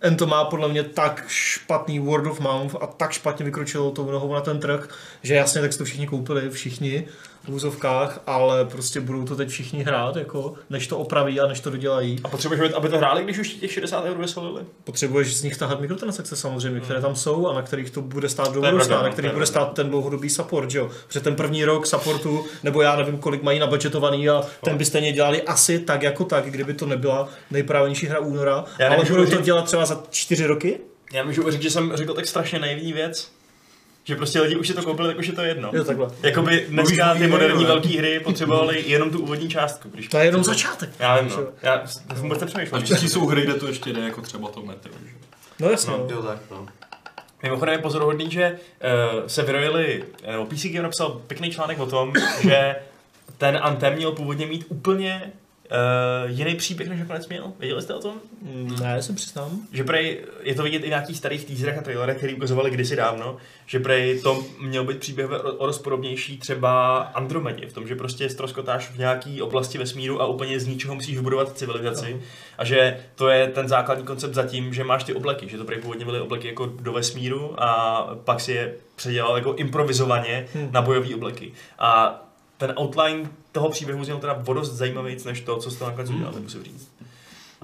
En 0.00 0.16
to 0.16 0.26
má 0.26 0.44
podle 0.44 0.68
mě 0.68 0.82
tak 0.84 1.24
špatný 1.28 1.98
word 1.98 2.26
of 2.26 2.40
mouth 2.40 2.76
a 2.80 2.86
tak 2.86 3.12
špatně 3.12 3.44
vykročilo 3.44 3.90
tou 3.90 4.10
nohou 4.10 4.34
na 4.34 4.40
ten 4.40 4.60
trh, 4.60 4.88
že 5.22 5.34
jasně 5.34 5.60
tak 5.60 5.72
si 5.72 5.78
to 5.78 5.84
všichni 5.84 6.06
koupili, 6.06 6.50
všichni 6.50 7.04
v 7.48 7.54
úzovkách, 7.54 8.20
ale 8.26 8.64
prostě 8.64 9.00
budou 9.00 9.24
to 9.24 9.36
teď 9.36 9.48
všichni 9.48 9.82
hrát, 9.82 10.16
jako, 10.16 10.54
než 10.70 10.86
to 10.86 10.98
opraví 10.98 11.40
a 11.40 11.46
než 11.46 11.60
to 11.60 11.70
dodělají. 11.70 12.20
A 12.24 12.28
potřebuješ, 12.28 12.72
aby 12.74 12.88
to 12.88 12.98
hráli, 12.98 13.24
když 13.24 13.38
už 13.38 13.48
těch 13.48 13.72
60 13.72 14.04
eur 14.04 14.18
vysolili? 14.18 14.62
Potřebuješ 14.84 15.36
z 15.36 15.42
nich 15.42 15.56
tahat 15.56 15.80
mikrotransakce 15.80 16.36
samozřejmě, 16.36 16.80
které 16.80 17.00
tam 17.00 17.16
jsou 17.16 17.48
a 17.48 17.54
na 17.54 17.62
kterých 17.62 17.90
to 17.90 18.02
bude 18.02 18.28
stát 18.28 18.52
do 18.52 18.60
budoucna, 18.60 18.96
na 18.96 19.02
no, 19.02 19.12
kterých 19.12 19.32
bude 19.32 19.46
stát 19.46 19.72
ten 19.72 19.88
dlouhodobý 19.88 20.30
support, 20.30 20.70
že 20.70 20.78
jo. 20.78 20.90
Protože 21.06 21.20
ten 21.20 21.36
první 21.36 21.64
rok 21.64 21.86
supportu, 21.86 22.44
nebo 22.62 22.82
já 22.82 22.96
nevím, 22.96 23.18
kolik 23.18 23.42
mají 23.42 23.58
nabudgetovaný 23.58 24.28
a 24.28 24.42
ten 24.64 24.78
by 24.78 24.84
stejně 24.84 25.12
dělali 25.12 25.42
asi 25.42 25.78
tak 25.78 26.02
jako 26.02 26.24
tak, 26.24 26.44
kdyby 26.44 26.74
to 26.74 26.86
nebyla 26.86 27.28
nejpravenější 27.50 28.06
hra 28.06 28.20
února, 28.20 28.64
Já 28.78 28.88
ale 28.88 29.04
budou 29.04 29.26
to 29.26 29.40
dělat 29.40 29.64
třeba 29.64 29.86
za 29.86 30.02
čtyři 30.10 30.46
roky? 30.46 30.80
Já 31.12 31.24
můžu 31.24 31.50
říct, 31.50 31.62
že 31.62 31.70
jsem 31.70 31.92
řekl 31.94 32.14
tak 32.14 32.26
strašně 32.26 32.58
naivní 32.58 32.92
věc, 32.92 33.30
že 34.08 34.16
prostě 34.16 34.40
lidi 34.40 34.56
už 34.56 34.68
si 34.68 34.74
to 34.74 34.82
koupili, 34.82 35.08
tak 35.08 35.18
už 35.18 35.26
je 35.26 35.32
to 35.32 35.42
jedno. 35.42 35.70
Jo, 35.72 35.84
takhle. 35.84 36.08
Jakoby 36.22 36.66
dneska 36.68 37.14
ty 37.14 37.24
EA, 37.24 37.28
moderní 37.28 37.64
velké 37.64 37.88
hry 37.88 38.20
potřebovaly 38.20 38.84
jenom 38.86 39.10
tu 39.10 39.20
úvodní 39.20 39.48
částku. 39.48 39.88
Když 39.88 40.08
To 40.08 40.18
je 40.18 40.24
jenom 40.24 40.44
začátek. 40.44 40.90
Já 40.98 41.20
vím, 41.20 41.30
no. 41.30 41.46
Já 41.62 41.86
jsem 41.86 42.22
vůbec 42.22 42.40
nepřemýšlel. 42.40 42.80
Naštěstí 42.80 43.08
jsou 43.08 43.26
hry, 43.26 43.42
kde 43.42 43.54
to 43.54 43.66
ještě 43.68 43.92
jde, 43.92 44.00
jako 44.00 44.20
třeba 44.20 44.48
to 44.48 44.62
metro. 44.62 44.92
Že? 45.04 45.12
No 45.60 45.70
jasně. 45.70 45.92
No. 45.92 46.06
Jo, 46.10 46.22
tak, 46.22 46.38
no. 46.50 46.66
Mimochodem 47.42 47.72
je 47.72 47.78
pozoruhodný, 47.78 48.30
že 48.30 48.58
uh, 49.12 49.26
se 49.26 49.42
vyrojili, 49.42 50.04
nebo 50.26 50.46
PC 50.46 50.64
Gamer 50.64 50.82
napsal 50.82 51.10
pěkný 51.26 51.50
článek 51.50 51.78
o 51.78 51.86
tom, 51.86 52.12
že 52.42 52.76
ten 53.38 53.58
Anthem 53.62 53.94
měl 53.94 54.12
původně 54.12 54.46
mít 54.46 54.64
úplně 54.68 55.32
uh, 55.70 56.30
jiný 56.30 56.54
příběh, 56.54 56.88
než 56.88 57.00
nakonec 57.00 57.28
měl. 57.28 57.52
Věděli 57.58 57.82
jste 57.82 57.94
o 57.94 58.00
tom? 58.00 58.14
Ne, 58.80 59.02
se 59.02 59.12
přiznám. 59.12 59.50
Že 59.72 59.84
prej, 59.84 60.24
je 60.42 60.54
to 60.54 60.62
vidět 60.62 60.78
i 60.78 60.86
v 60.86 60.88
nějakých 60.88 61.16
starých 61.16 61.44
teaserech 61.44 61.78
a 61.78 61.82
trailerech, 61.82 62.16
který 62.16 62.34
ukazovali 62.34 62.70
kdysi 62.70 62.96
dávno, 62.96 63.36
že 63.66 63.78
prej 63.80 64.20
to 64.20 64.44
měl 64.60 64.84
být 64.84 64.98
příběh 64.98 65.30
o 65.30 65.58
o 65.58 65.66
dost 65.66 65.78
podobnější 65.78 66.38
třeba 66.38 66.98
Andromedě, 66.98 67.66
v 67.66 67.72
tom, 67.72 67.88
že 67.88 67.94
prostě 67.96 68.28
stroskotáš 68.28 68.90
v 68.90 68.98
nějaký 68.98 69.42
oblasti 69.42 69.78
vesmíru 69.78 70.22
a 70.22 70.26
úplně 70.26 70.60
z 70.60 70.66
ničeho 70.66 70.94
musíš 70.94 71.16
vybudovat 71.16 71.58
civilizaci. 71.58 72.22
A 72.58 72.64
že 72.64 72.98
to 73.14 73.28
je 73.28 73.46
ten 73.46 73.68
základní 73.68 74.04
koncept 74.04 74.34
zatím, 74.34 74.74
že 74.74 74.84
máš 74.84 75.04
ty 75.04 75.14
obleky, 75.14 75.48
že 75.48 75.58
to 75.58 75.64
prej 75.64 75.78
původně 75.78 76.04
byly 76.04 76.20
obleky 76.20 76.48
jako 76.48 76.66
do 76.66 76.92
vesmíru 76.92 77.62
a 77.62 78.00
pak 78.24 78.40
si 78.40 78.52
je 78.52 78.74
předělal 78.96 79.36
jako 79.36 79.54
improvizovaně 79.54 80.46
Hmm. 80.54 80.68
na 80.72 80.82
bojové 80.82 81.14
obleky. 81.14 81.52
A 81.78 82.22
ten 82.58 82.74
outline 82.80 83.30
toho 83.52 83.68
příběhu 83.70 84.04
zněl 84.04 84.18
teda 84.18 84.42
o 84.46 84.52
dost 84.52 84.72
zajímavý, 84.72 85.16
než 85.24 85.40
to, 85.40 85.56
co 85.56 85.70
jste 85.70 85.84
nakonec 85.84 86.10
udělali, 86.10 86.40
musím 86.40 86.62
říct. 86.64 86.90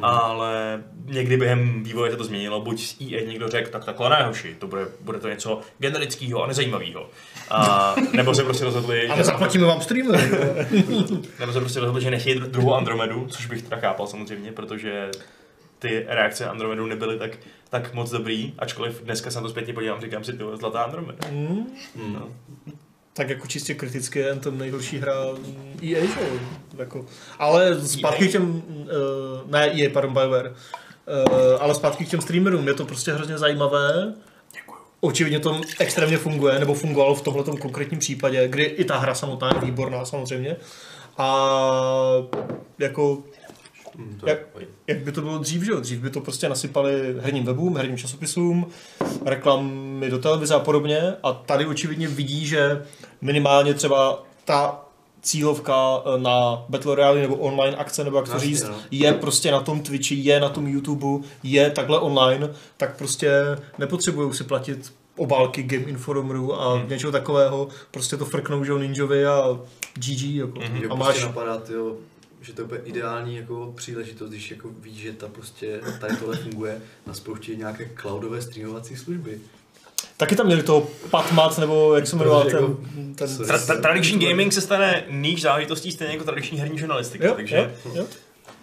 Ale 0.03 0.83
někdy 1.05 1.37
během 1.37 1.83
vývoje 1.83 2.11
se 2.11 2.17
to 2.17 2.25
změnilo, 2.25 2.61
buď 2.61 2.81
z 2.81 3.01
EA 3.01 3.27
někdo 3.29 3.49
řekl, 3.49 3.71
tak 3.71 3.85
takhle 3.85 4.11
ne, 4.11 4.23
hoši, 4.27 4.55
to 4.59 4.67
bude, 4.67 4.87
bude 5.01 5.19
to 5.19 5.29
něco 5.29 5.61
generického 5.79 6.43
a 6.43 6.47
nezajímavého. 6.47 7.11
A, 7.51 7.95
nebo 8.13 8.35
se 8.35 8.45
prostě 8.45 8.65
rozhodli, 8.65 9.09
Ale 9.09 9.25
zaplatíme 9.25 9.67
vám 9.67 9.81
streamer. 9.81 10.21
nebo 11.41 11.53
se 11.53 11.61
prostě 11.61 11.81
rozhodli, 11.81 12.03
že 12.03 12.11
nechtějí 12.11 12.41
dru- 12.41 12.47
druhou 12.51 12.75
Andromedu, 12.75 13.27
což 13.31 13.47
bych 13.47 13.63
teda 13.63 13.77
chápal 13.81 14.07
samozřejmě, 14.07 14.53
protože 14.53 15.11
ty 15.79 16.05
reakce 16.09 16.47
Andromedu 16.49 16.87
nebyly 16.87 17.19
tak, 17.19 17.31
tak 17.71 17.95
moc 17.95 18.11
dobrý, 18.11 18.55
ačkoliv 18.59 19.03
dneska 19.05 19.31
se 19.31 19.39
na 19.39 19.43
to 19.43 19.49
zpětně 19.49 19.73
podívám, 19.75 20.01
říkám 20.01 20.25
si, 20.25 20.33
ty 20.33 20.45
vole, 20.45 20.57
zlatá 20.57 20.83
Andromeda. 20.83 21.29
mm, 21.33 21.67
Mm. 21.97 22.13
No. 22.13 22.29
Tak 23.17 23.29
jako 23.29 23.47
čistě 23.47 23.75
kriticky 23.75 24.19
je 24.19 24.35
to 24.35 24.51
nejhorší 24.51 24.99
hra 24.99 25.15
EA, 25.83 26.01
že? 26.01 26.21
Jako, 26.79 27.07
ale 27.39 27.81
zpátky 27.89 28.25
EA? 28.25 28.29
k 28.29 28.33
těm, 28.33 28.51
uh, 28.53 29.51
ne 29.51 29.81
EA, 29.81 29.91
pardon, 29.93 30.15
BioWare, 30.15 30.51
uh, 30.51 31.63
ale 31.63 31.75
zpátky 31.75 32.05
k 32.05 32.09
těm 32.09 32.21
streamerům, 32.21 32.69
je 32.69 32.75
to 32.75 32.85
prostě 32.85 33.13
hrozně 33.13 33.39
zajímavé. 33.39 34.15
Očividně 35.01 35.41
to 35.41 35.61
extrémně 35.79 36.19
funguje, 36.19 36.59
nebo 36.59 36.75
fungovalo 36.75 37.15
v 37.15 37.23
tomhle 37.23 37.45
konkrétním 37.45 38.01
případě, 38.01 38.49
kdy 38.49 38.63
i 38.63 38.85
ta 38.85 38.99
hra 38.99 39.15
samotná 39.15 39.51
je 39.55 39.61
výborná 39.61 40.05
samozřejmě. 40.05 40.57
A 41.19 41.49
jako 42.79 43.23
Mm, 43.99 44.21
Jak- 44.27 44.39
jak 44.87 44.99
by 44.99 45.13
to 45.13 45.21
bylo 45.21 45.39
dřív, 45.39 45.63
že 45.63 45.71
jo? 45.73 45.81
Dřív 45.81 45.99
by 45.99 46.11
to 46.11 46.21
prostě 46.21 46.49
nasypali 46.49 47.15
herním 47.21 47.45
webům, 47.45 47.77
herním 47.77 47.97
časopisům, 47.97 48.67
reklamy 49.27 50.11
do 50.11 50.19
televize 50.19 50.55
a 50.55 50.59
podobně. 50.59 51.01
A 51.23 51.33
tady 51.33 51.67
očividně 51.67 52.09
vidí, 52.09 52.47
že 52.47 52.83
minimálně 53.21 53.75
třeba 53.75 54.23
ta 54.45 54.81
cílovka 55.23 55.75
eh, 56.05 56.21
na 56.21 56.65
Battle 56.69 56.95
Royale 56.95 57.21
nebo 57.21 57.37
online 57.37 57.77
akce, 57.77 58.05
nebo 58.05 58.17
jak 58.17 58.27
to 58.27 58.33
Jasně, 58.33 58.49
říct, 58.49 58.63
no. 58.69 58.75
je 58.91 59.13
prostě 59.13 59.51
na 59.51 59.61
tom 59.61 59.81
Twitchi, 59.81 60.15
je 60.15 60.41
na 60.41 60.49
tom 60.49 60.67
YouTube, 60.67 61.27
je 61.43 61.71
takhle 61.71 61.99
online, 62.01 62.51
tak 62.77 62.97
prostě 62.99 63.33
nepotřebují 63.79 64.35
si 64.35 64.45
platit 64.45 64.93
obálky 65.17 65.63
Game 65.63 65.85
Informeru 65.85 66.61
a 66.61 66.75
Hmm. 66.79 66.89
něčeho 66.89 67.13
takového, 67.13 67.69
prostě 67.91 68.17
to 68.17 68.25
frknou, 68.25 68.65
že 68.65 68.71
jo, 68.73 68.79
ninjovi 68.79 69.27
a 69.27 69.59
GG, 69.95 70.37
jako. 70.37 70.59
Mě 70.59 70.67
A 70.67 70.73
prostě 70.81 70.95
máš, 70.97 71.23
napadá, 71.23 71.57
tyjo, 71.59 71.97
že 72.45 72.53
to 72.53 72.61
je 72.61 72.65
úplně 72.65 72.81
ideální 72.85 73.37
jako 73.37 73.73
příležitost, 73.77 74.31
když 74.31 74.51
jako 74.51 74.69
víš, 74.81 74.97
že 74.97 75.13
ta 75.13 75.29
prostě 75.29 75.81
tady 76.01 76.17
tohle 76.17 76.37
funguje 76.37 76.81
na 77.07 77.15
spouště 77.15 77.57
nějaké 77.57 77.91
cloudové 78.01 78.43
streamovací 78.43 78.97
služby. 78.97 79.39
taky 80.17 80.37
tam 80.37 80.47
měli 80.47 80.63
toho 80.63 80.89
Patmat, 81.11 81.59
nebo 81.59 81.95
jak 81.95 82.07
se 82.07 82.17
jmenoval 82.17 82.45
ten, 82.45 82.53
jako- 82.53 82.77
ten, 83.15 83.29
Tra- 83.29 83.67
tra- 83.67 83.81
tradiční 83.81 84.27
gaming 84.29 84.53
se 84.53 84.61
stane 84.61 85.05
níž 85.11 85.43
záležitostí 85.43 85.93
stejně 85.93 86.13
jako 86.15 86.25
tradiční 86.25 86.59
herní 86.59 86.79
žurnalistika, 86.79 87.27
Jo, 87.27 87.35
takže... 87.35 87.57
jo, 87.85 87.93
jo. 87.95 88.07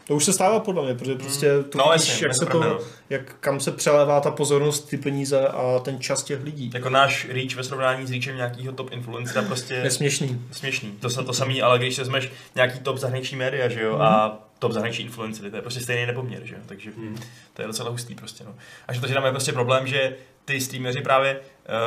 To 0.08 0.16
už 0.16 0.26
se 0.26 0.34
stává 0.34 0.60
podle 0.60 0.84
mě, 0.84 0.96
protože 0.96 1.16
prostě 1.16 1.64
to 1.64 1.78
No, 1.78 1.84
no, 1.86 1.92
jasně, 1.94 2.26
jak, 2.28 2.36
se 2.36 2.46
to 2.46 2.60
no. 2.64 2.80
jak 3.10 3.36
kam 3.40 3.60
se 3.60 3.72
přelévá 3.72 4.22
ta 4.22 4.32
pozornost, 4.32 4.90
ty 4.90 4.98
peníze 4.98 5.48
a 5.48 5.80
ten 5.80 6.00
čas 6.00 6.24
těch 6.24 6.44
lidí. 6.44 6.72
Jako 6.74 6.90
náš 6.90 7.28
reach 7.30 7.56
ve 7.56 7.64
srovnání 7.64 8.08
s 8.08 8.12
reachem 8.12 8.36
nějakého 8.36 8.74
top 8.74 8.92
influencera 8.92 9.42
prostě 9.42 9.74
Je 9.74 9.92
směšný. 9.92 10.42
směšný. 10.52 10.92
To 10.92 11.10
se 11.10 11.24
to 11.24 11.34
samý, 11.34 11.62
ale 11.62 11.80
když 11.80 12.00
vezmeš 12.00 12.32
nějaký 12.56 12.80
top 12.80 12.98
zahraniční 12.98 13.38
média, 13.38 13.70
že 13.70 13.82
jo, 13.82 13.98
a 14.00 14.40
top 14.60 14.72
zahraniční 14.72 15.06
influencery, 15.06 15.50
to 15.50 15.56
je 15.56 15.62
prostě 15.62 15.80
stejný 15.82 16.06
nepoměr, 16.06 16.42
že 16.46 16.56
jo, 16.56 16.62
takže 16.66 16.92
Hmm. 16.98 17.18
to 17.54 17.62
je 17.62 17.68
docela 17.68 17.90
hustý 17.90 18.16
prostě, 18.16 18.44
no. 18.44 18.56
A 18.88 18.94
že 18.94 19.02
to, 19.02 19.08
že 19.08 19.14
tam 19.14 19.26
je 19.26 19.32
prostě 19.32 19.52
problém, 19.54 19.88
že 19.88 20.16
ty 20.46 20.62
streameři 20.62 21.02
právě 21.02 21.40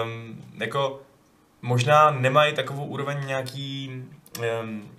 um, 0.04 0.42
jako 0.58 1.00
možná 1.62 2.10
nemají 2.10 2.54
takovou 2.54 2.84
úroveň 2.84 3.16
nějaký 3.26 3.90
um, 4.62 4.90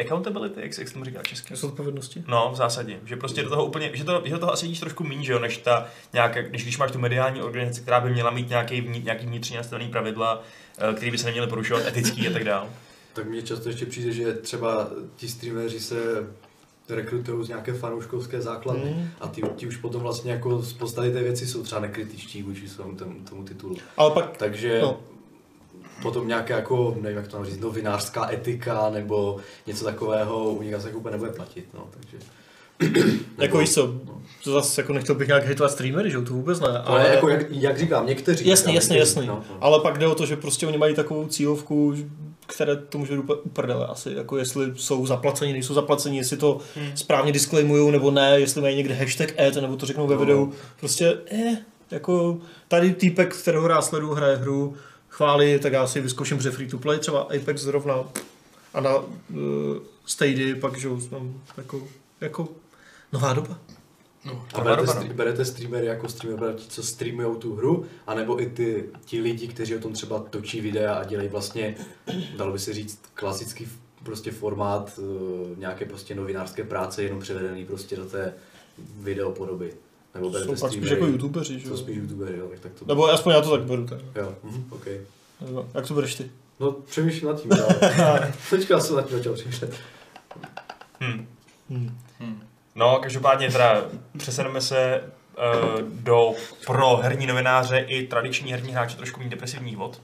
accountability, 0.00 0.60
jak 0.60 0.74
se, 0.74 0.80
jak 0.80 0.88
se 0.88 0.94
tomu 0.94 1.04
říká 1.04 1.22
česky. 1.22 1.56
Z 1.56 1.64
odpovědnosti. 1.64 2.24
No, 2.26 2.50
v 2.52 2.56
zásadě. 2.56 3.00
Že 3.04 3.16
prostě 3.16 3.42
do 3.42 3.48
toho 3.48 3.64
úplně, 3.66 3.90
že, 3.94 4.04
to, 4.04 4.22
že 4.24 4.30
do 4.32 4.38
toho 4.38 4.52
asi 4.52 4.66
jdíš 4.68 4.80
trošku 4.80 5.04
méně, 5.04 5.24
že 5.24 5.32
jo, 5.32 5.38
než 5.38 5.56
ta 5.56 5.86
nějaká, 6.12 6.40
než 6.50 6.62
když 6.62 6.78
máš 6.78 6.90
tu 6.92 6.98
mediální 6.98 7.42
organizaci, 7.42 7.80
která 7.80 8.00
by 8.00 8.10
měla 8.10 8.30
mít 8.30 8.48
nějaký, 8.48 8.82
vní- 8.82 9.04
nějaký 9.04 9.26
vnitřní 9.26 9.56
nastavený 9.56 9.88
pravidla, 9.90 10.42
eh, 10.78 10.94
které 10.94 11.10
by 11.10 11.18
se 11.18 11.26
neměly 11.26 11.46
porušovat, 11.46 11.86
etický 11.86 12.28
a 12.28 12.32
tak 12.32 12.44
dále. 12.44 12.68
Tak 13.12 13.26
mně 13.26 13.42
často 13.42 13.68
ještě 13.68 13.86
přijde, 13.86 14.12
že 14.12 14.32
třeba 14.34 14.88
ti 15.16 15.28
streameři 15.28 15.80
se 15.80 15.96
rekrutují 16.88 17.44
z 17.46 17.48
nějaké 17.48 17.72
fanouškovské 17.72 18.40
základny 18.42 18.90
Mm. 18.90 19.08
a 19.20 19.28
ty, 19.28 19.42
ti 19.56 19.66
už 19.66 19.76
potom 19.76 20.02
vlastně 20.02 20.32
jako 20.32 20.62
z 20.62 20.72
podstaty 20.72 21.10
té 21.12 21.22
věci 21.22 21.46
jsou 21.46 21.62
třeba 21.62 21.80
nekritičtí 21.80 22.42
vůči 22.42 22.68
svému 22.68 22.94
tomu, 22.96 23.14
tomu 23.28 23.44
titulu. 23.44 23.76
Ale 23.96 24.10
pak, 24.10 24.36
Takže 24.36 24.78
No. 24.82 25.00
Potom 26.02 26.28
nějaká 26.28 26.56
jako, 26.56 26.96
nevím 27.00 27.18
jak 27.18 27.28
to 27.28 27.36
mám 27.36 27.46
říct, 27.46 27.60
novinářská 27.60 28.32
etika 28.32 28.90
nebo 28.90 29.36
něco 29.66 29.84
takového 29.84 30.44
u 30.50 30.62
nich 30.62 30.74
asi 30.74 30.86
jako 30.86 30.98
úplně 30.98 31.12
nebude 31.12 31.30
platit, 31.32 31.68
no, 31.74 31.86
takže... 31.90 32.16
jako 33.38 33.58
víš 33.58 33.74
co, 33.74 33.94
to 34.44 34.52
zase 34.52 34.80
jako 34.80 34.92
nechtěl 34.92 35.14
bych 35.14 35.28
nějak 35.28 35.44
hejtovat 35.44 35.72
streamery, 35.72 36.10
že 36.10 36.16
jo, 36.16 36.22
to 36.22 36.32
vůbec 36.32 36.60
ne. 36.60 36.68
Ale 36.84 37.08
jako, 37.08 37.28
jak, 37.28 37.46
jak 37.50 37.78
říkám, 37.78 38.06
někteří. 38.06 38.48
Jasně, 38.48 38.74
jasně, 38.74 38.94
někteří, 38.96 39.18
jasně. 39.18 39.26
No, 39.28 39.42
no. 39.50 39.56
Ale 39.60 39.80
pak 39.80 39.98
jde 39.98 40.06
o 40.06 40.14
to, 40.14 40.26
že 40.26 40.36
prostě 40.36 40.66
oni 40.66 40.78
mají 40.78 40.94
takovou 40.94 41.26
cílovku, 41.26 41.94
které 42.46 42.76
to 42.76 42.98
může 42.98 43.18
úplně 43.18 43.40
uprdele 43.40 43.86
asi, 43.86 44.12
jako 44.16 44.36
jestli 44.38 44.72
jsou 44.74 45.06
zaplaceni, 45.06 45.52
nejsou 45.52 45.74
zaplaceni, 45.74 46.16
jestli 46.18 46.36
to 46.36 46.58
Hmm. 46.76 46.96
správně 46.96 47.32
disclaimují 47.32 47.92
nebo 47.92 48.10
ne, 48.10 48.40
jestli 48.40 48.60
mají 48.62 48.76
někde 48.76 48.94
hashtag 48.94 49.38
et, 49.40 49.54
nebo 49.56 49.76
to 49.76 49.86
řeknou 49.86 50.06
ve 50.06 50.14
No. 50.14 50.20
videu. 50.20 50.52
Prostě, 50.80 51.18
eh, 51.32 51.56
jako 51.90 52.38
tady 52.68 52.92
týpek, 52.94 53.36
kterého 53.36 53.68
rád 53.68 53.82
sleduju, 53.82 54.12
hraje 54.14 54.36
hru, 54.36 54.74
chválí, 55.18 55.58
tak 55.58 55.72
já 55.72 55.86
si 55.86 56.00
vyzkouším, 56.00 56.40
že 56.40 56.50
free 56.50 56.68
to 56.68 56.78
play, 56.78 56.98
třeba 56.98 57.20
Apex 57.20 57.60
zrovna 57.60 57.94
a 58.74 58.80
na 58.80 58.96
uh, 58.96 59.06
Stady 60.06 60.54
pak, 60.54 60.78
že 60.78 60.88
jo, 60.88 61.00
tam 61.10 61.40
jako, 61.56 61.88
jako 62.20 62.48
nová 63.12 63.32
doba. 63.32 63.58
No, 64.24 64.46
A 64.54 64.60
berete, 64.60 64.86
doba, 64.86 65.02
no. 65.02 65.14
berete 65.14 65.44
streamery 65.44 65.86
jako 65.86 66.08
streamer, 66.08 66.54
ti, 66.54 66.68
co 66.68 66.82
streamujou 66.82 67.34
tu 67.34 67.54
hru, 67.54 67.86
anebo 68.06 68.42
i 68.42 68.46
ty, 68.46 68.84
ti 69.04 69.20
lidi, 69.20 69.48
kteří 69.48 69.76
o 69.76 69.80
tom 69.80 69.92
třeba 69.92 70.18
točí 70.18 70.60
videa 70.60 70.94
a 70.94 71.04
dělají 71.04 71.28
vlastně, 71.28 71.74
dalo 72.36 72.52
by 72.52 72.58
se 72.58 72.72
říct, 72.72 73.00
klasický 73.14 73.68
prostě 74.02 74.30
formát 74.32 74.98
uh, 74.98 75.58
nějaké 75.58 75.84
prostě 75.84 76.14
novinářské 76.14 76.64
práce, 76.64 77.02
jenom 77.02 77.20
převedený 77.20 77.64
prostě 77.64 77.96
do 77.96 78.04
té 78.04 78.34
videopodoby. 79.00 79.72
Nebo 80.18 80.30
berete 80.30 80.56
Jsou 80.56 80.60
pak 80.60 80.72
spíš 80.72 80.90
jako 80.90 81.06
youtubeři, 81.06 81.60
že 81.60 81.66
Jsou 81.66 81.72
jo. 81.72 81.76
spíš 81.76 81.96
youtubery, 81.96 82.38
jo, 82.38 82.48
tak, 82.50 82.60
tak 82.60 82.72
to... 82.72 82.84
Nebo 82.84 83.08
aspoň 83.08 83.32
já 83.32 83.40
to 83.40 83.50
tak 83.50 83.62
beru. 83.62 83.86
Tak. 83.86 84.00
Jo, 84.16 84.34
mhm, 84.42 84.66
OK. 84.70 84.86
Nebo 85.40 85.68
Jak 85.74 85.86
to 85.86 85.94
bereš 85.94 86.14
ty? 86.14 86.30
No, 86.60 86.72
přemýšlím 86.72 87.28
nad 87.28 87.42
tím, 87.42 87.52
ale... 87.52 88.32
Teďka 88.50 88.74
já 88.74 88.80
jsem 88.80 88.96
nad 88.96 89.08
tím 89.08 89.18
začal 89.18 89.32
přemýšlet. 89.32 89.74
Hmm. 91.00 91.26
Hmm. 91.70 91.98
Hmm. 92.18 92.42
No, 92.74 92.98
každopádně 93.02 93.52
teda 93.52 93.84
přeseneme 94.18 94.60
se 94.60 95.02
do 95.82 96.32
pro 96.66 96.96
herní 96.96 97.26
novináře 97.26 97.78
i 97.78 98.06
tradiční 98.06 98.52
herní 98.52 98.72
hráče 98.72 98.96
trošku 98.96 99.20
méně 99.20 99.30
depresivních 99.30 99.76
vod. 99.76 100.02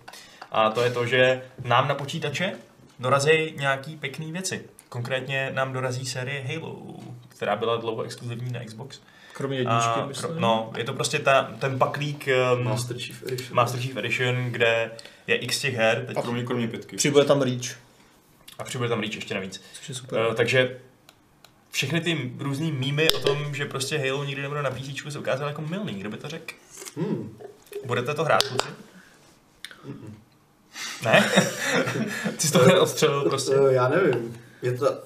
A 0.53 0.71
to 0.71 0.83
je 0.83 0.91
to, 0.91 1.07
že 1.07 1.43
nám 1.65 1.89
na 1.89 1.95
počítače 1.95 2.53
dorazí 2.99 3.55
nějaký 3.57 3.97
pěkný 3.97 4.33
věci. 4.33 4.65
Konkrétně 4.89 5.51
nám 5.55 5.73
dorazí 5.73 6.07
série 6.07 6.43
Halo, 6.43 6.97
která 7.29 7.57
byla 7.57 7.77
dlouho 7.77 8.03
exkluzivní 8.03 8.53
na 8.53 8.65
Xbox. 8.65 9.01
Kromě 9.37 9.59
jedničky, 9.59 10.01
A, 10.01 10.07
myslím. 10.07 10.31
kro- 10.31 10.39
no, 10.39 10.73
je 10.77 10.85
to 10.85 10.93
prostě 10.93 11.19
ta, 11.19 11.43
ten 11.59 11.79
paklík 11.79 12.29
um, 12.57 12.65
Master 12.65 12.99
Chief 12.99 13.23
Edition. 13.23 13.57
Master 13.57 13.81
Chief 13.81 13.97
Edition, 13.97 14.45
kde 14.51 14.91
je 15.27 15.37
x 15.37 15.61
těch 15.61 15.75
her 15.75 16.05
teď, 16.07 16.17
Kromě, 16.23 16.43
kromě 16.43 16.69
pětky. 16.69 16.97
Přibude 16.97 17.25
tam 17.25 17.43
Reach, 17.43 17.79
a 18.59 18.65
přibude 18.65 18.89
tam 18.89 19.01
Reach 19.01 19.15
ještě 19.15 19.35
navíc. 19.35 19.63
což 19.73 19.89
je 19.89 19.95
super. 19.95 20.27
Uh, 20.29 20.35
takže 20.35 20.81
všechny 21.71 22.01
ty 22.01 22.33
různý 22.39 22.73
mýmy 22.73 23.11
o 23.13 23.19
tom, 23.19 23.55
že 23.55 23.65
prostě 23.65 23.99
Halo 23.99 24.25
nikdy 24.25 24.43
nebude 24.43 24.63
na 24.63 24.71
PC, 24.71 25.13
se 25.13 25.19
ukázaly 25.19 25.51
jako 25.51 25.63
milný. 25.63 25.95
Kdo 25.95 26.11
by 26.11 26.17
to 26.17 26.29
řekl? 26.29 26.55
Hmm. 26.97 27.39
Budete 27.87 28.15
to 28.15 28.25
hrát, 28.25 28.43
kluci? 28.43 28.69
Ne? 31.05 31.31
Ty 32.37 32.47
jsi 32.47 32.53
to 32.53 32.59
hned 32.59 32.79
odstřelil 32.79 33.23
prostě. 33.23 33.57
Uh, 33.57 33.73
já 33.73 33.89
nevím. 33.89 34.41
Je 34.63 34.73
to... 34.79 34.99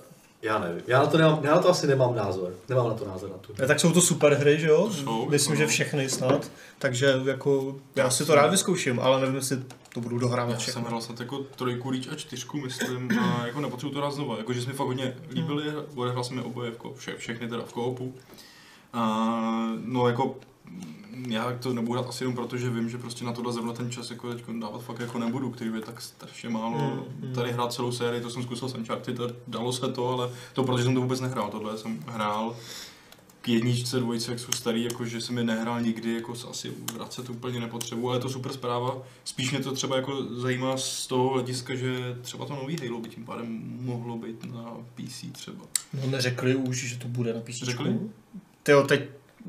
Já 0.48 0.58
nevím. 0.58 0.82
Já 0.86 0.98
na 0.98 1.06
to, 1.06 1.18
nemám, 1.18 1.40
já 1.42 1.54
na 1.54 1.62
to 1.62 1.68
asi 1.68 1.86
nemám 1.86 2.14
názor. 2.14 2.52
Nemám 2.68 2.88
na 2.88 2.94
to 2.94 3.04
názor 3.06 3.30
na 3.30 3.36
tu. 3.38 3.52
Ne, 3.58 3.66
tak 3.66 3.80
jsou 3.80 3.92
to 3.92 4.00
super 4.00 4.34
hry, 4.34 4.60
že 4.60 4.68
jo? 4.68 4.90
Jsou, 4.92 5.28
Myslím, 5.28 5.52
jako 5.52 5.58
že 5.58 5.62
no. 5.64 5.68
všechny 5.68 6.08
snad. 6.08 6.50
Takže 6.78 7.14
jako, 7.24 7.76
já 7.96 8.10
si 8.10 8.24
to 8.24 8.34
rád 8.34 8.50
vyzkouším, 8.50 9.00
ale 9.00 9.20
nevím, 9.20 9.34
jestli 9.36 9.58
to 9.94 10.00
budu 10.00 10.18
dohrávat 10.18 10.52
Já 10.52 10.58
jsem 10.58 10.62
všechno. 10.62 10.82
hrál 10.88 11.00
snad 11.00 11.20
jako 11.20 11.38
trojku, 11.38 11.90
Reach 11.90 12.12
a 12.12 12.14
čtyřku, 12.14 12.60
myslím, 12.60 13.18
a 13.20 13.46
jako 13.46 13.60
nepotřebuji 13.60 13.92
to 13.92 13.98
hrát 13.98 14.10
znova. 14.12 14.38
Jakože 14.38 14.62
se 14.62 14.68
mi 14.68 14.72
fakt 14.74 14.86
hodně 14.86 15.14
líbily, 15.30 15.64
odehrál 15.94 16.24
jsem 16.24 16.36
je 16.38 16.42
oboje, 16.44 16.72
vše, 16.96 17.14
všechny 17.16 17.48
teda 17.48 17.62
v 17.62 17.72
koopu. 17.72 18.14
A, 18.92 19.02
no 19.84 20.08
jako 20.08 20.36
já 21.28 21.58
to 21.58 21.74
nebudu 21.74 21.92
hrát 21.92 22.08
asi 22.08 22.24
jenom 22.24 22.34
proto, 22.34 22.56
že 22.56 22.70
vím, 22.70 22.88
že 22.88 22.98
prostě 22.98 23.24
na 23.24 23.32
tohle 23.32 23.52
zrovna 23.52 23.72
ten 23.72 23.90
čas 23.90 24.10
jako 24.10 24.34
teď 24.34 24.44
dávat 24.60 24.82
fakt 24.82 25.00
jako 25.00 25.18
nebudu, 25.18 25.50
který 25.50 25.70
je 25.74 25.80
tak 25.80 26.00
strašně 26.00 26.48
málo. 26.48 26.78
Mm, 26.78 27.28
mm. 27.28 27.34
Tady 27.34 27.52
hrát 27.52 27.72
celou 27.72 27.92
sérii, 27.92 28.22
to 28.22 28.30
jsem 28.30 28.42
zkusil 28.42 28.68
s 28.68 28.74
Uncharted, 28.74 29.20
a 29.20 29.24
dalo 29.46 29.72
se 29.72 29.88
to, 29.88 30.08
ale 30.08 30.30
to 30.52 30.64
protože 30.64 30.84
jsem 30.84 30.94
to 30.94 31.00
vůbec 31.00 31.20
nehrál, 31.20 31.50
tohle 31.50 31.78
jsem 31.78 32.04
hrál 32.06 32.56
k 33.40 33.48
jedničce, 33.48 34.00
dvojce, 34.00 34.30
jak 34.30 34.40
jsou 34.40 34.52
starý, 34.52 34.84
jako 34.84 35.04
že 35.04 35.20
jsem 35.20 35.38
je 35.38 35.44
nehrál 35.44 35.80
nikdy, 35.80 36.14
jako 36.14 36.34
se 36.34 36.46
asi 36.46 36.72
vracet 36.94 37.30
úplně 37.30 37.60
nepotřebuji, 37.60 38.08
ale 38.08 38.16
je 38.16 38.20
to 38.20 38.28
super 38.28 38.52
zpráva. 38.52 39.02
Spíš 39.24 39.50
mě 39.50 39.60
to 39.60 39.72
třeba 39.72 39.96
jako 39.96 40.22
zajímá 40.34 40.76
z 40.76 41.06
toho 41.06 41.28
hlediska, 41.28 41.74
že 41.74 42.16
třeba 42.22 42.44
to 42.44 42.54
nový 42.54 42.76
Halo 42.76 43.00
by 43.00 43.08
tím 43.08 43.24
pádem 43.24 43.78
mohlo 43.80 44.16
být 44.18 44.44
na 44.44 44.76
PC 44.94 45.32
třeba. 45.32 45.64
No 45.94 46.10
neřekli 46.10 46.56
už, 46.56 46.84
že 46.84 46.98
to 46.98 47.08
bude 47.08 47.34
na 47.34 47.40
PC. 47.40 47.54
Řekli? 47.62 47.98
Ty 48.62 48.72
jo, 48.72 48.82
teď 48.82 49.00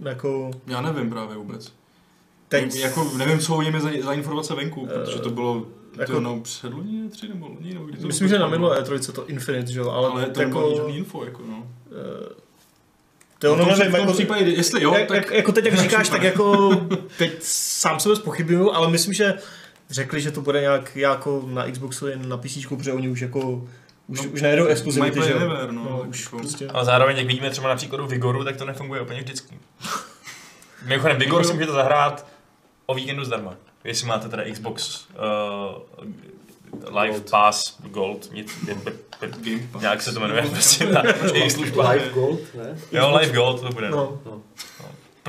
jako... 0.05 0.51
Já 0.67 0.81
nevím 0.81 1.09
právě 1.09 1.37
vůbec. 1.37 1.73
Teď, 2.49 2.75
Jako 2.75 3.11
nevím, 3.17 3.39
co 3.39 3.61
něm 3.61 3.75
je 3.75 3.81
za, 3.81 3.89
za 4.03 4.13
informace 4.13 4.55
venku, 4.55 4.87
Eh, 4.91 4.93
protože 5.05 5.19
to 5.19 5.29
bylo 5.29 5.65
jako- 5.97 6.11
to 6.11 6.19
no, 6.19 6.39
předloni, 6.39 7.09
tři 7.09 7.27
nebo 7.27 7.47
loni, 7.47 7.73
nebo 7.73 7.85
kdy 7.85 7.97
to 7.97 8.07
myslím, 8.07 8.27
že 8.27 8.39
na 8.39 8.47
minulé 8.47 8.81
E3 8.81 9.11
to 9.11 9.27
Infinite, 9.27 9.71
že 9.71 9.79
jo, 9.79 9.89
ale, 9.89 10.09
ale 10.09 10.25
to 10.29 10.41
jako... 10.41 10.73
žádný 10.77 10.97
info, 10.97 11.25
jako 11.25 11.41
no. 11.49 11.67
eh, 11.91 12.33
To 13.39 13.47
jo, 13.47 13.55
v 13.55 13.57
no 13.57 13.65
nevím, 13.65 13.87
v 13.87 13.91
tom 13.91 13.99
jako, 13.99 14.13
případě, 14.13 14.45
jestli 14.45 14.83
jo, 14.83 14.91
tak... 14.91 15.09
jak, 15.11 15.31
jako 15.31 15.51
teď, 15.51 15.65
jak 15.65 15.75
říkáš, 15.79 16.05
super. 16.07 16.19
tak 16.21 16.23
jako 16.31 16.71
teď 17.17 17.31
sám 17.41 17.99
sebe 17.99 18.15
spochybnuju, 18.15 18.71
ale 18.71 18.89
myslím, 18.89 19.13
že 19.13 19.33
řekli, 19.89 20.21
že 20.21 20.31
to 20.31 20.41
bude 20.41 20.61
nějak 20.61 20.95
jako 20.95 21.43
na 21.47 21.71
Xboxu 21.71 22.07
jen 22.07 22.29
na 22.29 22.37
PC, 22.37 22.57
protože 22.69 22.93
oni 22.93 23.09
už 23.09 23.19
jako 23.19 23.67
už, 24.09 24.21
No, 24.21 24.29
už 24.31 24.41
nejedou 24.41 24.65
My 24.65 24.71
exkluzivity, 24.71 25.21
že 25.23 25.31
jo. 25.31 25.39
Never, 25.39 25.71
no, 25.71 25.83
no, 25.83 26.03
už 26.07 26.23
jako- 26.23 26.37
prostě. 26.37 26.67
Ale 26.67 26.85
zároveň, 26.85 27.17
jak 27.17 27.27
vidíme 27.27 27.49
třeba 27.49 27.69
na 27.69 27.75
příkladu 27.75 28.07
Vigoru, 28.07 28.43
tak 28.43 28.57
to 28.57 28.65
nefunguje 28.65 29.01
úplně 29.01 29.21
vždycky. 29.21 29.59
Mimochodem, 30.85 31.17
Vigor 31.17 31.43
si 31.43 31.53
můžete 31.53 31.71
zahrát 31.71 32.25
o 32.85 32.93
víkendu 32.95 33.25
zdarma. 33.25 33.55
Jestli 33.83 34.07
máte 34.07 34.29
teda 34.29 34.43
Xbox 34.53 35.07
uh, 35.09 36.05
Live 37.01 37.13
Gold. 37.13 37.29
Pass 37.29 37.77
Gold, 37.79 38.31
nic, 38.33 38.51
Game 38.65 38.81
Pass. 39.71 39.81
nějak 39.81 40.01
se 40.01 40.13
to 40.13 40.19
jmenuje, 40.19 40.41
prostě 40.51 40.87
ta 40.87 41.03
jejich 41.33 41.51
služba. 41.51 41.89
Live 41.91 42.09
Gold, 42.09 42.39
ne? 42.55 42.77
Jo, 42.91 43.17
Live 43.17 43.33
Gold 43.33 43.61
to 43.61 43.69
bude. 43.69 43.89
No. 43.89 44.19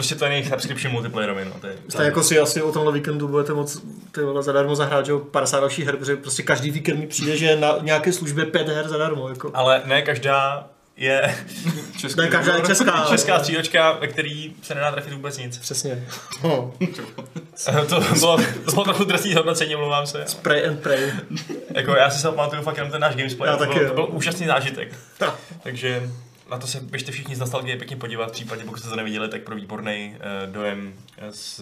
Prostě 0.01 0.14
to 0.14 0.24
je 0.24 0.32
jejich 0.32 0.48
subscription 0.48 0.92
multiplayerovi, 0.92 1.44
no, 1.44 1.53
to 1.61 1.66
je. 1.66 2.05
Jako 2.05 2.22
si 2.22 2.38
asi 2.38 2.62
o 2.62 2.72
tomhle 2.72 2.92
víkendu 2.92 3.28
budete 3.28 3.53
moc 3.53 3.82
ty 4.12 4.20
vole 4.20 4.42
zadarmo 4.42 4.76
zahrát, 4.76 5.07
že 5.07 5.12
jo, 5.12 5.18
50 5.18 5.61
dalších 5.61 5.86
her, 5.86 5.96
protože 5.96 6.16
prostě 6.16 6.42
každý 6.42 6.70
víkend 6.70 7.01
mi 7.01 7.07
přijde, 7.07 7.36
že 7.36 7.46
je 7.46 7.57
na 7.57 7.78
nějaké 7.82 8.12
službě 8.12 8.46
5 8.46 8.68
her 8.68 8.88
zadarmo, 8.88 9.28
jako. 9.28 9.51
Ale 9.55 9.82
ne 9.84 10.03
každá 10.03 10.66
je 10.96 11.34
Český 12.01 12.20
Ne, 12.20 12.28
každá 12.28 12.57
je 12.57 12.62
česká. 12.62 13.07
česká 13.11 13.38
střídačka, 13.38 13.92
ve 13.92 14.07
který 14.07 14.55
se 14.62 14.74
nedá 14.74 14.92
trefit 14.92 15.12
vůbec 15.12 15.38
nic. 15.38 15.59
Přesně. 15.59 16.07
No. 16.44 16.72
to 17.88 18.01
bylo, 18.01 18.36
to 18.64 18.72
bylo 18.72 18.84
trochu 18.84 19.05
drsný 19.05 19.34
hodnocení, 19.34 19.76
mluvám 19.76 20.07
se. 20.07 20.24
Pray 20.42 20.66
and 20.66 20.80
pray. 20.80 21.12
Jako 21.74 21.96
já 21.96 22.11
si 22.11 22.20
se 22.20 22.28
pamatuju 22.28 22.62
fakt 22.62 22.76
jenom 22.76 22.92
ten 22.92 23.01
náš 23.01 23.16
gamesplay, 23.16 23.51
Já 23.51 23.57
to, 23.57 23.66
byl, 23.66 23.88
to 23.88 23.94
byl 23.94 24.09
úžasný 24.11 24.46
zážitek. 24.46 24.88
Takže 25.62 26.03
na 26.51 26.59
to 26.59 26.66
se 26.66 26.80
běžte 26.80 27.12
všichni 27.12 27.36
z 27.36 27.40
nostalgie 27.40 27.76
pěkně 27.76 27.96
podívat, 27.96 28.28
v 28.28 28.32
případě 28.32 28.64
pokud 28.64 28.78
jste 28.80 28.88
to 28.88 28.96
neviděli, 28.96 29.28
tak 29.28 29.42
pro 29.42 29.57
výborný 29.57 30.16
uh, 30.46 30.53
dojem 30.53 30.94
z, 31.30 31.61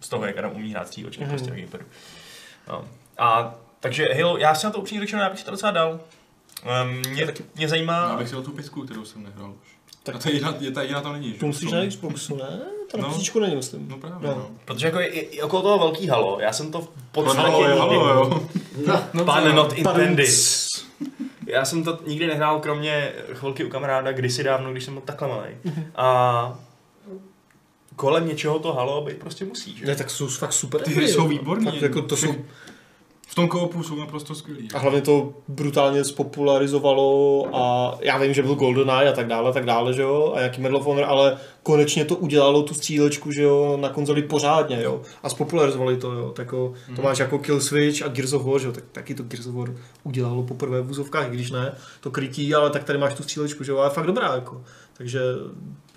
z 0.00 0.08
toho, 0.08 0.24
jak 0.26 0.38
Adam 0.38 0.52
umí 0.54 0.70
hrát 0.70 0.86
střílečky 0.86 1.24
Mhm. 1.24 1.28
mm-hmm. 1.30 1.36
prostě 1.36 1.50
na 1.50 1.56
gamepadu. 1.56 1.84
No. 2.68 2.84
A 3.18 3.54
takže 3.80 4.08
Halo, 4.14 4.38
já 4.38 4.54
si 4.54 4.66
na 4.66 4.72
to 4.72 4.78
upřímně 4.78 5.00
řečeno, 5.00 5.22
já 5.22 5.30
bych 5.30 5.38
si 5.38 5.44
to 5.44 5.50
docela 5.50 5.72
dal. 5.72 6.00
Um, 6.84 7.12
mě, 7.12 7.26
taky. 7.26 7.44
mě 7.56 7.68
zajímá, 7.68 8.08
Já 8.10 8.16
bych 8.16 8.28
si 8.28 8.34
dal 8.34 8.42
tu 8.42 8.52
pětku, 8.52 8.82
kterou 8.82 9.04
jsem 9.04 9.22
nehrál 9.22 9.50
už. 9.62 9.68
Tak- 10.02 10.14
a 10.14 10.18
ta 10.18 10.28
jediná, 10.28 10.54
je, 10.60 10.70
ta 10.70 10.82
jediná 10.82 11.00
tam 11.00 11.12
není, 11.12 11.32
že? 11.32 11.38
To 11.38 11.46
musíš 11.46 11.72
na 11.72 11.86
Xboxu, 11.86 12.36
ne? 12.36 12.60
To 12.90 12.96
na 12.98 13.08
No. 13.08 13.14
PC 13.14 13.34
není, 13.40 13.56
myslím. 13.56 13.88
No 13.88 13.98
právě, 13.98 14.28
No. 14.28 14.34
no. 14.34 14.50
protože 14.64 14.86
jako 14.86 15.00
je, 15.00 15.16
je, 15.16 15.34
je 15.36 15.42
okolo 15.42 15.62
toho 15.62 15.78
velký 15.78 16.06
Halo, 16.08 16.38
já 16.40 16.52
jsem 16.52 16.72
to 16.72 16.80
v 16.80 16.88
podstatě 17.12 17.40
Halo, 17.40 17.58
nikdy- 17.62 17.78
halo, 17.78 18.08
jo. 18.08 18.48
No. 19.14 19.24
Pan 19.24 19.54
not 19.54 19.72
intended. 19.72 20.28
Já 21.46 21.64
jsem 21.64 21.84
to 21.84 21.98
nikdy 22.06 22.26
nehrál, 22.26 22.60
kromě 22.60 23.12
chvilky 23.34 23.64
u 23.64 23.68
kamaráda, 23.68 24.12
kdysi 24.12 24.44
dávno, 24.44 24.72
když 24.72 24.84
jsem 24.84 24.94
byl 24.94 25.02
takhle 25.06 25.28
malý. 25.28 25.48
A 25.96 26.58
kolem 27.96 28.28
něčeho 28.28 28.58
to 28.58 28.72
halo 28.72 29.04
být 29.04 29.16
prostě 29.16 29.44
musí, 29.44 29.76
že? 29.76 29.86
Ne, 29.86 29.96
tak 29.96 30.10
jsou 30.10 30.28
fakt 30.28 30.52
super. 30.52 30.80
Ty 30.80 30.94
hry 30.94 31.08
jsou 31.08 31.28
výborný. 31.28 31.66
Tak 31.66 31.82
jako 31.82 32.02
to 32.02 32.16
jsou, 32.16 32.34
V 33.32 33.34
tom 33.34 33.48
koopu 33.48 33.82
jsou 33.82 33.96
naprosto 33.96 34.34
skvělý. 34.34 34.68
a 34.74 34.78
hlavně 34.78 35.00
to 35.00 35.32
brutálně 35.48 36.04
spopularizovalo 36.04 37.46
a 37.52 37.94
já 38.00 38.18
vím, 38.18 38.34
že 38.34 38.42
byl 38.42 38.54
GoldenEye 38.54 39.08
a 39.08 39.12
tak 39.12 39.26
dále, 39.26 39.50
a 39.50 39.52
tak 39.52 39.64
dále, 39.64 39.92
že 39.92 40.02
jo, 40.02 40.32
a 40.36 40.40
jaký 40.40 40.60
Medal 40.60 40.76
of 40.78 40.86
Honor, 40.86 41.04
ale 41.04 41.38
konečně 41.62 42.04
to 42.04 42.16
udělalo 42.16 42.62
tu 42.62 42.74
střílečku, 42.74 43.32
že 43.32 43.42
jo, 43.42 43.78
na 43.80 43.88
konzoli 43.88 44.22
pořádně, 44.22 44.82
jo, 44.82 45.00
a 45.22 45.28
spopularizovali 45.28 45.96
to, 45.96 46.12
jo, 46.12 46.30
tak 46.36 46.52
jo, 46.52 46.72
to 46.86 46.92
Mhm. 46.92 47.04
máš 47.04 47.18
jako 47.18 47.38
Kill 47.38 47.60
Switch 47.60 48.02
a 48.02 48.08
Gears 48.08 48.32
of 48.32 48.44
War, 48.44 48.60
že 48.60 48.66
jo, 48.66 48.72
tak 48.72 48.84
taky 48.92 49.14
to 49.14 49.22
Gears 49.22 49.46
of 49.46 49.54
War 49.54 49.74
udělalo 50.04 50.42
poprvé 50.42 50.80
v 50.82 50.90
úzovkách, 50.90 51.26
i 51.28 51.34
když 51.34 51.50
ne, 51.50 51.74
to 52.00 52.10
krytí, 52.10 52.54
ale 52.54 52.70
tak 52.70 52.84
tady 52.84 52.98
máš 52.98 53.14
tu 53.14 53.22
střílečku, 53.22 53.64
že 53.64 53.72
jo, 53.72 53.78
a 53.78 53.84
je 53.84 53.90
fakt 53.90 54.06
dobrá, 54.06 54.34
jako, 54.34 54.62
takže 54.96 55.20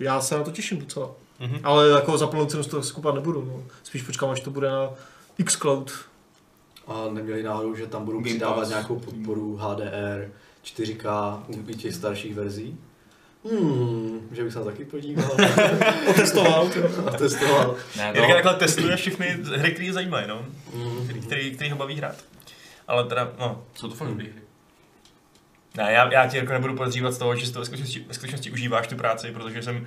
já 0.00 0.20
se 0.20 0.36
na 0.38 0.42
to 0.44 0.50
těším 0.50 0.78
docela. 0.78 1.10
Mhm. 1.40 1.58
Ale 1.64 1.88
jako 1.88 2.18
za 2.18 2.26
plnou 2.26 2.46
cenu 2.46 2.64
toho 2.64 2.82
skupat 2.82 3.14
nebudu, 3.14 3.44
no. 3.48 3.62
Spíš 3.82 4.02
počkám, 4.02 4.30
až 4.30 4.40
to 4.40 4.50
bude 4.50 4.70
na 4.70 4.90
Xcloud. 5.44 5.92
A 6.86 7.04
neměli 7.12 7.42
náhodou, 7.42 7.74
že 7.74 7.86
tam 7.86 8.04
budou 8.04 8.22
přidávat 8.22 8.68
nějakou 8.68 8.98
podporu 8.98 9.56
HDR, 9.56 10.30
4K 10.64 11.40
u 11.48 11.72
těch 11.72 11.94
starších 11.94 12.34
verzí? 12.34 12.78
Hmm, 13.50 14.28
že 14.32 14.44
bych 14.44 14.52
se 14.52 14.58
na 14.58 14.64
taky 14.64 14.84
podíval 14.84 15.30
Otestoval. 16.10 16.70
a 17.06 17.10
testoval. 17.10 17.76
Ne, 17.96 18.12
no. 18.16 18.28
takhle 18.28 18.54
testuje 18.54 18.96
všechny 18.96 19.26
hry, 19.56 19.72
které 19.72 19.86
je 19.86 19.92
zajímají, 19.92 20.28
no. 20.28 20.46
Hmm. 20.74 21.04
Který, 21.04 21.20
který, 21.20 21.50
který 21.50 21.70
ho 21.70 21.76
baví 21.76 21.94
hrát. 21.94 22.16
Ale 22.88 23.04
teda, 23.04 23.32
no. 23.38 23.64
Jsou 23.74 23.88
to 23.88 23.94
fakt 23.94 24.08
hry. 24.08 24.32
Ne, 25.76 25.92
já, 25.92 26.12
já 26.12 26.26
ti 26.26 26.36
jako 26.36 26.52
nebudu 26.52 26.76
podezřívat 26.76 27.12
z 27.12 27.18
toho, 27.18 27.36
že 27.36 27.46
si 27.46 27.52
to 27.52 27.58
ve 27.58 27.64
skutečnosti, 27.64 28.04
ve 28.08 28.14
skutečnosti 28.14 28.50
užíváš 28.50 28.86
tu 28.86 28.96
práci, 28.96 29.30
protože 29.32 29.62
jsem 29.62 29.86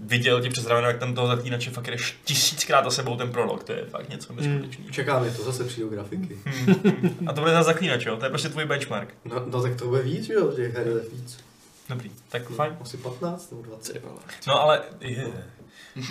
viděl 0.00 0.42
ti 0.42 0.48
přes 0.48 0.66
rameno, 0.66 0.88
jak 0.88 0.98
tam 0.98 1.14
toho 1.14 1.26
zaklínače 1.26 1.70
fakt 1.70 1.86
jdeš 1.90 2.18
tisíckrát 2.24 2.84
za 2.84 2.90
sebou 2.90 3.16
ten 3.16 3.32
prolog, 3.32 3.64
to 3.64 3.72
je 3.72 3.84
fakt 3.84 4.08
něco 4.08 4.32
neskutečného. 4.32 4.90
Čeká 4.90 5.18
mě 5.18 5.30
to, 5.30 5.42
zase 5.42 5.64
přijdou 5.64 5.88
zagrafiky. 5.88 6.38
Hmm. 6.44 7.28
A 7.28 7.32
to 7.32 7.40
bude 7.40 7.52
za 7.52 7.62
zaklínač, 7.62 8.06
jo? 8.06 8.16
To 8.16 8.24
je 8.24 8.28
prostě 8.28 8.48
tvůj 8.48 8.64
benchmark. 8.64 9.14
No, 9.24 9.42
no 9.46 9.62
tak 9.62 9.76
to 9.76 9.86
bude 9.86 10.02
víc, 10.02 10.24
že 10.24 10.32
jo, 10.32 10.52
těch 10.52 10.74
her 10.74 10.86
je 10.86 10.94
víc. 11.12 11.38
Dobrý, 11.88 12.10
tak 12.28 12.48
fajn. 12.48 12.76
Asi 12.80 12.96
15 12.96 13.50
nebo 13.50 13.62
20. 13.62 14.04
No 14.46 14.60
ale, 14.62 14.82
je. 15.00 15.32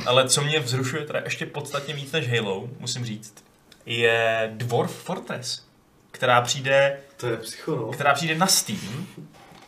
ale 0.06 0.30
co 0.30 0.42
mě 0.42 0.60
vzrušuje 0.60 1.06
teda 1.06 1.20
ještě 1.20 1.46
podstatně 1.46 1.94
víc 1.94 2.12
než 2.12 2.30
Halo, 2.30 2.70
musím 2.80 3.06
říct, 3.06 3.44
je 3.86 4.50
Dwarf 4.56 4.92
Fortress, 4.92 5.64
která 6.12 6.42
přijde, 6.42 7.00
To 7.18 7.28
je 7.28 7.38
psycho, 7.38 7.76
no. 7.76 7.92
která 7.92 8.14
přijde 8.14 8.36
na 8.36 8.48
Steam 8.48 9.08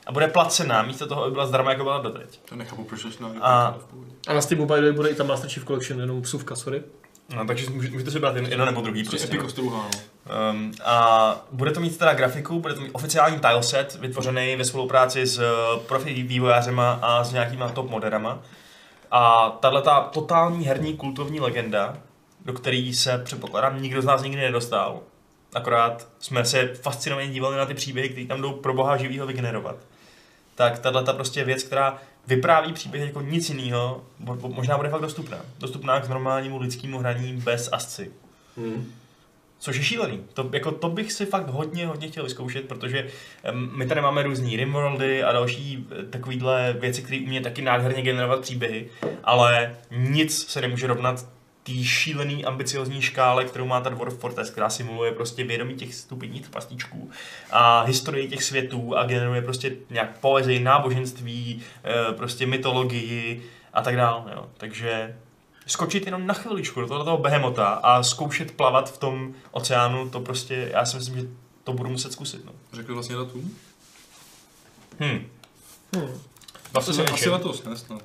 a 0.10 0.12
bude 0.12 0.28
placená, 0.28 0.84
místo 0.84 1.07
toho, 1.07 1.24
aby 1.24 1.32
byla 1.32 1.45
zdarma, 1.45 1.72
jako 1.72 1.84
byla 1.84 1.99
doteď. 1.99 2.39
To 2.49 2.55
nechápu, 2.55 2.84
proč 2.84 3.05
až 3.05 3.18
na 3.18 3.30
A-. 3.41 3.76
A 4.28 4.34
na 4.34 4.41
Steamu 4.41 4.66
by 4.66 4.74
the 4.76 4.82
way 4.82 4.91
bude 4.91 5.10
i 5.10 5.16
ta 5.16 5.24
Master 5.24 5.49
Chief 5.49 5.66
Collection, 5.68 5.99
jenom 5.99 6.22
psůvka, 6.22 6.55
sorry. 6.55 6.84
No, 7.36 7.45
takže 7.45 7.70
může- 7.70 7.91
můžete 7.91 8.12
si 8.12 8.20
brát 8.20 8.36
jen- 8.36 8.45
jedno 8.45 8.66
nebo 8.66 8.82
druhý. 8.82 9.03
Prostě. 9.03 9.38
Epic 9.38 9.55
no. 9.57 9.89
Um, 10.51 10.72
a 10.86 11.36
bude 11.51 11.72
to 11.72 11.80
mít 11.80 11.97
teda 11.97 12.14
grafiku, 12.14 12.60
bude 12.60 12.74
to 12.74 12.82
mít 12.82 12.89
oficiální 12.91 13.39
tileset, 13.39 13.95
vytvořený 14.01 14.55
ve 14.55 14.66
spolupráci 14.66 15.26
s 15.28 15.39
eh, 15.39 15.80
profi 15.88 16.14
vývojářema 16.24 16.99
a 17.01 17.24
s 17.24 17.34
nějakýma 17.34 17.70
top 17.70 17.89
moderama. 17.89 18.39
A 19.12 19.49
tahle 19.60 19.82
ta 19.82 20.01
totální 20.01 20.66
herní 20.66 20.97
kultovní 20.97 21.39
legenda, 21.39 21.97
do 22.45 22.53
který 22.53 22.93
se 22.93 23.18
předpokládám 23.18 23.82
nikdo 23.82 24.01
z 24.01 24.05
nás 24.05 24.22
nikdy 24.24 24.41
nedostal, 24.41 24.99
akorát 25.53 26.07
jsme 26.20 26.45
se 26.45 26.68
fascinovaně 26.74 27.28
dívali 27.30 27.57
na 27.57 27.66
ty 27.66 27.74
příběhy, 27.74 28.10
které 28.10 28.26
tam 28.28 28.41
jdou 28.41 28.51
pro 28.51 28.74
boha 28.74 28.97
živýho 28.97 29.28
vygenerovat. 29.28 29.76
Tak 30.60 30.80
tahle 30.80 31.03
ta 31.03 31.14
prostě 31.14 31.43
věc, 31.43 31.64
která 31.64 31.97
vypráví 32.28 32.74
příběh 32.74 33.03
jako 33.03 33.22
nic 33.22 33.49
jiného, 33.49 34.03
možná 34.47 34.78
bude 34.78 34.89
fakt 34.89 35.01
dostupná. 35.01 35.38
Dostupná 35.60 35.99
k 35.99 36.10
normálnímu 36.10 36.57
lidskému 36.57 36.99
hraní 36.99 37.34
bez 37.34 37.69
asci. 37.72 38.11
Hmm. 38.57 38.94
Což 39.60 39.76
je 39.76 39.84
šílený. 39.84 40.23
To, 40.34 40.49
jako, 40.53 40.72
to 40.72 40.90
bych 40.90 41.11
si 41.11 41.26
fakt 41.26 41.48
hodně, 41.48 41.88
hodně 41.88 42.07
chtěl 42.07 42.23
vyzkoušet, 42.23 42.68
protože 42.68 43.07
my 43.52 43.86
tady 43.86 44.02
máme 44.02 44.23
různý 44.23 44.57
rimworldy 44.57 45.23
a 45.23 45.31
další 45.31 45.88
eh, 45.91 46.03
takovýhle 46.03 46.73
věci, 46.80 47.02
které 47.02 47.22
umí 47.26 47.41
taky 47.41 47.61
nádherně 47.61 48.02
generovat 48.02 48.40
příběhy, 48.40 48.90
ale 49.23 49.76
nic 49.91 50.48
se 50.48 50.61
nemůže 50.61 50.88
rovnat 50.88 51.26
té 51.64 51.84
šílený 51.84 52.45
ambiciozní 52.45 53.02
škále, 53.02 53.45
kterou 53.45 53.65
má 53.65 53.81
ta 53.81 53.90
Dwarf 53.90 54.19
Fortress, 54.19 54.49
která 54.49 54.69
simuluje 54.69 55.11
prostě 55.11 55.44
vědomí 55.44 55.76
těch 55.76 55.95
stupidních 55.95 56.41
trpaslíčků 56.41 57.11
a 57.52 57.81
historii 57.81 58.27
těch 58.27 58.44
světů 58.44 58.98
a 58.98 59.06
generuje 59.06 59.41
prostě 59.41 59.76
nějak 59.90 60.19
poezii, 60.19 60.60
náboženství, 60.60 61.61
eh, 61.84 62.14
prostě 62.14 62.45
mytologii 62.45 63.44
a 63.73 63.81
tak 63.81 63.95
dále. 63.95 64.31
Jo. 64.36 64.45
Takže 64.57 65.18
skočit 65.68 66.06
jenom 66.06 66.27
na 66.27 66.34
chviličku 66.34 66.81
do 66.81 66.88
toho, 66.88 66.98
do 66.98 67.03
toho 67.06 67.18
behemota 67.18 67.68
a 67.68 68.03
zkoušet 68.03 68.52
plavat 68.52 68.94
v 68.94 68.98
tom 68.98 69.34
oceánu, 69.52 70.10
to 70.10 70.19
prostě, 70.19 70.69
já 70.73 70.86
si 70.86 70.98
myslím, 70.98 71.15
že 71.15 71.27
to 71.64 71.73
budu 71.73 71.90
muset 71.90 72.11
zkusit. 72.14 72.45
No. 72.45 72.52
Řekli 72.73 72.94
vlastně 72.94 73.15
datum? 73.15 73.56
Hm. 74.99 75.27
Hmm. 75.95 76.07
Se 76.11 76.73
o 76.73 76.77
Asi 76.80 77.11
něčem. 77.11 77.34
letos, 77.34 77.64
ne 77.64 77.76
snad. 77.76 78.02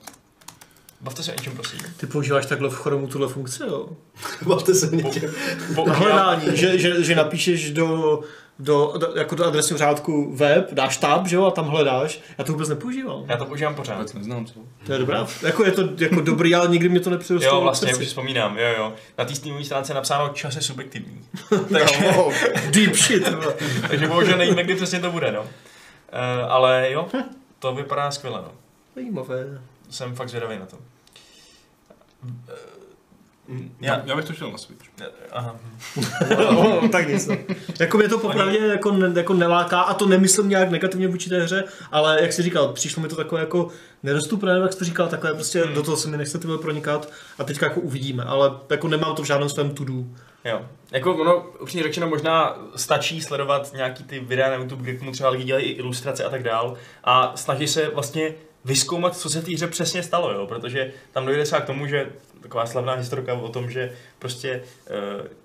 Bavte 1.04 1.22
se 1.22 1.32
o 1.32 1.34
něčem, 1.34 1.52
prosím. 1.52 1.78
Ty 1.96 2.06
používáš 2.06 2.46
takhle 2.46 2.68
v 2.70 2.74
Chromu 2.74 3.06
tuhle 3.06 3.28
funkci, 3.28 3.62
jo? 3.62 3.88
Bavte 4.46 4.74
se 4.74 4.96
něčem. 4.96 5.30
Po, 5.74 5.86
Na 5.88 5.94
hledání, 5.94 6.56
že, 6.56 6.78
že, 6.78 7.04
že 7.04 7.14
napíšeš 7.14 7.70
do, 7.70 8.20
do, 8.58 8.94
do, 8.98 9.12
jako 9.16 9.34
do 9.34 9.44
adresního 9.44 9.78
řádku 9.78 10.36
web, 10.36 10.72
dáš 10.72 10.96
tab, 10.96 11.26
že 11.26 11.36
jo, 11.36 11.44
a 11.44 11.50
tam 11.50 11.66
hledáš. 11.68 12.20
Já 12.38 12.44
to 12.44 12.52
vůbec 12.52 12.68
nepoužívám. 12.68 13.24
já 13.26 13.36
to 13.36 13.44
používám 13.44 13.74
pořád. 13.74 13.96
Vůbec 13.96 14.12
neznám, 14.12 14.46
co? 14.46 14.54
To 14.86 14.92
je 14.92 14.98
dobrá. 14.98 15.26
Jako 15.42 15.64
je 15.64 15.72
to 15.72 15.88
jako 15.98 16.20
dobrý, 16.20 16.54
ale 16.54 16.68
nikdy 16.68 16.88
mě 16.88 17.00
to 17.00 17.10
nepřirostlo. 17.10 17.54
Jo, 17.54 17.60
vlastně, 17.60 17.94
už 17.96 18.06
vzpomínám, 18.06 18.58
jo, 18.58 18.68
jo. 18.78 18.92
Na 19.18 19.24
té 19.24 19.34
Steamové 19.34 19.64
stránce 19.64 19.90
je 19.92 19.94
napsáno 19.94 20.28
čas 20.28 20.56
je 20.56 20.62
subjektivní. 20.62 21.20
takže, 21.72 22.12
No, 22.16 22.28
deep 22.70 22.94
shit. 22.96 23.22
takže 23.88 24.08
bohužel 24.08 24.38
nevíme, 24.38 24.62
kdy 24.62 24.74
přesně 24.74 25.00
to 25.00 25.10
bude, 25.10 25.32
no. 25.32 25.40
Uh, 25.40 25.48
ale 26.48 26.88
jo, 26.92 27.06
to 27.58 27.74
vypadá 27.74 28.10
skvěle, 28.10 28.38
no. 28.42 28.52
Zajímavé. 28.94 29.60
Jsem 29.90 30.14
fakt 30.14 30.28
zvědavý 30.28 30.58
na 30.58 30.66
to. 30.66 30.76
Já, 33.80 34.02
Já, 34.06 34.16
bych 34.16 34.24
to 34.24 34.32
chtěl 34.32 34.50
na 34.50 34.58
Switch. 34.58 34.84
aha. 35.32 35.56
no, 36.50 36.88
tak 36.92 37.08
nic. 37.08 37.26
No. 37.26 37.36
Jako 37.80 37.98
mě 37.98 38.08
to 38.08 38.18
popravdě 38.18 38.58
jako, 38.58 38.92
ne, 38.92 39.12
jako 39.16 39.34
neláká 39.34 39.80
a 39.80 39.94
to 39.94 40.06
nemyslím 40.06 40.48
nějak 40.48 40.70
negativně 40.70 41.08
vůči 41.08 41.28
té 41.30 41.42
hře, 41.42 41.64
ale 41.92 42.18
jak 42.22 42.32
jsi 42.32 42.42
říkal, 42.42 42.68
přišlo 42.72 43.02
mi 43.02 43.08
to 43.08 43.16
takové 43.16 43.40
jako 43.40 43.68
nedostupné, 44.02 44.52
nebo 44.52 44.62
jak 44.64 44.72
jsi 44.72 44.78
to 44.78 44.84
říkal, 44.84 45.08
takové 45.08 45.34
prostě 45.34 45.64
Hmm. 45.64 45.74
do 45.74 45.82
toho 45.82 45.96
se 45.96 46.08
mi 46.08 46.16
nechce 46.16 46.38
ty 46.38 46.46
vole 46.46 46.58
pronikat 46.58 47.12
a 47.38 47.44
teďka 47.44 47.66
jako 47.66 47.80
uvidíme, 47.80 48.24
ale 48.24 48.50
jako 48.70 48.88
nemám 48.88 49.14
to 49.14 49.22
v 49.22 49.26
žádném 49.26 49.48
svém 49.48 49.70
to 49.70 49.84
do. 49.84 49.94
Jo. 50.44 50.62
Jako 50.92 51.14
ono, 51.16 51.46
upřímně 51.60 51.82
řečeno, 51.82 52.08
možná 52.08 52.56
stačí 52.76 53.20
sledovat 53.20 53.72
nějaký 53.72 54.04
ty 54.04 54.20
videa 54.20 54.48
na 54.50 54.54
YouTube, 54.54 54.82
kde 54.82 54.92
k 54.94 54.98
tomu 54.98 55.12
třeba 55.12 55.28
lidi 55.28 55.44
dělají 55.44 55.64
i 55.66 55.70
ilustrace 55.70 56.24
a 56.24 56.30
tak 56.30 56.42
dál 56.42 56.76
a 57.04 57.32
snaží 57.36 57.68
se 57.68 57.88
vlastně 57.88 58.34
vyzkoumat, 58.64 59.16
co 59.16 59.30
se 59.30 59.42
té 59.42 59.54
hře 59.54 59.66
přesně 59.66 60.02
stalo, 60.02 60.32
jo? 60.32 60.46
protože 60.46 60.92
tam 61.12 61.26
dojde 61.26 61.44
třeba 61.44 61.60
k 61.60 61.66
tomu, 61.66 61.86
že 61.86 62.10
taková 62.44 62.66
slavná 62.66 62.94
historka 62.94 63.34
o 63.34 63.48
tom, 63.48 63.70
že 63.70 63.92
prostě 64.18 64.50
e, 64.50 64.62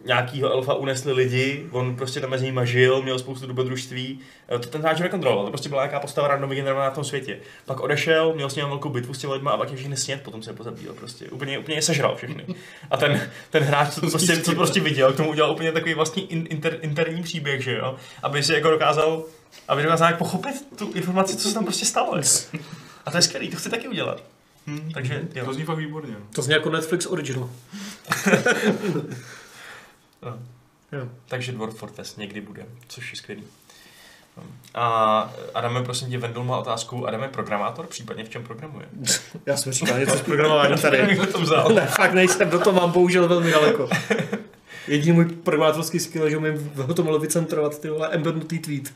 nějakýho 0.05 0.51
elfa 0.51 0.73
unesli 0.73 1.13
lidi, 1.13 1.65
on 1.71 1.95
prostě 1.95 2.19
tam 2.19 2.29
mezi 2.29 2.45
nimi 2.45 2.61
žil, 2.63 3.01
měl 3.01 3.19
spoustu 3.19 3.47
dobrodružství, 3.47 4.19
e, 4.55 4.59
to 4.59 4.69
ten 4.69 4.81
hráč 4.81 4.99
nekontroloval, 4.99 5.45
to 5.45 5.51
prostě 5.51 5.69
byla 5.69 5.81
nějaká 5.81 5.99
postava 5.99 6.27
random 6.27 6.49
vygenerovaná 6.49 6.85
na 6.85 6.95
tom 6.95 7.03
světě. 7.03 7.39
Pak 7.65 7.79
odešel, 7.79 8.33
měl 8.33 8.49
s 8.49 8.55
ním 8.55 8.65
velkou 8.65 8.89
bitvu 8.89 9.13
s 9.13 9.17
těmi 9.17 9.33
lidmi 9.33 9.49
a 9.53 9.57
pak 9.57 9.71
je 9.71 9.77
všechny 9.77 9.97
snět, 9.97 10.21
potom 10.21 10.43
se 10.43 10.49
je 10.49 10.55
pozabíjel 10.55 10.93
prostě, 10.93 11.25
úplně, 11.29 11.59
úplně 11.59 11.77
je 11.77 11.81
sežral 11.81 12.15
všechny. 12.15 12.45
A 12.91 12.97
ten, 12.97 13.29
ten 13.49 13.63
hráč, 13.63 13.93
co 13.93 14.01
to 14.01 14.09
prostě, 14.09 14.37
to 14.37 14.55
prostě 14.55 14.79
viděl, 14.79 15.13
k 15.13 15.17
tomu 15.17 15.29
udělal 15.29 15.51
úplně 15.51 15.71
takový 15.71 15.93
vlastní 15.93 16.31
in, 16.31 16.47
inter, 16.49 16.77
interní 16.81 17.23
příběh, 17.23 17.63
že 17.63 17.77
jo, 17.77 17.95
aby 18.23 18.43
si 18.43 18.53
jako 18.53 18.69
dokázal, 18.69 19.23
aby 19.67 19.83
dokázal 19.83 20.07
nějak 20.07 20.17
pochopit 20.17 20.77
tu 20.77 20.91
informaci, 20.91 21.37
co 21.37 21.47
se 21.47 21.53
tam 21.53 21.63
prostě 21.63 21.85
stalo. 21.85 22.15
Jako. 22.17 22.65
A 23.09 23.11
to 23.11 23.17
je 23.17 23.21
skvělý, 23.21 23.49
to 23.49 23.57
chci 23.57 23.69
taky 23.69 23.87
udělat. 23.87 24.23
Hm. 24.67 24.91
Takže, 24.93 25.21
jo. 25.35 25.45
To 25.45 25.53
zní 25.53 25.63
fakt 25.65 25.77
výborně. 25.77 26.15
To 26.35 26.41
zní 26.41 26.53
jako 26.53 26.69
Netflix 26.69 27.05
original. 27.05 27.49
No. 30.21 30.39
Jo. 30.91 31.07
Takže 31.27 31.51
Dwarf 31.51 31.75
Fortress 31.75 32.15
někdy 32.15 32.41
bude, 32.41 32.65
což 32.87 33.11
je 33.11 33.17
skvělý. 33.17 33.43
No. 34.37 34.43
A 34.75 35.33
Adame, 35.53 35.83
prosím 35.83 36.09
tě, 36.09 36.17
Vendel 36.17 36.43
má 36.43 36.57
otázku. 36.57 37.07
Adame 37.07 37.25
je 37.25 37.29
programátor, 37.29 37.87
případně 37.87 38.23
v 38.23 38.29
čem 38.29 38.43
programuje? 38.43 38.85
Já 39.45 39.57
jsem 39.57 39.73
říkal 39.73 39.99
něco 39.99 40.17
s 40.17 40.21
programováním 40.21 40.77
tady. 40.77 40.97
Jak 40.97 41.31
to 41.31 41.39
vzal? 41.41 41.69
ne, 41.69 41.85
fakt 41.87 42.13
nejsem, 42.13 42.49
do 42.49 42.59
toho 42.59 42.79
mám 42.81 42.91
bohužel 42.91 43.27
velmi 43.27 43.51
daleko. 43.51 43.89
Jediný 44.87 45.11
můj 45.11 45.25
programátorský 45.25 45.99
skill 45.99 46.23
je, 46.23 46.31
že 46.31 46.37
umím 46.37 46.53
v 46.75 46.93
tomhle 46.93 47.19
vycentrovat 47.19 47.79
ty 47.81 47.89
vole 47.89 48.09
embednutý 48.11 48.59
tweet. 48.59 48.93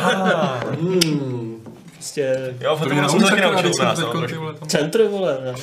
Ah, 0.00 0.64
Hmm. 0.64 1.62
Prostě 1.96 2.54
jo, 2.60 2.76
To 2.76 2.88
mě 2.94 3.08
jsem 3.08 3.20
se 3.20 3.26
naučil 3.26 3.36
taky 3.36 4.16
naučil 4.16 4.42
u 4.42 4.44
nás, 4.46 4.58
centr, 4.66 5.08
vole, 5.08 5.38
ne? 5.44 5.54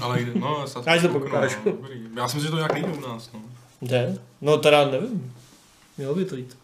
Ale 0.00 0.20
jde, 0.20 0.32
no, 0.34 0.64
Já 0.86 0.96
ti 0.96 1.08
to 1.08 1.18
no, 1.18 1.20
dobrý. 1.64 2.08
Já 2.16 2.28
si 2.28 2.36
myslím, 2.36 2.42
že 2.42 2.50
to 2.50 2.56
nějak 2.56 2.72
nejde 2.72 2.88
u 2.88 3.08
nás, 3.08 3.32
no. 3.32 3.40
Jde? 3.82 4.18
No 4.40 4.58
teda 4.58 4.84
nevím. 4.90 5.34
Mělo 5.96 6.14
by 6.14 6.24
to 6.24 6.36
jít. 6.36 6.58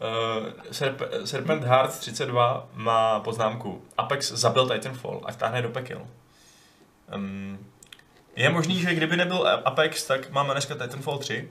Uh, 0.00 0.46
Serp- 0.70 1.24
Serpent 1.24 1.64
Heart 1.64 1.98
32 1.98 2.68
má 2.74 3.20
poznámku 3.20 3.82
Apex 3.98 4.32
zabil 4.32 4.68
Titanfall 4.68 5.20
a 5.24 5.32
vtáhne 5.32 5.62
do 5.62 5.68
pekel. 5.68 6.02
Um, 7.14 7.58
je 8.36 8.50
možný, 8.50 8.80
že 8.80 8.94
kdyby 8.94 9.16
nebyl 9.16 9.48
Apex, 9.64 10.04
tak 10.04 10.30
máme 10.30 10.52
dneska 10.54 10.74
Titanfall 10.74 11.18
3, 11.18 11.48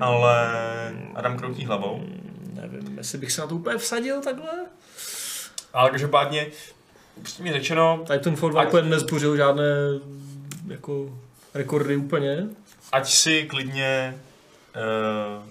ale 0.00 0.52
Adam 1.14 1.38
kroutí 1.38 1.64
hlavou. 1.64 2.02
Nevím, 2.52 2.98
jestli 2.98 3.18
bych 3.18 3.32
se 3.32 3.40
na 3.40 3.46
to 3.46 3.54
úplně 3.54 3.78
vsadil 3.78 4.22
takhle. 4.22 4.50
Ale 5.72 5.90
každopádně, 5.90 6.46
upřímně 7.16 7.52
řečeno, 7.52 8.04
Titanfall 8.12 8.50
2 8.50 8.60
Ať- 8.62 8.68
úplně 8.68 8.90
nezbořil 8.90 9.36
žádné 9.36 9.64
jako 10.68 11.18
rekordy 11.54 11.96
úplně. 11.96 12.46
ať 12.92 13.12
si 13.12 13.42
klidně 13.42 14.18
uh, 14.76 15.42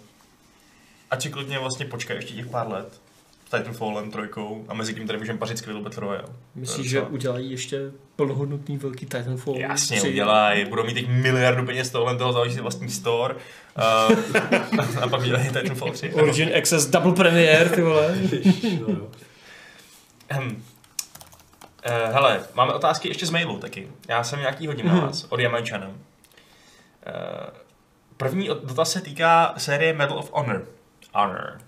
ať 1.12 1.24
si 1.24 1.30
klidně 1.30 1.60
vlastně 1.60 1.86
počkej 1.86 2.16
ještě 2.16 2.34
těch 2.34 2.48
pár 2.48 2.68
let 2.70 3.02
s 3.48 3.50
Titanfallem 3.50 4.12
trojkou 4.12 4.66
a 4.68 4.74
mezi 4.74 4.94
tím 4.94 5.08
tady 5.08 5.20
můžeme 5.20 5.40
pařit 5.40 5.58
skvělou 5.58 5.82
Battle 5.84 6.02
Royale. 6.02 6.28
Myslíš, 6.56 6.90
že 6.90 7.02
udělají 7.02 7.52
ještě 7.52 7.80
plnohodnotný 8.16 8.78
velký 8.78 9.06
Titanfall? 9.06 9.58
Jasně, 9.58 9.98
3? 10.00 10.10
udělají, 10.10 10.66
budou 10.66 10.84
mít 10.84 10.94
teď 10.94 11.08
miliardu 11.10 11.66
peněz 11.66 11.90
tohle 11.90 12.18
toho, 12.18 12.34
založí 12.34 12.54
si 12.54 12.62
vlastní 12.62 12.90
store 12.90 13.36
uh, 13.36 14.16
a 15.02 15.08
pak 15.10 15.20
udělají 15.22 15.48
Titanfall 15.48 15.92
3. 15.92 16.12
ano. 16.14 16.24
Origin 16.24 16.50
Access 16.58 16.86
Double 16.86 17.14
Premiere, 17.14 17.70
ty 17.70 17.82
vole. 17.82 18.18
Ježiš, 18.32 18.64
no 18.64 18.94
jo. 18.94 19.08
Ehm. 20.30 20.64
Eh, 21.84 22.08
hele, 22.12 22.46
máme 22.54 22.74
otázky 22.74 23.08
ještě 23.08 23.26
z 23.26 23.30
mailu 23.30 23.60
taky. 23.60 23.92
Já 24.08 24.24
jsem 24.24 24.40
nějaký 24.40 24.68
hodím 24.68 24.88
na 24.88 25.00
vás, 25.00 25.24
od 25.30 25.40
Jamajčana. 25.40 25.92
Eh, 27.06 27.68
První 28.18 28.48
dotaz 28.48 28.92
se 28.92 29.02
týká 29.02 29.54
série 29.58 29.94
Medal 29.94 30.20
of 30.20 30.32
Honor. 30.34 30.68
Honor. 31.14 31.62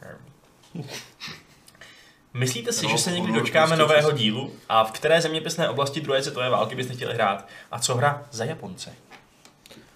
Myslíte 2.33 2.71
si, 2.71 2.85
Medal 2.85 2.97
že 2.97 3.03
se 3.03 3.11
někdy 3.11 3.33
dočkáme 3.33 3.67
prostě 3.67 3.81
nového 3.81 4.11
dílu? 4.11 4.53
A 4.69 4.83
v 4.83 4.91
které 4.91 5.21
zeměpisné 5.21 5.69
oblasti 5.69 6.01
druhé 6.01 6.21
světové 6.21 6.49
války 6.49 6.75
byste 6.75 6.93
chtěli 6.93 7.13
hrát? 7.13 7.47
A 7.71 7.79
co 7.79 7.95
hra 7.95 8.23
za 8.31 8.45
Japonce? 8.45 8.93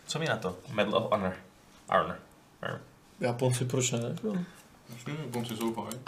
Co 0.08 0.20
mi 0.20 0.26
na 0.26 0.38
to? 0.38 0.56
Medal 0.72 0.96
of 0.96 1.12
Honor. 1.12 1.34
Honor. 1.90 2.16
Honor. 2.64 2.82
Japonci, 3.20 3.66
proč 3.66 3.92
ne? 3.92 4.00
Japonci 5.24 5.58
jsou 5.58 5.74
fajn. 5.74 6.00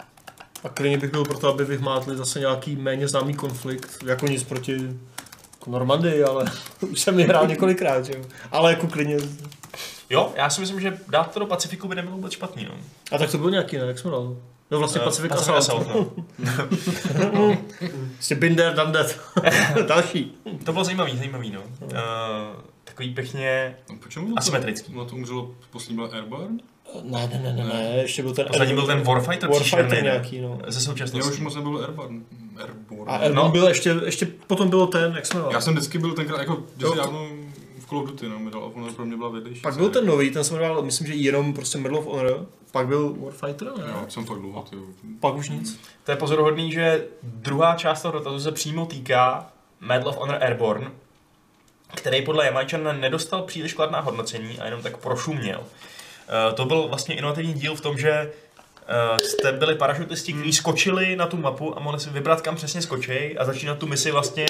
A 0.64 0.68
klidně 0.68 0.98
bych 0.98 1.10
byl 1.10 1.24
pro 1.24 1.38
to, 1.38 1.48
aby 1.48 1.64
vyhmátli 1.64 2.16
zase 2.16 2.40
nějaký 2.40 2.76
méně 2.76 3.08
známý 3.08 3.34
konflikt. 3.34 3.98
Jako 4.06 4.26
nic 4.26 4.42
proti 4.42 4.72
jako 5.52 5.70
Normandii, 5.70 6.22
ale 6.24 6.44
už 6.80 7.00
jsem 7.00 7.20
je 7.20 7.26
hrál 7.26 7.46
několikrát, 7.46 8.04
že 8.04 8.12
jo. 8.12 8.24
Ale 8.52 8.70
jako 8.70 8.86
klidně. 8.86 9.16
Jo, 10.10 10.32
já 10.36 10.50
si 10.50 10.60
myslím, 10.60 10.80
že 10.80 10.98
dát 11.08 11.32
to 11.34 11.40
do 11.40 11.46
Pacifiku 11.46 11.88
by 11.88 11.94
nebylo 11.94 12.16
vůbec 12.16 12.32
špatný. 12.32 12.64
No. 12.64 12.74
A 13.12 13.18
tak 13.18 13.30
to 13.30 13.38
byl 13.38 13.50
nějaký, 13.50 13.76
ne? 13.76 13.86
Jak 13.86 13.98
jsme 13.98 14.10
dal? 14.10 14.36
No 14.70 14.78
vlastně 14.78 15.00
Eh, 15.00 15.04
Pacific 15.04 15.28
Pacific 15.28 15.56
Assault. 15.56 15.86
Assault, 15.88 16.16
no. 17.32 17.58
Prostě 18.14 18.34
Binder, 18.34 18.74
done 18.74 18.92
that. 18.92 19.20
Další. 19.86 20.34
To 20.64 20.72
bylo 20.72 20.84
zajímavý, 20.84 21.16
zajímavý, 21.18 21.50
no. 21.50 21.60
Uh, 21.80 21.88
takový 22.84 23.14
pěkně 23.14 23.76
No, 24.16 24.34
asymetrický. 24.36 24.94
Na 24.94 25.04
to 25.04 25.16
umřelo, 25.16 25.50
poslední 25.70 25.96
byl 25.96 26.10
Airborne? 26.12 26.58
Ne, 27.02 27.28
ne, 27.32 27.40
ne, 27.42 27.52
ne, 27.52 27.64
ne, 27.64 27.94
ještě 28.02 28.22
byl 28.22 28.34
ten... 28.34 28.46
Poslední 28.46 28.74
byl 28.74 28.86
ten 28.86 29.02
Warfighter, 29.02 29.48
Warfighter 29.50 29.84
příšerný, 29.86 30.02
nějaký, 30.02 30.40
no. 30.40 30.58
Ze 30.66 30.78
Já 30.78 30.84
současnosti. 30.84 31.30
už 31.32 31.40
moc 31.40 31.54
nebyl 31.54 31.78
Airborne. 31.84 32.20
Airborne. 32.56 33.12
A 33.12 33.16
Airborne 33.16 33.42
No. 33.44 33.48
byl 33.50 33.68
ještě, 33.68 33.94
ještě, 34.04 34.26
potom 34.46 34.70
byl 34.70 34.86
ten, 34.86 35.12
jak 35.16 35.26
jsme 35.26 35.40
Já 35.50 35.60
jsem 35.60 35.74
vždycky 35.74 35.98
byl 35.98 36.12
tenkrát, 36.14 36.38
jako 36.38 36.62
to- 36.80 36.94
dávno 36.94 37.26
v 37.78 37.86
Call 37.88 37.98
of 37.98 38.08
Duty, 38.08 38.28
no, 38.28 38.38
Medal 38.38 38.64
of 38.64 38.74
Honor 38.74 38.92
pro 38.92 39.04
mě 39.04 39.16
byla 39.16 39.28
vedlejší. 39.28 39.60
Pak 39.60 39.76
byl 39.76 39.88
ten 39.88 40.06
nový, 40.06 40.30
ten 40.30 40.44
se 40.44 40.54
jmenoval, 40.54 40.82
myslím, 40.82 41.06
že 41.06 41.14
jenom 41.14 41.52
prostě 41.54 41.78
Medal 41.78 41.98
of 41.98 42.06
Honor. 42.06 42.46
Pak 42.72 42.86
byl 42.86 43.14
Warfighter, 43.24 43.68
ne? 43.78 43.84
Jo, 43.88 44.04
jsem 44.08 44.24
fakt 44.24 44.38
dlouho, 44.38 44.62
ty. 44.70 44.76
Pak 45.20 45.34
už 45.34 45.48
nic. 45.48 45.80
To 46.04 46.10
je 46.10 46.16
pozoruhodný, 46.16 46.72
že 46.72 47.04
druhá 47.22 47.74
část 47.74 48.02
toho 48.02 48.12
dotazu 48.12 48.40
se 48.40 48.52
přímo 48.52 48.86
týká 48.86 49.46
Medal 49.80 50.08
of 50.08 50.16
Honor 50.16 50.38
Airborne, 50.40 50.90
který 51.94 52.22
podle 52.22 52.46
Jamajčan 52.46 53.00
nedostal 53.00 53.42
příliš 53.42 53.72
kladná 53.74 54.00
hodnocení 54.00 54.58
a 54.58 54.64
jenom 54.64 54.82
tak 54.82 54.96
prošuměl. 54.96 55.60
Eh, 56.28 56.52
To 56.52 56.64
byl 56.64 56.88
vlastně 56.88 57.14
inovativní 57.14 57.54
díl 57.54 57.74
v 57.74 57.80
tom, 57.80 57.98
že 57.98 58.10
eh, 58.10 59.18
jste 59.24 59.52
byli 59.52 59.74
parašutisti, 59.74 60.32
kteří 60.32 60.52
skočili 60.52 61.16
na 61.16 61.26
tu 61.26 61.36
mapu 61.36 61.76
a 61.76 61.80
mohli 61.80 62.00
si 62.00 62.10
vybrat, 62.10 62.40
kam 62.40 62.56
přesně 62.56 62.82
skočej 62.82 63.36
a 63.38 63.44
začínat 63.44 63.78
tu 63.78 63.86
misi 63.86 64.10
vlastně 64.10 64.46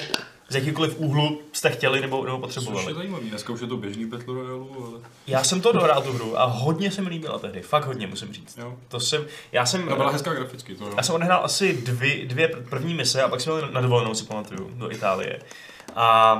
z 0.49 0.55
jakýkoliv 0.55 0.95
úhlu 0.99 1.41
jste 1.53 1.71
chtěli 1.71 2.01
nebo, 2.01 2.25
nebo 2.25 2.47
Což 2.47 2.57
je 2.57 2.61
potřebovali. 2.61 2.95
zajímavý, 2.95 3.31
dneska 3.31 3.53
už 3.53 3.61
je 3.61 3.67
to 3.67 3.77
běžný 3.77 4.07
Battle 4.07 4.35
Royale, 4.35 4.65
ale 4.79 5.01
Já 5.27 5.45
jsem 5.45 5.61
to 5.61 5.73
dohrál 5.73 6.03
tu 6.03 6.13
hru 6.13 6.41
a 6.41 6.45
hodně 6.45 6.91
se 6.91 7.03
mi 7.03 7.09
líbila 7.09 7.39
tehdy, 7.39 7.63
fakt 7.63 7.85
hodně 7.87 8.07
musím 8.07 8.33
říct. 8.33 8.59
jo. 8.59 8.75
To 8.89 9.01
jsem, 9.01 9.25
já 9.53 9.67
jsem, 9.67 9.87
Ona 9.87 9.97
byla 9.97 10.11
hezká 10.11 10.35
graficky, 10.35 10.75
to 10.75 10.85
jo. 10.85 10.93
já 10.97 11.03
jsem 11.03 11.15
odehrál 11.15 11.45
asi 11.45 11.73
dvě, 11.83 12.27
dvě 12.27 12.49
pr- 12.49 12.69
první 12.69 12.95
mise 12.95 13.23
a 13.23 13.29
pak 13.29 13.41
jsem 13.41 13.53
byl 13.59 13.69
na 13.73 13.81
dovolenou, 13.81 14.15
si 14.15 14.25
pamatuju, 14.25 14.71
do 14.75 14.93
Itálie. 14.93 15.39
A 15.97 16.37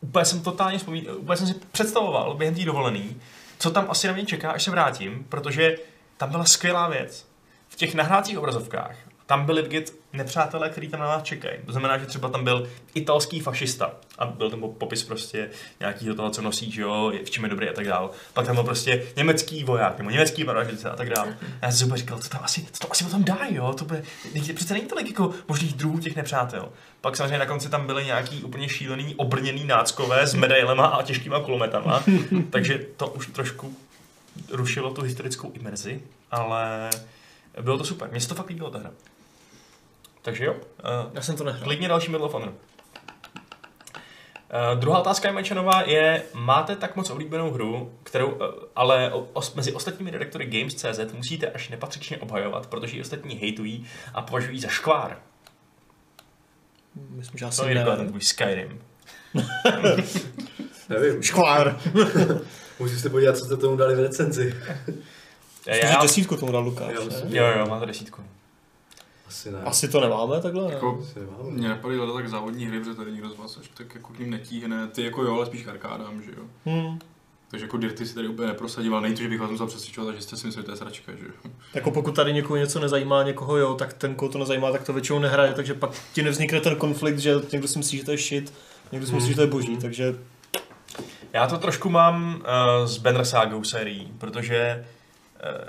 úplně 0.00 0.24
jsem 0.24 0.40
totálně 0.40 0.78
vzpomín, 0.78 1.04
úplně 1.16 1.36
jsem 1.36 1.46
si 1.46 1.54
představoval 1.72 2.34
během 2.34 2.54
té 2.54 2.64
dovolený, 2.64 3.16
co 3.58 3.70
tam 3.70 3.86
asi 3.88 4.06
na 4.06 4.12
mě 4.12 4.26
čeká, 4.26 4.50
až 4.50 4.62
se 4.62 4.70
vrátím, 4.70 5.26
protože 5.28 5.76
tam 6.16 6.30
byla 6.30 6.44
skvělá 6.44 6.88
věc. 6.88 7.28
V 7.68 7.76
těch 7.76 7.94
nahrávacích 7.94 8.38
obrazovkách 8.38 8.96
tam 9.26 9.46
byli 9.46 9.62
vidět 9.62 9.94
nepřátelé, 10.12 10.70
kteří 10.70 10.88
tam 10.88 11.00
na 11.00 11.06
nás 11.06 11.22
čekají. 11.22 11.58
To 11.66 11.72
znamená, 11.72 11.98
že 11.98 12.06
třeba 12.06 12.28
tam 12.28 12.44
byl 12.44 12.68
italský 12.94 13.40
fašista 13.40 13.92
a 14.18 14.26
byl 14.26 14.50
tam 14.50 14.60
popis 14.60 15.04
prostě 15.04 15.50
nějakého 15.80 16.14
toho, 16.14 16.30
co 16.30 16.42
nosí, 16.42 16.72
že 16.72 16.82
jo, 16.82 17.12
v 17.24 17.30
čem 17.30 17.44
je 17.44 17.50
dobrý 17.50 17.68
a 17.68 17.72
tak 17.72 17.86
dál. 17.86 18.10
Pak 18.32 18.46
tam 18.46 18.54
byl 18.54 18.64
prostě 18.64 19.06
německý 19.16 19.64
voják 19.64 19.98
nebo 19.98 20.10
německý 20.10 20.44
paražice 20.44 20.90
a 20.90 20.96
tak 20.96 21.08
dál. 21.08 21.26
A 21.62 21.66
já 21.66 21.72
jsem 21.72 21.90
si 21.90 21.96
říkal, 21.96 22.18
co 22.18 22.28
tam 22.28 22.40
asi, 22.44 22.66
co 22.72 22.80
tam 22.80 22.90
asi 22.90 23.04
potom 23.04 23.24
dá, 23.24 23.38
jo, 23.48 23.74
to 23.78 23.84
bude, 23.84 24.02
teď 24.32 24.54
přece 24.54 24.74
není 24.74 24.86
tolik 24.86 25.08
jako 25.08 25.30
možných 25.48 25.74
druhů 25.74 25.98
těch 25.98 26.16
nepřátel. 26.16 26.68
Pak 27.00 27.16
samozřejmě 27.16 27.38
na 27.38 27.46
konci 27.46 27.68
tam 27.68 27.86
byly 27.86 28.04
nějaký 28.04 28.42
úplně 28.42 28.68
šílený 28.68 29.14
obrněný 29.14 29.64
náckové 29.64 30.26
s 30.26 30.34
medailema 30.34 30.86
a 30.86 31.02
těžkýma 31.02 31.40
kulometama, 31.40 32.04
takže 32.50 32.86
to 32.96 33.08
už 33.08 33.26
trošku 33.26 33.76
rušilo 34.50 34.94
tu 34.94 35.02
historickou 35.02 35.52
imerzi, 35.52 36.00
ale 36.30 36.90
bylo 37.62 37.78
to 37.78 37.84
super. 37.84 38.08
Mně 38.10 38.20
se 38.20 38.28
to 38.28 38.34
fakt 38.34 38.48
líbilo 38.48 38.70
ta 38.70 38.78
hra. 38.78 38.90
Takže 40.26 40.44
jo, 40.44 40.52
uh, 40.54 40.60
Já 41.14 41.22
jsem 41.22 41.36
to 41.36 41.44
nehrál. 41.44 41.64
klidně 41.64 41.88
další 41.88 42.10
Medal 42.10 42.26
of 42.26 42.32
Honor. 42.32 42.48
Uh, 42.48 42.54
druhá 44.80 44.98
otázka 44.98 45.28
Jemečanová 45.28 45.82
je, 45.82 46.22
máte 46.34 46.76
tak 46.76 46.96
moc 46.96 47.10
oblíbenou 47.10 47.50
hru, 47.50 47.92
kterou 48.02 48.30
uh, 48.30 48.40
ale 48.76 49.12
o, 49.12 49.28
os, 49.32 49.54
mezi 49.54 49.72
ostatními 49.72 50.10
redaktory 50.10 50.46
Games.cz 50.46 51.12
musíte 51.12 51.46
až 51.46 51.68
nepatřičně 51.68 52.18
obhajovat, 52.18 52.66
protože 52.66 52.96
ji 52.96 53.02
ostatní 53.02 53.34
hejtují 53.34 53.86
a 54.14 54.22
považují 54.22 54.60
za 54.60 54.68
škvár. 54.68 55.18
Myslím, 57.10 57.38
že 57.38 57.44
asi 57.44 57.56
Co 57.56 57.68
je 57.68 57.84
ten 57.84 58.08
tvůj 58.08 58.20
Skyrim? 58.20 58.80
Nevím, 60.88 61.22
Škvár. 61.22 61.80
musíš 62.78 63.00
se 63.00 63.10
podívat, 63.10 63.36
co 63.36 63.44
jste 63.44 63.56
tomu 63.56 63.76
dali 63.76 63.94
v 63.96 64.00
recenzi. 64.00 64.54
Já, 65.66 65.76
já, 65.76 66.02
desítku 66.02 66.36
tomu 66.36 66.52
dal 66.52 66.62
Lukáš. 66.62 66.94
Ne? 66.94 67.36
jo, 67.36 67.46
jo, 67.58 67.66
máte 67.66 67.86
desítku. 67.86 68.22
Asi 69.28 69.50
ne. 69.50 69.58
Asi 69.64 69.88
to 69.88 70.00
nemáme 70.00 70.40
takhle, 70.40 70.68
ne? 70.68 70.74
Jako, 70.74 70.98
Asi 71.02 71.20
nemáme. 71.20 71.50
mě 71.50 71.68
napadaly 71.68 71.96
hledat 71.98 72.14
tak 72.14 72.28
závodní 72.28 72.66
hry, 72.66 72.78
protože 72.80 72.94
tady 72.94 73.12
nikdo 73.12 73.30
z 73.30 73.36
vás 73.38 73.58
až 73.58 73.68
tak 73.74 73.94
jako 73.94 74.12
k 74.12 74.18
ním 74.18 74.30
netíhne. 74.30 74.86
Ty 74.88 75.04
jako 75.04 75.22
jo, 75.22 75.34
ale 75.34 75.46
spíš 75.46 75.62
k 75.64 75.68
arkádám, 75.68 76.22
že 76.22 76.30
jo. 76.36 76.42
Hmm. 76.64 76.98
Takže 77.50 77.64
jako 77.64 77.76
Dirty 77.76 78.06
si 78.06 78.14
tady 78.14 78.28
úplně 78.28 78.48
neprosadil, 78.48 78.92
ale 78.94 79.02
není 79.02 79.14
to, 79.14 79.22
že 79.22 79.28
bych 79.28 79.40
vás 79.40 79.50
musel 79.50 79.66
přesvědčovat, 79.66 80.14
že 80.14 80.20
jste 80.22 80.36
si 80.36 80.46
mysleli, 80.46 80.62
že 80.62 80.66
to 80.66 80.72
je 80.72 80.76
sračka, 80.76 81.12
že 81.12 81.24
jo. 81.24 81.50
Jako 81.74 81.90
pokud 81.90 82.14
tady 82.16 82.32
někoho 82.32 82.56
něco 82.56 82.80
nezajímá, 82.80 83.22
někoho 83.22 83.56
jo, 83.56 83.74
tak 83.74 83.92
ten, 83.92 84.14
koho 84.14 84.32
to 84.32 84.38
nezajímá, 84.38 84.72
tak 84.72 84.82
to 84.84 84.92
většinou 84.92 85.18
nehraje, 85.18 85.52
takže 85.54 85.74
pak 85.74 85.90
ti 86.12 86.22
nevznikne 86.22 86.60
ten 86.60 86.76
konflikt, 86.76 87.18
že 87.18 87.34
někdo 87.52 87.68
si 87.68 87.78
myslí, 87.78 87.98
že 87.98 88.04
to 88.04 88.10
je 88.10 88.16
shit, 88.18 88.52
někdo 88.92 89.06
si 89.06 89.14
myslí, 89.14 89.28
že 89.28 89.34
to 89.34 89.40
je 89.40 89.46
boží, 89.46 89.70
Mhm. 89.72 89.80
takže 89.80 90.14
Já 91.32 91.46
to 91.46 91.58
trošku 91.58 91.90
mám 91.90 92.34
uh, 92.34 92.86
s 92.86 92.98
Banner 92.98 93.24
Sagou 93.24 93.64
sérií, 93.64 94.12
protože 94.18 94.86
uh, 95.60 95.68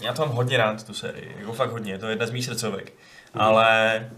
já 0.00 0.12
to 0.12 0.22
mám 0.26 0.34
hodně 0.36 0.56
rád, 0.56 0.84
tu 0.86 0.94
sérii, 0.94 1.36
jako 1.38 1.52
fakt 1.52 1.70
hodně, 1.70 1.98
to 1.98 2.06
je 2.06 2.12
jedna 2.12 2.26
z 2.26 2.30
mých 2.30 2.44
srdcovek. 2.44 2.92
Ale 3.34 4.10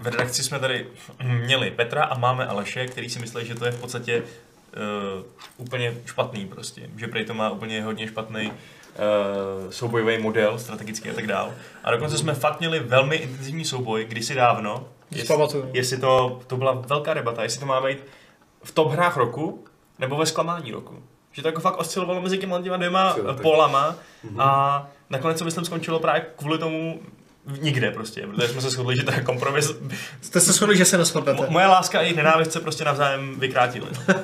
v 0.00 0.06
redakci 0.06 0.42
jsme 0.42 0.58
tady 0.58 0.86
měli 1.22 1.70
Petra 1.70 2.04
a 2.04 2.18
máme 2.18 2.46
Aleše, 2.46 2.86
který 2.86 3.10
si 3.10 3.18
myslí, 3.18 3.46
že 3.46 3.54
to 3.54 3.64
je 3.64 3.70
v 3.72 3.80
podstatě 3.80 4.22
uh, 4.22 5.24
úplně 5.56 5.94
špatný 6.06 6.46
prostě, 6.46 6.82
že 6.96 7.06
prej 7.08 7.24
to 7.24 7.34
má 7.34 7.50
úplně 7.50 7.82
hodně 7.82 8.08
špatný 8.08 8.46
uh, 8.46 9.70
soubojový 9.70 10.18
model, 10.18 10.58
strategický 10.58 11.10
a 11.10 11.14
tak 11.14 11.26
dál. 11.26 11.54
A 11.84 11.90
dokonce 11.90 12.18
jsme 12.18 12.34
fakt 12.34 12.58
měli 12.60 12.80
velmi 12.80 13.16
intenzivní 13.16 13.64
souboj 13.64 14.04
kdysi 14.04 14.34
dávno, 14.34 14.88
si 15.12 15.18
jestli, 15.18 15.34
pamatuju. 15.34 15.70
jestli 15.72 15.98
to, 15.98 16.40
to 16.46 16.56
byla 16.56 16.72
velká 16.72 17.14
debata, 17.14 17.42
jestli 17.42 17.60
to 17.60 17.66
má 17.66 17.80
být 17.80 17.98
v 18.64 18.72
top 18.72 18.90
hrách 18.92 19.16
roku, 19.16 19.64
nebo 19.98 20.16
ve 20.16 20.26
zklamání 20.26 20.72
roku. 20.72 21.02
Že 21.32 21.42
to 21.42 21.48
jako 21.48 21.60
fakt 21.60 21.76
oscilovalo 21.78 22.20
mezi 22.20 22.38
těma 22.38 22.58
dvěma 22.58 23.16
polama 23.42 23.94
Mhm. 24.24 24.40
a 24.40 24.88
nakonec 25.10 25.38
to 25.38 25.44
myslím 25.44 25.64
skončilo 25.64 26.00
právě 26.00 26.26
kvůli 26.36 26.58
tomu 26.58 27.00
nikde 27.60 27.90
prostě, 27.90 28.26
protože 28.26 28.48
jsme 28.48 28.60
se 28.60 28.70
shodli, 28.70 28.96
že 28.96 29.02
to 29.02 29.12
je 29.12 29.20
kompromis. 29.20 29.72
Jste 30.20 30.40
se 30.40 30.52
shodli, 30.52 30.76
že 30.76 30.84
se 30.84 30.98
neschodnete. 30.98 31.38
Mo- 31.42 31.50
moje 31.50 31.66
láska 31.66 31.98
a 31.98 32.02
jejich 32.02 32.16
nenávist 32.16 32.52
se 32.52 32.60
prostě 32.60 32.84
navzájem 32.84 33.40
vykrátily. 33.40 33.86
No. 34.08 34.14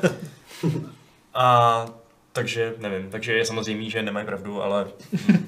A 1.34 1.86
takže 2.32 2.74
nevím, 2.78 3.10
takže 3.10 3.32
je 3.32 3.44
samozřejmé, 3.46 3.90
že 3.90 4.02
nemají 4.02 4.26
pravdu, 4.26 4.62
ale 4.62 4.86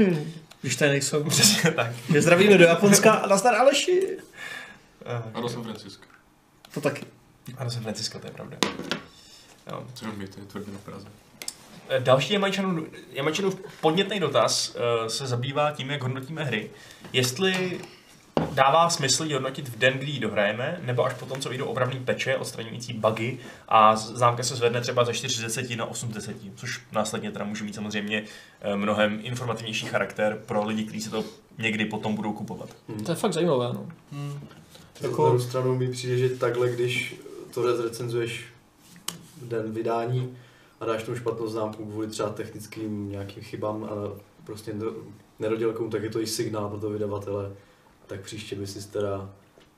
Když 0.61 0.77
tady 0.77 0.91
nejsou. 0.91 1.25
přesně 1.25 1.71
tak. 1.71 1.91
My 2.09 2.23
zdravíme 2.23 2.59
do 2.59 2.65
Japonska 2.65 3.13
a 3.13 3.27
nazdar 3.27 3.55
Aleši. 3.55 4.17
Eh, 5.07 5.23
A 5.35 5.41
do 5.41 5.49
San 5.49 5.65
Francisco. 5.65 6.05
To 6.75 6.81
taky. 6.81 7.07
Ano, 7.59 7.71
jsem 7.71 7.83
Francisco, 7.83 8.19
to 8.19 8.27
je 8.27 8.33
pravda. 8.33 8.57
Jo. 9.71 9.85
Co 9.95 10.05
jenom 10.05 10.17
to 10.29 10.41
je 10.41 10.47
tvrdě 10.47 10.73
na 10.73 10.79
Praze. 10.79 11.07
Eh, 11.89 12.01
Další 12.01 12.33
Jamajčanův, 12.33 12.89
Jamajčanův 13.13 13.61
podnětný 13.81 14.21
dotaz 14.21 14.77
uh, 15.03 15.07
se 15.09 15.27
zabývá 15.27 15.71
tím, 15.71 15.91
jak 15.91 16.03
hodnotíme 16.03 16.45
hry. 16.45 16.71
Jestli 17.13 17.81
dává 18.53 18.91
smysl 18.91 19.25
ji 19.25 19.33
hodnotit 19.33 19.69
v 19.69 19.79
den, 19.79 19.99
kdy 19.99 20.11
ji 20.11 20.21
dohrajeme, 20.21 20.81
nebo 20.83 21.05
až 21.05 21.15
potom, 21.15 21.41
co 21.41 21.49
vyjdou 21.49 21.65
opravný 21.65 22.01
peče 22.01 22.37
odstraňující 22.37 22.93
bugy 22.93 23.39
a 23.69 23.97
známka 23.97 24.43
se 24.43 24.57
zvedne 24.57 24.81
třeba 24.81 25.05
ze 25.05 25.15
40 25.15 25.77
na 25.77 25.85
80, 25.87 26.35
což 26.57 26.81
následně 26.93 27.31
teda 27.31 27.45
může 27.45 27.65
mít 27.65 27.75
samozřejmě 27.75 28.25
eh, 28.61 28.77
mnohem 28.77 29.21
informativnější 29.23 29.87
charakter 29.87 30.39
pro 30.47 30.65
lidi, 30.67 30.85
kteří 30.85 31.01
si 31.01 31.11
to 31.11 31.25
někdy 31.59 31.85
potom 31.85 32.15
budou 32.15 32.33
kupovat. 32.33 32.69
To 33.07 33.13
je 33.13 33.17
fakt 33.17 33.33
zajímavé, 33.33 33.67
no. 33.73 33.87
Jako... 34.13 34.27
Jako- 35.01 35.23
Na 35.23 35.29
druhou 35.29 35.41
stranu 35.49 35.75
mi 35.77 35.89
přijde, 35.89 36.19
že 36.19 36.29
takhle, 36.29 36.69
když 36.71 37.15
to 37.55 37.83
recenzuješ 37.83 38.45
v 39.43 39.49
den 39.49 39.73
vydání 39.73 40.37
a 40.85 40.87
dáš 40.87 41.03
tomu 41.03 41.17
špatnou 41.17 41.47
známku 41.47 41.85
kvůli 41.85 42.07
třeba 42.07 42.29
technickým 42.29 43.09
nějakým 43.09 43.43
chybám 43.43 43.85
a 43.85 44.21
prostě 44.45 44.73
nedo- 44.73 44.95
nedodělkům, 45.39 45.91
tak 45.91 46.03
je 46.03 46.11
to 46.11 46.21
i 46.21 46.27
signál 46.27 46.69
pro 46.69 46.81
toho 46.81 46.93
vydavatele. 46.93 47.53
Tak 48.07 48.21
příště 48.21 48.57
by 48.57 48.67
si 48.67 48.91
teda 48.91 49.31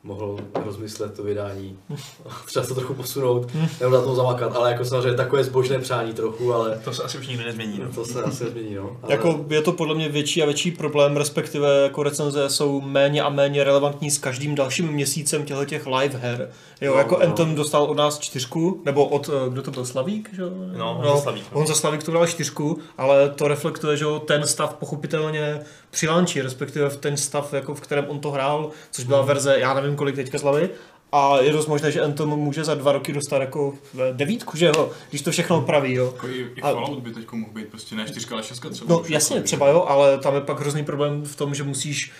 mohl 0.07 0.39
rozmyslet 0.65 1.15
to 1.17 1.23
vydání. 1.23 1.79
Třeba 2.47 2.67
to 2.67 2.75
trochu 2.75 2.95
posunout, 2.95 3.51
nebo 3.81 3.95
na 3.95 4.03
tom 4.03 4.17
zamakat, 4.17 4.57
ale 4.57 4.71
jako 4.73 4.85
samozřejmě 4.85 5.15
takové 5.17 5.45
zbožné 5.45 5.79
přání 5.79 6.13
trochu, 6.13 6.55
ale 6.55 6.81
To 6.85 6.93
se 6.93 7.03
asi 7.03 7.19
už 7.19 7.27
nikdy 7.29 7.45
nezmění. 7.45 7.81
No. 7.85 7.93
to 7.95 8.05
se 8.05 8.23
asi 8.23 8.45
nezmění, 8.45 8.75
no. 8.75 8.97
Ale... 9.03 9.13
Jako 9.13 9.45
je 9.51 9.63
to 9.63 9.73
podle 9.73 9.95
mě 9.95 10.09
větší 10.09 10.43
a 10.43 10.47
větší 10.47 10.71
problém, 10.71 11.17
respektive 11.17 11.81
jako 11.83 12.03
recenze 12.03 12.49
jsou 12.51 12.81
méně 12.81 13.23
a 13.23 13.29
méně 13.29 13.65
relevantní 13.65 14.11
s 14.11 14.19
každým 14.19 14.55
dalším 14.55 14.87
měsícem 14.93 15.45
těchto 15.45 15.65
těch 15.65 15.87
live 15.87 16.19
her. 16.19 16.51
Jo, 16.81 16.93
No, 16.93 16.99
jako 16.99 17.15
no. 17.19 17.23
Anthem 17.23 17.55
dostal 17.55 17.85
od 17.85 17.97
nás 17.97 18.19
čtyřku, 18.19 18.83
nebo 18.85 19.05
od, 19.07 19.31
eh, 19.47 19.51
kdo 19.51 19.63
to 19.63 19.71
byl, 19.71 19.85
Slavík? 19.85 20.31
Že? 20.35 20.43
jo? 20.43 20.49
No, 20.77 20.95
Honza 20.95 21.23
Slavík, 21.23 21.45
no. 21.55 21.61
On 21.61 21.67
za 21.67 21.75
Slavík 21.75 22.03
to 22.05 22.13
dal 22.13 22.27
čtyřku, 22.27 22.79
ale 22.99 23.29
to 23.31 23.49
reflektuje, 23.49 23.97
že 23.97 24.05
ten 24.27 24.47
stav 24.47 24.75
pochopitelně 24.75 25.61
při 25.91 26.09
launchi, 26.09 26.43
respektive 26.43 26.89
v 26.89 26.97
ten 26.97 27.17
stav, 27.17 27.53
jako 27.53 27.75
v 27.75 27.81
kterém 27.81 28.05
on 28.09 28.21
to 28.21 28.31
hrál, 28.31 28.71
což 28.91 29.05
byla 29.05 29.19
Mhm. 29.19 29.29
verze, 29.29 29.59
já 29.59 29.75
nevím 29.75 29.96
kolik 29.97 30.15
teďka 30.17 30.39
slavy, 30.39 30.71
a 31.13 31.39
je 31.41 31.53
dost 31.53 31.67
možné, 31.67 31.91
že 31.91 32.01
Anthem 32.03 32.29
může 32.29 32.65
za 32.65 32.75
dva 32.75 32.93
roky 32.93 33.13
dostat 33.13 33.39
jako 33.41 33.75
eh, 33.95 33.99
devítku, 34.13 34.57
že 34.57 34.67
jo, 34.67 34.91
když 35.11 35.23
to 35.23 35.31
všechno 35.31 35.59
opraví, 35.59 35.93
jo. 35.95 36.07
Jako 36.15 36.29
i, 36.29 36.47
i 36.57 36.61
A- 36.63 36.73
Fallout 36.73 36.99
by 37.03 37.11
teď 37.15 37.33
mohl 37.33 37.53
být 37.53 37.69
prostě 37.69 37.95
ne 37.95 38.05
4, 38.07 38.27
ale 38.33 38.43
6 38.43 38.61
třeba. 38.71 38.95
No 38.95 38.99
už 39.01 39.11
jasně, 39.11 39.37
jako- 39.37 39.45
třeba 39.47 39.69
jo, 39.69 39.85
ale 39.89 40.19
tam 40.19 40.35
je 40.35 40.41
pak 40.41 40.61
hrozný 40.61 40.85
problém 40.85 41.25
v 41.25 41.37
tom, 41.37 41.55
že 41.55 41.63
musíš 41.63 42.13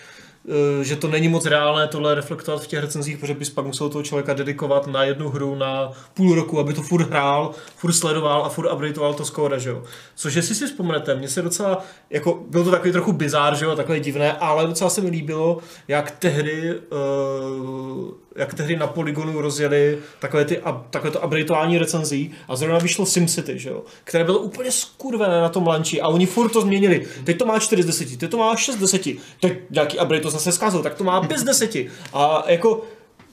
že 0.81 0.95
to 0.95 1.07
není 1.07 1.27
moc 1.27 1.45
reálné 1.45 1.87
tohle 1.87 2.15
reflektovat 2.15 2.63
v 2.63 2.67
těch 2.67 2.79
recenzích, 2.79 3.17
protože 3.17 3.33
bys 3.33 3.49
pak 3.49 3.65
musel 3.65 3.89
toho 3.89 4.03
člověka 4.03 4.33
dedikovat 4.33 4.87
na 4.87 5.03
jednu 5.03 5.29
hru 5.29 5.55
na 5.55 5.91
půl 6.13 6.35
roku, 6.35 6.59
aby 6.59 6.73
to 6.73 6.81
furt 6.81 7.09
hrál, 7.09 7.51
furt 7.75 7.93
sledoval 7.93 8.45
a 8.45 8.49
furt 8.49 8.73
updateoval 8.73 9.13
to 9.13 9.25
skóre, 9.25 9.59
že 9.59 9.69
jo. 9.69 9.83
Což 10.15 10.33
jestli 10.33 10.55
si 10.55 10.65
vzpomenete, 10.65 11.15
mně 11.15 11.29
se 11.29 11.41
docela, 11.41 11.83
jako 12.09 12.43
byl 12.49 12.63
to 12.63 12.71
takový 12.71 12.91
trochu 12.91 13.13
bizár, 13.13 13.55
že 13.55 13.65
jo, 13.65 13.75
takové 13.75 13.99
divné, 13.99 14.33
ale 14.33 14.67
docela 14.67 14.89
se 14.89 15.01
mi 15.01 15.09
líbilo, 15.09 15.57
jak 15.87 16.11
tehdy, 16.11 16.75
uh, 16.75 18.11
jak 18.37 18.53
tehdy 18.53 18.75
na 18.75 18.87
Polygonu 18.87 19.41
rozjeli 19.41 19.99
takové, 20.19 20.45
ty, 20.45 20.61
takové 20.89 21.11
to 21.11 21.19
updateování 21.19 21.77
recenzí 21.77 22.31
a 22.47 22.55
zrovna 22.55 22.79
vyšlo 22.79 23.05
SimCity, 23.05 23.59
že 23.59 23.69
jo, 23.69 23.83
které 24.03 24.23
bylo 24.23 24.39
úplně 24.39 24.71
skurvené 24.71 25.41
na 25.41 25.49
tom 25.49 25.67
lanči 25.67 26.01
a 26.01 26.07
oni 26.07 26.25
furt 26.25 26.49
to 26.49 26.61
změnili. 26.61 27.07
Teď 27.23 27.37
to 27.37 27.45
má 27.45 27.59
4 27.59 27.83
z 27.83 27.85
10, 27.85 28.17
teď 28.17 28.31
to 28.31 28.37
má 28.37 28.55
6 28.55 28.75
z 28.75 28.79
10, 28.79 29.01
teď 29.39 29.57
nějaký 29.69 29.99
update 29.99 30.21
to 30.21 30.29
zase 30.29 30.51
zkazil, 30.51 30.83
tak 30.83 30.95
to 30.95 31.03
má 31.03 31.21
5 31.21 31.39
z 31.39 31.43
10. 31.43 31.75
A 32.13 32.43
jako 32.47 32.83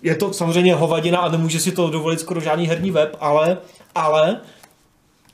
je 0.03 0.15
to 0.15 0.33
samozřejmě 0.33 0.75
hovadina 0.75 1.19
a 1.19 1.29
nemůže 1.29 1.61
si 1.61 1.73
to 1.73 1.91
dovolit 1.91 2.21
skoro 2.21 2.41
žádný 2.41 2.67
herní 2.67 2.91
web, 2.91 3.17
ale, 3.21 3.59
ale 3.95 4.41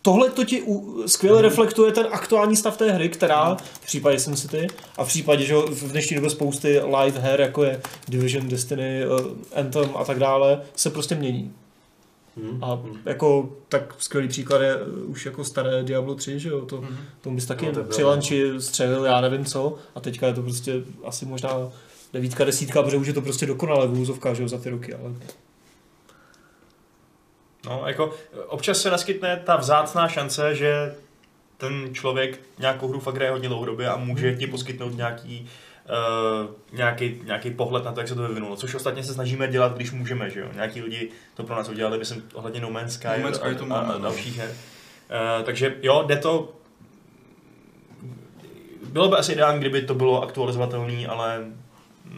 tohle 0.03 0.31
to 0.31 0.45
ti 0.45 0.65
skvěle 1.07 1.43
reflektuje 1.43 1.93
ten 1.93 2.07
aktuální 2.11 2.57
stav 2.57 2.77
té 2.77 2.91
hry, 2.93 3.09
která 3.09 3.55
v 3.55 3.87
případě 3.87 4.19
SimCity 4.19 4.67
a 4.99 5.05
v 5.05 5.09
případě, 5.09 5.45
že 5.45 5.55
v 5.55 5.91
dnešní 5.93 6.15
době 6.17 6.31
spousty 6.31 6.81
live 6.81 7.21
her, 7.21 7.41
jako 7.41 7.65
je 7.65 7.81
Division, 8.09 8.49
Destiny, 8.49 9.07
uh, 9.07 9.21
Anthem 9.55 9.91
a 9.97 10.05
tak 10.05 10.19
dále, 10.19 10.63
se 10.77 10.91
prostě 10.91 11.15
mění. 11.15 11.53
Hmm. 12.37 12.65
A 12.65 12.81
jako 13.07 13.51
tak 13.69 13.95
skvělý 13.99 14.29
příklad 14.29 14.63
je 14.63 14.77
už 15.07 15.27
jako 15.27 15.45
staré 15.45 15.83
Diablo 15.83 16.15
3, 16.15 16.39
že 16.41 16.49
jo, 16.49 16.61
to, 16.61 16.81
Mhm. 16.81 16.97
to 17.21 17.31
bys 17.31 17.47
taky 17.47 17.67
No, 17.67 17.73
to 17.73 17.85
při 17.85 18.05
lanči 18.05 18.51
střelil, 18.59 19.05
já 19.05 19.21
nevím 19.21 19.45
co, 19.45 19.75
a 19.95 20.01
teďka 20.01 20.27
je 20.27 20.35
to 20.35 20.43
prostě 20.43 20.73
asi 21.05 21.27
možná 21.27 21.51
devítka, 22.13 22.45
desítka, 22.45 22.83
protože 22.83 22.97
už 22.97 23.07
je 23.07 23.13
to 23.13 23.23
prostě 23.23 23.47
dokonale 23.47 23.87
v 23.87 24.01
úzovkách, 24.01 24.37
že 24.37 24.43
jo, 24.43 24.49
za 24.49 24.59
ty 24.59 24.71
roky, 24.71 24.95
ale 24.95 25.13
No, 27.67 27.83
jako 27.87 28.15
občas 28.47 28.81
se 28.81 28.91
naskytne 28.91 29.43
ta 29.45 29.57
vzácná 29.57 30.09
šance, 30.09 30.55
že 30.55 30.95
ten 31.57 31.95
člověk 31.95 32.41
nějakou 32.59 32.89
hru 32.89 33.01
fakt 33.01 33.15
hraje 33.15 33.31
hodně 33.31 33.49
dlouhodobě 33.49 33.89
a 33.89 33.97
může 33.97 34.37
ti 34.37 34.47
poskytnout 34.47 34.97
nějaký, 34.97 35.49
uh, 36.43 36.51
nějaký, 36.73 37.21
nějaký 37.25 37.51
pohled 37.51 37.85
na 37.85 37.93
to, 37.93 38.01
jak 38.01 38.09
se 38.09 38.15
to 38.15 38.29
vyvinulo. 38.29 38.57
Což 38.57 38.75
ostatně 38.75 39.05
se 39.05 39.15
snažíme 39.15 39.49
dělat, 39.49 39.77
když 39.77 39.93
můžeme, 39.93 40.31
že 40.31 40.41
jo. 40.41 40.47
Nějaký 40.55 40.83
lidi 40.83 41.11
to 41.35 41.43
pro 41.43 41.57
nás 41.57 41.69
udělali, 41.69 41.99
myslím, 41.99 42.29
ohledně 42.35 42.61
No 42.61 42.71
Man's 42.71 42.95
Sky, 42.95 43.09
No 43.17 43.23
Man's 43.23 43.37
Sky 43.37 43.49
a, 43.49 43.55
to 43.55 43.67
máme, 43.67 43.95
a 43.95 43.99
no. 43.99 44.05
dalších 44.05 44.39
her. 44.39 44.51
Uh, 44.51 45.45
takže 45.45 45.77
jo, 45.83 46.05
jde 46.07 46.17
to... 46.17 46.53
Bylo 48.93 49.09
by 49.09 49.17
asi 49.17 49.33
ideální, 49.33 49.61
kdyby 49.61 49.83
to 49.83 49.95
bylo 49.95 50.23
aktualizovatelné, 50.23 51.07
ale 51.07 51.45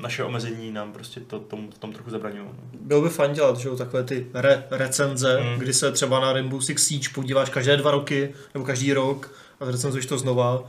naše 0.01 0.24
omezení 0.24 0.73
nám 0.73 0.93
prostě 0.93 1.20
to, 1.20 1.40
tom, 1.40 1.70
v 1.70 1.78
tom 1.78 1.93
trochu 1.93 2.10
zabraňují. 2.10 2.44
No. 2.48 2.55
bylo 2.81 3.02
by 3.02 3.09
fajn 3.09 3.32
dělat, 3.32 3.56
že 3.56 3.69
jo, 3.69 3.77
takové 3.77 4.05
ty 4.05 4.27
re- 4.35 4.64
recenze, 4.70 5.40
Mm. 5.40 5.59
kdy 5.59 5.73
se 5.74 5.93
třeba 5.93 6.20
na 6.20 6.32
Rainbow 6.32 6.60
Six 6.60 6.86
Siege 6.86 7.09
podíváš 7.14 7.51
každé 7.51 7.77
dva 7.77 7.90
roky, 7.90 8.35
nebo 8.55 8.66
každý 8.66 8.93
rok 8.93 9.35
a 9.60 9.64
recenzuješ 9.64 10.06
to 10.06 10.19
znova, 10.19 10.64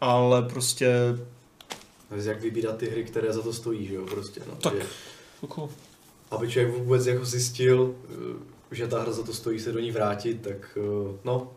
ale 0.00 0.42
prostě 0.42 0.92
Takže 2.08 2.28
jak 2.30 2.40
vybírat 2.40 2.76
ty 2.76 2.90
hry, 2.90 3.04
které 3.04 3.32
za 3.32 3.42
to 3.42 3.52
stojí, 3.52 3.86
že 3.86 3.94
jo, 3.94 4.06
prostě. 4.10 4.40
No. 4.48 4.54
Tak. 4.54 4.72
Že, 4.74 4.82
jako, 5.42 5.68
aby 6.30 6.48
člověk 6.48 6.74
vůbec 6.78 7.06
jako 7.06 7.24
zjistil, 7.24 7.94
že 8.70 8.86
ta 8.86 9.00
hra 9.00 9.12
za 9.12 9.22
to 9.22 9.32
stojí 9.32 9.60
se 9.60 9.72
do 9.72 9.78
ní 9.78 9.90
vrátit, 9.90 10.40
tak 10.42 10.78
no, 11.24 11.50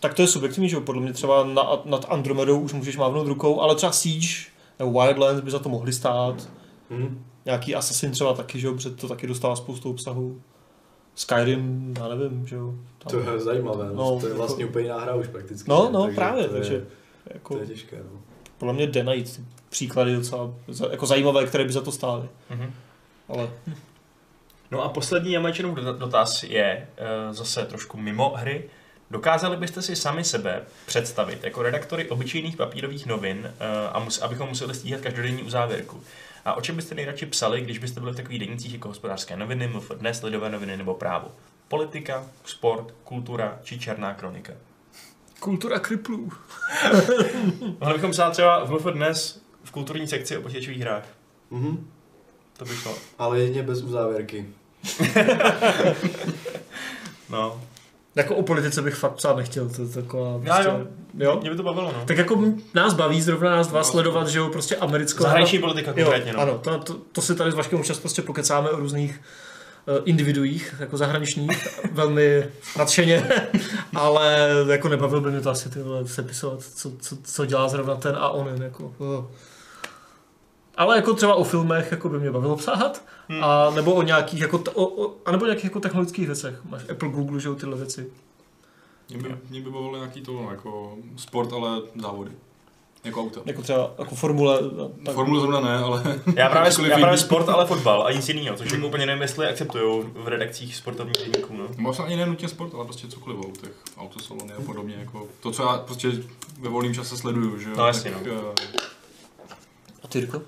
tak 0.00 0.14
to 0.14 0.22
je 0.22 0.28
subjektivní, 0.28 0.68
že 0.68 0.76
jo, 0.76 0.80
podle 0.80 1.02
mě 1.02 1.12
třeba 1.12 1.44
na, 1.44 1.62
nad 1.84 2.06
Andromedou 2.08 2.60
už 2.60 2.72
můžeš 2.72 2.96
mávnout 2.96 3.26
rukou, 3.26 3.60
ale 3.60 3.74
třeba 3.74 3.92
Siege 3.92 4.28
nebo 4.78 4.90
Wildlands 5.00 5.40
by 5.40 5.50
za 5.50 5.58
to 5.58 5.68
mohli 5.68 5.92
stát. 5.92 6.48
hm, 6.90 7.24
Nějaký 7.44 7.74
Assassin 7.74 8.10
třeba 8.10 8.34
taky, 8.34 8.60
že 8.60 8.66
jo, 8.66 8.74
protože 8.74 8.90
to 8.90 9.08
taky 9.08 9.26
dostává 9.26 9.56
spoustu 9.56 9.90
obsahu. 9.90 10.40
Skyrim, 11.14 11.94
já 11.98 12.08
nevím, 12.08 12.46
že 12.46 12.56
jo. 12.56 12.74
Tam- 12.98 13.24
to 13.24 13.30
je 13.30 13.40
zajímavé, 13.40 13.86
no, 13.86 13.94
No, 13.94 14.20
to 14.20 14.26
je 14.28 14.34
vlastně 14.34 14.64
jako- 14.64 14.70
úplně 14.70 14.84
jiná 14.84 15.00
hra 15.00 15.14
už 15.14 15.26
prakticky. 15.28 15.70
No, 15.70 15.90
no, 15.92 16.02
takže 16.02 16.16
právě, 16.16 16.44
to 16.48 16.54
je, 16.54 16.60
takže 16.60 16.86
jako, 17.26 17.54
To 17.54 17.60
je 17.60 17.66
těžké, 17.66 17.96
no. 17.96 18.20
podle 18.58 18.74
mě 18.74 18.86
jde 18.86 19.02
najít 19.04 19.36
ty 19.36 19.42
příklady 19.70 20.16
docela 20.16 20.54
jako 20.90 21.06
zajímavé, 21.06 21.46
které 21.46 21.64
by 21.64 21.72
za 21.72 21.80
to 21.80 21.92
stály. 21.92 22.28
Mhm. 22.50 22.72
Ale 23.28 23.50
No 24.70 24.82
a 24.82 24.88
poslední 24.88 25.32
Jamajčinův 25.32 25.78
dotaz 25.78 26.42
je 26.42 26.88
uh, 27.28 27.34
zase 27.34 27.64
trošku 27.66 27.96
mimo 27.96 28.34
hry. 28.36 28.64
Dokázali 29.10 29.56
byste 29.56 29.82
si 29.82 29.96
sami 29.96 30.24
sebe 30.24 30.62
představit 30.86 31.44
jako 31.44 31.62
redaktory 31.62 32.08
obyčejných 32.08 32.56
papírových 32.56 33.06
novin, 33.06 33.38
uh, 33.38 33.46
a 33.92 33.98
mus, 33.98 34.18
abychom 34.18 34.48
museli 34.48 34.74
stíhat 34.74 35.00
každodenní 35.00 35.42
uzávěrku? 35.42 36.02
A 36.44 36.54
o 36.54 36.60
čem 36.60 36.76
byste 36.76 36.94
nejradši 36.94 37.26
psali, 37.26 37.60
když 37.60 37.78
byste 37.78 38.00
byli 38.00 38.12
v 38.12 38.16
takových 38.16 38.40
denících 38.40 38.72
jako 38.72 38.88
hospodářské 38.88 39.36
noviny, 39.36 39.68
MF 39.68 39.90
Dnes, 39.90 40.22
Lidové 40.22 40.50
noviny 40.50 40.76
nebo 40.76 40.94
Právo? 40.94 41.28
Politika, 41.68 42.26
sport, 42.44 42.94
kultura 43.04 43.58
či 43.62 43.78
černá 43.78 44.14
kronika? 44.14 44.52
kultura 45.40 45.78
kriplů. 45.78 46.32
Mohli 47.80 47.94
bychom 47.94 48.10
psát 48.10 48.30
třeba 48.30 48.64
v 48.64 48.70
MF 48.70 48.84
Dnes 48.84 49.42
v 49.64 49.70
kulturní 49.70 50.08
sekci 50.08 50.36
o 50.36 50.42
počítačových 50.42 50.80
hrách. 50.80 51.04
Mhm. 51.50 51.90
To 52.56 52.64
by 52.64 52.76
šlo. 52.76 52.94
Ale 53.18 53.40
jedině 53.40 53.62
bez 53.62 53.82
uzávěrky. 53.82 54.46
No. 57.30 57.60
Jako 58.16 58.34
o 58.34 58.42
politice 58.42 58.82
bych 58.82 58.94
fakt 58.94 59.12
psát 59.12 59.36
nechtěl, 59.36 59.68
to 59.68 59.82
je 59.82 59.88
taková 59.88 60.40
Já 60.42 60.54
prostě, 60.54 60.70
jo. 60.70 60.86
jo. 61.18 61.38
Mě 61.40 61.50
by 61.50 61.56
to 61.56 61.62
bavilo, 61.62 61.92
no. 61.92 62.04
Tak 62.04 62.18
jako 62.18 62.44
nás 62.74 62.94
baví 62.94 63.22
zrovna 63.22 63.50
nás 63.50 63.66
dva 63.66 63.84
sledovat, 63.84 64.28
že 64.28 64.38
jo, 64.38 64.48
prostě 64.48 64.76
americkou... 64.76 65.22
Zahraniční 65.22 65.58
politika 65.58 65.92
Jo, 65.96 66.04
konkrétně, 66.04 66.32
no. 66.32 66.40
ano, 66.40 66.58
to, 66.58 66.78
to, 66.78 66.94
to 67.12 67.22
si 67.22 67.34
tady 67.34 67.52
s 67.52 67.54
Vaškem 67.54 67.78
občas 67.78 67.98
prostě 67.98 68.22
pokecáme 68.22 68.70
o 68.70 68.76
různých 68.76 69.20
uh, 69.86 69.98
individuích, 70.04 70.74
jako 70.78 70.96
zahraničních, 70.96 71.80
velmi 71.92 72.46
nadšeně, 72.78 73.28
ale 73.94 74.48
jako 74.68 74.88
nebavil 74.88 75.20
by 75.20 75.30
mě 75.30 75.40
to 75.40 75.50
asi 75.50 75.70
ty 75.70 75.82
vole 75.82 76.06
sepisovat, 76.06 76.62
co, 76.62 76.92
co, 77.00 77.16
co 77.24 77.46
dělá 77.46 77.68
zrovna 77.68 77.94
ten 77.96 78.16
a 78.18 78.28
onen, 78.28 78.62
jako. 78.62 78.92
Uh. 78.98 79.24
Ale 80.76 80.96
jako 80.96 81.14
třeba 81.14 81.34
o 81.34 81.44
filmech 81.44 81.90
jako 81.90 82.08
by 82.08 82.18
mě 82.20 82.30
bavilo 82.30 82.56
psát, 82.56 83.02
Hmm. 83.28 83.44
a 83.44 83.70
nebo 83.70 83.94
o 83.94 84.02
nějakých, 84.02 84.40
jako, 84.40 84.58
t- 84.58 84.70
o, 84.70 84.84
o, 85.06 85.14
a 85.26 85.32
nebo 85.32 85.44
nějakých 85.44 85.64
jako 85.64 85.80
technologických 85.80 86.26
věcech. 86.26 86.60
Máš 86.70 86.82
Apple, 86.90 87.08
Google, 87.08 87.40
že 87.40 87.48
jo, 87.48 87.54
tyhle 87.54 87.76
věci. 87.76 88.10
Mě 89.10 89.18
by, 89.18 89.36
mě 89.50 89.60
by 89.60 89.70
bavilo 89.70 89.96
nějaký 89.96 90.20
to, 90.22 90.32
no, 90.32 90.50
jako 90.50 90.94
sport, 91.16 91.52
ale 91.52 91.80
závody. 92.00 92.30
Jako 93.04 93.20
auto. 93.20 93.42
Jako 93.44 93.62
třeba 93.62 93.90
jako 93.98 94.14
formule. 94.14 94.58
a 94.58 94.62
Tak. 95.06 95.14
Formule 95.14 95.40
zrovna 95.40 95.60
ne, 95.60 95.78
ale... 95.78 96.02
Já 96.36 96.48
právě, 96.48 96.68
Jakkoliv 96.70 96.90
já 96.90 96.98
právě 96.98 97.18
sport, 97.18 97.48
ale 97.48 97.66
fotbal 97.66 98.06
a 98.06 98.12
nic 98.12 98.28
jiného, 98.28 98.56
což 98.56 98.72
jako 98.72 98.86
úplně 98.86 99.06
nevím, 99.06 99.22
jestli 99.22 99.46
akceptují 99.46 100.04
v 100.14 100.28
redakcích 100.28 100.76
sportovních 100.76 101.16
deníků. 101.32 101.56
No. 101.56 101.64
Možná 101.78 102.04
ani 102.04 102.16
nenutně 102.16 102.48
sport, 102.48 102.74
ale 102.74 102.84
prostě 102.84 103.08
cokoliv 103.08 103.38
o 103.38 103.42
autech, 103.46 103.72
autosalony 103.98 104.52
a 104.52 104.60
podobně. 104.60 104.94
Jako 105.00 105.26
to, 105.40 105.50
co 105.52 105.62
já 105.62 105.78
prostě 105.78 106.08
ve 106.60 106.68
volném 106.68 106.94
čase 106.94 107.16
sleduju, 107.16 107.58
že 107.58 107.70
jo. 107.70 107.74
No, 107.78 107.86
jasně, 107.86 108.10
tak, 108.10 108.26
no. 108.26 108.32
eh, 108.32 108.78
A 110.02 110.08
ty, 110.08 110.18
Jirko? 110.18 110.42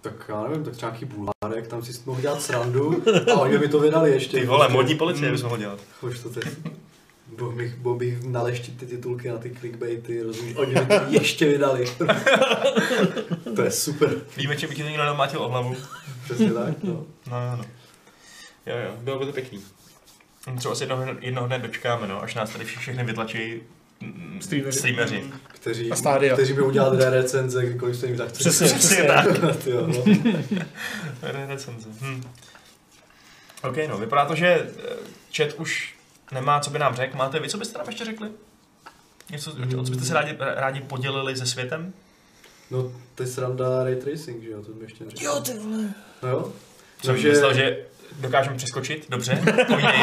Tak 0.00 0.12
já 0.28 0.42
nevím, 0.42 0.64
tak 0.64 0.74
třeba 0.76 0.90
nějaký 0.92 1.04
bulvárek, 1.04 1.66
tam 1.68 1.82
si 1.82 1.92
mohl 2.06 2.20
dělat 2.20 2.42
srandu 2.42 3.02
a 3.32 3.40
oni 3.40 3.58
mi 3.58 3.68
to 3.68 3.80
vydali 3.80 4.10
ještě. 4.10 4.40
Ty 4.40 4.46
vole, 4.46 4.58
Prostě. 4.58 4.72
modní 4.76 4.94
policie 4.94 5.30
bys 5.32 5.42
mohl 5.42 5.56
dělat. 5.58 5.78
Už 6.02 6.18
to 6.20 6.30
teď. 6.30 6.44
Bo 7.38 7.52
bych, 7.52 7.74
bo 7.76 7.94
bych 7.94 8.22
naleštit 8.24 8.78
ty 8.78 8.86
titulky 8.86 9.28
na 9.28 9.38
ty 9.38 9.50
clickbaity, 9.50 10.22
rozumíš? 10.22 10.56
Oni 10.56 10.74
mi 10.74 10.86
to 10.86 10.94
ještě 11.08 11.46
vydali. 11.48 11.84
to 13.56 13.62
je 13.62 13.70
super. 13.70 14.10
Víme, 14.36 14.56
čím 14.56 14.68
by 14.68 14.74
ti 14.74 14.82
to 14.82 14.88
někdo 14.88 15.04
namátil 15.04 15.42
o 15.42 15.48
hlavu. 15.48 15.76
Přesně 16.24 16.52
tak, 16.52 16.82
no. 16.82 16.92
No, 16.92 17.06
no, 17.50 17.56
no. 17.56 17.64
Jo, 18.66 18.76
jo, 18.84 18.90
bylo 19.00 19.18
by 19.18 19.26
to 19.26 19.32
pěkný. 19.32 19.60
Třeba 20.58 20.74
se 20.74 20.82
jednoho, 20.84 21.04
jednoho 21.20 21.46
dne 21.46 21.58
dočkáme, 21.58 22.08
no, 22.08 22.22
až 22.22 22.34
nás 22.34 22.50
tady 22.50 22.64
vši- 22.64 22.78
všechny 22.78 23.04
vytlačí 23.04 23.62
Streameři. 24.40 24.78
streameři. 24.78 25.24
Kteří, 25.48 25.90
A 25.90 25.96
stádia. 25.96 26.34
kteří 26.34 26.52
budou 26.52 26.70
dělat 26.70 26.98
recenze, 27.10 27.66
kdykoliv 27.66 27.96
se 27.96 28.06
jim 28.06 28.16
zachce. 28.16 28.38
Přesně, 28.38 28.66
přesně. 28.66 29.08
Ty 29.64 29.70
jo, 29.70 29.86
no. 29.86 30.04
Re- 31.22 31.46
Recenze. 31.46 31.88
Hm. 32.00 32.22
OK, 33.62 33.76
no, 33.88 33.98
vypadá 33.98 34.24
to, 34.24 34.34
že 34.34 34.46
eh, 34.46 34.96
chat 35.36 35.54
už 35.58 35.94
nemá, 36.32 36.60
co 36.60 36.70
by 36.70 36.78
nám 36.78 36.94
řekl. 36.94 37.16
Máte 37.16 37.40
vy, 37.40 37.48
co 37.48 37.58
byste 37.58 37.78
nám 37.78 37.86
ještě 37.86 38.04
řekli? 38.04 38.28
Něco, 39.30 39.50
o 39.78 39.84
co 39.84 39.90
byste 39.90 40.06
se 40.06 40.14
rádi, 40.14 40.36
rádi 40.38 40.80
podělili 40.80 41.36
se 41.36 41.46
světem? 41.46 41.92
no, 42.70 42.92
to 43.14 43.22
je 43.22 43.26
sranda 43.26 43.84
ray 43.84 43.96
tracing, 43.96 44.42
že 44.42 44.50
jo, 44.50 44.62
to 44.62 44.72
jsme 44.72 44.82
ještě 44.84 45.04
neřekli. 45.04 45.26
ty 45.44 45.58
vole. 45.58 45.94
No 46.22 46.28
jo. 46.28 46.52
Jsem 47.04 47.16
že- 47.16 47.28
myslel, 47.28 47.54
že 47.54 47.86
dokážeme 48.18 48.56
přeskočit, 48.56 49.06
dobře? 49.10 49.42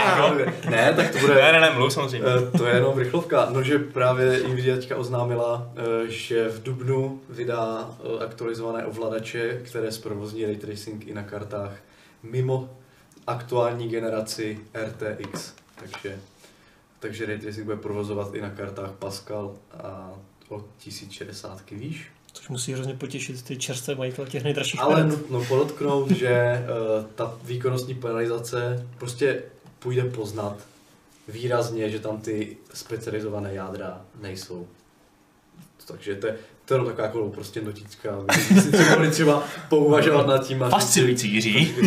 Jako. 0.06 0.36
Ne, 0.70 0.94
tak 0.96 1.12
to 1.12 1.20
bude... 1.20 1.34
Ne, 1.36 1.52
ne, 1.52 1.60
ne, 1.60 1.70
mluv 1.70 1.94
samozřejmě. 1.94 2.28
Eh, 2.54 2.58
To 2.58 2.66
je 2.66 2.76
jenom 2.76 2.98
rychlovka. 2.98 3.48
No, 3.54 3.64
že 3.64 3.80
právě 3.80 4.44
Nvidia 4.48 4.76
teďka 4.76 4.96
oznámila, 4.96 5.72
eh, 5.76 6.10
že 6.12 6.50
v 6.50 6.64
Dubnu 6.64 7.22
vydá 7.30 7.92
eh, 8.00 8.26
aktualizované 8.26 8.86
ovladače, 8.86 9.62
které 9.64 9.92
zprovozní 9.92 10.46
ray 10.46 10.56
tracing 10.56 11.08
i 11.08 11.14
na 11.14 11.24
kartách 11.24 11.72
mimo 12.24 12.70
aktuální 13.28 13.88
generaci 13.90 14.60
RTX. 14.86 15.54
Takže, 15.76 16.20
takže 17.00 17.26
ray 17.26 17.40
tracing 17.40 17.66
bude 17.66 17.78
provozovat 17.78 18.36
i 18.36 18.42
na 18.42 18.50
kartách 18.50 18.92
Pascal 18.92 19.56
a 19.84 20.12
o 20.50 20.66
1060 20.78 21.72
výš. 21.72 22.12
Což 22.48 22.52
musí 22.52 22.74
hrozně 22.74 22.94
potěšit 22.94 23.42
ty 23.42 23.58
čerstvé 23.58 23.96
majitele 23.96 24.30
těch 24.30 24.44
nejdražších 24.44 24.82
Ale 24.82 24.96
karet. 24.96 25.08
nutno 25.10 25.46
podotknout, 25.46 26.12
že 26.18 26.66
uh, 27.00 27.06
ta 27.16 27.38
výkonnostní 27.44 27.94
penalizace 27.96 28.88
prostě 28.98 29.44
půjde 29.80 30.04
poznat 30.04 30.58
výrazně, 31.28 31.90
že 31.90 32.00
tam 32.00 32.22
ty 32.22 32.58
specializované 32.74 33.54
jádra 33.54 34.02
nejsou. 34.22 34.68
Takže 35.88 36.16
to 36.16 36.28
je, 36.28 36.36
to 36.66 36.74
je 36.74 36.86
taková 36.86 37.04
jako 37.04 37.30
prostě 37.30 37.62
notička, 37.62 38.16
aby 38.28 38.62
si 38.62 38.72
třeba 38.72 39.10
třeba 39.10 39.44
pouvažovat 39.70 40.28
nad 40.28 40.48
tím. 40.48 40.66
Fascinující, 40.70 41.34
Jiří. 41.34 41.76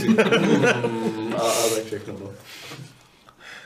Mm, 0.86 1.34
a, 1.34 1.40
a 1.40 1.68
tak 1.74 1.84
všechno. 1.84 2.14
No. 2.20 2.30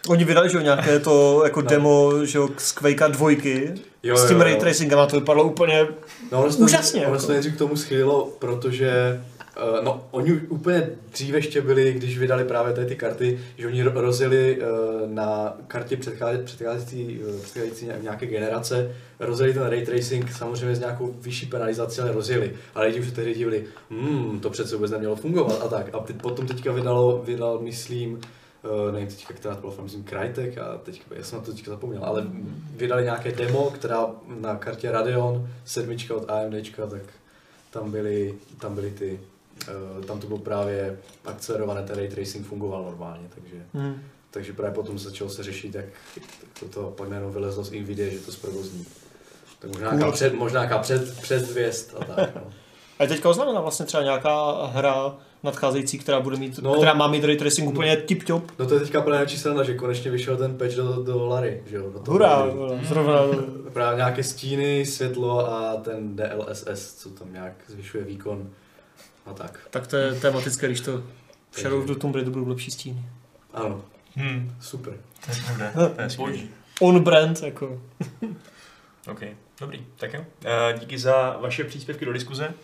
Oni 0.09 0.25
vydali, 0.25 0.51
že 0.51 0.57
jo, 0.57 0.63
nějaké 0.63 0.99
to 0.99 1.43
jako 1.45 1.61
No. 1.63 1.67
demo, 1.69 2.25
že 2.25 2.39
jo, 2.39 2.49
z 2.57 2.73
Quakea 2.73 3.09
dvojky, 3.09 3.75
Jo, 4.03 4.17
s 4.17 4.29
tím 4.29 4.37
jo, 4.37 4.43
ray 4.45 4.57
tracingem 4.57 4.99
a 4.99 5.07
to 5.07 5.17
vypadalo 5.21 5.45
úplně 5.45 5.87
No, 6.33 6.45
ono 6.45 6.57
Úžasně, 6.57 7.01
Ono 7.01 7.09
jako. 7.11 7.21
se 7.21 7.27
to 7.27 7.33
nejdřív 7.33 7.55
k 7.55 7.59
tomu 7.59 7.77
schylilo, 7.77 8.33
protože 8.39 9.21
Uh, 9.79 9.85
no, 9.85 10.05
oni 10.11 10.33
úplně 10.49 10.89
dříve 11.13 11.39
ještě 11.39 11.61
byli, 11.61 11.93
když 11.93 12.19
vydali 12.19 12.45
právě 12.45 12.73
tady 12.73 12.87
ty 12.87 12.97
karty, 12.97 13.41
že 13.59 13.67
oni 13.67 13.85
ro- 13.85 13.93
rozjeli 14.01 14.59
uh, 14.59 15.11
na 15.11 15.57
kartě 15.69 15.97
předcházející, 15.97 17.21
uh, 17.29 17.41
předcházející 17.43 17.87
ně- 17.87 17.99
nějaké 18.03 18.27
generace, 18.27 18.93
rozjeli 19.21 19.55
ten 19.55 19.63
ray 19.63 19.87
tracing 19.87 20.33
samozřejmě 20.33 20.77
s 20.77 20.79
nějakou 20.81 21.15
vyšší 21.21 21.47
penalizací, 21.47 22.01
ale 22.01 22.13
rozjeli. 22.13 22.53
Ale 22.75 22.87
lidi 22.87 23.01
už 23.01 23.07
se 23.09 23.15
tehdy 23.15 23.35
divili, 23.35 23.65
hmm, 23.91 24.41
to 24.41 24.51
přece 24.51 24.77
vůbec 24.77 24.91
nemělo 24.91 25.17
fungovat 25.17 25.59
a 25.65 25.69
tak. 25.69 25.87
A 25.93 25.99
teď, 25.99 26.17
potom 26.17 26.47
teďka 26.47 26.73
vydalo, 26.73 27.23
vydal, 27.27 27.59
myslím, 27.63 28.21
nevím 28.93 29.09
teďka, 29.09 29.35
která 29.35 29.55
to 29.55 29.61
byla, 29.61 29.82
myslím 29.82 30.05
Crytek 30.05 30.59
a 30.59 30.78
teďka, 30.78 31.15
já 31.15 31.24
jsem 31.24 31.39
na 31.39 31.45
to 31.45 31.53
teďka 31.53 31.70
zapomněl, 31.70 32.05
ale 32.05 32.27
vydali 32.70 33.05
nějaké 33.05 33.32
demo, 33.32 33.70
která 33.70 34.07
na 34.41 34.57
kartě 34.57 34.91
Radeon, 34.91 35.49
sedmička 35.65 36.15
od 36.15 36.31
AMDčka, 36.31 36.86
tak 36.86 37.03
tam 37.70 37.91
byly, 37.91 38.35
tam 38.61 38.74
byly 38.74 38.91
ty, 38.91 39.20
uh, 39.99 40.05
tam 40.05 40.20
to 40.20 40.27
bylo 40.27 40.39
právě 40.39 40.99
akcelerované, 41.24 41.82
ten 41.82 41.97
ray 41.97 42.09
tracing 42.09 42.47
fungoval 42.47 42.85
normálně, 42.85 43.28
takže, 43.35 43.57
Hmm. 43.74 44.03
takže 44.31 44.53
právě 44.53 44.74
potom 44.74 44.99
začalo 44.99 45.31
se 45.31 45.43
řešit, 45.43 45.74
jak 45.74 45.85
to, 46.61 46.69
to 46.69 46.91
pak 46.91 47.09
najednou 47.09 47.32
vylezlo 47.32 47.65
z 47.65 47.70
Nvidia, 47.70 48.11
že 48.11 48.19
to 48.19 48.32
zprovozní. 48.32 48.86
Tak 49.59 49.70
možná 49.70 49.93
nějaká, 49.95 50.12
před, 50.12 50.35
možná 50.35 50.61
nějaká 50.61 50.78
před, 50.78 51.20
předzvěst 51.20 51.95
a 52.01 52.05
tak, 52.05 52.35
no. 52.35 52.43
A 52.99 53.07
teďka 53.07 53.28
oznámena 53.28 53.61
vlastně 53.61 53.86
třeba 53.86 54.03
nějaká 54.03 54.66
hra 54.66 55.16
nadcházející, 55.45 55.99
která 55.99 56.21
bude 56.21 56.37
mít, 56.37 56.59
No. 56.59 56.71
no. 56.71 56.77
která 56.77 56.95
má 56.95 57.09
mít 57.09 57.25
ray 57.25 57.37
tracing 57.37 57.69
úplně 57.69 57.97
tip-top. 57.97 58.43
No 58.59 58.66
to 58.66 58.75
je 58.75 58.81
teďka 58.81 59.01
plná 59.03 59.25
číselna, 59.27 59.62
že 59.62 59.75
konečně 59.75 60.11
vyšel 60.11 60.37
ten 60.37 60.59
patch 60.59 60.75
do, 60.75 61.03
do 61.03 61.27
Lary, 61.27 61.62
že 61.66 61.77
jo? 61.77 61.91
do 61.91 62.12
Hurá, 62.12 62.45
vole, 62.47 62.81
zrovna. 62.83 63.19
Právě 63.73 63.97
nějaké 63.97 64.23
stíny, 64.23 64.87
světlo 64.87 65.53
a 65.53 65.77
ten 65.77 66.16
DLSS, 66.16 66.95
co 66.95 67.11
tam 67.11 67.33
nějak 67.33 67.53
zvyšuje 67.66 68.05
výkon 68.05 68.51
a 69.27 69.33
tak. 69.35 69.59
Tak 69.71 69.87
to 69.87 69.97
je 69.97 70.12
tematické, 70.15 70.66
když 70.66 70.81
to 70.81 71.03
v 71.51 71.61
Shadow 71.61 71.85
the 71.87 71.95
Tomb 71.95 72.15
Raider 72.15 72.33
budou 72.33 72.49
lepší 72.49 72.71
stíny. 72.71 73.05
Ano, 73.55 73.83
Hmm, 74.16 74.55
super. 74.61 74.95
to 75.27 75.31
je 75.31 75.37
pravda. 75.47 75.89
To 75.97 76.03
je 76.03 76.11
skvělý. 76.11 76.49
On 76.81 77.01
brand, 77.05 77.43
jako. 77.43 77.81
OK, 79.11 79.21
dobrý, 79.61 79.87
tak 79.97 80.12
jo. 80.15 80.25
Eh, 80.45 80.79
Díky 80.81 80.99
za 80.99 81.37
vaše 81.41 81.65
příspěvky 81.65 82.05
do 82.05 82.12
diskuze. 82.12 82.55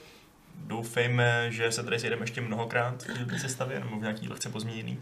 Doufejme, 0.60 1.46
že 1.52 1.72
se 1.72 1.82
tady 1.82 1.98
sejdeme 1.98 2.22
ještě 2.22 2.40
mnohokrát 2.40 3.02
v 3.02 3.26
té 3.26 3.38
sestavě, 3.38 3.80
nebo 3.80 3.96
v 3.96 4.00
nějaký 4.00 4.28
lehce 4.28 4.48
pozměněný. 4.48 5.00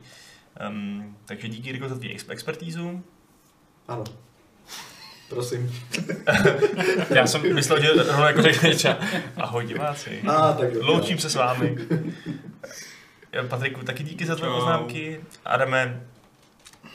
Um, 0.69 1.17
takže 1.25 1.49
díky 1.49 1.73
Riko 1.73 1.89
za 1.89 1.95
tvý 1.99 2.13
ex- 2.13 2.29
expertízu. 2.29 3.03
Ano. 3.89 4.05
Prosím. 5.29 5.75
Já 7.15 7.27
jsem 7.27 7.55
myslel, 7.55 7.81
že 7.83 7.93
rovnou 7.93 8.23
jako 8.25 8.43
řekne 8.43 8.75
třeba 8.75 8.99
ahoj 9.37 9.67
diváci. 9.67 10.23
A 10.23 10.53
tak 10.53 10.73
jo. 10.75 10.81
Loučím 10.87 11.19
se 11.19 11.31
s 11.31 11.35
vámi. 11.35 11.77
Eh, 13.33 13.43
Patriku, 13.49 13.85
taky 13.85 14.05
díky 14.05 14.27
za 14.27 14.37
tvoje 14.37 14.53
poznámky. 14.53 15.21
Adame, 15.45 16.01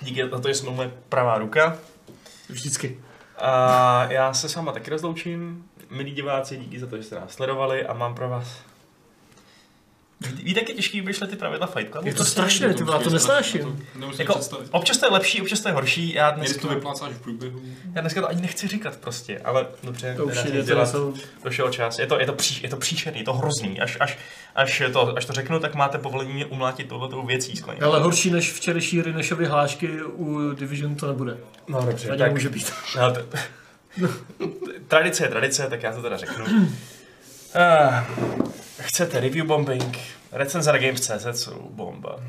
díky 0.02 0.30
za 0.30 0.40
to, 0.40 0.48
že 0.48 0.54
jsme 0.56 0.70
moje 0.72 0.92
pravá 1.10 1.38
ruka. 1.38 1.78
Vždycky. 2.50 3.00
A 3.38 4.06
já 4.10 4.34
se 4.34 4.50
s 4.50 4.56
váma 4.56 4.72
taky 4.72 4.90
rozloučím. 4.90 5.66
Milí 5.94 6.12
diváci, 6.12 6.58
díky 6.58 6.80
za 6.80 6.88
to, 6.88 6.98
že 6.98 7.04
jste 7.04 7.16
nás 7.16 7.32
sledovali 7.34 7.86
a 7.86 7.94
mám 7.94 8.16
pro 8.16 8.30
vás... 8.30 8.48
Víte, 10.44 10.60
jak 10.60 10.70
je 10.70 10.76
těžký 10.76 11.02
vymýšlet 11.02 11.30
ty 11.30 11.36
pravidla 11.36 11.68
Fight 11.68 11.92
Clubu? 11.92 12.08
Je 12.08 12.14
to 12.14 12.26
strašné, 12.26 12.74
ty 12.74 12.84
to 12.84 13.10
nesnáším. 13.10 13.86
Jako, 14.20 14.34
představit. 14.34 14.68
občas 14.72 14.98
to 14.98 15.06
je 15.06 15.12
lepší, 15.12 15.42
občas 15.42 15.60
to 15.60 15.70
je 15.70 15.74
horší. 15.74 16.14
Já 16.14 16.32
dneska, 16.32 16.62
to 16.62 16.68
vyplácáš 16.76 17.12
v 17.14 17.22
průběhu. 17.22 17.62
já 17.94 18.02
dneska 18.02 18.22
to 18.22 18.28
ani 18.30 18.42
nechci 18.42 18.68
říkat 18.68 18.98
prostě, 18.98 19.40
ale 19.40 19.68
dobře, 19.84 20.14
To 20.18 20.26
už 20.26 20.36
je 20.36 20.52
to 20.52 20.62
dělat. 20.62 20.86
jsou... 20.86 21.14
došel 21.44 21.70
čas. 21.70 22.00
Je 22.00 22.08
to, 22.08 22.20
je 22.20 22.26
to, 22.26 22.34
pří, 22.34 22.64
je 22.64 22.70
to 22.70 22.78
příšerný, 22.78 23.20
je 23.20 23.26
to 23.26 23.34
hrozný. 23.34 23.80
Až, 23.82 23.98
až, 24.00 24.18
až, 24.56 24.82
to, 24.94 25.18
až 25.18 25.26
to 25.26 25.34
řeknu, 25.34 25.60
tak 25.60 25.76
máte 25.76 25.98
povolení 25.98 26.34
mě 26.34 26.46
umlátit 26.46 26.88
tohletou 26.90 27.26
věcí 27.26 27.56
skleně. 27.58 27.82
Ale 27.82 28.00
horší 28.00 28.32
než 28.32 28.52
včerejší 28.54 29.02
Rinešovy 29.02 29.46
hlášky 29.46 30.04
u 30.04 30.52
Division 30.54 30.96
to 30.96 31.08
nebude. 31.08 31.38
No 31.68 31.82
dobře, 31.86 32.08
tak, 32.08 32.20
nemůže 32.20 32.50
být. 32.50 32.74
no, 32.98 33.12
t- 33.12 33.26
tradice 34.88 35.24
je 35.24 35.30
tradice, 35.30 35.68
tak 35.70 35.84
já 35.84 35.94
to 35.94 36.02
teda 36.02 36.18
řeknu. 36.18 36.46
Uh, 36.46 36.68
chcete 38.80 39.20
review 39.20 39.48
bombing? 39.48 39.98
Recenze 40.32 40.72
na 40.72 40.78
Games.cz 40.78 41.42
jsou 41.42 41.70
bomba. 41.72 42.20